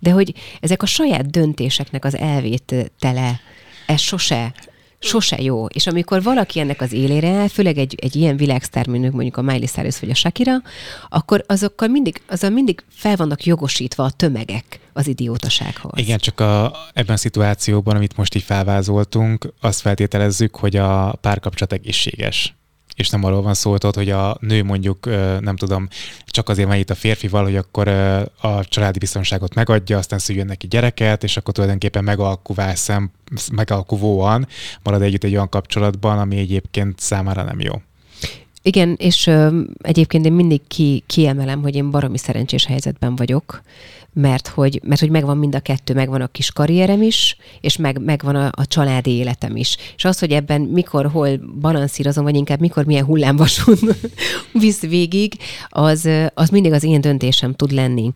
De 0.00 0.10
hogy 0.10 0.34
ezek 0.60 0.82
a 0.82 0.86
saját 0.86 1.30
döntéseknek 1.30 2.04
az 2.04 2.16
elvétele, 2.16 3.40
ez 3.86 4.00
sose 4.00 4.54
sose 5.02 5.42
jó. 5.42 5.66
És 5.66 5.86
amikor 5.86 6.22
valaki 6.22 6.60
ennek 6.60 6.80
az 6.80 6.92
élére 6.92 7.48
főleg 7.48 7.78
egy, 7.78 7.94
egy 8.00 8.16
ilyen 8.16 8.36
világsztár, 8.36 8.86
mint 8.86 9.12
mondjuk 9.12 9.36
a 9.36 9.42
Miley 9.42 9.66
Cyrus 9.66 10.00
vagy 10.00 10.10
a 10.10 10.14
Shakira, 10.14 10.56
akkor 11.08 11.44
azokkal 11.46 11.88
mindig, 11.88 12.22
azzal 12.28 12.50
mindig 12.50 12.84
fel 12.88 13.16
vannak 13.16 13.44
jogosítva 13.44 14.04
a 14.04 14.10
tömegek 14.10 14.80
az 14.92 15.06
idiótasághoz. 15.06 15.98
Igen, 15.98 16.18
csak 16.18 16.40
a, 16.40 16.76
ebben 16.92 17.14
a 17.14 17.18
szituációban, 17.18 17.96
amit 17.96 18.16
most 18.16 18.34
így 18.34 18.42
felvázoltunk, 18.42 19.52
azt 19.60 19.80
feltételezzük, 19.80 20.56
hogy 20.56 20.76
a 20.76 21.12
párkapcsolat 21.12 21.72
egészséges 21.72 22.54
és 23.02 23.10
nem 23.10 23.24
arról 23.24 23.42
van 23.42 23.54
szó, 23.54 23.76
hogy 23.80 24.10
a 24.10 24.36
nő 24.40 24.62
mondjuk, 24.62 25.06
nem 25.40 25.56
tudom, 25.56 25.88
csak 26.26 26.48
azért 26.48 26.68
van 26.68 26.76
itt 26.76 26.90
a 26.90 26.94
férfival, 26.94 27.42
hogy 27.42 27.56
akkor 27.56 27.88
a 28.40 28.64
családi 28.64 28.98
biztonságot 28.98 29.54
megadja, 29.54 29.98
aztán 29.98 30.18
szüljön 30.18 30.46
neki 30.46 30.66
gyereket, 30.66 31.24
és 31.24 31.36
akkor 31.36 31.54
tulajdonképpen 31.54 32.04
megalkuvás 32.04 32.88
megalkuvóan 33.52 34.46
marad 34.82 35.02
együtt 35.02 35.24
egy 35.24 35.34
olyan 35.34 35.48
kapcsolatban, 35.48 36.18
ami 36.18 36.38
egyébként 36.38 36.98
számára 36.98 37.42
nem 37.42 37.60
jó. 37.60 37.72
Igen, 38.62 38.96
és 38.98 39.26
ö, 39.26 39.60
egyébként 39.80 40.24
én 40.24 40.32
mindig 40.32 40.60
ki, 40.68 41.02
kiemelem, 41.06 41.62
hogy 41.62 41.74
én 41.74 41.90
baromi 41.90 42.18
szerencsés 42.18 42.66
helyzetben 42.66 43.16
vagyok, 43.16 43.62
mert 44.12 44.48
hogy, 44.48 44.80
mert 44.84 45.00
hogy 45.00 45.10
megvan 45.10 45.36
mind 45.36 45.54
a 45.54 45.60
kettő, 45.60 45.94
megvan 45.94 46.20
a 46.20 46.26
kis 46.26 46.52
karrierem 46.52 47.02
is, 47.02 47.36
és 47.60 47.76
meg, 47.76 48.04
megvan 48.04 48.36
a, 48.36 48.50
a 48.50 48.66
családi 48.66 49.10
életem 49.10 49.56
is. 49.56 49.76
És 49.96 50.04
az, 50.04 50.18
hogy 50.18 50.30
ebben 50.30 50.60
mikor, 50.60 51.06
hol 51.06 51.40
balanszírozom, 51.60 52.24
vagy 52.24 52.34
inkább 52.34 52.60
mikor 52.60 52.84
milyen 52.84 53.04
hullámvasút 53.04 53.80
visz 54.52 54.80
végig, 54.80 55.34
az, 55.68 56.08
az 56.34 56.48
mindig 56.48 56.72
az 56.72 56.82
én 56.82 57.00
döntésem 57.00 57.54
tud 57.54 57.70
lenni. 57.70 58.12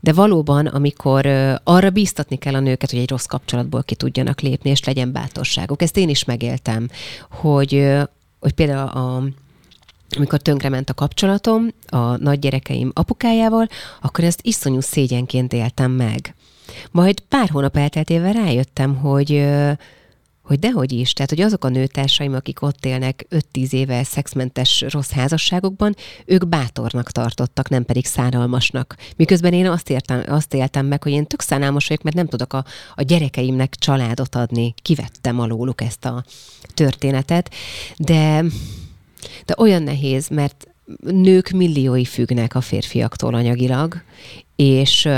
De 0.00 0.12
valóban, 0.12 0.66
amikor 0.66 1.26
arra 1.64 1.90
bíztatni 1.90 2.36
kell 2.36 2.54
a 2.54 2.60
nőket, 2.60 2.90
hogy 2.90 3.00
egy 3.00 3.10
rossz 3.10 3.26
kapcsolatból 3.26 3.82
ki 3.82 3.94
tudjanak 3.94 4.40
lépni, 4.40 4.70
és 4.70 4.84
legyen 4.84 5.12
bátorságuk. 5.12 5.82
Ezt 5.82 5.96
én 5.96 6.08
is 6.08 6.24
megéltem, 6.24 6.88
hogy, 7.30 7.86
hogy 8.40 8.52
például 8.52 8.88
a 8.88 9.22
amikor 10.16 10.38
tönkrement 10.38 10.90
a 10.90 10.94
kapcsolatom 10.94 11.68
a 11.86 12.16
nagygyerekeim 12.16 12.90
apukájával, 12.94 13.68
akkor 14.00 14.24
ezt 14.24 14.40
iszonyú 14.42 14.80
szégyenként 14.80 15.52
éltem 15.52 15.90
meg. 15.90 16.34
Majd 16.90 17.20
pár 17.20 17.48
hónap 17.48 17.76
elteltével 17.76 18.32
rájöttem, 18.32 18.96
hogy 18.96 19.46
hogy 20.48 20.58
dehogy 20.58 20.92
is, 20.92 21.12
tehát 21.12 21.30
hogy 21.30 21.40
azok 21.40 21.64
a 21.64 21.68
nőtársaim, 21.68 22.34
akik 22.34 22.62
ott 22.62 22.84
élnek 22.84 23.26
5-10 23.52 23.72
éve 23.72 24.04
szexmentes 24.04 24.84
rossz 24.88 25.10
házasságokban, 25.10 25.96
ők 26.24 26.48
bátornak 26.48 27.10
tartottak, 27.10 27.68
nem 27.68 27.84
pedig 27.84 28.06
szánalmasnak. 28.06 28.96
Miközben 29.16 29.52
én 29.52 29.66
azt, 29.66 29.90
értem, 29.90 30.22
azt 30.26 30.54
éltem 30.54 30.86
meg, 30.86 31.02
hogy 31.02 31.12
én 31.12 31.26
tök 31.26 31.40
szánalmas 31.40 31.88
vagyok, 31.88 32.02
mert 32.02 32.16
nem 32.16 32.26
tudok 32.26 32.52
a, 32.52 32.64
a 32.94 33.02
gyerekeimnek 33.02 33.74
családot 33.74 34.34
adni. 34.34 34.74
Kivettem 34.82 35.40
alóluk 35.40 35.80
ezt 35.80 36.04
a 36.04 36.24
történetet, 36.74 37.54
de 37.96 38.44
de 39.44 39.54
olyan 39.56 39.82
nehéz, 39.82 40.28
mert 40.28 40.68
nők 41.00 41.50
milliói 41.50 42.04
függnek 42.04 42.54
a 42.54 42.60
férfiaktól 42.60 43.34
anyagilag, 43.34 44.02
és 44.56 45.08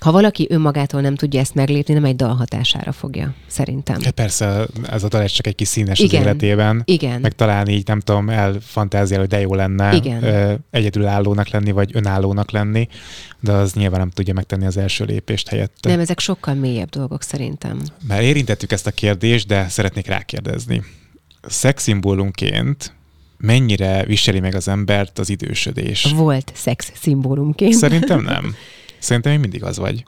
ha 0.00 0.12
valaki 0.12 0.46
önmagától 0.50 1.00
nem 1.00 1.14
tudja 1.14 1.40
ezt 1.40 1.54
meglépni, 1.54 1.94
nem 1.94 2.04
egy 2.04 2.16
dal 2.16 2.34
hatására 2.34 2.92
fogja, 2.92 3.34
szerintem. 3.46 4.00
Hát 4.02 4.12
persze, 4.12 4.66
ez 4.90 5.02
a 5.04 5.08
dal 5.08 5.28
csak 5.28 5.46
egy 5.46 5.54
kis 5.54 5.68
színes 5.68 5.98
Igen. 5.98 6.20
az 6.20 6.26
életében. 6.26 6.82
Igen. 6.84 7.20
Meg 7.20 7.32
talán 7.32 7.68
így, 7.68 7.86
nem 7.86 8.00
tudom, 8.00 8.28
elfantáziál, 8.28 9.20
hogy 9.20 9.28
de 9.28 9.40
jó 9.40 9.54
lenne 9.54 9.94
Igen. 9.94 10.64
egyedülállónak 10.70 11.48
lenni, 11.48 11.70
vagy 11.70 11.90
önállónak 11.94 12.50
lenni, 12.50 12.88
de 13.40 13.52
az 13.52 13.72
nyilván 13.72 14.00
nem 14.00 14.10
tudja 14.10 14.34
megtenni 14.34 14.66
az 14.66 14.76
első 14.76 15.04
lépést 15.04 15.48
helyette. 15.48 15.88
Nem, 15.88 16.00
ezek 16.00 16.18
sokkal 16.18 16.54
mélyebb 16.54 16.88
dolgok 16.88 17.22
szerintem. 17.22 17.80
Már 18.08 18.22
érintettük 18.22 18.72
ezt 18.72 18.86
a 18.86 18.90
kérdést, 18.90 19.46
de 19.46 19.68
szeretnék 19.68 20.06
rákérdezni 20.06 20.82
szexszimbólumként 21.48 22.92
mennyire 23.38 24.04
viseli 24.04 24.40
meg 24.40 24.54
az 24.54 24.68
embert 24.68 25.18
az 25.18 25.28
idősödés? 25.28 26.12
Volt 26.14 26.52
szex 26.54 26.92
szimbólumként. 26.94 27.74
Szerintem 27.74 28.22
nem. 28.34 28.54
Szerintem 28.98 29.32
még 29.32 29.40
mindig 29.40 29.64
az 29.64 29.78
vagy. 29.78 30.04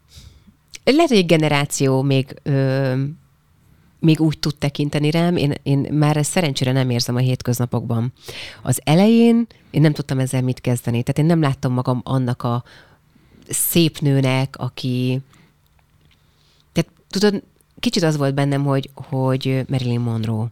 Lehet, 0.84 1.08
hogy 1.08 1.18
egy 1.18 1.26
generáció 1.26 2.02
még, 2.02 2.34
ö, 2.42 2.94
még 3.98 4.20
úgy 4.20 4.38
tud 4.38 4.56
tekinteni 4.56 5.10
rám, 5.10 5.36
én, 5.36 5.54
én 5.62 5.78
már 5.78 6.16
ezt 6.16 6.30
szerencsére 6.30 6.72
nem 6.72 6.90
érzem 6.90 7.14
a 7.14 7.18
hétköznapokban. 7.18 8.12
Az 8.62 8.80
elején 8.84 9.46
én 9.70 9.80
nem 9.80 9.92
tudtam 9.92 10.18
ezzel 10.18 10.42
mit 10.42 10.60
kezdeni, 10.60 11.02
tehát 11.02 11.18
én 11.18 11.24
nem 11.24 11.40
láttam 11.40 11.72
magam 11.72 12.00
annak 12.04 12.42
a 12.42 12.64
szép 13.48 13.98
nőnek, 13.98 14.56
aki... 14.58 15.20
Tehát 16.72 16.90
tudod, 17.10 17.42
kicsit 17.80 18.02
az 18.02 18.16
volt 18.16 18.34
bennem, 18.34 18.64
hogy, 18.64 18.90
hogy 18.94 19.64
Marilyn 19.68 20.00
Monroe 20.00 20.46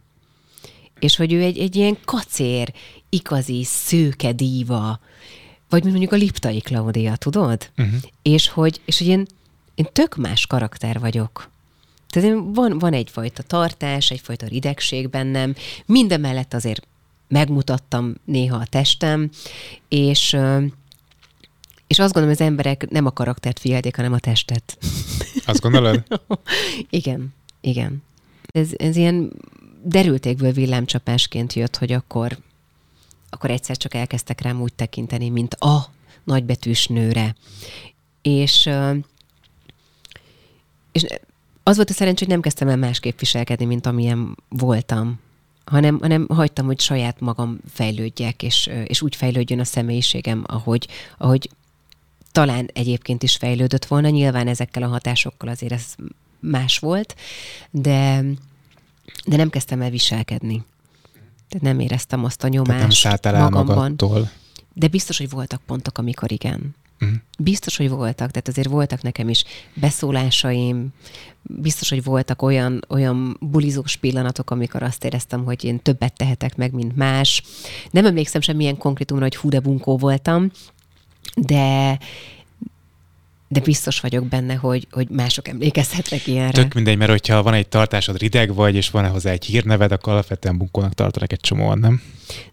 és 0.99 1.15
hogy 1.15 1.33
ő 1.33 1.41
egy, 1.41 1.57
egy 1.57 1.75
ilyen 1.75 1.97
kacér, 2.05 2.73
igazi, 3.09 3.63
szőke 3.63 4.31
díva, 4.31 4.99
vagy 5.69 5.83
mondjuk 5.83 6.11
a 6.11 6.15
Liptai 6.15 6.61
Klaudia, 6.61 7.15
tudod? 7.15 7.71
Uh-huh. 7.77 7.95
És 8.21 8.49
hogy, 8.49 8.81
és 8.85 8.97
hogy 8.97 9.07
én, 9.07 9.25
én 9.75 9.87
tök 9.93 10.15
más 10.15 10.47
karakter 10.47 10.99
vagyok. 10.99 11.49
Tehát 12.09 12.29
én 12.29 12.53
van, 12.53 12.79
van 12.79 12.93
egyfajta 12.93 13.43
tartás, 13.43 14.11
egyfajta 14.11 14.47
ridegség 14.47 15.09
bennem, 15.09 15.55
minden 15.85 16.19
mellett 16.19 16.53
azért 16.53 16.87
megmutattam 17.27 18.15
néha 18.25 18.57
a 18.57 18.65
testem, 18.65 19.29
és, 19.87 20.37
és 21.87 21.99
azt 21.99 22.13
gondolom, 22.13 22.27
hogy 22.29 22.45
az 22.45 22.51
emberek 22.51 22.89
nem 22.89 23.05
a 23.05 23.11
karaktert 23.11 23.59
figyelték, 23.59 23.95
hanem 23.95 24.13
a 24.13 24.19
testet. 24.19 24.77
Azt 25.45 25.61
gondolod? 25.61 26.03
igen, 26.89 27.33
igen. 27.61 28.03
Ez, 28.51 28.69
ez 28.77 28.95
ilyen 28.95 29.31
derültékből 29.83 30.51
villámcsapásként 30.51 31.53
jött, 31.53 31.77
hogy 31.77 31.91
akkor, 31.91 32.37
akkor 33.29 33.51
egyszer 33.51 33.77
csak 33.77 33.93
elkezdtek 33.93 34.41
rám 34.41 34.61
úgy 34.61 34.73
tekinteni, 34.73 35.29
mint 35.29 35.53
a 35.53 35.85
nagybetűs 36.23 36.87
nőre. 36.87 37.35
És, 38.21 38.69
és 40.91 41.05
az 41.63 41.75
volt 41.75 41.89
a 41.89 41.93
szerencsé, 41.93 42.23
hogy 42.23 42.33
nem 42.33 42.41
kezdtem 42.41 42.67
el 42.67 42.77
másképp 42.77 43.19
viselkedni, 43.19 43.65
mint 43.65 43.85
amilyen 43.85 44.37
voltam, 44.49 45.19
hanem, 45.65 45.99
hanem 45.99 46.27
hagytam, 46.29 46.65
hogy 46.65 46.79
saját 46.79 47.19
magam 47.19 47.59
fejlődjek, 47.71 48.43
és, 48.43 48.69
és 48.85 49.01
úgy 49.01 49.15
fejlődjön 49.15 49.59
a 49.59 49.63
személyiségem, 49.63 50.43
ahogy, 50.47 50.87
ahogy 51.17 51.49
talán 52.31 52.69
egyébként 52.73 53.23
is 53.23 53.35
fejlődött 53.35 53.85
volna. 53.85 54.09
Nyilván 54.09 54.47
ezekkel 54.47 54.83
a 54.83 54.87
hatásokkal 54.87 55.49
azért 55.49 55.71
ez 55.73 55.95
más 56.39 56.79
volt, 56.79 57.15
de, 57.71 58.23
de 59.25 59.35
nem 59.35 59.49
kezdtem 59.49 59.81
el 59.81 59.89
viselkedni. 59.89 60.63
Tehát 61.49 61.65
nem 61.65 61.79
éreztem 61.79 62.23
azt 62.23 62.43
a 62.43 62.47
nyomást 62.47 63.03
Tehát 63.03 63.23
nem 63.23 63.35
el 63.35 63.41
magamban. 63.41 63.75
Magadtól. 63.75 64.29
De 64.73 64.87
biztos, 64.87 65.17
hogy 65.17 65.29
voltak 65.29 65.61
pontok, 65.65 65.97
amikor 65.97 66.31
igen. 66.31 66.75
Uh-huh. 67.01 67.17
Biztos, 67.39 67.77
hogy 67.77 67.89
voltak, 67.89 68.31
tehát 68.31 68.47
azért 68.47 68.67
voltak 68.67 69.01
nekem 69.01 69.29
is 69.29 69.43
beszólásaim, 69.73 70.87
biztos, 71.41 71.89
hogy 71.89 72.03
voltak 72.03 72.41
olyan, 72.41 72.85
olyan 72.87 73.37
bulizós 73.39 73.95
pillanatok, 73.95 74.51
amikor 74.51 74.83
azt 74.83 75.03
éreztem, 75.03 75.43
hogy 75.43 75.63
én 75.63 75.81
többet 75.81 76.13
tehetek 76.13 76.55
meg, 76.55 76.73
mint 76.73 76.95
más. 76.95 77.43
Nem 77.91 78.05
emlékszem 78.05 78.41
semmilyen 78.41 78.77
konkrétumra, 78.77 79.23
hogy 79.23 79.35
hú 79.35 79.49
de 79.49 79.59
bunkó 79.59 79.97
voltam, 79.97 80.51
de 81.35 81.99
de 83.51 83.59
biztos 83.59 83.99
vagyok 83.99 84.25
benne, 84.25 84.53
hogy, 84.53 84.87
hogy 84.91 85.09
mások 85.09 85.47
emlékezhetnek 85.47 86.27
ilyenre. 86.27 86.61
Tök 86.61 86.73
mindegy, 86.73 86.97
mert 86.97 87.11
hogyha 87.11 87.43
van 87.43 87.53
egy 87.53 87.67
tartásod, 87.67 88.17
rideg 88.17 88.53
vagy, 88.53 88.75
és 88.75 88.89
van 88.89 89.09
hozzá 89.09 89.31
egy 89.31 89.45
hírneved, 89.45 89.91
akkor 89.91 90.13
alapvetően 90.13 90.57
bunkónak 90.57 90.93
tartanak 90.93 91.31
egy 91.31 91.39
csomóan, 91.39 91.79
nem? 91.79 92.01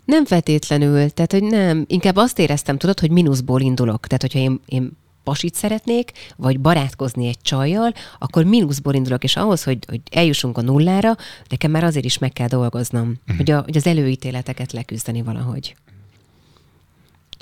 Nem 0.05 0.25
feltétlenül, 0.25 1.11
tehát 1.11 1.33
hogy 1.33 1.43
nem. 1.43 1.85
Inkább 1.89 2.17
azt 2.17 2.39
éreztem, 2.39 2.79
tudod, 2.79 3.01
hogy 3.01 3.11
mínuszból 3.11 3.61
indulok. 3.61 4.07
Tehát, 4.07 4.23
hogyha 4.23 4.39
én, 4.39 4.61
én 4.67 4.93
pasit 5.25 5.55
szeretnék, 5.55 6.13
vagy 6.37 6.61
barátkozni 6.61 7.27
egy 7.27 7.41
csajjal, 7.43 7.93
akkor 8.19 8.45
mínuszból 8.45 8.95
indulok, 8.95 9.25
és 9.25 9.37
ahhoz, 9.37 9.63
hogy, 9.63 9.79
hogy 9.89 10.01
eljussunk 10.11 10.59
a 10.59 10.63
nullára, 10.63 11.17
nekem 11.49 11.71
már 11.71 11.85
azért 11.85 12.05
is 12.05 12.19
meg 12.19 12.33
kell 12.33 12.49
dolgoznom, 12.49 13.15
uh-huh. 13.21 13.37
hogy, 13.37 13.51
a, 13.51 13.61
hogy 13.61 13.77
az 13.77 13.87
előítéleteket 13.87 14.73
leküzdeni 14.73 15.23
valahogy. 15.23 15.77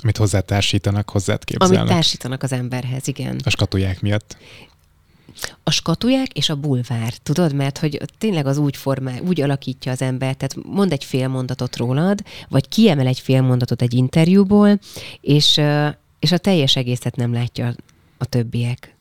Amit 0.05 0.17
hozzátársítanak, 0.17 1.09
hozzád 1.09 1.43
képzelnek. 1.43 1.79
Amit 1.79 1.91
társítanak 1.91 2.43
az 2.43 2.51
emberhez, 2.51 3.07
igen. 3.07 3.39
A 3.43 3.49
skatuják 3.49 4.01
miatt. 4.01 4.37
A 5.63 5.71
skatuják 5.71 6.33
és 6.33 6.49
a 6.49 6.55
bulvár, 6.55 7.13
tudod, 7.13 7.53
mert 7.53 7.77
hogy 7.77 8.01
tényleg 8.17 8.45
az 8.45 8.57
úgy 8.57 8.77
formál, 8.77 9.21
úgy 9.21 9.41
alakítja 9.41 9.91
az 9.91 10.01
ember, 10.01 10.35
tehát 10.35 10.55
mond 10.63 10.91
egy 10.91 11.03
fél 11.03 11.27
mondatot 11.27 11.77
rólad, 11.77 12.23
vagy 12.49 12.67
kiemel 12.67 13.07
egy 13.07 13.19
fél 13.19 13.41
mondatot 13.41 13.81
egy 13.81 13.93
interjúból, 13.93 14.79
és, 15.21 15.61
és 16.19 16.31
a 16.31 16.37
teljes 16.37 16.75
egészet 16.75 17.15
nem 17.15 17.33
látja 17.33 17.75
a 18.17 18.25
többiek. 18.25 18.95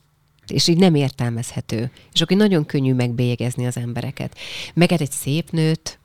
és 0.46 0.68
így 0.68 0.78
nem 0.78 0.94
értelmezhető. 0.94 1.90
És 2.12 2.20
akkor 2.20 2.36
nagyon 2.36 2.66
könnyű 2.66 2.94
megbélyegezni 2.94 3.66
az 3.66 3.76
embereket. 3.76 4.38
Meg 4.74 4.92
egy 4.92 5.10
szép 5.10 5.50
nőt 5.50 5.98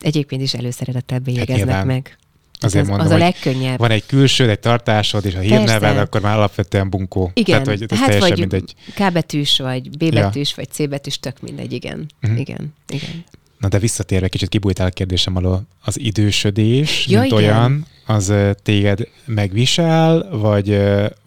egyébként 0.00 0.42
is 0.42 0.54
előszeretettel 0.54 1.18
bélyegeznek 1.18 1.74
hát 1.74 1.84
meg. 1.84 2.18
Azért 2.60 2.82
az, 2.82 2.88
mondom, 2.88 3.06
az 3.06 3.12
a 3.12 3.16
legkönnyebb. 3.16 3.78
Van 3.78 3.90
egy 3.90 4.06
külső, 4.06 4.50
egy 4.50 4.60
tartásod, 4.60 5.24
és 5.24 5.34
ha 5.34 5.40
hírnevel, 5.40 5.98
akkor 5.98 6.20
már 6.20 6.36
alapvetően 6.36 6.90
bunkó. 6.90 7.30
Igen, 7.34 7.62
Tehát, 7.62 7.78
hogy 7.78 7.98
hát 7.98 8.18
vagy 8.18 8.38
mindegy. 8.38 8.74
K 8.94 9.12
betűs, 9.12 9.58
vagy 9.58 9.90
B 9.90 10.14
betűs, 10.14 10.48
ja. 10.48 10.54
vagy 10.56 10.68
C 10.70 10.88
betűs, 10.88 11.18
tök 11.18 11.40
mindegy, 11.40 11.72
igen. 11.72 12.06
Uh-huh. 12.22 12.40
Igen, 12.40 12.74
igen. 12.88 13.24
Na 13.58 13.68
de 13.68 13.78
visszatérve, 13.78 14.28
kicsit 14.28 14.48
kibújtál 14.48 14.86
a 14.86 14.90
kérdésem 14.90 15.36
alól, 15.36 15.62
az 15.84 16.00
idősödés, 16.00 17.06
ja, 17.08 17.20
mint 17.20 17.32
igen. 17.32 17.44
olyan, 17.44 17.86
az 18.06 18.32
téged 18.62 19.08
megvisel, 19.24 20.28
vagy, 20.30 20.80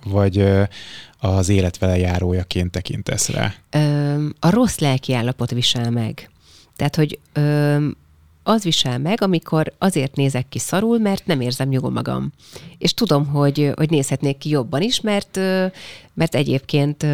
vagy 0.06 0.44
az 1.20 1.50
élet 1.50 1.78
vele 1.78 1.98
járójaként 1.98 2.72
tekintesz 2.72 3.30
rá? 3.30 3.54
Ö, 3.70 4.26
a 4.40 4.50
rossz 4.50 4.78
lelki 4.78 5.14
állapot 5.14 5.52
visel 5.52 5.92
meg. 5.92 6.30
Tehát, 6.76 6.96
hogy 6.96 7.20
ö, 7.34 7.88
az 8.48 8.64
visel 8.64 9.00
meg, 9.00 9.22
amikor 9.22 9.74
azért 9.78 10.16
nézek 10.16 10.50
ki 10.50 10.60
szarul, 10.60 10.98
mert 10.98 11.26
nem 11.26 11.42
érzem 11.42 11.72
jól 11.72 11.90
magam. 11.90 12.32
És 12.78 12.94
tudom, 12.94 13.26
hogy, 13.26 13.72
hogy 13.76 13.90
nézhetnék 13.90 14.38
ki 14.38 14.50
jobban 14.50 14.82
is, 14.82 15.02
mert, 15.02 15.40
mert 16.14 16.36
egyébként 16.36 17.06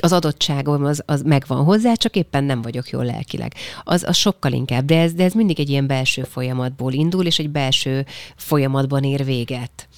az 0.00 0.12
adottságom 0.12 0.84
az, 0.84 1.02
az 1.06 1.22
megvan 1.22 1.64
hozzá, 1.64 1.94
csak 1.94 2.16
éppen 2.16 2.44
nem 2.44 2.62
vagyok 2.62 2.88
jól 2.88 3.04
lelkileg. 3.04 3.54
Az, 3.84 4.04
az 4.06 4.16
sokkal 4.16 4.52
inkább, 4.52 4.84
de 4.84 5.00
ez, 5.00 5.12
de 5.12 5.24
ez 5.24 5.32
mindig 5.32 5.60
egy 5.60 5.70
ilyen 5.70 5.86
belső 5.86 6.22
folyamatból 6.22 6.92
indul, 6.92 7.26
és 7.26 7.38
egy 7.38 7.50
belső 7.50 8.06
folyamatban 8.36 9.04
ér 9.04 9.24
véget. 9.24 9.88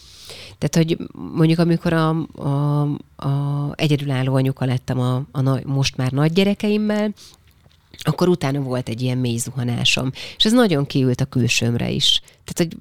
Tehát, 0.59 0.89
hogy 0.89 1.09
mondjuk 1.35 1.59
amikor 1.59 1.93
a, 1.93 2.09
a, 2.35 2.83
a 3.17 3.73
egyedülálló 3.75 4.35
anyuka 4.35 4.65
lettem 4.65 5.01
a, 5.01 5.15
a 5.33 5.61
most 5.65 5.97
már 5.97 6.13
nagy 6.13 6.33
gyerekeimmel, 6.33 7.13
akkor 8.07 8.29
utána 8.29 8.61
volt 8.61 8.89
egy 8.89 9.03
ilyen 9.03 9.19
mély 9.19 9.37
zuhanásom. 9.37 10.11
És 10.37 10.45
ez 10.45 10.53
nagyon 10.53 10.87
kiült 10.87 11.21
a 11.21 11.25
külsőmre 11.25 11.91
is. 11.91 12.21
Tehát, 12.45 12.57
hogy 12.57 12.77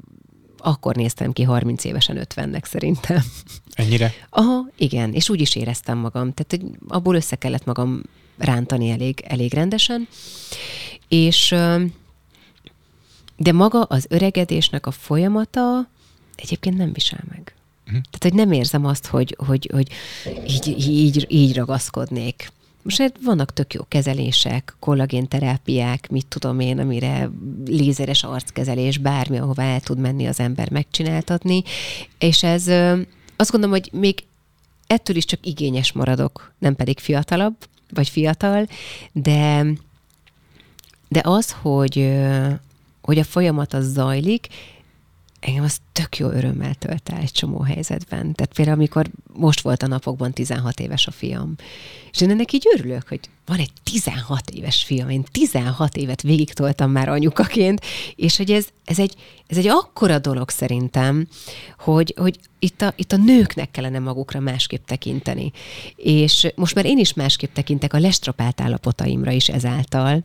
akkor 0.58 0.96
néztem 0.96 1.32
ki 1.34 1.44
30 1.44 1.84
évesen 1.84 2.28
50-nek 2.30 2.66
szerintem. 2.66 3.24
Ennyire? 3.74 4.14
Aha, 4.30 4.70
igen, 4.78 5.14
és 5.14 5.30
úgy 5.30 5.42
is 5.42 5.56
éreztem 5.56 5.98
magam. 5.98 6.34
Tehát, 6.34 6.52
hogy 6.52 6.80
abból 6.88 7.16
össze 7.16 7.36
kellett 7.36 7.66
magam 7.66 8.02
rántani 8.38 8.90
elég, 8.90 9.24
elég 9.28 9.54
rendesen. 9.54 10.08
És 11.08 11.56
de 13.38 13.52
maga 13.52 13.82
az 13.82 14.06
öregedésnek 14.10 14.86
a 14.86 14.92
folyamata 14.92 15.90
egyébként 16.36 16.78
nem 16.78 16.94
visel 16.94 17.24
meg. 17.30 17.56
Uh-huh. 17.86 18.02
Tehát, 18.02 18.24
hogy 18.24 18.34
nem 18.34 18.52
érzem 18.52 18.86
azt, 18.86 19.06
hogy, 19.06 19.36
hogy, 19.46 19.70
hogy 19.74 19.88
így, 20.48 20.76
így, 20.78 21.26
így 21.30 21.56
ragaszkodnék. 21.56 22.52
Most 22.86 22.98
hát 22.98 23.16
vannak 23.24 23.54
tök 23.54 23.74
jó 23.74 23.82
kezelések, 23.88 24.76
kollagénterápiák, 24.80 26.10
mit 26.10 26.28
tudom 26.28 26.60
én, 26.60 26.80
amire 26.80 27.30
lézeres 27.66 28.24
arckezelés, 28.24 28.98
bármi, 28.98 29.38
ahová 29.38 29.64
el 29.64 29.80
tud 29.80 29.98
menni 30.00 30.28
az 30.28 30.40
ember 30.40 30.72
megcsináltatni, 30.72 31.64
és 32.18 32.44
ez 32.44 32.68
azt 33.36 33.52
gondolom, 33.52 33.76
hogy 33.76 33.90
még 33.94 34.24
ettől 34.88 35.16
is 35.16 35.26
csak 35.26 35.46
igényes 35.46 35.92
maradok, 35.92 36.54
nem 36.58 36.76
pedig 36.76 37.00
fiatalabb, 37.00 37.56
vagy 37.94 38.10
fiatal, 38.10 38.68
de, 39.12 39.66
de 41.08 41.22
az, 41.24 41.56
hogy, 41.62 42.14
hogy 43.02 43.20
a 43.20 43.24
folyamat 43.24 43.74
az 43.74 43.92
zajlik, 43.92 44.48
engem 45.46 45.64
az 45.64 45.78
tök 45.92 46.18
jó 46.18 46.30
örömmel 46.30 46.74
tölt 46.74 47.10
el 47.10 47.20
egy 47.22 47.32
csomó 47.32 47.60
helyzetben. 47.60 48.34
Tehát 48.34 48.54
például, 48.56 48.78
amikor 48.78 49.08
most 49.34 49.62
volt 49.62 49.84
a 49.84 49.88
napokban 49.88 50.32
16 50.32 50.80
éves 50.80 51.08
a 51.08 51.12
fiam, 51.12 51.56
és 52.12 52.22
én 52.22 52.30
ennek 52.30 52.52
így 52.52 52.68
örülök, 52.74 53.08
hogy 53.08 53.20
van 53.46 53.58
egy 53.58 53.72
16 53.84 54.50
éves 54.50 54.84
fiam, 54.84 55.10
én 55.10 55.24
16 55.32 55.98
évet 55.98 56.22
végig 56.22 56.54
toltam 56.54 56.92
már 56.92 57.10
anyukaként, 57.10 57.82
és 58.16 58.38
hogy 58.38 58.52
ez, 58.52 58.68
ez, 58.86 59.00
egy, 59.00 59.16
ez 59.48 59.58
egy 59.58 59.68
akkora 59.68 60.20
dolog 60.20 60.50
szerintem, 60.50 61.28
hogy, 61.80 62.14
hogy 62.18 62.40
itt, 62.60 62.82
a, 62.82 62.94
itt 62.96 63.12
a 63.12 63.18
nőknek 63.18 63.72
kellene 63.72 64.00
magukra 64.00 64.40
másképp 64.40 64.86
tekinteni. 64.86 65.52
És 65.96 66.48
most 66.56 66.76
már 66.76 66.86
én 66.86 66.98
is 66.98 67.14
másképp 67.14 67.54
tekintek 67.54 67.94
a 67.94 68.00
lestropált 68.00 68.62
állapotaimra 68.62 69.32
is 69.32 69.50
ezáltal, 69.50 70.24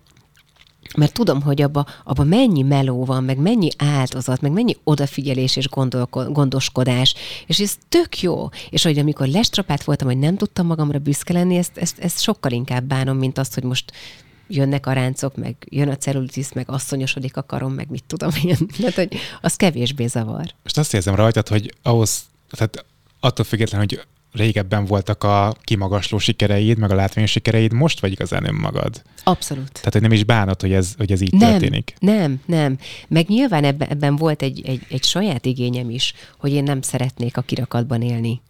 mert 0.96 1.12
tudom, 1.12 1.42
hogy 1.42 1.62
abba, 1.62 1.86
abba 2.04 2.24
mennyi 2.24 2.62
meló 2.62 3.04
van, 3.04 3.24
meg 3.24 3.38
mennyi 3.38 3.68
áldozat, 3.76 4.40
meg 4.40 4.52
mennyi 4.52 4.76
odafigyelés 4.84 5.56
és 5.56 5.68
gondoskodás, 6.10 7.14
és 7.46 7.58
ez 7.60 7.76
tök 7.88 8.20
jó. 8.20 8.48
És 8.70 8.82
hogy 8.82 8.98
amikor 8.98 9.26
lestrapát 9.26 9.84
voltam, 9.84 10.08
hogy 10.08 10.18
nem 10.18 10.36
tudtam 10.36 10.66
magamra 10.66 10.98
büszke 10.98 11.32
lenni, 11.32 11.56
ezt, 11.56 11.76
ezt, 11.78 11.98
ezt 11.98 12.20
sokkal 12.20 12.52
inkább 12.52 12.84
bánom, 12.84 13.16
mint 13.16 13.38
azt, 13.38 13.54
hogy 13.54 13.62
most 13.62 13.92
jönnek 14.48 14.86
a 14.86 14.92
ráncok, 14.92 15.36
meg 15.36 15.56
jön 15.68 15.88
a 15.88 15.96
cellulitis, 15.96 16.52
meg 16.52 16.70
asszonyosodik 16.70 17.36
a 17.36 17.42
karom, 17.42 17.72
meg 17.72 17.90
mit 17.90 18.04
tudom 18.04 18.30
én. 18.44 18.56
Tehát, 18.78 18.94
hogy 18.94 19.16
az 19.40 19.56
kevésbé 19.56 20.06
zavar. 20.06 20.54
Most 20.62 20.78
azt 20.78 20.94
érzem 20.94 21.14
rajtad, 21.14 21.48
hogy 21.48 21.74
ahhoz, 21.82 22.22
tehát 22.50 22.84
attól 23.20 23.44
függetlenül, 23.44 23.86
hogy 23.88 24.06
régebben 24.32 24.84
voltak 24.84 25.24
a 25.24 25.54
kimagasló 25.62 26.18
sikereid, 26.18 26.78
meg 26.78 26.90
a 26.90 26.94
látványos 26.94 27.30
sikereid, 27.30 27.72
most 27.72 28.00
vagy 28.00 28.12
igazán 28.12 28.46
önmagad. 28.46 29.02
Abszolút. 29.24 29.72
Tehát, 29.72 29.92
hogy 29.92 30.02
nem 30.02 30.12
is 30.12 30.24
bánod, 30.24 30.60
hogy 30.60 30.72
ez, 30.72 30.94
hogy 30.96 31.12
ez 31.12 31.20
így 31.20 31.32
nem, 31.32 31.50
történik. 31.50 31.94
Nem, 31.98 32.40
nem. 32.46 32.78
Meg 33.08 33.28
nyilván 33.28 33.64
ebben, 33.64 33.88
ebben 33.88 34.16
volt 34.16 34.42
egy, 34.42 34.62
egy, 34.66 34.86
egy 34.88 35.04
saját 35.04 35.46
igényem 35.46 35.90
is, 35.90 36.14
hogy 36.38 36.52
én 36.52 36.62
nem 36.62 36.82
szeretnék 36.82 37.36
a 37.36 37.42
kirakatban 37.42 38.02
élni. 38.02 38.40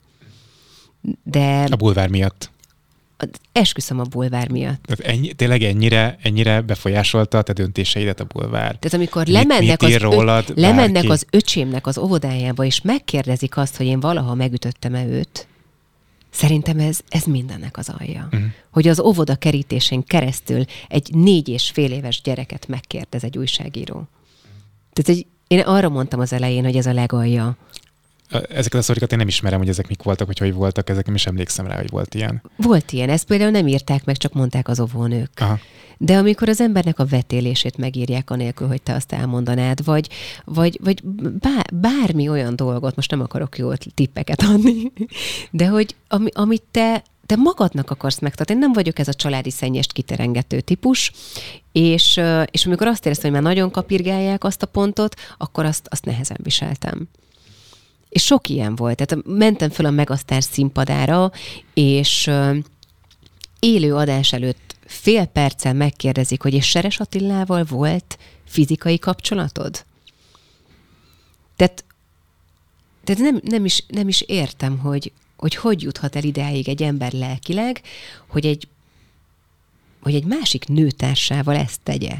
De... 1.22 1.66
A 1.70 1.76
bulvár 1.76 2.08
miatt. 2.08 2.50
Esküszöm 3.52 3.98
a 4.00 4.02
bulvár 4.02 4.50
miatt. 4.50 4.82
Tehát 4.82 5.14
ennyi, 5.14 5.32
tényleg 5.32 5.62
ennyire, 5.62 6.18
ennyire 6.22 6.60
befolyásolta 6.60 7.38
a 7.38 7.42
te 7.42 7.52
döntéseidet 7.52 8.20
a 8.20 8.24
bulvár? 8.24 8.76
Tehát 8.76 8.92
amikor 8.92 9.24
mit, 9.24 9.34
lemennek, 9.34 9.80
mit 9.80 9.94
az, 9.94 10.00
rólad, 10.00 10.44
ö, 10.48 10.60
lemennek 10.60 11.08
az 11.08 11.26
öcsémnek 11.30 11.86
az 11.86 11.98
óvodájába, 11.98 12.64
és 12.64 12.80
megkérdezik 12.80 13.56
azt, 13.56 13.76
hogy 13.76 13.86
én 13.86 14.00
valaha 14.00 14.34
megütöttem-e 14.34 15.06
őt, 15.06 15.48
Szerintem 16.30 16.78
ez, 16.78 16.98
ez 17.08 17.24
mindennek 17.24 17.76
az 17.76 17.92
alja. 17.98 18.28
Uh-huh. 18.32 18.48
Hogy 18.70 18.88
az 18.88 19.00
óvoda 19.00 19.34
kerítésén 19.34 20.04
keresztül 20.04 20.64
egy 20.88 21.14
négy 21.14 21.48
és 21.48 21.70
fél 21.70 21.92
éves 21.92 22.20
gyereket 22.20 22.68
megkérdez 22.68 23.24
egy 23.24 23.38
újságíró. 23.38 24.08
Tehát 24.92 25.20
egy, 25.20 25.26
én 25.46 25.60
arra 25.60 25.88
mondtam 25.88 26.20
az 26.20 26.32
elején, 26.32 26.64
hogy 26.64 26.76
ez 26.76 26.86
a 26.86 26.92
legalja. 26.92 27.56
Ezeket 28.30 28.80
a 28.80 28.82
szorikat 28.82 29.12
én 29.12 29.18
nem 29.18 29.28
ismerem, 29.28 29.58
hogy 29.58 29.68
ezek 29.68 29.88
mik 29.88 30.02
voltak, 30.02 30.26
hogy 30.26 30.38
hogy 30.38 30.52
voltak, 30.52 30.88
ezek 30.90 31.06
nem 31.06 31.14
is 31.14 31.26
emlékszem 31.26 31.66
rá, 31.66 31.76
hogy 31.76 31.90
volt 31.90 32.14
ilyen. 32.14 32.42
Volt 32.56 32.92
ilyen, 32.92 33.08
ezt 33.08 33.26
például 33.26 33.50
nem 33.50 33.66
írták 33.66 34.04
meg, 34.04 34.16
csak 34.16 34.32
mondták 34.32 34.68
az 34.68 34.80
óvónők. 34.80 35.30
Aha. 35.36 35.58
De 36.02 36.16
amikor 36.16 36.48
az 36.48 36.60
embernek 36.60 36.98
a 36.98 37.06
vetélését 37.06 37.76
megírják 37.76 38.30
anélkül, 38.30 38.66
hogy 38.66 38.82
te 38.82 38.94
azt 38.94 39.12
elmondanád, 39.12 39.84
vagy, 39.84 40.08
vagy, 40.44 40.78
vagy 40.82 41.02
bár, 41.40 41.66
bármi 41.72 42.28
olyan 42.28 42.56
dolgot, 42.56 42.96
most 42.96 43.10
nem 43.10 43.20
akarok 43.20 43.58
jó 43.58 43.72
tippeket 43.74 44.42
adni, 44.42 44.92
de 45.50 45.68
hogy 45.68 45.94
ami, 46.08 46.28
amit 46.32 46.62
te 46.70 47.02
te 47.26 47.36
magadnak 47.36 47.90
akarsz 47.90 48.18
megtartani. 48.18 48.58
Én 48.58 48.64
nem 48.64 48.74
vagyok 48.74 48.98
ez 48.98 49.08
a 49.08 49.14
családi 49.14 49.50
szennyest 49.50 49.92
kiterengető 49.92 50.60
típus, 50.60 51.12
és, 51.72 52.20
és 52.50 52.66
amikor 52.66 52.86
azt 52.86 53.04
éreztem, 53.04 53.32
hogy 53.32 53.40
már 53.40 53.50
nagyon 53.50 53.70
kapirgálják 53.70 54.44
azt 54.44 54.62
a 54.62 54.66
pontot, 54.66 55.14
akkor 55.38 55.64
azt, 55.64 55.86
azt 55.90 56.04
nehezen 56.04 56.38
viseltem. 56.42 57.08
És 58.08 58.24
sok 58.24 58.48
ilyen 58.48 58.74
volt. 58.74 59.06
Tehát 59.06 59.24
mentem 59.26 59.70
föl 59.70 59.86
a 59.86 59.90
Megasztár 59.90 60.42
színpadára, 60.42 61.30
és 61.74 62.30
élő 63.58 63.94
adás 63.94 64.32
előtt 64.32 64.69
fél 64.90 65.24
perccel 65.24 65.74
megkérdezik, 65.74 66.42
hogy 66.42 66.54
és 66.54 66.68
Seres 66.68 67.00
Attilával 67.00 67.64
volt 67.64 68.18
fizikai 68.44 68.98
kapcsolatod? 68.98 69.84
Tehát, 71.56 71.84
tehát 73.04 73.20
nem, 73.22 73.40
nem, 73.44 73.64
is, 73.64 73.84
nem 73.88 74.08
is 74.08 74.20
értem, 74.20 74.78
hogy, 74.78 75.12
hogy 75.36 75.54
hogy 75.54 75.82
juthat 75.82 76.16
el 76.16 76.22
ideig 76.22 76.68
egy 76.68 76.82
ember 76.82 77.12
lelkileg, 77.12 77.80
hogy 78.26 78.46
egy, 78.46 78.68
hogy 80.00 80.14
egy 80.14 80.24
másik 80.24 80.68
nőtársával 80.68 81.56
ezt 81.56 81.80
tegye. 81.82 82.14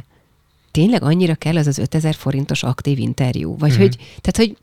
Tényleg 0.71 1.03
annyira 1.03 1.35
kell 1.35 1.57
az 1.57 1.67
az 1.67 1.79
5000 1.79 2.15
forintos 2.15 2.63
aktív 2.63 2.99
interjú? 2.99 3.57
Vagy 3.57 3.71
mm-hmm. 3.71 3.81
hogy, 3.81 3.97
tehát 3.97 4.37
hogy 4.37 4.57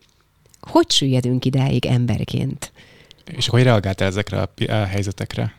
hogy 0.59 0.91
süllyedünk 0.91 1.45
ideig 1.45 1.85
emberként? 1.85 2.71
És 3.25 3.47
hogy 3.47 3.63
reagáltál 3.63 4.07
ezekre 4.07 4.41
a 4.41 4.73
helyzetekre? 4.73 5.56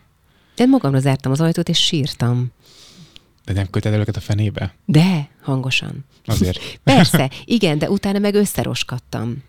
Én 0.58 0.68
magamra 0.68 0.98
zártam 1.00 1.32
az 1.32 1.40
ajtót, 1.40 1.68
és 1.68 1.78
sírtam. 1.78 2.52
De 3.44 3.52
nem 3.52 3.70
küldted 3.70 3.92
el 3.92 4.00
őket 4.00 4.16
a 4.16 4.20
fenébe? 4.20 4.74
De, 4.84 5.28
hangosan. 5.42 6.04
Azért. 6.24 6.60
Persze, 6.84 7.30
igen, 7.44 7.78
de 7.78 7.90
utána 7.90 8.18
meg 8.18 8.34
összeroskadtam. 8.34 9.44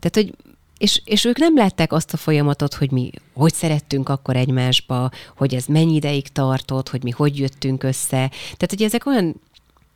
Tehát, 0.00 0.14
hogy 0.14 0.34
és, 0.78 1.02
és 1.04 1.24
ők 1.24 1.38
nem 1.38 1.56
látták 1.56 1.92
azt 1.92 2.12
a 2.12 2.16
folyamatot, 2.16 2.74
hogy 2.74 2.90
mi 2.90 3.10
hogy 3.32 3.54
szerettünk 3.54 4.08
akkor 4.08 4.36
egymásba, 4.36 5.10
hogy 5.36 5.54
ez 5.54 5.64
mennyi 5.64 5.94
ideig 5.94 6.28
tartott, 6.28 6.88
hogy 6.88 7.02
mi 7.02 7.10
hogy 7.10 7.38
jöttünk 7.38 7.82
össze. 7.82 8.28
Tehát, 8.28 8.66
hogy 8.68 8.82
ezek 8.82 9.06
olyan, 9.06 9.40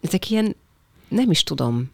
ezek 0.01 0.31
ilyen, 0.31 0.57
nem 1.09 1.31
is 1.31 1.43
tudom, 1.43 1.91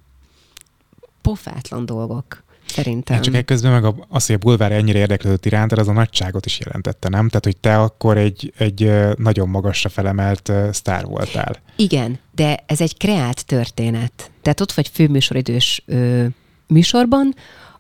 pofátlan 1.22 1.86
dolgok. 1.86 2.43
Szerintem. 2.74 3.16
Hát 3.16 3.24
csak 3.24 3.34
ekközben 3.34 3.72
meg 3.72 3.84
a, 3.84 4.06
az, 4.08 4.26
hogy 4.26 4.34
a 4.34 4.38
bulvár 4.38 4.72
ennyire 4.72 4.98
érdeklődött 4.98 5.46
irántad, 5.46 5.78
az 5.78 5.88
a 5.88 5.92
nagyságot 5.92 6.46
is 6.46 6.58
jelentette, 6.58 7.08
nem? 7.08 7.28
Tehát, 7.28 7.44
hogy 7.44 7.56
te 7.56 7.78
akkor 7.80 8.18
egy, 8.18 8.52
egy 8.58 8.92
nagyon 9.16 9.48
magasra 9.48 9.88
felemelt 9.88 10.52
sztár 10.72 11.04
voltál. 11.04 11.56
Igen, 11.76 12.18
de 12.34 12.64
ez 12.66 12.80
egy 12.80 12.96
kreált 12.96 13.46
történet. 13.46 14.30
Tehát 14.42 14.60
ott 14.60 14.72
vagy 14.72 14.88
főműsoridős 14.88 15.82
ö, 15.86 16.24
műsorban, 16.66 17.34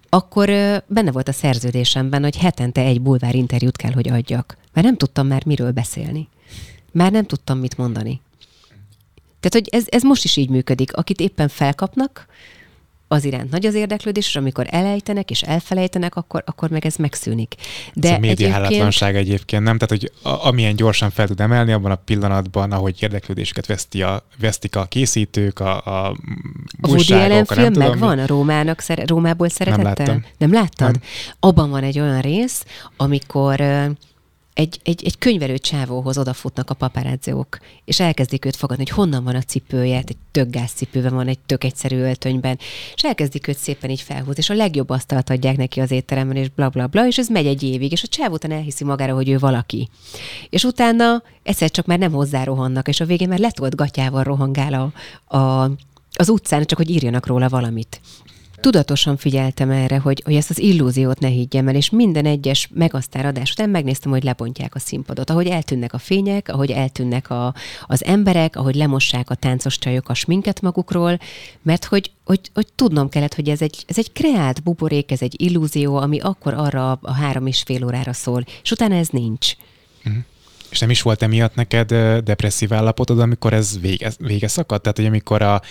akkor 0.08 0.48
ö, 0.48 0.76
benne 0.86 1.12
volt 1.12 1.28
a 1.28 1.32
szerződésemben, 1.32 2.22
hogy 2.22 2.36
hetente 2.36 2.80
egy 2.80 3.00
bulvár 3.00 3.34
interjút 3.34 3.76
kell, 3.76 3.92
hogy 3.92 4.08
adjak. 4.08 4.56
Mert 4.72 4.86
nem 4.86 4.96
tudtam 4.96 5.26
már 5.26 5.44
miről 5.44 5.70
beszélni. 5.70 6.28
Már 6.92 7.12
nem 7.12 7.24
tudtam 7.24 7.58
mit 7.58 7.76
mondani. 7.76 8.20
Tehát, 9.40 9.68
hogy 9.68 9.80
ez, 9.80 9.84
ez 9.88 10.02
most 10.02 10.24
is 10.24 10.36
így 10.36 10.48
működik. 10.48 10.96
Akit 10.96 11.20
éppen 11.20 11.48
felkapnak, 11.48 12.26
az 13.14 13.24
iránt 13.24 13.50
nagy 13.50 13.66
az 13.66 13.74
érdeklődés, 13.74 14.26
és 14.26 14.36
amikor 14.36 14.66
elejtenek 14.70 15.30
és 15.30 15.42
elfelejtenek, 15.42 16.16
akkor, 16.16 16.42
akkor 16.46 16.70
meg 16.70 16.86
ez 16.86 16.96
megszűnik. 16.96 17.54
De 17.94 18.10
ez 18.10 18.16
a 18.16 18.18
médiahálátlanság 18.18 19.16
egyébként... 19.16 19.32
egyébként, 19.34 19.62
nem? 19.62 19.78
Tehát, 19.78 20.02
hogy 20.02 20.32
a, 20.32 20.46
amilyen 20.46 20.76
gyorsan 20.76 21.10
fel 21.10 21.26
tud 21.26 21.40
emelni, 21.40 21.72
abban 21.72 21.90
a 21.90 21.94
pillanatban, 21.94 22.72
ahogy 22.72 23.02
érdeklődésüket 23.02 23.66
veszti 23.66 24.02
a, 24.02 24.26
vesztik 24.40 24.76
a 24.76 24.84
készítők, 24.84 25.60
a, 25.60 25.84
a 25.84 26.16
A 26.80 26.88
Woody 26.88 27.12
Allen 27.12 27.44
film 27.44 27.72
megvan 27.76 28.18
a 28.18 28.26
Rómának, 28.26 28.80
szere, 28.80 29.04
Rómából 29.06 29.48
szeretettel? 29.48 30.06
Nem, 30.06 30.24
nem 30.38 30.52
láttad? 30.52 30.90
Nem. 30.90 31.00
Abban 31.40 31.70
van 31.70 31.82
egy 31.82 32.00
olyan 32.00 32.20
rész, 32.20 32.64
amikor 32.96 33.60
egy, 34.54 34.80
egy, 34.82 35.04
egy 35.04 35.18
könyvelő 35.18 35.58
csávóhoz 35.58 36.18
odafutnak 36.18 36.70
a 36.70 36.74
paparazziók, 36.74 37.58
és 37.84 38.00
elkezdik 38.00 38.44
őt 38.44 38.56
fogadni, 38.56 38.84
hogy 38.86 38.94
honnan 38.94 39.24
van 39.24 39.34
a 39.34 39.42
cipője, 39.42 39.96
egy 39.96 40.16
tök 40.30 40.50
gázcipőben 40.50 41.14
van, 41.14 41.28
egy 41.28 41.38
tök 41.38 41.64
egyszerű 41.64 41.96
öltönyben, 41.96 42.58
és 42.94 43.02
elkezdik 43.02 43.48
őt 43.48 43.58
szépen 43.58 43.90
így 43.90 44.00
felhúzni, 44.00 44.34
és 44.36 44.50
a 44.50 44.54
legjobb 44.54 44.90
asztalt 44.90 45.30
adják 45.30 45.56
neki 45.56 45.80
az 45.80 45.90
étteremben, 45.90 46.36
és 46.36 46.48
bla 46.48 46.68
bla 46.68 46.86
bla, 46.86 47.06
és 47.06 47.18
ez 47.18 47.28
megy 47.28 47.46
egy 47.46 47.62
évig, 47.62 47.92
és 47.92 48.02
a 48.02 48.06
csávó 48.06 48.34
után 48.34 48.50
elhiszi 48.50 48.84
magára, 48.84 49.14
hogy 49.14 49.28
ő 49.28 49.38
valaki. 49.38 49.88
És 50.50 50.64
utána 50.64 51.22
egyszer 51.42 51.70
csak 51.70 51.86
már 51.86 51.98
nem 51.98 52.12
hozzá 52.12 52.44
rohannak, 52.44 52.88
és 52.88 53.00
a 53.00 53.04
végén 53.04 53.28
már 53.28 53.38
letolt 53.38 53.74
gatyával 53.74 54.22
rohangál 54.22 54.92
a, 55.28 55.36
a, 55.36 55.70
az 56.16 56.28
utcán, 56.28 56.64
csak 56.64 56.78
hogy 56.78 56.90
írjanak 56.90 57.26
róla 57.26 57.48
valamit 57.48 58.00
tudatosan 58.64 59.16
figyeltem 59.16 59.70
erre, 59.70 59.98
hogy, 59.98 60.22
hogy 60.24 60.34
ezt 60.34 60.50
az 60.50 60.58
illúziót 60.58 61.18
ne 61.18 61.28
higgyem 61.28 61.68
el, 61.68 61.74
és 61.74 61.90
minden 61.90 62.26
egyes 62.26 62.68
megasztáradás 62.74 63.50
után 63.50 63.70
megnéztem, 63.70 64.10
hogy 64.10 64.22
lebontják 64.22 64.74
a 64.74 64.78
színpadot, 64.78 65.30
ahogy 65.30 65.46
eltűnnek 65.46 65.92
a 65.92 65.98
fények, 65.98 66.48
ahogy 66.48 66.70
eltűnnek 66.70 67.30
a, 67.30 67.54
az 67.86 68.04
emberek, 68.04 68.56
ahogy 68.56 68.74
lemossák 68.74 69.30
a 69.30 69.34
táncos 69.34 69.78
csajok 69.78 70.08
a 70.08 70.14
sminket 70.14 70.60
magukról, 70.60 71.18
mert 71.62 71.84
hogy, 71.84 72.10
hogy, 72.24 72.40
hogy 72.54 72.66
tudnom 72.74 73.08
kellett, 73.08 73.34
hogy 73.34 73.48
ez 73.48 73.62
egy, 73.62 73.84
ez 73.86 73.98
egy 73.98 74.12
kreált 74.12 74.62
buborék, 74.62 75.10
ez 75.10 75.22
egy 75.22 75.42
illúzió, 75.42 75.96
ami 75.96 76.20
akkor 76.20 76.54
arra 76.54 76.92
a 77.02 77.12
három 77.12 77.46
és 77.46 77.62
fél 77.62 77.84
órára 77.84 78.12
szól, 78.12 78.44
és 78.62 78.70
utána 78.70 78.94
ez 78.94 79.08
nincs. 79.08 79.52
Mm. 80.08 80.18
És 80.70 80.78
nem 80.78 80.90
is 80.90 81.02
volt 81.02 81.22
emiatt 81.22 81.54
neked 81.54 81.94
depresszív 82.22 82.72
állapotod, 82.72 83.18
amikor 83.18 83.52
ez 83.52 83.80
vége, 83.80 84.12
vége 84.18 84.48
szakadt? 84.48 84.82
Tehát, 84.82 84.96
hogy 84.96 85.06
amikor 85.06 85.42
a 85.42 85.62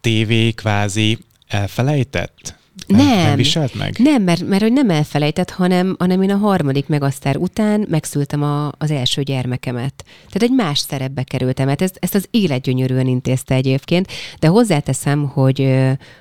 tévé 0.00 0.50
kvázi 0.50 1.18
elfelejtett? 1.50 2.58
Nem. 2.86 3.06
Nem 3.06 3.36
viselt 3.36 3.74
meg? 3.74 3.96
Nem, 3.98 4.22
mert, 4.22 4.46
mert 4.46 4.62
hogy 4.62 4.72
nem 4.72 4.90
elfelejtett, 4.90 5.50
hanem, 5.50 5.96
hanem 5.98 6.22
én 6.22 6.30
a 6.30 6.36
harmadik 6.36 6.86
megasztár 6.86 7.36
után 7.36 7.86
megszültem 7.88 8.42
a, 8.42 8.72
az 8.78 8.90
első 8.90 9.22
gyermekemet. 9.22 10.04
Tehát 10.14 10.42
egy 10.42 10.52
más 10.52 10.78
szerepbe 10.78 11.22
kerültem, 11.22 11.66
mert 11.66 11.82
ezt, 11.82 11.96
ezt 12.00 12.14
az 12.14 12.26
élet 12.30 12.62
gyönyörűen 12.62 13.06
intézte 13.06 13.54
egyébként, 13.54 14.08
de 14.38 14.48
hozzáteszem, 14.48 15.28
hogy 15.28 15.78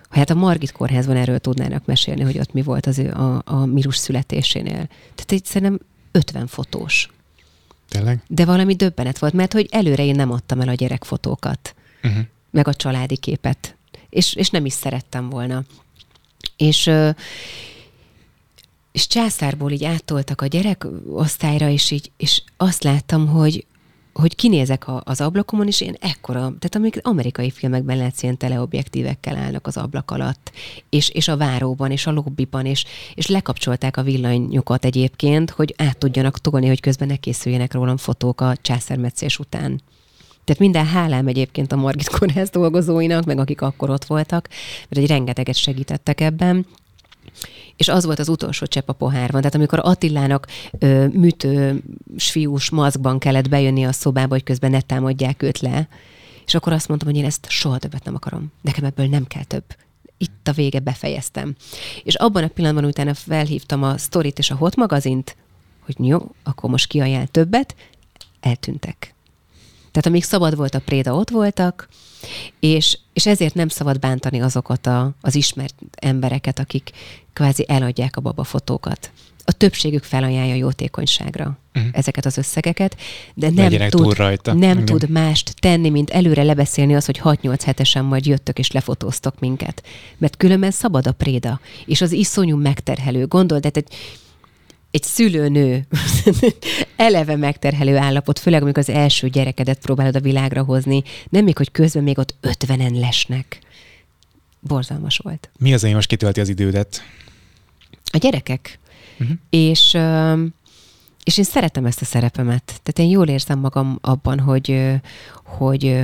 hát 0.10 0.30
a 0.30 0.36
Margit 0.36 0.72
kórházban 0.72 1.16
erről 1.16 1.40
tudnának 1.40 1.86
mesélni, 1.86 2.24
hogy 2.24 2.40
ott 2.40 2.54
mi 2.54 2.62
volt 2.62 2.86
az 2.86 3.00
ő 3.00 3.12
a, 3.12 3.42
a 3.46 3.66
Mirus 3.66 3.98
születésénél. 3.98 4.88
Tehát 5.16 5.32
egy 5.32 5.46
szerintem 5.46 5.80
50 6.12 6.48
fotós. 6.48 7.10
Tényleg? 7.90 8.24
De 8.28 8.46
valami 8.46 8.76
döbbenet 8.76 9.20
volt, 9.20 9.34
mert 9.34 9.54
hogy 9.54 9.68
előre 9.72 10.04
én 10.04 10.16
nem 10.16 10.32
adtam 10.32 10.62
el 10.62 10.68
a 10.68 10.74
gyerekfotókat, 10.74 11.76
uh-huh. 12.04 12.24
meg 12.52 12.68
a 12.68 12.74
családi 12.74 13.18
képet 13.18 13.78
és, 14.10 14.34
és 14.34 14.50
nem 14.50 14.66
is 14.66 14.74
szerettem 14.74 15.30
volna. 15.30 15.64
És, 16.58 16.92
és 18.92 19.08
császárból 19.08 19.72
így 19.72 19.84
áttoltak 19.84 20.42
a 20.42 20.46
gyerek 20.46 20.88
osztályra, 21.14 21.70
és 21.70 21.92
így, 21.92 22.12
és 22.18 22.42
azt 22.58 22.84
láttam, 22.84 23.28
hogy, 23.28 23.66
hogy 24.14 24.36
kinézek 24.36 24.88
a, 24.88 25.02
az 25.06 25.22
ablakomon, 25.22 25.68
és 25.68 25.82
én 25.82 25.96
ekkora, 26.00 26.40
tehát 26.40 26.76
amik 26.76 27.00
amerikai 27.02 27.52
filmekben 27.52 27.98
látsz, 27.98 28.24
ilyen 28.24 28.38
teleobjektívekkel 28.38 29.36
állnak 29.36 29.68
az 29.68 29.78
ablak 29.78 30.12
alatt, 30.12 30.52
és, 30.90 31.10
és 31.10 31.28
a 31.28 31.38
váróban, 31.38 31.92
és 31.92 32.08
a 32.08 32.12
lobbiban, 32.12 32.66
és, 32.66 32.86
és 33.14 33.28
lekapcsolták 33.28 33.98
a 33.98 34.04
villanyokat 34.04 34.86
egyébként, 34.86 35.50
hogy 35.50 35.74
át 35.78 35.98
tudjanak 35.98 36.40
tolni, 36.40 36.68
hogy 36.68 36.80
közben 36.80 37.08
ne 37.08 37.16
készüljenek 37.16 37.74
rólam 37.74 37.98
fotók 37.98 38.42
a 38.42 38.56
császármetszés 38.62 39.40
után. 39.40 39.82
Tehát 40.50 40.64
minden 40.64 40.86
hálám 40.86 41.28
egyébként 41.28 41.72
a 41.72 41.76
Margit 41.76 42.10
Kórház 42.10 42.50
dolgozóinak, 42.50 43.26
meg 43.26 43.40
akik 43.40 43.62
akkor 43.62 43.90
ott 43.90 44.06
voltak, 44.06 44.50
mert 44.90 45.04
egy 45.04 45.08
rengeteget 45.08 45.56
segítettek 45.56 46.22
ebben. 46.22 46.66
És 47.76 47.88
az 47.88 48.06
volt 48.06 48.20
az 48.20 48.30
utolsó 48.30 48.66
csepp 48.66 48.90
a 48.90 48.94
pohárban. 48.94 49.40
Tehát 49.42 49.56
amikor 49.56 49.80
Attilának 49.84 50.48
ö, 50.80 51.08
műtő 51.08 51.84
fiús 52.18 52.70
maszkban 52.70 53.20
kellett 53.20 53.50
bejönni 53.50 53.86
a 53.86 53.92
szobába, 53.92 54.34
hogy 54.34 54.44
közben 54.44 54.72
ne 54.72 54.82
támadják 54.82 55.42
őt 55.42 55.60
le, 55.60 55.88
és 56.46 56.56
akkor 56.56 56.74
azt 56.74 56.88
mondtam, 56.88 57.10
hogy 57.10 57.20
én 57.20 57.26
ezt 57.26 57.46
soha 57.50 57.78
többet 57.78 58.04
nem 58.04 58.16
akarom. 58.16 58.52
Nekem 58.62 58.84
ebből 58.84 59.08
nem 59.08 59.28
kell 59.28 59.44
több. 59.44 59.64
Itt 60.18 60.48
a 60.48 60.52
vége, 60.52 60.80
befejeztem. 60.80 61.56
És 62.04 62.16
abban 62.16 62.44
a 62.44 62.48
pillanatban 62.48 62.86
utána 62.86 63.14
felhívtam 63.14 63.84
a 63.84 63.98
Storyt 63.98 64.40
és 64.40 64.52
a 64.52 64.56
Hot 64.56 64.76
magazint, 64.76 65.36
hogy 65.86 65.96
jó, 66.00 66.32
akkor 66.44 66.70
most 66.70 66.88
kiajánl 66.88 67.28
többet, 67.28 67.76
eltűntek. 68.40 69.14
Tehát 69.92 70.06
amíg 70.06 70.24
szabad 70.24 70.56
volt 70.56 70.76
a 70.76 70.80
préda, 70.80 71.14
ott 71.14 71.30
voltak, 71.30 71.88
és, 72.60 72.98
és 73.14 73.26
ezért 73.26 73.54
nem 73.54 73.68
szabad 73.68 74.00
bántani 74.00 74.42
azokat 74.42 74.88
a, 74.88 75.12
az 75.22 75.36
ismert 75.36 75.76
embereket, 75.96 76.60
akik 76.60 76.92
kvázi 77.34 77.66
eladják 77.68 78.16
a 78.16 78.22
babafotókat. 78.22 79.12
A 79.46 79.52
többségük 79.52 80.04
felajánlja 80.04 80.56
jótékonyságra 80.56 81.58
uh-huh. 81.76 81.92
ezeket 81.94 82.26
az 82.26 82.38
összegeket, 82.38 82.98
de 83.34 83.50
nem, 83.50 83.90
tud, 83.90 84.14
rajta. 84.16 84.54
nem 84.54 84.72
Igen. 84.72 84.86
tud 84.86 85.10
mást 85.10 85.54
tenni, 85.60 85.90
mint 85.90 86.10
előre 86.10 86.44
lebeszélni 86.44 86.96
az, 86.96 87.06
hogy 87.06 87.22
6-8 87.24 87.62
hetesen 87.66 88.06
majd 88.06 88.26
jöttök 88.26 88.60
és 88.60 88.72
lefotóztok 88.72 89.40
minket. 89.40 89.84
Mert 90.18 90.38
különben 90.38 90.72
szabad 90.72 91.08
a 91.08 91.12
préda, 91.12 91.60
és 91.86 92.02
az 92.02 92.12
iszonyú 92.12 92.58
megterhelő. 92.58 93.26
Gondold, 93.26 93.62
tehát 93.62 93.78
egy 93.78 93.96
egy 94.92 95.04
szülőnő 95.04 95.88
eleve 96.96 97.36
megterhelő 97.36 97.98
állapot, 97.98 98.40
főleg 98.40 98.62
amikor 98.62 98.84
az 98.88 98.90
első 98.90 99.30
gyerekedet 99.30 99.80
próbálod 99.80 100.16
a 100.16 100.20
világra 100.20 100.64
hozni, 100.64 101.04
nem 101.30 101.44
még, 101.44 101.58
hogy 101.58 101.72
közben 101.72 102.04
még 102.04 102.18
ott 102.18 102.36
ötvenen 102.42 102.94
lesnek. 102.94 103.60
Borzalmas 104.60 105.18
volt. 105.18 105.50
Mi 105.60 105.74
az, 105.74 105.84
ami 105.84 105.94
most 105.94 106.10
kitölti 106.10 106.40
az 106.40 106.50
idődet? 106.50 107.04
A 108.12 108.18
gyerekek. 108.18 108.80
Uh-huh. 109.20 109.38
És, 109.50 109.98
és 111.24 111.38
én 111.38 111.44
szeretem 111.44 111.86
ezt 111.86 112.02
a 112.02 112.06
szerepemet. 112.06 112.64
Tehát 112.66 113.00
én 113.00 113.10
jól 113.10 113.28
érzem 113.28 113.60
magam 113.60 113.98
abban, 114.02 114.40
hogy, 114.40 114.82
hogy 115.44 116.04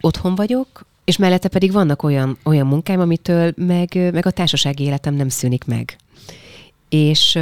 otthon 0.00 0.34
vagyok, 0.34 0.86
és 1.04 1.16
mellette 1.16 1.48
pedig 1.48 1.72
vannak 1.72 2.02
olyan, 2.02 2.38
olyan 2.44 2.66
munkáim, 2.66 3.00
amitől 3.00 3.52
meg, 3.56 4.12
meg 4.12 4.26
a 4.26 4.30
társasági 4.30 4.84
életem 4.84 5.14
nem 5.14 5.28
szűnik 5.28 5.64
meg. 5.64 5.96
És 6.88 7.38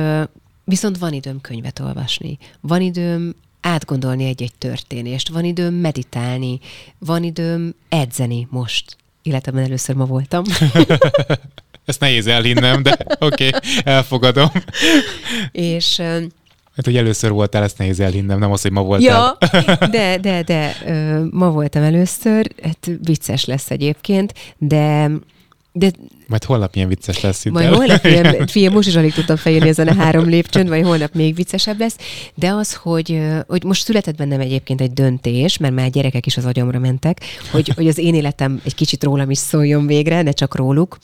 Viszont 0.69 0.99
van 0.99 1.13
időm 1.13 1.41
könyvet 1.41 1.79
olvasni, 1.79 2.39
van 2.61 2.81
időm 2.81 3.35
átgondolni 3.61 4.25
egy-egy 4.25 4.55
történést, 4.59 5.29
van 5.29 5.45
időm 5.45 5.75
meditálni, 5.75 6.61
van 6.99 7.23
időm 7.23 7.75
edzeni 7.89 8.47
most. 8.51 8.97
Életemben 9.23 9.65
először 9.65 9.95
ma 9.95 10.05
voltam. 10.05 10.45
Ezt 11.85 12.01
nehéz 12.01 12.27
elhinnem, 12.27 12.83
de 12.83 12.97
oké, 13.19 13.47
okay, 13.47 13.61
elfogadom. 13.85 14.49
És 15.53 15.97
Hát, 16.77 16.85
hogy 16.85 16.97
először 16.97 17.31
voltál, 17.31 17.63
ezt 17.63 17.79
nehéz 17.79 18.01
elhinnem, 18.01 18.39
nem 18.39 18.53
az, 18.53 18.63
hogy 18.63 18.71
ma 18.71 18.83
voltál. 18.83 19.39
Ja, 19.51 19.87
de, 19.91 20.19
de, 20.19 20.43
de, 20.43 20.77
ma 21.31 21.51
voltam 21.51 21.83
először, 21.83 22.53
hát 22.63 22.91
vicces 23.03 23.45
lesz 23.45 23.71
egyébként, 23.71 24.35
de 24.59 25.11
de 25.79 25.91
majd 26.29 26.45
holnap 26.45 26.75
milyen 26.75 26.89
vicces 26.89 27.21
lesz 27.21 27.45
itt. 27.45 27.53
Majd 27.53 27.75
holnap 27.75 28.05
ilyen, 28.05 28.47
fiam, 28.47 28.73
most 28.73 28.89
is 28.89 28.97
alig 28.97 29.13
tudtam 29.13 29.37
fejérni 29.37 29.69
ezen 29.69 29.89
a 29.89 29.95
három 29.95 30.29
lépcsőn, 30.29 30.69
vagy 30.69 30.83
holnap 30.83 31.15
még 31.15 31.35
viccesebb 31.35 31.79
lesz. 31.79 31.97
De 32.35 32.51
az, 32.51 32.75
hogy, 32.75 33.21
hogy 33.47 33.65
most 33.65 33.85
született 33.85 34.17
bennem 34.17 34.41
egyébként 34.41 34.81
egy 34.81 34.93
döntés, 34.93 35.59
mert 35.59 35.75
már 35.75 35.91
gyerekek 35.91 36.27
is 36.27 36.37
az 36.37 36.45
agyamra 36.45 36.79
mentek, 36.79 37.21
hogy, 37.51 37.73
hogy 37.75 37.89
az 37.89 37.99
én 37.99 38.15
életem 38.15 38.61
egy 38.65 38.75
kicsit 38.75 39.05
rólam 39.05 39.31
is 39.31 39.39
szóljon 39.39 39.87
végre, 39.87 40.23
ne 40.23 40.33
csak 40.33 40.55
róluk. 40.55 40.99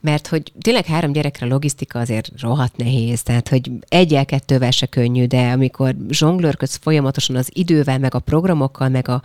Mert 0.00 0.26
hogy 0.26 0.52
tényleg 0.60 0.86
három 0.86 1.12
gyerekre 1.12 1.46
logisztika 1.46 1.98
azért 1.98 2.30
rohadt 2.40 2.76
nehéz. 2.76 3.22
Tehát, 3.22 3.48
hogy 3.48 3.70
egyel 3.88 4.24
kettővel 4.24 4.70
se 4.70 4.86
könnyű, 4.86 5.26
de 5.26 5.50
amikor 5.50 5.94
zsonglőrködsz 6.10 6.78
folyamatosan 6.82 7.36
az 7.36 7.48
idővel, 7.52 7.98
meg 7.98 8.14
a 8.14 8.18
programokkal, 8.18 8.88
meg 8.88 9.08
a 9.08 9.22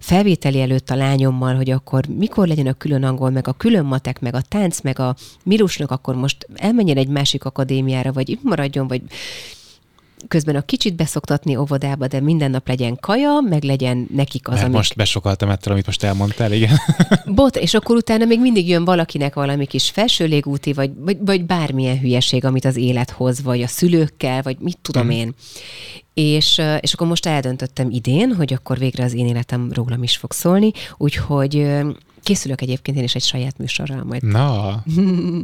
felvételi 0.00 0.60
előtt 0.60 0.90
a 0.90 0.94
lányommal, 0.94 1.54
hogy 1.54 1.70
akkor 1.70 2.04
mikor 2.18 2.46
legyen 2.46 2.66
a 2.66 2.72
külön 2.72 3.04
angol, 3.04 3.30
meg 3.30 3.48
a 3.48 3.52
külön 3.52 3.84
matek, 3.84 4.20
meg 4.20 4.34
a 4.34 4.40
tánc, 4.48 4.80
meg 4.80 4.91
meg 4.98 5.08
a 5.08 5.16
Milusnak 5.42 5.90
akkor 5.90 6.14
most 6.14 6.46
elmenjen 6.54 6.96
egy 6.96 7.08
másik 7.08 7.44
akadémiára, 7.44 8.12
vagy 8.12 8.28
itt 8.28 8.42
maradjon, 8.42 8.88
vagy 8.88 9.02
közben 10.28 10.56
a 10.56 10.62
kicsit 10.62 10.94
beszoktatni 10.94 11.56
óvodába, 11.56 12.06
de 12.06 12.20
minden 12.20 12.50
nap 12.50 12.68
legyen 12.68 12.96
kaja, 13.00 13.40
meg 13.48 13.62
legyen 13.62 14.06
nekik 14.14 14.48
az, 14.48 14.52
Mert 14.52 14.64
amik... 14.64 14.76
most 14.76 14.96
besokaltam 14.96 15.50
ettől, 15.50 15.72
amit 15.72 15.86
most 15.86 16.02
elmondtál, 16.02 16.52
igen. 16.52 16.76
Bot, 17.34 17.56
és 17.56 17.74
akkor 17.74 17.96
utána 17.96 18.24
még 18.24 18.40
mindig 18.40 18.68
jön 18.68 18.84
valakinek 18.84 19.34
valami 19.34 19.66
kis 19.66 19.90
felső 19.90 20.24
légúti, 20.24 20.72
vagy, 20.72 20.90
vagy, 20.96 21.16
vagy 21.20 21.44
bármilyen 21.44 21.98
hülyeség, 21.98 22.44
amit 22.44 22.64
az 22.64 22.76
élet 22.76 23.10
hoz, 23.10 23.42
vagy 23.42 23.62
a 23.62 23.66
szülőkkel, 23.66 24.42
vagy 24.42 24.56
mit 24.58 24.78
tudom 24.82 25.06
mm. 25.06 25.10
én. 25.10 25.34
És, 26.14 26.60
és 26.80 26.92
akkor 26.92 27.06
most 27.06 27.26
eldöntöttem 27.26 27.90
idén, 27.90 28.34
hogy 28.34 28.52
akkor 28.52 28.78
végre 28.78 29.04
az 29.04 29.14
én 29.14 29.26
életem 29.26 29.72
rólam 29.72 30.02
is 30.02 30.16
fog 30.16 30.32
szólni, 30.32 30.70
úgyhogy 30.96 31.66
Készülök 32.22 32.60
egyébként 32.60 32.96
én 32.96 33.02
is 33.02 33.14
egy 33.14 33.22
saját 33.22 33.58
műsorral 33.58 34.04
majd. 34.04 34.22
Na, 34.22 34.84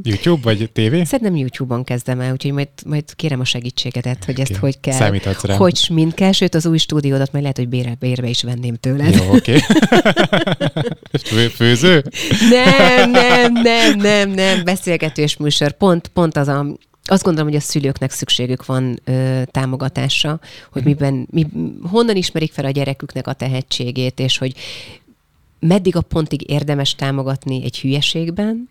YouTube 0.03 0.41
vagy 0.43 0.71
TV? 0.73 0.95
Szerintem 1.05 1.37
YouTube-on 1.37 1.85
kezdem 1.85 2.21
el, 2.21 2.33
úgyhogy 2.33 2.53
majd, 2.53 2.69
majd 2.87 3.15
kérem 3.15 3.41
a 3.41 3.45
segítségedet, 3.45 4.25
hogy 4.25 4.41
ezt 4.41 4.57
hogy 4.57 4.81
kell. 4.81 4.95
Számíthatsz 4.95 5.45
rá. 5.45 5.57
Hogy 5.57 5.87
mind 5.91 6.15
kell, 6.15 6.33
sőt 6.33 6.55
az 6.55 6.67
új 6.67 6.79
stúdiódat 6.79 7.33
majd 7.33 7.43
lehet, 7.43 7.57
hogy 7.57 7.69
bére, 7.69 7.97
bérbe 7.99 8.29
is 8.29 8.43
venném 8.43 8.75
tőled. 8.75 9.15
Jó, 9.15 9.35
oké. 9.35 9.57
Okay. 11.31 11.49
Főző? 11.49 12.05
Nem, 12.51 13.11
nem, 13.11 13.53
nem, 13.53 13.97
nem, 13.97 14.31
nem, 14.31 14.65
beszélgetős 14.65 15.37
műsor. 15.37 15.73
Pont, 15.73 16.09
pont 16.09 16.37
az 16.37 16.49
a, 16.49 16.67
azt 17.05 17.23
gondolom, 17.23 17.49
hogy 17.49 17.59
a 17.59 17.63
szülőknek 17.63 18.11
szükségük 18.11 18.67
van 18.67 19.01
ö, 19.05 19.43
támogatásra, 19.51 20.41
hogy 20.73 20.83
mhm. 20.83 20.91
miben, 20.91 21.29
mi, 21.31 21.47
honnan 21.83 22.17
ismerik 22.17 22.53
fel 22.53 22.65
a 22.65 22.71
gyereküknek 22.71 23.27
a 23.27 23.33
tehetségét, 23.33 24.21
és 24.21 24.39
hogy 24.39 24.55
meddig 25.59 25.97
a 25.97 26.01
pontig 26.01 26.51
érdemes 26.51 26.95
támogatni 26.95 27.65
egy 27.65 27.79
hülyeségben, 27.79 28.69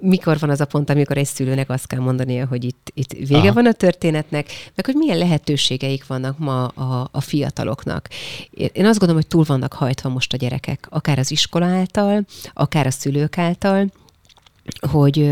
mikor 0.00 0.38
van 0.38 0.50
az 0.50 0.60
a 0.60 0.64
pont, 0.64 0.90
amikor 0.90 1.16
egy 1.16 1.26
szülőnek 1.26 1.70
azt 1.70 1.86
kell 1.86 2.00
mondania, 2.00 2.46
hogy 2.46 2.64
itt, 2.64 2.90
itt 2.94 3.12
vége 3.12 3.38
Aha. 3.38 3.52
van 3.52 3.66
a 3.66 3.72
történetnek, 3.72 4.46
meg 4.74 4.84
hogy 4.84 4.94
milyen 4.94 5.18
lehetőségeik 5.18 6.06
vannak 6.06 6.38
ma 6.38 6.66
a, 6.66 7.08
a 7.12 7.20
fiataloknak. 7.20 8.08
Én 8.50 8.86
azt 8.86 8.98
gondolom, 8.98 9.16
hogy 9.16 9.26
túl 9.26 9.44
vannak 9.44 9.72
hajtva 9.72 10.08
most 10.08 10.32
a 10.32 10.36
gyerekek, 10.36 10.86
akár 10.90 11.18
az 11.18 11.30
iskola 11.30 11.66
által, 11.66 12.24
akár 12.52 12.86
a 12.86 12.90
szülők 12.90 13.38
által, 13.38 13.92
hogy, 14.90 15.30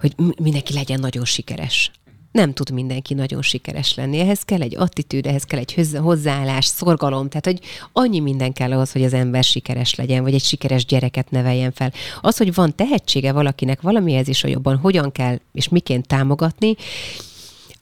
hogy 0.00 0.14
mindenki 0.42 0.72
legyen 0.72 1.00
nagyon 1.00 1.24
sikeres 1.24 1.90
nem 2.32 2.52
tud 2.52 2.70
mindenki 2.70 3.14
nagyon 3.14 3.42
sikeres 3.42 3.94
lenni. 3.94 4.18
Ehhez 4.18 4.42
kell 4.42 4.60
egy 4.60 4.76
attitűd, 4.76 5.26
ehhez 5.26 5.44
kell 5.44 5.58
egy 5.58 5.96
hozzáállás, 6.02 6.64
szorgalom, 6.64 7.28
tehát 7.28 7.44
hogy 7.44 7.60
annyi 7.92 8.20
minden 8.20 8.52
kell 8.52 8.72
ahhoz, 8.72 8.92
hogy 8.92 9.04
az 9.04 9.12
ember 9.12 9.44
sikeres 9.44 9.94
legyen, 9.94 10.22
vagy 10.22 10.34
egy 10.34 10.44
sikeres 10.44 10.84
gyereket 10.84 11.30
neveljen 11.30 11.72
fel. 11.72 11.92
Az, 12.20 12.36
hogy 12.36 12.54
van 12.54 12.74
tehetsége 12.74 13.32
valakinek 13.32 13.80
valamihez 13.80 14.28
is, 14.28 14.40
hogy 14.40 14.50
jobban 14.50 14.76
hogyan 14.76 15.12
kell 15.12 15.38
és 15.52 15.68
miként 15.68 16.06
támogatni, 16.06 16.76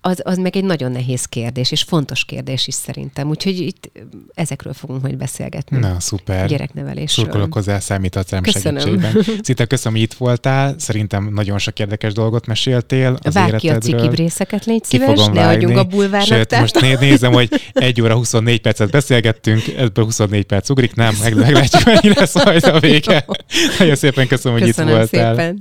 az, 0.01 0.21
az 0.25 0.39
meg 0.39 0.57
egy 0.57 0.65
nagyon 0.65 0.93
nehéz 0.93 1.25
kérdés, 1.25 1.71
és 1.71 1.83
fontos 1.83 2.25
kérdés 2.25 2.67
is 2.67 2.75
szerintem. 2.75 3.29
Úgyhogy 3.29 3.59
itt 3.59 3.91
ezekről 4.35 4.73
fogunk 4.73 5.03
majd 5.03 5.17
beszélgetni. 5.17 5.79
Na, 5.79 6.01
szuper. 6.01 6.49
Gyereknevelésről. 6.49 7.25
Szurkolok 7.25 7.55
hozzá, 7.55 7.79
számíthatsz 7.79 8.31
rám 8.31 8.43
köszönöm. 8.43 8.81
segítségben. 8.81 9.25
Szinte 9.43 9.65
köszönöm, 9.65 9.99
hogy 9.99 10.03
itt 10.03 10.15
voltál. 10.15 10.75
Szerintem 10.79 11.31
nagyon 11.35 11.59
sok 11.59 11.79
érdekes 11.79 12.13
dolgot 12.13 12.47
meséltél 12.47 13.19
az 13.23 13.35
Várj 13.35 13.57
ki 13.57 13.69
a 13.69 13.79
cikibrészeket, 13.79 14.65
légy 14.65 14.85
szíves, 14.85 15.27
ne 15.33 15.47
adjunk 15.47 15.77
a 15.77 15.85
bulvárnak. 15.85 16.37
Sőt, 16.37 16.61
most 16.61 17.01
nézem, 17.01 17.33
hogy 17.33 17.71
egy 17.73 18.01
óra 18.01 18.15
24 18.15 18.61
percet 18.61 18.91
beszélgettünk, 18.91 19.67
ebből 19.77 20.05
24 20.05 20.45
perc 20.45 20.71
ugrik, 20.71 20.95
nem, 20.95 21.15
meg, 21.23 21.37
meglátjuk, 21.37 21.85
mennyi 21.85 22.15
lesz 22.15 22.45
majd 22.45 22.65
a 22.65 22.81
vége. 22.81 23.25
Nagyon 23.79 23.95
szépen 23.95 24.27
köszönöm, 24.27 24.59
hogy 24.59 24.67
köszönöm 24.67 24.91
itt 24.91 24.97
voltál. 24.97 25.35
Szépen. 25.35 25.61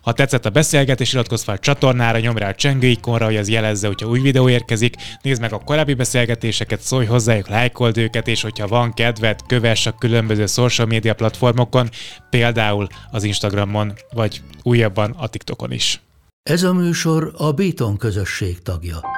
Ha 0.00 0.12
tetszett 0.12 0.46
a 0.46 0.50
beszélgetés, 0.50 1.12
iratkozz 1.12 1.42
fel 1.42 1.54
a 1.54 1.58
csatornára, 1.58 2.18
nyomj 2.18 2.38
rá 2.38 2.48
a 2.48 2.54
csengő 2.54 2.86
ikonra, 2.86 3.24
hogy 3.24 3.36
az 3.36 3.48
jelezze, 3.48 3.86
hogyha 3.86 4.08
új 4.08 4.20
videó 4.20 4.48
érkezik. 4.48 4.94
Nézd 5.22 5.40
meg 5.40 5.52
a 5.52 5.58
korábbi 5.58 5.94
beszélgetéseket, 5.94 6.80
szólj 6.80 7.06
hozzájuk, 7.06 7.48
lájkold 7.48 7.96
őket, 7.96 8.28
és 8.28 8.42
hogyha 8.42 8.66
van 8.66 8.94
kedved, 8.94 9.40
kövess 9.46 9.86
a 9.86 9.92
különböző 9.92 10.46
social 10.46 10.86
media 10.86 11.14
platformokon, 11.14 11.88
például 12.30 12.86
az 13.10 13.24
Instagramon, 13.24 13.92
vagy 14.14 14.40
újabban 14.62 15.14
a 15.16 15.26
TikTokon 15.26 15.72
is. 15.72 16.00
Ez 16.42 16.62
a 16.62 16.72
műsor 16.72 17.32
a 17.36 17.52
Béton 17.52 17.96
közösség 17.96 18.62
tagja. 18.62 19.17